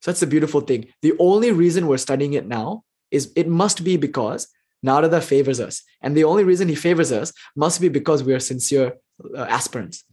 So 0.00 0.12
that's 0.12 0.20
the 0.20 0.28
beautiful 0.28 0.60
thing. 0.60 0.86
The 1.02 1.14
only 1.18 1.50
reason 1.50 1.88
we're 1.88 1.96
studying 1.96 2.34
it 2.34 2.46
now 2.46 2.84
is 3.10 3.32
it 3.34 3.48
must 3.48 3.82
be 3.82 3.96
because 3.96 4.46
Narada 4.80 5.20
favors 5.20 5.58
us. 5.58 5.82
And 6.00 6.16
the 6.16 6.22
only 6.22 6.44
reason 6.44 6.68
he 6.68 6.76
favors 6.76 7.10
us 7.10 7.32
must 7.56 7.80
be 7.80 7.88
because 7.88 8.22
we 8.22 8.32
are 8.32 8.38
sincere 8.38 8.92
uh, 9.36 9.42
aspirants. 9.42 10.04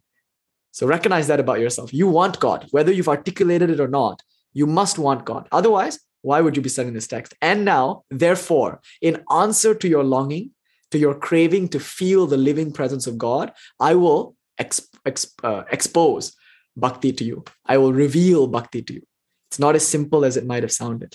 So 0.71 0.87
recognize 0.87 1.27
that 1.27 1.39
about 1.39 1.59
yourself. 1.59 1.93
You 1.93 2.07
want 2.07 2.39
God, 2.39 2.67
whether 2.71 2.91
you've 2.91 3.09
articulated 3.09 3.69
it 3.69 3.79
or 3.79 3.87
not. 3.87 4.23
You 4.53 4.65
must 4.65 4.97
want 4.97 5.23
God. 5.23 5.47
Otherwise, 5.51 5.99
why 6.23 6.41
would 6.41 6.55
you 6.55 6.63
be 6.63 6.69
studying 6.69 6.95
this 6.95 7.07
text? 7.07 7.35
And 7.43 7.63
now, 7.63 8.05
therefore, 8.09 8.81
in 9.03 9.23
answer 9.31 9.75
to 9.75 9.87
your 9.87 10.03
longing, 10.03 10.49
to 10.91 10.97
your 10.97 11.15
craving 11.15 11.69
to 11.69 11.79
feel 11.79 12.27
the 12.27 12.37
living 12.37 12.71
presence 12.71 13.07
of 13.07 13.17
God, 13.17 13.51
I 13.79 13.95
will 13.95 14.35
exp- 14.59 14.89
exp- 15.05 15.43
uh, 15.43 15.63
expose 15.71 16.35
bhakti 16.75 17.11
to 17.13 17.23
you. 17.23 17.43
I 17.65 17.77
will 17.77 17.93
reveal 17.93 18.47
bhakti 18.47 18.81
to 18.83 18.93
you. 18.93 19.01
It's 19.49 19.59
not 19.59 19.75
as 19.75 19.87
simple 19.87 20.25
as 20.25 20.37
it 20.37 20.45
might 20.45 20.63
have 20.63 20.71
sounded. 20.71 21.13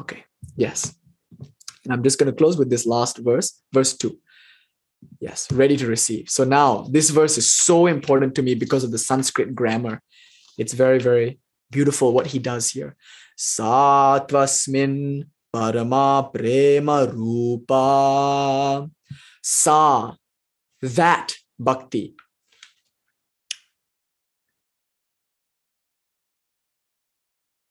Okay, 0.00 0.24
yes. 0.56 0.94
And 1.84 1.92
I'm 1.92 2.02
just 2.02 2.18
going 2.18 2.30
to 2.30 2.36
close 2.36 2.56
with 2.56 2.70
this 2.70 2.86
last 2.86 3.18
verse, 3.18 3.60
verse 3.72 3.96
2. 3.96 4.18
Yes, 5.20 5.50
ready 5.52 5.76
to 5.76 5.86
receive. 5.86 6.28
So 6.28 6.44
now 6.44 6.86
this 6.90 7.10
verse 7.10 7.38
is 7.38 7.50
so 7.50 7.86
important 7.86 8.34
to 8.36 8.42
me 8.42 8.54
because 8.54 8.82
of 8.82 8.90
the 8.90 8.98
Sanskrit 8.98 9.54
grammar. 9.54 10.02
It's 10.58 10.72
very, 10.72 10.98
very 10.98 11.38
beautiful 11.70 12.12
what 12.12 12.28
he 12.28 12.38
does 12.38 12.70
here. 12.70 12.96
Satvasmin 13.38 15.26
parama 15.56 16.30
prema 16.32 17.06
rupa 17.06 18.86
sa, 19.42 20.12
that 20.82 21.32
bhakti. 21.58 22.14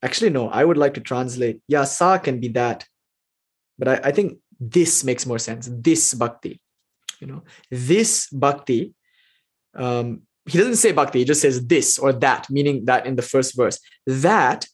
Actually, 0.01 0.31
no, 0.31 0.49
I 0.49 0.65
would 0.65 0.77
like 0.77 0.95
to 0.95 1.01
translate. 1.01 1.61
Yeah, 1.67 1.83
sa 1.85 2.17
can 2.17 2.39
be 2.39 2.49
that. 2.49 2.85
But 3.77 3.87
I, 3.87 4.09
I 4.09 4.11
think 4.11 4.39
this 4.59 5.03
makes 5.03 5.25
more 5.25 5.39
sense. 5.39 5.69
This 5.71 6.13
bhakti. 6.13 6.61
You 7.19 7.27
know, 7.27 7.43
this 7.69 8.29
bhakti. 8.29 8.93
Um, 9.75 10.21
he 10.45 10.57
doesn't 10.57 10.77
say 10.77 10.91
bhakti, 10.91 11.19
he 11.19 11.25
just 11.25 11.41
says 11.41 11.65
this 11.65 11.97
or 11.97 12.13
that, 12.13 12.49
meaning 12.49 12.85
that 12.85 13.05
in 13.05 13.15
the 13.15 13.21
first 13.21 13.55
verse. 13.55 13.79
That 14.05 14.67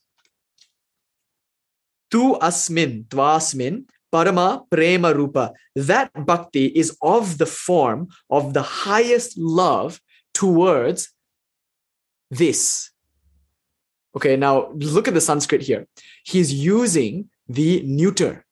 tu 2.12 2.36
asmin, 2.39 3.05
tvasmin, 3.05 3.86
Parama 4.12 4.70
Prema 4.70 5.14
Rupa. 5.14 5.53
That 5.76 6.12
bhakti 6.26 6.66
is 6.66 6.97
of 7.01 7.38
the 7.38 7.45
form 7.45 8.09
of 8.30 8.53
the 8.53 8.62
highest 8.62 9.38
love 9.38 10.01
towards 10.34 11.14
this. 12.30 12.91
Okay, 14.16 14.36
now 14.36 14.72
look 14.74 15.07
at 15.07 15.14
the 15.14 15.22
Sanskrit 15.22 15.62
here. 15.62 15.88
He's 16.26 16.53
using 16.53 17.30
the 17.47 17.82
neuter. 17.84 18.45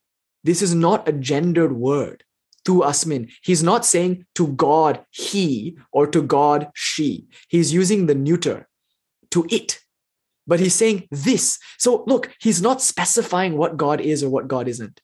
This 0.43 0.61
is 0.61 0.73
not 0.73 1.07
a 1.07 1.11
gendered 1.11 1.73
word. 1.73 2.23
To 2.65 2.81
asmin. 2.81 3.31
He's 3.41 3.63
not 3.63 3.85
saying 3.85 4.25
to 4.35 4.47
God 4.49 5.03
he 5.09 5.77
or 5.91 6.05
to 6.07 6.21
God 6.21 6.69
she. 6.75 7.27
He's 7.47 7.73
using 7.73 8.05
the 8.05 8.13
neuter 8.13 8.67
to 9.31 9.47
it. 9.49 9.79
But 10.49 10.59
he's 10.59 10.73
saying 10.73 11.07
this. 11.11 11.59
So 11.77 12.03
look, 12.07 12.31
he's 12.41 12.61
not 12.61 12.81
specifying 12.81 13.55
what 13.55 13.77
God 13.77 14.01
is 14.01 14.23
or 14.23 14.29
what 14.29 14.47
God 14.47 14.67
isn't. 14.67 14.99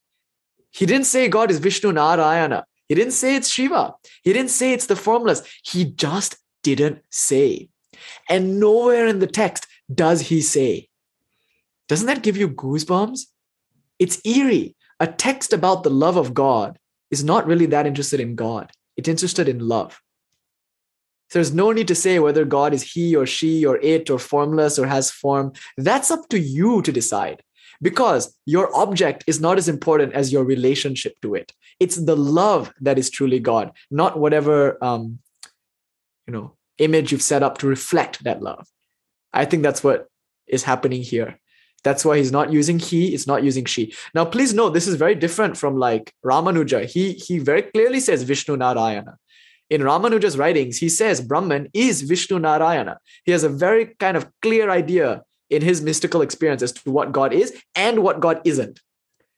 He 0.71 0.87
didn't 0.87 1.05
say 1.05 1.29
God 1.29 1.51
is 1.51 1.59
Vishnu 1.59 1.91
Narayana. 1.91 2.65
He 2.89 2.95
didn't 2.95 3.13
say 3.13 3.35
it's 3.35 3.47
Shiva. 3.47 3.93
He 4.23 4.33
didn't 4.33 4.49
say 4.49 4.73
it's 4.73 4.87
the 4.87 4.95
formulas. 4.95 5.43
He 5.63 5.85
just 5.85 6.37
didn't 6.63 7.03
say. 7.11 7.69
And 8.27 8.59
nowhere 8.59 9.05
in 9.05 9.19
the 9.19 9.27
text 9.27 9.67
does 9.93 10.19
he 10.21 10.41
say. 10.41 10.89
Doesn't 11.87 12.07
that 12.07 12.23
give 12.23 12.37
you 12.37 12.49
goosebumps? 12.49 13.21
It's 13.99 14.19
eerie. 14.25 14.75
A 14.99 15.05
text 15.07 15.53
about 15.53 15.83
the 15.83 15.91
love 15.91 16.17
of 16.17 16.33
God 16.33 16.79
is 17.11 17.23
not 17.23 17.45
really 17.45 17.67
that 17.67 17.85
interested 17.85 18.19
in 18.19 18.35
God, 18.35 18.71
it's 18.97 19.09
interested 19.09 19.47
in 19.47 19.59
love. 19.59 20.01
So 21.29 21.39
there's 21.39 21.53
no 21.53 21.71
need 21.71 21.87
to 21.87 21.95
say 21.95 22.19
whether 22.19 22.45
God 22.45 22.73
is 22.73 22.83
he 22.83 23.15
or 23.15 23.25
she 23.25 23.65
or 23.65 23.77
it 23.77 24.09
or 24.09 24.19
formless 24.19 24.77
or 24.77 24.85
has 24.87 25.11
form. 25.11 25.53
That's 25.77 26.11
up 26.11 26.29
to 26.29 26.39
you 26.39 26.81
to 26.83 26.91
decide. 26.91 27.41
Because 27.81 28.37
your 28.45 28.73
object 28.75 29.23
is 29.27 29.41
not 29.41 29.57
as 29.57 29.67
important 29.67 30.13
as 30.13 30.31
your 30.31 30.43
relationship 30.43 31.19
to 31.21 31.35
it. 31.35 31.51
It's 31.79 31.97
the 31.97 32.15
love 32.15 32.71
that 32.79 32.97
is 32.97 33.09
truly 33.09 33.39
god 33.39 33.71
not 33.91 34.17
whatever 34.17 34.81
um 34.83 35.19
you 36.25 36.33
know 36.33 36.55
image 36.77 37.11
you've 37.11 37.21
set 37.21 37.43
up 37.43 37.57
to 37.59 37.67
reflect 37.67 38.23
that 38.23 38.41
love. 38.41 38.67
I 39.33 39.45
think 39.45 39.63
that's 39.63 39.83
what 39.83 40.07
is 40.47 40.63
happening 40.63 41.01
here. 41.01 41.39
That's 41.83 42.05
why 42.05 42.17
he's 42.17 42.31
not 42.31 42.51
using 42.51 42.79
he 42.79 43.13
it's 43.13 43.27
not 43.27 43.43
using 43.43 43.65
she. 43.65 43.93
Now 44.13 44.25
please 44.25 44.53
note 44.53 44.69
this 44.73 44.87
is 44.87 44.95
very 44.95 45.15
different 45.15 45.57
from 45.57 45.77
like 45.77 46.13
ramanuja. 46.23 46.85
He 46.85 47.13
he 47.13 47.39
very 47.39 47.63
clearly 47.63 47.99
says 47.99 48.23
vishnu 48.23 48.55
narayana 48.55 49.17
in 49.69 49.81
Ramanuja's 49.81 50.37
writings, 50.37 50.77
he 50.77 50.89
says 50.89 51.21
Brahman 51.21 51.69
is 51.73 52.01
Vishnu 52.01 52.39
Narayana. 52.39 52.99
He 53.23 53.31
has 53.31 53.43
a 53.43 53.49
very 53.49 53.95
kind 53.99 54.15
of 54.15 54.29
clear 54.41 54.69
idea 54.69 55.23
in 55.49 55.61
his 55.61 55.81
mystical 55.81 56.21
experience 56.21 56.61
as 56.61 56.71
to 56.71 56.91
what 56.91 57.11
God 57.11 57.33
is 57.33 57.55
and 57.75 58.03
what 58.03 58.19
God 58.19 58.41
isn't. 58.45 58.79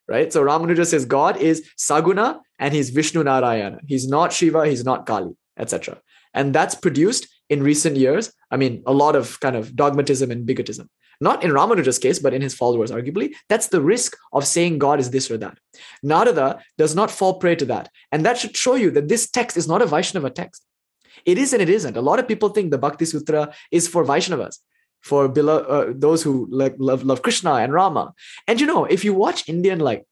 Right? 0.08 0.32
So 0.32 0.44
Ramanuja 0.44 0.86
says 0.86 1.06
God 1.06 1.38
is 1.38 1.68
Saguna 1.78 2.40
and 2.60 2.74
he's 2.74 2.90
Vishnu 2.91 3.24
Narayana. 3.24 3.80
He's 3.88 4.08
not 4.08 4.32
Shiva, 4.32 4.66
he's 4.66 4.86
not 4.86 5.06
Kali, 5.06 5.36
etc. 5.58 5.99
And 6.34 6.54
that's 6.54 6.76
produced 6.76 7.28
in 7.49 7.64
recent 7.64 7.98
years. 7.98 8.32
I 8.52 8.58
mean, 8.58 8.84
a 8.86 8.94
lot 8.94 9.16
of 9.16 9.40
kind 9.40 9.56
of 9.56 9.76
dogmatism 9.76 10.32
and 10.32 10.48
bigotism. 10.48 10.90
Not 11.19 11.44
in 11.44 11.52
Ramanuja's 11.52 11.99
case, 11.99 12.19
but 12.19 12.34
in 12.34 12.41
his 12.41 12.53
followers, 12.53 12.91
arguably. 12.91 13.34
That's 13.49 13.68
the 13.68 13.81
risk 13.81 14.15
of 14.34 14.45
saying 14.45 14.77
God 14.77 14.99
is 14.99 15.10
this 15.10 15.31
or 15.31 15.38
that. 15.38 15.57
Narada 16.03 16.60
does 16.77 16.95
not 16.95 17.11
fall 17.11 17.35
prey 17.35 17.56
to 17.56 17.65
that. 17.65 17.89
And 18.11 18.26
that 18.26 18.38
should 18.38 18.56
show 18.56 18.76
you 18.76 18.91
that 18.91 19.07
this 19.07 19.30
text 19.30 19.57
is 19.57 19.68
not 19.68 19.81
a 19.81 19.85
Vaishnava 19.85 20.30
text. 20.30 20.64
It 21.26 21.38
is 21.38 21.53
and 21.53 21.61
it 21.61 21.69
isn't. 21.69 21.98
A 21.98 22.02
lot 22.02 22.19
of 22.19 22.27
people 22.27 22.49
think 22.49 22.72
the 22.72 22.77
Bhakti 22.77 23.06
Sutra 23.06 23.53
is 23.72 23.88
for 23.88 24.06
Vaishnavas 24.06 24.60
for 25.02 25.27
below, 25.27 25.60
uh, 25.60 25.94
those 25.95 26.23
who 26.23 26.48
like 26.52 26.76
love, 26.77 27.03
love 27.03 27.22
Krishna 27.22 27.56
and 27.56 27.73
Rama. 27.73 28.14
And 28.48 28.60
you 28.60 28.68
know, 28.68 28.85
if 28.85 29.03
you 29.03 29.14
watch 29.14 29.48
Indian 29.48 29.80
like 29.80 30.06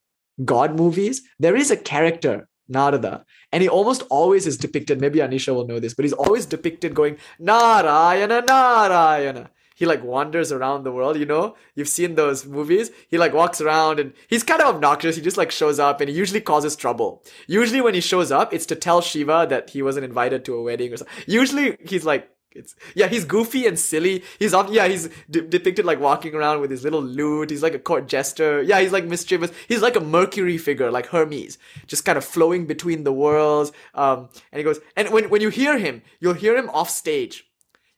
God 0.44 0.78
movies, 0.78 1.22
there 1.40 1.56
is 1.56 1.72
a 1.72 1.78
character, 1.78 2.48
Narada, 2.68 3.26
and 3.52 3.62
he 3.62 3.70
almost 3.70 4.04
always 4.10 4.48
is 4.48 4.58
depicted. 4.58 5.00
Maybe 5.00 5.20
Anisha 5.20 5.54
will 5.54 5.68
know 5.68 5.80
this, 5.80 5.94
but 5.94 6.04
he's 6.04 6.14
always 6.14 6.46
depicted 6.46 6.94
going 6.94 7.18
Narayana, 7.40 8.42
Narayana. 8.42 9.50
He 9.76 9.86
like 9.86 10.04
wanders 10.04 10.52
around 10.52 10.84
the 10.84 10.92
world, 10.92 11.18
you 11.18 11.26
know? 11.26 11.56
You've 11.76 11.90
seen 11.90 12.16
those 12.16 12.46
movies. 12.46 12.92
He 13.10 13.18
like 13.18 13.34
walks 13.34 13.62
around 13.62 14.00
and 14.00 14.14
he's 14.28 14.42
kind 14.42 14.62
of 14.62 14.74
obnoxious. 14.74 15.18
He 15.18 15.22
just 15.22 15.38
like 15.38 15.52
shows 15.52 15.80
up 15.80 16.02
and 16.02 16.10
he 16.10 16.16
usually 16.16 16.42
causes 16.42 16.76
trouble. 16.76 17.24
Usually 17.48 17.82
when 17.82 17.94
he 17.94 18.02
shows 18.02 18.32
up, 18.32 18.54
it's 18.54 18.66
to 18.68 18.76
tell 18.76 19.02
Shiva 19.02 19.46
that 19.50 19.70
he 19.70 19.82
wasn't 19.82 20.06
invited 20.06 20.46
to 20.46 20.56
a 20.56 20.64
wedding 20.64 20.94
or 20.94 20.98
something. 20.98 21.16
Usually 21.28 21.78
he's 21.86 22.06
like 22.06 22.32
it's 22.56 22.74
yeah, 22.96 23.08
he's 23.08 23.26
goofy 23.26 23.68
and 23.68 23.78
silly. 23.78 24.24
He's 24.40 24.54
off. 24.54 24.70
Yeah, 24.72 24.88
he's 24.88 25.10
de- 25.30 25.42
depicted 25.42 25.86
like 25.86 26.00
walking 26.00 26.34
around 26.34 26.62
with 26.62 26.72
his 26.72 26.84
little 26.84 27.02
lute. 27.02 27.50
He's 27.50 27.62
like 27.62 27.74
a 27.74 27.80
court 27.80 28.08
jester. 28.08 28.62
Yeah, 28.62 28.80
he's 28.80 28.94
like 28.94 29.06
mischievous. 29.06 29.52
He's 29.68 29.82
like 29.82 29.98
a 29.98 30.00
Mercury 30.00 30.58
figure, 30.58 30.90
like 30.90 31.08
Hermes, 31.08 31.58
just 31.86 32.06
kind 32.06 32.18
of 32.18 32.24
flowing 32.24 32.66
between 32.66 33.04
the 33.04 33.12
worlds. 33.12 33.74
Um, 33.94 34.30
and 34.52 34.60
he 34.60 34.64
goes, 34.64 34.80
and 34.96 35.10
when 35.10 35.30
when 35.30 35.42
you 35.42 35.50
hear 35.50 35.78
him, 35.78 36.02
you'll 36.20 36.34
hear 36.34 36.56
him 36.56 36.70
off 36.70 36.90
stage, 36.90 37.46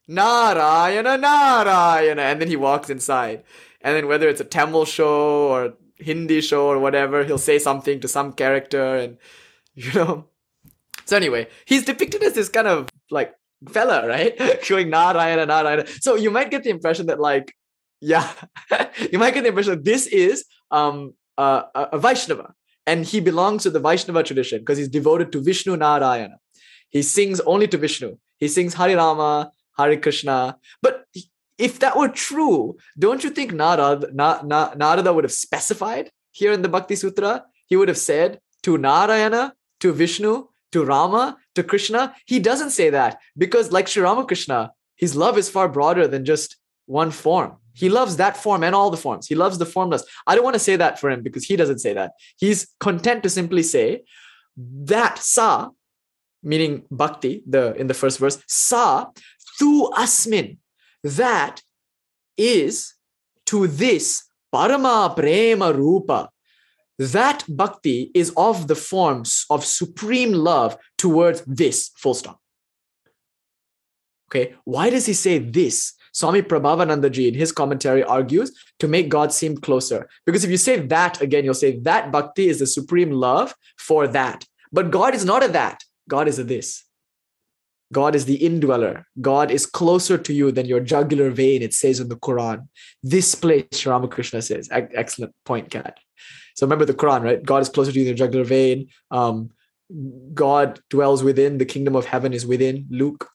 Narayana, 0.07 1.17
Narayana, 1.17 2.21
and 2.21 2.41
then 2.41 2.47
he 2.47 2.55
walks 2.55 2.89
inside. 2.89 3.43
And 3.81 3.95
then 3.95 4.07
whether 4.07 4.27
it's 4.27 4.41
a 4.41 4.45
Tamil 4.45 4.85
show 4.85 5.49
or 5.49 5.73
Hindi 5.97 6.41
show 6.41 6.67
or 6.67 6.79
whatever, 6.79 7.23
he'll 7.23 7.37
say 7.37 7.59
something 7.59 7.99
to 7.99 8.07
some 8.07 8.33
character, 8.33 8.95
and 8.95 9.17
you 9.75 9.93
know. 9.93 10.25
So 11.05 11.15
anyway, 11.15 11.47
he's 11.65 11.85
depicted 11.85 12.21
as 12.23 12.33
this 12.33 12.49
kind 12.49 12.67
of 12.67 12.89
like 13.09 13.33
fella, 13.69 14.07
right? 14.07 14.35
Showing 14.63 14.89
Narayana, 14.89 15.45
Narayana. 15.45 15.87
So 16.01 16.15
you 16.15 16.31
might 16.31 16.51
get 16.51 16.63
the 16.63 16.69
impression 16.69 17.05
that, 17.07 17.19
like, 17.19 17.53
yeah, 18.01 18.29
you 19.11 19.19
might 19.19 19.33
get 19.33 19.43
the 19.43 19.49
impression 19.49 19.75
that 19.75 19.85
this 19.85 20.07
is 20.07 20.45
um 20.71 21.13
a 21.37 21.97
Vaishnava, 21.97 22.53
and 22.85 23.05
he 23.05 23.19
belongs 23.19 23.63
to 23.63 23.69
the 23.69 23.79
Vaishnava 23.79 24.23
tradition 24.23 24.59
because 24.59 24.77
he's 24.77 24.89
devoted 24.89 25.31
to 25.31 25.41
Vishnu 25.41 25.75
Narayana. 25.75 26.39
He 26.89 27.01
sings 27.01 27.39
only 27.41 27.67
to 27.67 27.77
Vishnu. 27.77 28.17
He 28.39 28.47
sings 28.47 28.73
Hari 28.73 28.95
Rama, 28.95 29.51
Hari 29.77 29.97
Krishna. 29.97 30.57
But 30.81 31.05
if 31.57 31.79
that 31.79 31.97
were 31.97 32.09
true, 32.09 32.77
don't 32.97 33.23
you 33.23 33.29
think 33.29 33.53
Narada, 33.53 34.09
Na, 34.13 34.41
Na, 34.43 34.73
Narada 34.75 35.13
would 35.13 35.23
have 35.23 35.31
specified 35.31 36.11
here 36.31 36.51
in 36.51 36.61
the 36.61 36.69
Bhakti 36.69 36.95
Sutra? 36.95 37.45
He 37.65 37.75
would 37.75 37.87
have 37.87 37.97
said 37.97 38.39
to 38.63 38.77
Narayana, 38.77 39.53
to 39.79 39.93
Vishnu, 39.93 40.47
to 40.71 40.85
Rama, 40.85 41.37
to 41.55 41.63
Krishna. 41.63 42.15
He 42.25 42.39
doesn't 42.39 42.71
say 42.71 42.89
that 42.89 43.19
because, 43.37 43.71
like 43.71 43.87
Sri 43.87 44.03
Ramakrishna, 44.03 44.71
his 44.95 45.15
love 45.15 45.37
is 45.37 45.49
far 45.49 45.69
broader 45.69 46.07
than 46.07 46.25
just 46.25 46.57
one 46.85 47.11
form. 47.11 47.57
He 47.73 47.89
loves 47.89 48.17
that 48.17 48.35
form 48.35 48.63
and 48.63 48.73
all 48.73 48.89
the 48.89 48.97
forms. 48.97 49.27
He 49.27 49.35
loves 49.35 49.59
the 49.59 49.65
formless. 49.65 50.03
I 50.25 50.33
don't 50.33 50.43
want 50.43 50.55
to 50.55 50.59
say 50.59 50.75
that 50.77 50.99
for 50.99 51.11
him 51.11 51.21
because 51.21 51.45
he 51.45 51.55
doesn't 51.55 51.79
say 51.79 51.93
that. 51.93 52.13
He's 52.37 52.67
content 52.79 53.21
to 53.23 53.29
simply 53.29 53.61
say 53.61 54.03
that 54.57 55.19
sa, 55.19 55.69
meaning 56.41 56.85
bhakti, 56.89 57.43
the 57.47 57.75
in 57.75 57.85
the 57.85 57.93
first 57.93 58.17
verse, 58.17 58.41
sa 58.47 59.11
tu 59.57 59.89
asmin, 59.95 60.57
that 61.03 61.61
is 62.37 62.93
to 63.47 63.67
this 63.67 64.23
parama 64.53 65.15
prema 65.15 65.73
rupa. 65.73 66.29
That 66.99 67.43
bhakti 67.47 68.11
is 68.13 68.33
of 68.35 68.67
the 68.67 68.75
forms 68.75 69.45
of 69.49 69.63
supreme 69.63 70.31
love 70.31 70.77
towards 70.97 71.41
this 71.45 71.91
full 71.95 72.15
stop. 72.15 72.39
Okay 74.29 74.55
why 74.63 74.89
does 74.89 75.05
he 75.05 75.13
say 75.13 75.37
this? 75.37 75.93
Swami 76.11 76.41
prabhavanandaji 76.41 77.27
in 77.27 77.35
his 77.35 77.51
commentary 77.51 78.03
argues 78.03 78.51
to 78.79 78.87
make 78.87 79.09
god 79.09 79.31
seem 79.31 79.57
closer. 79.57 80.09
Because 80.25 80.43
if 80.43 80.49
you 80.49 80.57
say 80.57 80.79
that 80.79 81.21
again 81.21 81.45
you'll 81.45 81.53
say 81.53 81.79
that 81.81 82.11
bhakti 82.11 82.49
is 82.49 82.59
the 82.59 82.67
supreme 82.67 83.11
love 83.11 83.53
for 83.77 84.07
that. 84.07 84.45
But 84.71 84.89
god 84.89 85.13
is 85.13 85.23
not 85.23 85.43
a 85.43 85.47
that. 85.49 85.83
God 86.09 86.27
is 86.27 86.39
a 86.39 86.43
this 86.43 86.86
God 87.93 88.15
is 88.15 88.25
the 88.25 88.43
indweller. 88.43 89.05
God 89.21 89.49
is 89.49 89.65
closer 89.65 90.17
to 90.17 90.33
you 90.33 90.51
than 90.51 90.65
your 90.65 90.79
jugular 90.79 91.29
vein, 91.29 91.61
it 91.61 91.73
says 91.73 91.99
in 91.99 92.09
the 92.09 92.17
Quran. 92.17 92.67
This 93.01 93.35
place, 93.35 93.85
Ramakrishna 93.85 94.41
says. 94.41 94.67
Excellent 94.71 95.33
point, 95.45 95.69
Kat. 95.71 95.97
So 96.55 96.65
remember 96.65 96.85
the 96.85 96.93
Quran, 96.93 97.23
right? 97.23 97.43
God 97.43 97.61
is 97.61 97.69
closer 97.69 97.91
to 97.91 97.97
you 97.97 98.05
than 98.05 98.17
your 98.17 98.27
jugular 98.27 98.43
vein. 98.43 98.89
Um, 99.11 99.51
God 100.33 100.81
dwells 100.89 101.23
within, 101.23 101.59
the 101.59 101.65
kingdom 101.65 101.95
of 101.95 102.05
heaven 102.05 102.33
is 102.33 102.45
within. 102.45 102.87
Luke. 102.89 103.29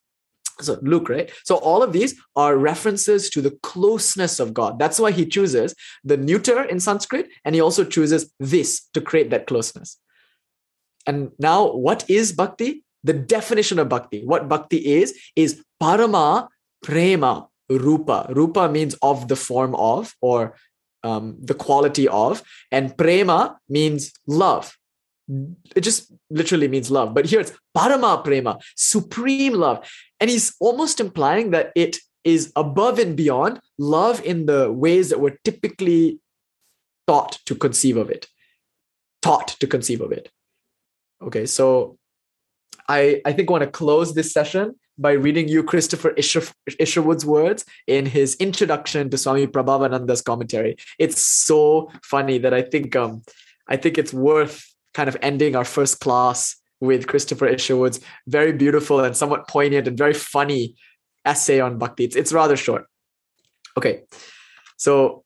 So 0.61 0.79
Luke, 0.83 1.09
right? 1.09 1.31
So 1.45 1.57
all 1.57 1.83
of 1.83 1.93
these 1.93 2.15
are 2.37 2.57
references 2.57 3.31
to 3.31 3.41
the 3.41 3.53
closeness 3.63 4.39
of 4.39 4.53
God. 4.53 4.79
That's 4.79 5.01
why 5.01 5.13
he 5.13 5.25
chooses 5.25 5.75
the 6.05 6.19
neuter 6.19 6.63
in 6.63 6.79
Sanskrit, 6.79 7.29
and 7.45 7.55
he 7.55 7.61
also 7.61 7.85
chooses 7.85 8.31
this 8.39 8.87
to 8.93 9.01
create 9.01 9.31
that 9.31 9.47
closeness. 9.47 9.99
And 11.07 11.31
now, 11.39 11.73
what 11.73 12.09
is 12.09 12.33
bhakti? 12.33 12.85
The 13.05 13.13
definition 13.13 13.79
of 13.79 13.89
bhakti, 13.89 14.25
what 14.25 14.49
bhakti 14.49 14.79
is, 14.79 15.19
is 15.37 15.63
parama 15.83 16.49
prema 16.83 17.49
rupa. 17.69 18.27
Rupa 18.31 18.69
means 18.69 18.95
of 19.03 19.29
the 19.29 19.37
form 19.37 19.75
of 19.75 20.15
or 20.21 20.55
um, 21.05 21.37
the 21.41 21.55
quality 21.55 22.07
of, 22.09 22.43
and 22.71 22.97
prema 22.97 23.59
means 23.69 24.13
love. 24.27 24.77
It 25.75 25.81
just 25.81 26.13
literally 26.31 26.69
means 26.69 26.91
love. 26.91 27.15
But 27.15 27.27
here 27.27 27.41
it's 27.41 27.53
parama 27.77 28.23
prema, 28.23 28.59
supreme 28.77 29.55
love. 29.55 29.89
And 30.21 30.31
he's 30.31 30.55
almost 30.61 31.01
implying 31.01 31.51
that 31.51 31.73
it 31.75 31.99
is 32.25 32.53
above 32.55 32.99
and 32.99 33.17
beyond 33.17 33.61
love 33.79 34.23
in 34.25 34.47
the 34.47 34.73
ways 34.73 35.09
that 35.11 35.21
we're 35.21 35.39
typically 35.45 36.21
taught 37.09 37.39
to 37.47 37.55
conceive 37.55 37.97
of 37.97 38.11
it. 38.11 38.29
Taught 39.23 39.49
to 39.61 39.67
conceive 39.67 40.01
of 40.01 40.13
it. 40.13 40.31
Okay, 41.21 41.47
so 41.47 41.99
I, 42.89 43.21
I 43.25 43.33
think 43.33 43.49
I 43.49 43.53
want 43.53 43.65
to 43.65 43.71
close 43.71 44.15
this 44.15 44.33
session 44.33 44.75
by 44.99 45.13
reading 45.13 45.49
you 45.49 45.63
Christopher 45.63 46.11
Isher, 46.17 46.43
Isherwood's 46.81 47.25
words 47.25 47.65
in 47.87 48.07
his 48.07 48.35
introduction 48.37 49.11
to 49.11 49.19
Swami 49.19 49.47
Prabhavananda's 49.47 50.23
commentary. 50.23 50.77
It's 50.99 51.21
so 51.21 51.91
funny 52.03 52.39
that 52.39 52.53
I 52.53 52.63
think 52.63 52.95
um 52.95 53.23
I 53.69 53.77
think 53.77 53.99
it's 53.99 54.13
worth 54.13 54.67
kind 54.95 55.09
of 55.09 55.17
ending 55.23 55.57
our 55.57 55.65
first 55.65 56.01
class 56.01 56.57
with 56.81 57.07
Christopher 57.07 57.47
Isherwood's 57.47 58.01
very 58.27 58.53
beautiful 58.53 59.01
and 59.01 59.17
somewhat 59.17 59.49
poignant 59.49 59.89
and 59.89 59.97
very 59.97 60.15
funny 60.15 60.75
essay 61.25 61.61
on 61.61 61.79
bhakti. 61.79 62.05
It's, 62.05 62.17
it's 62.17 62.33
rather 62.33 62.57
short. 62.57 62.87
Okay, 63.79 64.03
so 64.77 65.25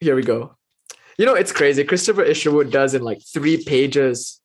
here 0.00 0.16
we 0.16 0.22
go. 0.22 0.56
You 1.18 1.26
know, 1.26 1.34
it's 1.34 1.52
crazy. 1.52 1.84
Christopher 1.84 2.22
Isherwood 2.22 2.72
does 2.72 2.94
in 2.94 3.02
like 3.02 3.20
three 3.22 3.62
pages 3.62 4.40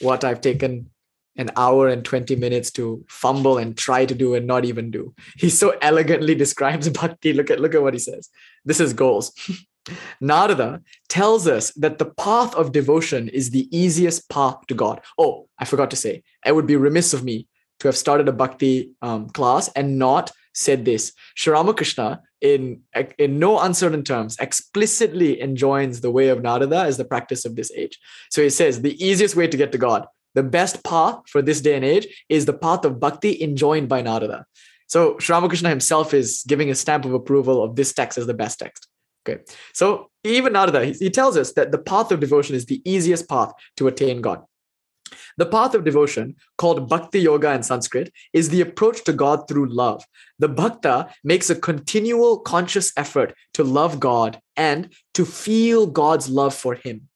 what 0.00 0.24
I've 0.24 0.40
taken 0.40 0.90
an 1.36 1.50
hour 1.56 1.88
and 1.88 2.04
20 2.04 2.36
minutes 2.36 2.70
to 2.72 3.04
fumble 3.08 3.58
and 3.58 3.76
try 3.76 4.04
to 4.04 4.14
do 4.14 4.34
and 4.34 4.46
not 4.46 4.64
even 4.64 4.90
do. 4.90 5.14
He 5.36 5.48
so 5.48 5.76
elegantly 5.80 6.34
describes 6.34 6.88
bhakti. 7.00 7.32
Look 7.32 7.50
at 7.50 7.60
look 7.60 7.74
at 7.74 7.82
what 7.82 7.94
he 7.94 8.00
says. 8.00 8.28
This 8.64 8.80
is 8.80 8.92
goals. 8.92 9.32
Narada 10.20 10.80
tells 11.08 11.48
us 11.48 11.72
that 11.72 11.98
the 11.98 12.04
path 12.04 12.54
of 12.54 12.70
devotion 12.70 13.28
is 13.28 13.50
the 13.50 13.68
easiest 13.76 14.28
path 14.28 14.56
to 14.68 14.74
God. 14.74 15.00
Oh, 15.18 15.48
I 15.58 15.64
forgot 15.64 15.90
to 15.90 15.96
say, 15.96 16.22
it 16.46 16.54
would 16.54 16.66
be 16.66 16.76
remiss 16.76 17.12
of 17.12 17.24
me 17.24 17.48
to 17.80 17.88
have 17.88 17.96
started 17.96 18.28
a 18.28 18.32
bhakti 18.32 18.92
um, 19.02 19.28
class 19.30 19.68
and 19.74 19.98
not 19.98 20.30
said 20.54 20.84
this. 20.84 21.12
Sri 21.34 21.52
Ramakrishna, 21.52 22.22
in, 22.40 22.82
in 23.18 23.38
no 23.38 23.58
uncertain 23.58 24.04
terms, 24.04 24.36
explicitly 24.38 25.40
enjoins 25.40 26.00
the 26.00 26.10
way 26.10 26.28
of 26.28 26.42
Narada 26.42 26.82
as 26.82 26.96
the 26.96 27.04
practice 27.04 27.44
of 27.44 27.56
this 27.56 27.72
age. 27.72 27.98
So 28.30 28.42
he 28.42 28.50
says 28.50 28.82
the 28.82 29.04
easiest 29.04 29.34
way 29.34 29.48
to 29.48 29.56
get 29.56 29.72
to 29.72 29.78
God 29.78 30.06
the 30.34 30.42
best 30.42 30.82
path 30.84 31.20
for 31.28 31.42
this 31.42 31.60
day 31.60 31.74
and 31.74 31.84
age 31.84 32.06
is 32.28 32.46
the 32.46 32.52
path 32.52 32.84
of 32.84 33.00
bhakti 33.00 33.42
enjoined 33.42 33.88
by 33.88 34.02
Narada. 34.02 34.46
So 34.86 35.18
Sri 35.18 35.34
Ramakrishna 35.34 35.68
himself 35.68 36.12
is 36.12 36.44
giving 36.46 36.70
a 36.70 36.74
stamp 36.74 37.04
of 37.04 37.14
approval 37.14 37.62
of 37.62 37.76
this 37.76 37.92
text 37.92 38.18
as 38.18 38.26
the 38.26 38.34
best 38.34 38.58
text. 38.58 38.88
Okay. 39.26 39.42
So 39.72 40.10
even 40.24 40.52
Narada, 40.52 40.84
he, 40.84 40.92
he 40.92 41.10
tells 41.10 41.36
us 41.36 41.52
that 41.52 41.72
the 41.72 41.78
path 41.78 42.10
of 42.10 42.20
devotion 42.20 42.54
is 42.56 42.66
the 42.66 42.82
easiest 42.84 43.28
path 43.28 43.52
to 43.76 43.88
attain 43.88 44.20
God. 44.20 44.42
The 45.36 45.46
path 45.46 45.74
of 45.74 45.84
devotion, 45.84 46.36
called 46.58 46.88
Bhakti 46.88 47.20
Yoga 47.20 47.52
in 47.52 47.62
Sanskrit, 47.62 48.12
is 48.32 48.48
the 48.48 48.60
approach 48.60 49.04
to 49.04 49.12
God 49.12 49.48
through 49.48 49.66
love. 49.66 50.04
The 50.38 50.48
Bhakta 50.48 51.08
makes 51.24 51.50
a 51.50 51.54
continual 51.54 52.40
conscious 52.40 52.92
effort 52.96 53.34
to 53.54 53.64
love 53.64 54.00
God 54.00 54.40
and 54.56 54.92
to 55.14 55.24
feel 55.24 55.86
God's 55.86 56.28
love 56.28 56.54
for 56.54 56.74
him. 56.74 57.08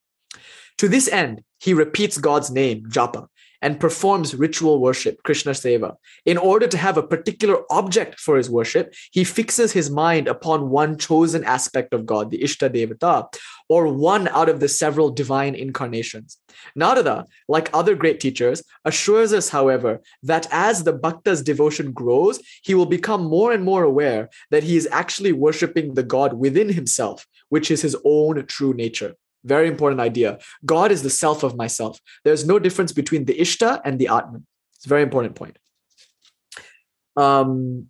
To 0.78 0.88
this 0.88 1.08
end, 1.08 1.42
he 1.66 1.74
repeats 1.74 2.16
God's 2.16 2.48
name, 2.48 2.84
japa, 2.88 3.26
and 3.60 3.80
performs 3.80 4.36
ritual 4.36 4.78
worship, 4.78 5.20
Krishna 5.24 5.50
Seva. 5.50 5.96
In 6.24 6.38
order 6.38 6.68
to 6.68 6.78
have 6.78 6.96
a 6.96 7.02
particular 7.02 7.64
object 7.70 8.20
for 8.20 8.36
his 8.36 8.48
worship, 8.48 8.94
he 9.10 9.24
fixes 9.24 9.72
his 9.72 9.90
mind 9.90 10.28
upon 10.28 10.70
one 10.70 10.96
chosen 10.96 11.42
aspect 11.42 11.92
of 11.92 12.06
God, 12.06 12.30
the 12.30 12.38
Ishta 12.38 12.70
Devata, 12.70 13.26
or 13.68 13.92
one 13.92 14.28
out 14.28 14.48
of 14.48 14.60
the 14.60 14.68
several 14.68 15.10
divine 15.10 15.56
incarnations. 15.56 16.38
Narada, 16.76 17.24
like 17.48 17.68
other 17.74 17.96
great 17.96 18.20
teachers, 18.20 18.62
assures 18.84 19.32
us, 19.32 19.48
however, 19.48 20.00
that 20.22 20.46
as 20.52 20.84
the 20.84 20.96
Bhakta's 20.96 21.42
devotion 21.42 21.90
grows, 21.90 22.38
he 22.62 22.76
will 22.76 22.86
become 22.86 23.24
more 23.24 23.50
and 23.52 23.64
more 23.64 23.82
aware 23.82 24.28
that 24.52 24.62
he 24.62 24.76
is 24.76 24.88
actually 24.92 25.32
worshipping 25.32 25.94
the 25.94 26.04
God 26.04 26.34
within 26.34 26.68
himself, 26.68 27.26
which 27.48 27.72
is 27.72 27.82
his 27.82 27.96
own 28.04 28.46
true 28.46 28.72
nature. 28.72 29.16
Very 29.46 29.68
important 29.68 30.00
idea. 30.00 30.38
God 30.64 30.90
is 30.90 31.02
the 31.02 31.10
self 31.10 31.42
of 31.42 31.56
myself. 31.56 32.00
There's 32.24 32.44
no 32.44 32.58
difference 32.58 32.92
between 32.92 33.24
the 33.24 33.34
Ishta 33.34 33.80
and 33.84 33.98
the 33.98 34.08
Atman. 34.08 34.44
It's 34.74 34.86
a 34.86 34.88
very 34.88 35.02
important 35.02 35.36
point. 35.36 35.56
Um, 37.16 37.86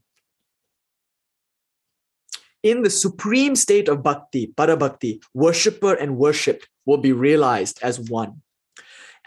in 2.63 2.83
the 2.83 2.91
supreme 2.91 3.57
state 3.57 3.89
of 3.89 4.03
bhakti, 4.03 4.53
parabhakti, 4.57 5.23
worshipper 5.35 5.95
and 5.95 6.19
worshipped 6.19 6.69
will 6.85 6.99
be 6.99 7.13
realized 7.13 7.79
as 7.83 7.99
one. 7.99 8.43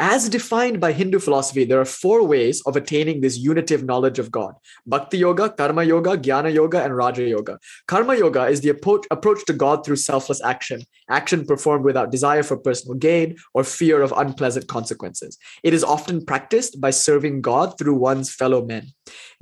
As 0.02 0.30
defined 0.30 0.80
by 0.80 0.94
Hindu 0.94 1.20
philosophy, 1.20 1.66
there 1.66 1.82
are 1.82 1.86
four 1.86 2.26
ways 2.26 2.62
of 2.66 2.78
attaining 2.78 3.20
this 3.20 3.38
unitive 3.38 3.84
knowledge 3.84 4.18
of 4.18 4.32
God 4.32 4.54
Bhakti 4.86 5.18
Yoga, 5.18 5.50
Karma 5.50 5.84
Yoga, 5.84 6.18
Jnana 6.18 6.54
Yoga, 6.54 6.82
and 6.82 6.96
Raja 6.96 7.28
Yoga. 7.28 7.60
Karma 7.86 8.16
Yoga 8.16 8.46
is 8.46 8.62
the 8.62 8.70
approach, 8.70 9.06
to 9.46 9.54
God 9.54 9.86
through 9.86 9.98
selfless 9.98 10.42
action, 10.42 10.84
action 11.10 11.46
performed 11.46 11.84
without 11.84 12.12
desire 12.12 12.44
for 12.44 12.56
personal 12.56 12.96
gain 12.96 13.36
or 13.54 13.66
fear 13.66 14.02
of 14.02 14.14
unpleasant 14.16 14.70
consequences. 14.70 15.38
It 15.64 15.74
is 15.74 15.84
often 15.84 16.26
practiced 16.26 16.80
by 16.80 16.92
serving 16.92 17.42
God 17.42 17.78
through 17.78 17.96
one's 17.96 18.34
fellow 18.34 18.66
men. 18.66 18.88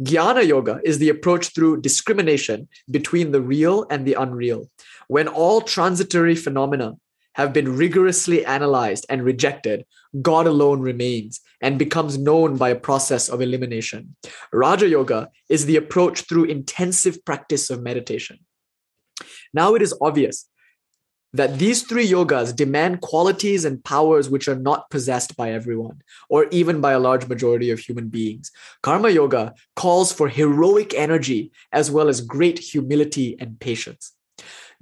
Jnana 0.02 0.46
Yoga 0.48 0.82
is 0.84 0.98
the 0.98 1.10
approach 1.10 1.54
through 1.54 1.82
discrimination 1.82 2.68
between 2.90 3.32
the 3.32 3.42
real 3.42 3.86
and 3.92 4.08
the 4.08 4.16
unreal. 4.16 4.72
When 5.08 5.28
all 5.28 5.62
transitory 5.62 6.36
phenomena 6.36 6.96
have 7.38 7.54
been 7.54 7.78
rigorously 7.78 8.44
analyzed 8.46 9.06
and 9.10 9.24
rejected, 9.24 9.86
God 10.22 10.48
alone 10.48 10.82
remains 10.82 11.40
and 11.62 11.80
becomes 11.80 12.18
known 12.18 12.58
by 12.58 12.70
a 12.70 12.76
process 12.76 13.30
of 13.30 13.42
elimination. 13.42 14.16
Raja 14.52 14.90
Yoga 14.90 15.30
is 15.48 15.66
the 15.66 15.76
approach 15.76 16.22
through 16.22 16.46
intensive 16.46 17.24
practice 17.24 17.70
of 17.70 17.82
meditation. 17.82 18.40
Now 19.54 19.76
it 19.76 19.82
is 19.84 19.96
obvious 20.02 20.50
that 21.34 21.60
these 21.60 21.84
three 21.84 22.08
yogas 22.08 22.56
demand 22.56 23.02
qualities 23.02 23.66
and 23.66 23.84
powers 23.84 24.30
which 24.30 24.48
are 24.48 24.56
not 24.56 24.90
possessed 24.90 25.38
by 25.38 25.52
everyone, 25.52 26.02
or 26.30 26.48
even 26.50 26.82
by 26.82 26.94
a 26.94 27.00
large 27.00 27.28
majority 27.28 27.70
of 27.70 27.80
human 27.80 28.08
beings. 28.08 28.50
Karma 28.82 29.10
Yoga 29.10 29.54
calls 29.76 30.12
for 30.12 30.28
heroic 30.28 30.96
energy 30.96 31.52
as 31.72 31.92
well 31.92 32.08
as 32.08 32.22
great 32.22 32.58
humility 32.58 33.36
and 33.40 33.60
patience. 33.60 34.14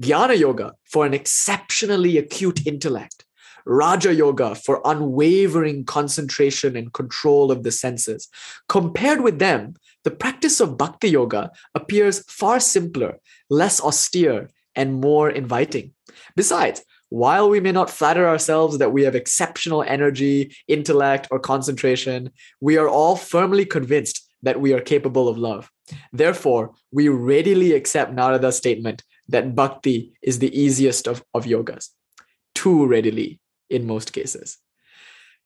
Jnana 0.02 0.38
Yoga 0.38 0.74
for 0.84 1.06
an 1.06 1.14
exceptionally 1.14 2.18
acute 2.18 2.66
intellect. 2.68 3.26
Raja 3.66 4.14
Yoga 4.14 4.54
for 4.54 4.82
unwavering 4.86 5.86
concentration 5.86 6.76
and 6.76 6.94
control 6.94 7.52
of 7.52 7.64
the 7.64 7.72
senses. 7.72 8.28
Compared 8.70 9.22
with 9.22 9.40
them, 9.40 9.76
the 10.04 10.12
practice 10.12 10.60
of 10.60 10.78
Bhakti 10.78 11.10
Yoga 11.10 11.50
appears 11.74 12.24
far 12.30 12.60
simpler, 12.60 13.18
less 13.50 13.82
austere, 13.82 14.50
and 14.76 15.02
more 15.02 15.30
inviting. 15.30 15.94
Besides, 16.36 16.84
while 17.10 17.50
we 17.50 17.60
may 17.60 17.72
not 17.72 17.90
flatter 17.90 18.28
ourselves 18.28 18.78
that 18.78 18.92
we 18.92 19.04
have 19.04 19.16
exceptional 19.16 19.82
energy, 19.82 20.56
intellect, 20.68 21.28
or 21.32 21.40
concentration, 21.40 22.32
we 22.60 22.78
are 22.78 22.90
all 22.90 23.16
firmly 23.16 23.66
convinced 23.66 24.28
that 24.44 24.60
we 24.60 24.74
are 24.74 24.82
capable 24.82 25.28
of 25.28 25.38
love. 25.38 25.72
Therefore, 26.12 26.74
we 26.92 27.08
readily 27.08 27.74
accept 27.74 28.14
Narada's 28.14 28.58
statement 28.58 29.04
that 29.28 29.56
bhakti 29.56 30.14
is 30.22 30.40
the 30.40 30.58
easiest 30.58 31.08
of, 31.08 31.24
of 31.34 31.46
yogas, 31.46 31.90
too 32.54 32.86
readily 32.86 33.40
in 33.70 33.88
most 33.88 34.14
cases. 34.14 34.58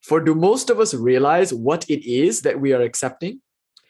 For 0.02 0.20
do 0.20 0.34
most 0.34 0.70
of 0.70 0.80
us 0.80 0.94
realize 0.94 1.52
what 1.52 1.88
it 1.88 2.08
is 2.08 2.42
that 2.42 2.60
we 2.60 2.72
are 2.72 2.82
accepting? 2.82 3.40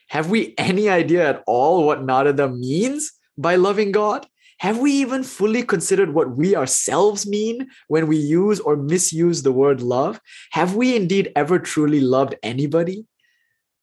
Have 0.09 0.29
we 0.29 0.55
any 0.59 0.89
idea 0.89 1.29
at 1.29 1.43
all 1.47 1.87
what 1.87 2.05
Narada 2.05 2.49
means 2.49 3.13
by 3.39 3.55
loving 3.55 3.93
God? 3.93 4.27
Have 4.59 4.79
we 4.79 4.93
even 4.93 5.23
fully 5.23 5.63
considered 5.63 6.13
what 6.13 6.37
we 6.37 6.55
ourselves 6.55 7.27
mean 7.27 7.69
when 7.89 8.09
we 8.09 8.17
use 8.17 8.61
or 8.61 8.77
misuse 8.77 9.43
the 9.43 9.53
word 9.53 9.81
love? 9.81 10.21
Have 10.51 10.75
we 10.75 10.95
indeed 10.95 11.33
ever 11.35 11.59
truly 11.59 12.01
loved 12.01 12.35
anybody? 12.43 13.07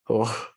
Oh, 0.10 0.48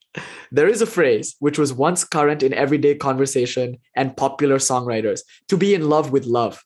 there 0.51 0.69
is 0.69 0.83
a 0.83 0.87
phrase 0.87 1.37
which 1.39 1.59
was 1.59 1.73
once 1.73 2.05
current 2.05 2.43
in 2.43 2.55
everyday 2.55 2.95
conversation 2.95 3.79
and 3.95 4.17
popular 4.17 4.57
songwriters 4.57 5.21
to 5.49 5.57
be 5.57 5.75
in 5.75 5.89
love 5.89 6.11
with 6.11 6.27
love. 6.27 6.65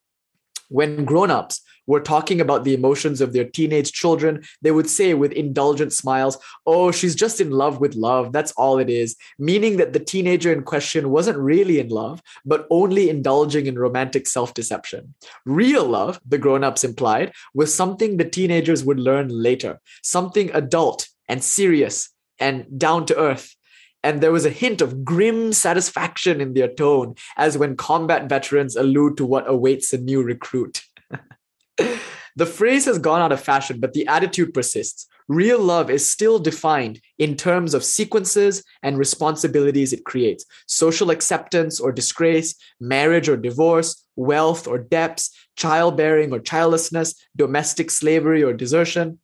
When 0.68 1.04
grown 1.04 1.30
ups 1.30 1.60
were 1.86 2.00
talking 2.00 2.40
about 2.40 2.64
the 2.64 2.72
emotions 2.72 3.20
of 3.20 3.32
their 3.32 3.44
teenage 3.44 3.92
children, 3.92 4.42
they 4.62 4.70
would 4.70 4.88
say 4.88 5.12
with 5.12 5.32
indulgent 5.32 5.92
smiles, 5.92 6.38
Oh, 6.66 6.90
she's 6.90 7.14
just 7.14 7.40
in 7.40 7.50
love 7.50 7.80
with 7.80 7.94
love. 7.94 8.32
That's 8.32 8.52
all 8.52 8.78
it 8.78 8.88
is. 8.88 9.16
Meaning 9.38 9.76
that 9.76 9.92
the 9.92 10.00
teenager 10.00 10.52
in 10.52 10.62
question 10.62 11.10
wasn't 11.10 11.38
really 11.38 11.78
in 11.78 11.88
love, 11.88 12.22
but 12.44 12.66
only 12.70 13.10
indulging 13.10 13.66
in 13.66 13.78
romantic 13.78 14.26
self 14.26 14.54
deception. 14.54 15.14
Real 15.44 15.84
love, 15.84 16.20
the 16.26 16.38
grown 16.38 16.64
ups 16.64 16.84
implied, 16.84 17.32
was 17.52 17.74
something 17.74 18.16
the 18.16 18.24
teenagers 18.24 18.84
would 18.84 18.98
learn 18.98 19.28
later, 19.28 19.80
something 20.02 20.50
adult 20.54 21.08
and 21.28 21.42
serious 21.42 22.13
and 22.38 22.66
down 22.78 23.06
to 23.06 23.18
earth. 23.18 23.54
And 24.02 24.20
there 24.20 24.32
was 24.32 24.44
a 24.44 24.50
hint 24.50 24.82
of 24.82 25.04
grim 25.04 25.52
satisfaction 25.52 26.40
in 26.40 26.52
their 26.52 26.68
tone, 26.68 27.14
as 27.36 27.56
when 27.56 27.76
combat 27.76 28.28
veterans 28.28 28.76
allude 28.76 29.16
to 29.16 29.24
what 29.24 29.48
awaits 29.48 29.92
a 29.92 29.98
new 29.98 30.22
recruit. 30.22 30.82
the 32.36 32.46
phrase 32.46 32.84
has 32.84 32.98
gone 32.98 33.22
out 33.22 33.32
of 33.32 33.40
fashion, 33.40 33.80
but 33.80 33.94
the 33.94 34.06
attitude 34.06 34.52
persists. 34.52 35.06
Real 35.26 35.58
love 35.58 35.88
is 35.88 36.10
still 36.10 36.38
defined 36.38 37.00
in 37.18 37.34
terms 37.34 37.72
of 37.72 37.82
sequences 37.82 38.62
and 38.82 38.98
responsibilities 38.98 39.94
it 39.94 40.04
creates 40.04 40.44
social 40.66 41.10
acceptance 41.10 41.80
or 41.80 41.92
disgrace, 41.92 42.54
marriage 42.78 43.26
or 43.28 43.36
divorce, 43.38 44.04
wealth 44.16 44.68
or 44.68 44.78
debts, 44.78 45.30
childbearing 45.56 46.30
or 46.32 46.40
childlessness, 46.40 47.14
domestic 47.36 47.90
slavery 47.90 48.42
or 48.42 48.52
desertion. 48.52 49.18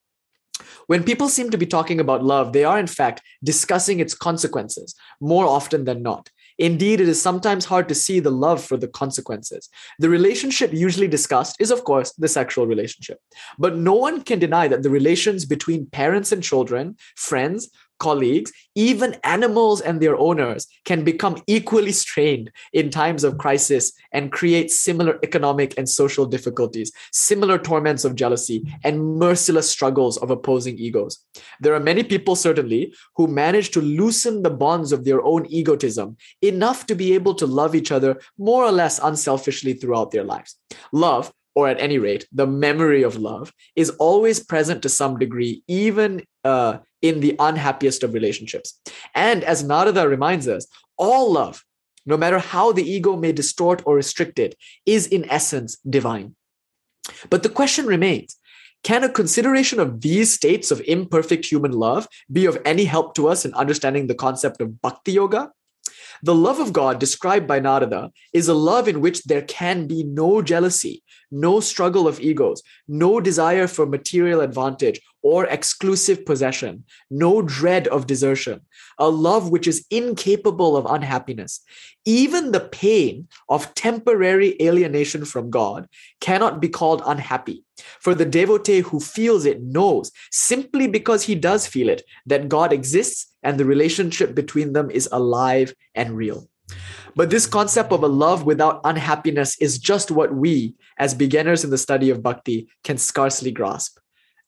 When 0.87 1.05
people 1.05 1.29
seem 1.29 1.51
to 1.51 1.59
be 1.59 1.67
talking 1.67 2.01
about 2.01 2.25
love, 2.25 2.53
they 2.53 2.65
are 2.65 2.79
in 2.79 2.87
fact 2.87 3.23
discussing 3.43 4.01
its 4.01 4.15
consequences 4.15 4.95
more 5.21 5.47
often 5.47 5.85
than 5.85 6.03
not. 6.03 6.31
Indeed, 6.59 7.01
it 7.01 7.09
is 7.09 7.21
sometimes 7.21 7.65
hard 7.65 7.89
to 7.89 7.95
see 7.95 8.21
the 8.21 8.31
love 8.31 8.63
for 8.63 8.77
the 8.77 8.89
consequences. 8.89 9.71
The 9.99 10.11
relationship 10.11 10.75
usually 10.75 11.09
discussed 11.09 11.57
is, 11.59 11.71
of 11.71 11.85
course, 11.85 12.13
the 12.13 12.29
sexual 12.29 12.67
relationship. 12.67 13.19
But 13.59 13.77
no 13.77 13.95
one 13.95 14.21
can 14.23 14.39
deny 14.39 14.69
that 14.69 14.83
the 14.83 14.91
relations 14.91 15.47
between 15.47 15.87
parents 15.87 16.33
and 16.33 16.43
children, 16.43 16.97
friends, 17.17 17.71
colleagues, 18.01 18.53
even 18.75 19.17
animals 19.23 19.81
and 19.81 20.01
their 20.01 20.17
owners 20.17 20.67
can 20.85 21.05
become 21.05 21.41
equally 21.47 21.93
strained 21.93 22.51
in 22.73 22.91
times 22.91 23.23
of 23.23 23.39
crisis 23.39 23.93
and 24.13 24.33
create 24.33 24.71
similar 24.71 25.19
economic 25.23 25.75
and 25.79 25.89
social 25.89 26.27
difficulties, 26.27 26.91
similar 27.13 27.59
torments 27.59 28.05
of 28.05 28.17
jealousy, 28.17 28.65
and 28.83 29.19
merciless 29.19 29.71
struggles 29.71 30.17
of 30.19 30.31
opposing 30.31 30.79
egos. 30.79 31.19
There 31.61 31.75
are 31.75 31.81
many 31.81 32.03
people, 32.03 32.35
certainly, 32.35 32.93
who 33.17 33.29
manage 33.29 33.71
to 33.71 33.81
loosen 33.81 34.43
the 34.43 34.51
bonds 34.51 34.93
of 34.93 35.05
their 35.05 35.23
own 35.23 35.47
egotism 35.47 36.17
enough 36.43 36.87
to 36.87 36.95
be 36.95 37.15
able 37.15 37.35
to 37.35 37.47
love 37.47 37.75
each 37.75 37.93
other 37.93 38.19
more 38.39 38.65
or 38.65 38.73
less 38.73 38.99
unselfishly 38.99 39.75
throughout 39.75 40.11
their 40.11 40.25
lives. 40.25 40.57
Love, 40.93 41.33
or 41.61 41.69
at 41.69 41.81
any 41.81 41.99
rate, 41.99 42.27
the 42.33 42.47
memory 42.47 43.03
of 43.03 43.17
love 43.17 43.53
is 43.77 43.91
always 43.99 44.41
present 44.41 44.83
to 44.83 44.89
some 44.89 45.19
degree, 45.19 45.63
even 45.69 46.23
uh, 46.45 46.79
in 47.03 47.21
the 47.21 47.37
unhappiest 47.39 48.03
of 48.03 48.15
relationships. 48.15 48.81
And 49.15 49.45
as 49.45 49.63
Narada 49.63 50.09
reminds 50.09 50.49
us, 50.49 50.67
all 50.97 51.31
love, 51.31 51.63
no 52.07 52.17
matter 52.17 52.39
how 52.39 52.73
the 52.73 52.89
ego 52.91 53.17
may 53.17 53.33
distort 53.33 53.83
or 53.85 53.95
restrict 53.97 54.39
it, 54.39 54.55
is 54.87 55.07
in 55.07 55.29
essence 55.31 55.77
divine. 55.89 56.35
But 57.29 57.43
the 57.43 57.49
question 57.49 57.87
remains 57.87 58.37
can 58.83 59.05
a 59.05 59.11
consideration 59.11 59.79
of 59.79 60.01
these 60.01 60.33
states 60.33 60.71
of 60.71 60.81
imperfect 60.87 61.45
human 61.45 61.73
love 61.73 62.09
be 62.33 62.47
of 62.47 62.57
any 62.65 62.85
help 62.85 63.15
to 63.17 63.29
us 63.29 63.45
in 63.45 63.53
understanding 63.53 64.07
the 64.07 64.15
concept 64.15 64.63
of 64.63 64.81
bhakti 64.81 65.13
yoga? 65.13 65.51
The 66.23 66.35
love 66.35 66.61
of 66.61 66.73
God 66.73 66.99
described 66.99 67.47
by 67.47 67.61
Narada 67.61 68.11
is 68.33 68.49
a 68.49 68.55
love 68.55 68.89
in 68.89 69.01
which 69.01 69.25
there 69.25 69.43
can 69.43 69.87
be 69.87 70.05
no 70.05 70.43
jealousy, 70.43 71.03
no 71.31 71.61
struggle 71.61 72.07
of 72.07 72.21
egos, 72.21 72.63
no 72.89 73.21
desire 73.21 73.67
for 73.67 73.87
material 73.87 74.41
advantage 74.41 75.01
or 75.23 75.47
exclusive 75.47 76.25
possession, 76.27 76.85
no 77.11 77.43
dread 77.43 77.87
of 77.89 78.07
desertion, 78.07 78.61
a 78.99 79.09
love 79.09 79.51
which 79.51 79.67
is 79.67 79.87
incapable 79.91 80.77
of 80.77 80.87
unhappiness. 80.87 81.61
Even 82.05 82.53
the 82.53 82.61
pain 82.61 83.29
of 83.49 83.75
temporary 83.75 84.57
alienation 84.61 85.25
from 85.25 85.51
God 85.51 85.87
cannot 86.21 86.61
be 86.61 86.69
called 86.69 87.03
unhappy. 87.05 87.65
For 88.01 88.15
the 88.15 88.27
devotee 88.27 88.81
who 88.81 89.01
feels 89.01 89.45
it 89.45 89.63
knows, 89.63 90.11
simply 90.31 90.87
because 90.87 91.25
he 91.25 91.35
does 91.35 91.67
feel 91.67 91.89
it, 91.89 92.03
that 92.27 92.49
God 92.49 92.73
exists 92.73 93.30
and 93.43 93.59
the 93.59 93.65
relationship 93.65 94.35
between 94.35 94.73
them 94.73 94.91
is 94.91 95.09
alive 95.13 95.75
and 95.95 96.17
real. 96.17 96.49
But 97.17 97.31
this 97.31 97.47
concept 97.47 97.93
of 97.93 98.03
a 98.03 98.09
love 98.09 98.45
without 98.45 98.81
unhappiness 98.85 99.59
is 99.61 99.79
just 99.79 100.11
what 100.11 100.35
we, 100.35 100.75
as 100.99 101.15
beginners 101.15 101.65
in 101.65 101.71
the 101.71 101.79
study 101.79 102.11
of 102.11 102.23
bhakti, 102.23 102.69
can 102.85 102.99
scarcely 102.99 103.51
grasp. 103.51 103.99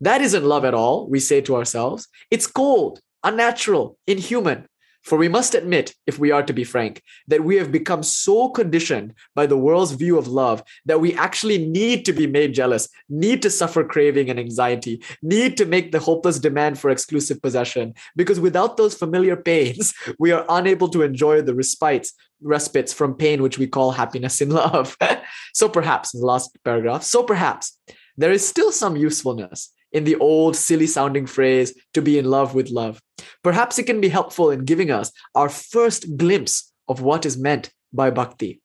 That 0.01 0.20
isn't 0.20 0.44
love 0.44 0.64
at 0.64 0.74
all, 0.74 1.09
we 1.09 1.20
say 1.20 1.40
to 1.43 1.56
ourselves. 1.56 2.09
It's 2.31 2.47
cold, 2.47 3.01
unnatural, 3.23 3.98
inhuman. 4.06 4.66
For 5.02 5.18
we 5.18 5.28
must 5.28 5.54
admit, 5.54 5.94
if 6.06 6.18
we 6.18 6.30
are 6.30 6.42
to 6.42 6.52
be 6.52 6.64
frank, 6.64 7.02
that 7.26 7.44
we 7.44 7.56
have 7.56 7.72
become 7.72 8.02
so 8.02 8.48
conditioned 8.50 9.14
by 9.34 9.46
the 9.46 9.56
world's 9.56 9.92
view 9.92 10.16
of 10.16 10.28
love 10.28 10.62
that 10.86 11.00
we 11.00 11.14
actually 11.14 11.58
need 11.58 12.04
to 12.04 12.12
be 12.12 12.26
made 12.26 12.54
jealous, 12.54 12.88
need 13.08 13.42
to 13.42 13.50
suffer 13.50 13.82
craving 13.82 14.30
and 14.30 14.38
anxiety, 14.38 15.02
need 15.20 15.56
to 15.56 15.64
make 15.64 15.90
the 15.90 15.98
hopeless 15.98 16.38
demand 16.38 16.78
for 16.78 16.90
exclusive 16.90 17.42
possession. 17.42 17.94
Because 18.14 18.38
without 18.38 18.76
those 18.76 18.94
familiar 18.94 19.36
pains, 19.36 19.92
we 20.18 20.30
are 20.30 20.46
unable 20.48 20.88
to 20.90 21.02
enjoy 21.02 21.42
the 21.42 21.54
respites, 21.54 22.12
respites 22.40 22.92
from 22.92 23.14
pain, 23.14 23.42
which 23.42 23.58
we 23.58 23.66
call 23.66 23.90
happiness 23.90 24.40
in 24.40 24.50
love. 24.50 24.96
so 25.54 25.68
perhaps, 25.68 26.14
in 26.14 26.20
the 26.20 26.26
last 26.26 26.56
paragraph, 26.64 27.02
so 27.02 27.24
perhaps 27.24 27.76
there 28.16 28.32
is 28.32 28.46
still 28.46 28.70
some 28.70 28.96
usefulness 28.96 29.72
in 29.93 30.05
the 30.05 30.16
old 30.16 30.56
silly 30.56 30.86
sounding 30.86 31.27
phrase 31.27 31.74
to 31.94 32.02
be 32.02 32.19
in 32.19 32.24
love 32.24 32.55
with 32.55 32.70
love. 32.70 33.01
Perhaps 33.43 33.78
it 33.78 33.85
can 33.85 34.01
be 34.01 34.09
helpful 34.09 34.51
in 34.51 34.64
giving 34.64 34.90
us 34.90 35.12
our 35.35 35.48
first 35.48 36.16
glimpse 36.16 36.73
of 36.89 37.01
what 37.01 37.27
is 37.27 37.39
meant 37.39 37.70
by 37.93 38.10
bhakti. 38.10 38.60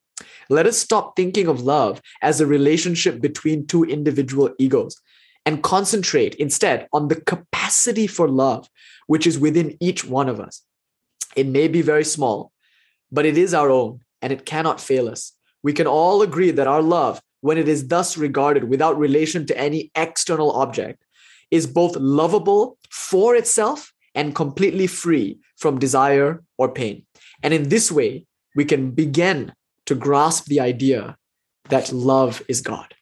Let 0.50 0.66
us 0.66 0.78
stop 0.78 1.14
thinking 1.14 1.46
of 1.46 1.60
love 1.60 2.00
as 2.22 2.40
a 2.40 2.46
relationship 2.46 3.20
between 3.20 3.66
two 3.66 3.84
individual 3.84 4.50
egos 4.58 5.00
and 5.44 5.62
concentrate 5.62 6.34
instead 6.36 6.88
on 6.92 7.08
the 7.08 7.20
capacity 7.20 8.06
for 8.06 8.28
love, 8.28 8.68
which 9.06 9.26
is 9.26 9.38
within 9.38 9.76
each 9.80 10.04
one 10.04 10.28
of 10.28 10.40
us. 10.40 10.62
It 11.36 11.46
may 11.46 11.68
be 11.68 11.82
very 11.82 12.04
small, 12.04 12.52
but 13.12 13.26
it 13.26 13.38
is 13.38 13.54
our 13.54 13.70
own 13.70 14.00
and 14.20 14.32
it 14.32 14.46
cannot 14.46 14.80
fail 14.80 15.08
us. 15.08 15.32
We 15.62 15.72
can 15.72 15.86
all 15.86 16.22
agree 16.22 16.50
that 16.50 16.66
our 16.66 16.82
love, 16.82 17.20
when 17.40 17.58
it 17.58 17.68
is 17.68 17.88
thus 17.88 18.16
regarded 18.16 18.64
without 18.64 18.98
relation 18.98 19.46
to 19.46 19.58
any 19.58 19.90
external 19.94 20.52
object, 20.52 21.02
is 21.50 21.66
both 21.66 21.96
lovable 21.96 22.78
for 22.90 23.34
itself 23.34 23.92
and 24.14 24.34
completely 24.34 24.86
free 24.86 25.38
from 25.56 25.78
desire 25.78 26.42
or 26.56 26.72
pain. 26.72 27.04
And 27.42 27.54
in 27.54 27.68
this 27.68 27.90
way, 27.90 28.26
we 28.56 28.64
can 28.64 28.90
begin 28.90 29.52
to 29.86 29.94
grasp 29.94 30.46
the 30.46 30.60
idea 30.60 31.16
that 31.68 31.92
love 31.92 32.42
is 32.48 32.60
God. 32.60 32.94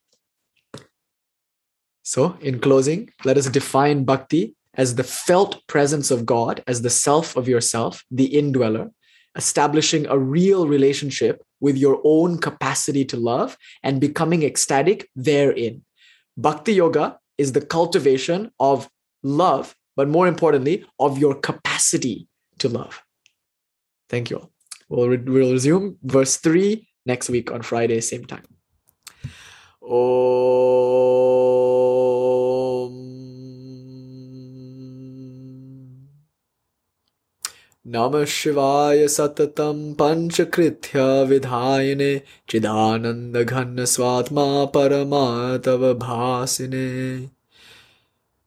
So, 2.03 2.37
in 2.41 2.61
closing, 2.61 3.11
let 3.25 3.37
us 3.37 3.49
define 3.49 4.05
bhakti 4.05 4.55
as 4.75 4.95
the 4.95 5.05
felt 5.05 5.67
presence 5.67 6.11
of 6.11 6.27
God, 6.27 6.63
as 6.67 6.83
the 6.83 6.91
self 6.91 7.37
of 7.37 7.49
yourself, 7.49 8.05
the 8.11 8.37
indweller, 8.39 8.91
establishing 9.35 10.07
a 10.07 10.19
real 10.19 10.69
relationship 10.69 11.43
with 11.61 11.77
your 11.77 12.01
own 12.05 12.39
capacity 12.39 13.05
to 13.07 13.17
love 13.17 13.57
and 13.83 14.01
becoming 14.01 14.43
ecstatic 14.43 15.09
therein. 15.17 15.83
Bhakti 16.37 16.75
yoga 16.75 17.19
is 17.39 17.53
the 17.53 17.65
cultivation 17.65 18.51
of 18.59 18.89
love, 19.23 19.75
but 19.97 20.09
more 20.09 20.27
importantly, 20.27 20.85
of 20.99 21.19
your 21.19 21.35
capacity 21.35 22.29
to 22.59 22.69
love. 22.69 23.03
Thank 24.09 24.31
you 24.31 24.39
all. 24.39 24.53
We'll, 24.89 25.09
re- 25.09 25.17
we'll 25.17 25.53
resume 25.53 25.99
verse 26.03 26.37
3 26.37 26.87
next 27.07 27.29
week 27.29 27.51
on 27.51 27.63
Friday, 27.63 28.01
same 28.01 28.25
time. 28.25 28.45
नमः 37.89 38.25
शिवाय 38.25 39.09
सततं 39.09 39.95
पञ्चकृत्य 39.95 41.25
विधायिने 41.25 42.23
चिदानन्दघन 42.49 43.85
स्वात्मा 43.85 44.65
परमातव 44.65 45.95
भासिने। 45.95 47.29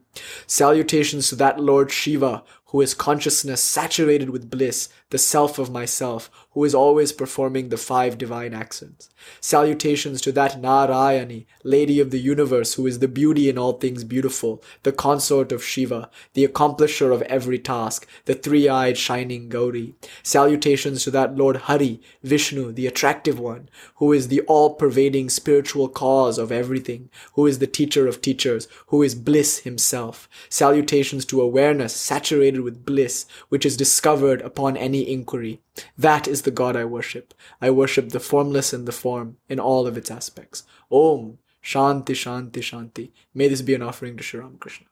Salutations 0.48 1.28
to 1.28 1.36
that 1.36 1.60
Lord 1.60 1.90
Shiva 1.90 2.42
who 2.76 2.82
is 2.82 2.92
consciousness 2.92 3.62
saturated 3.62 4.28
with 4.28 4.50
bliss, 4.50 4.90
the 5.08 5.16
self 5.16 5.58
of 5.58 5.70
myself, 5.70 6.30
who 6.56 6.64
is 6.64 6.74
always 6.74 7.12
performing 7.12 7.68
the 7.68 7.76
five 7.76 8.16
divine 8.16 8.54
accents. 8.54 9.10
Salutations 9.42 10.22
to 10.22 10.32
that 10.32 10.52
Narayani, 10.52 11.44
Lady 11.62 12.00
of 12.00 12.10
the 12.10 12.18
Universe, 12.18 12.74
who 12.74 12.86
is 12.86 13.00
the 13.00 13.08
beauty 13.08 13.50
in 13.50 13.58
all 13.58 13.74
things 13.74 14.04
beautiful, 14.04 14.64
the 14.82 14.90
consort 14.90 15.52
of 15.52 15.62
Shiva, 15.62 16.08
the 16.32 16.48
accomplisher 16.48 17.12
of 17.12 17.20
every 17.22 17.58
task, 17.58 18.06
the 18.24 18.34
three-eyed 18.34 18.96
shining 18.96 19.50
Gauri. 19.50 19.96
Salutations 20.22 21.04
to 21.04 21.10
that 21.10 21.36
Lord 21.36 21.56
Hari, 21.56 22.00
Vishnu, 22.22 22.72
the 22.72 22.86
attractive 22.86 23.38
one, 23.38 23.68
who 23.96 24.14
is 24.14 24.28
the 24.28 24.40
all-pervading 24.42 25.28
spiritual 25.28 25.90
cause 25.90 26.38
of 26.38 26.50
everything, 26.50 27.10
who 27.34 27.46
is 27.46 27.58
the 27.58 27.66
teacher 27.66 28.08
of 28.08 28.22
teachers, 28.22 28.66
who 28.86 29.02
is 29.02 29.14
bliss 29.14 29.58
himself. 29.58 30.26
Salutations 30.48 31.26
to 31.26 31.42
awareness 31.42 31.94
saturated 31.94 32.62
with 32.62 32.86
bliss, 32.86 33.26
which 33.50 33.66
is 33.66 33.76
discovered 33.76 34.40
upon 34.40 34.78
any 34.78 35.06
inquiry. 35.06 35.60
That 35.98 36.26
is 36.26 36.45
the 36.46 36.50
God 36.50 36.76
I 36.76 36.86
worship. 36.86 37.34
I 37.60 37.68
worship 37.70 38.08
the 38.08 38.20
formless 38.20 38.72
and 38.72 38.88
the 38.88 38.92
form 38.92 39.36
in 39.50 39.60
all 39.60 39.86
of 39.86 39.98
its 39.98 40.10
aspects. 40.10 40.62
Om 40.90 41.38
Shanti 41.62 42.14
Shanti 42.14 42.62
Shanti. 42.62 43.10
May 43.34 43.48
this 43.48 43.60
be 43.60 43.74
an 43.74 43.82
offering 43.82 44.16
to 44.16 44.22
Sri 44.22 44.40
Ramakrishna. 44.40 44.86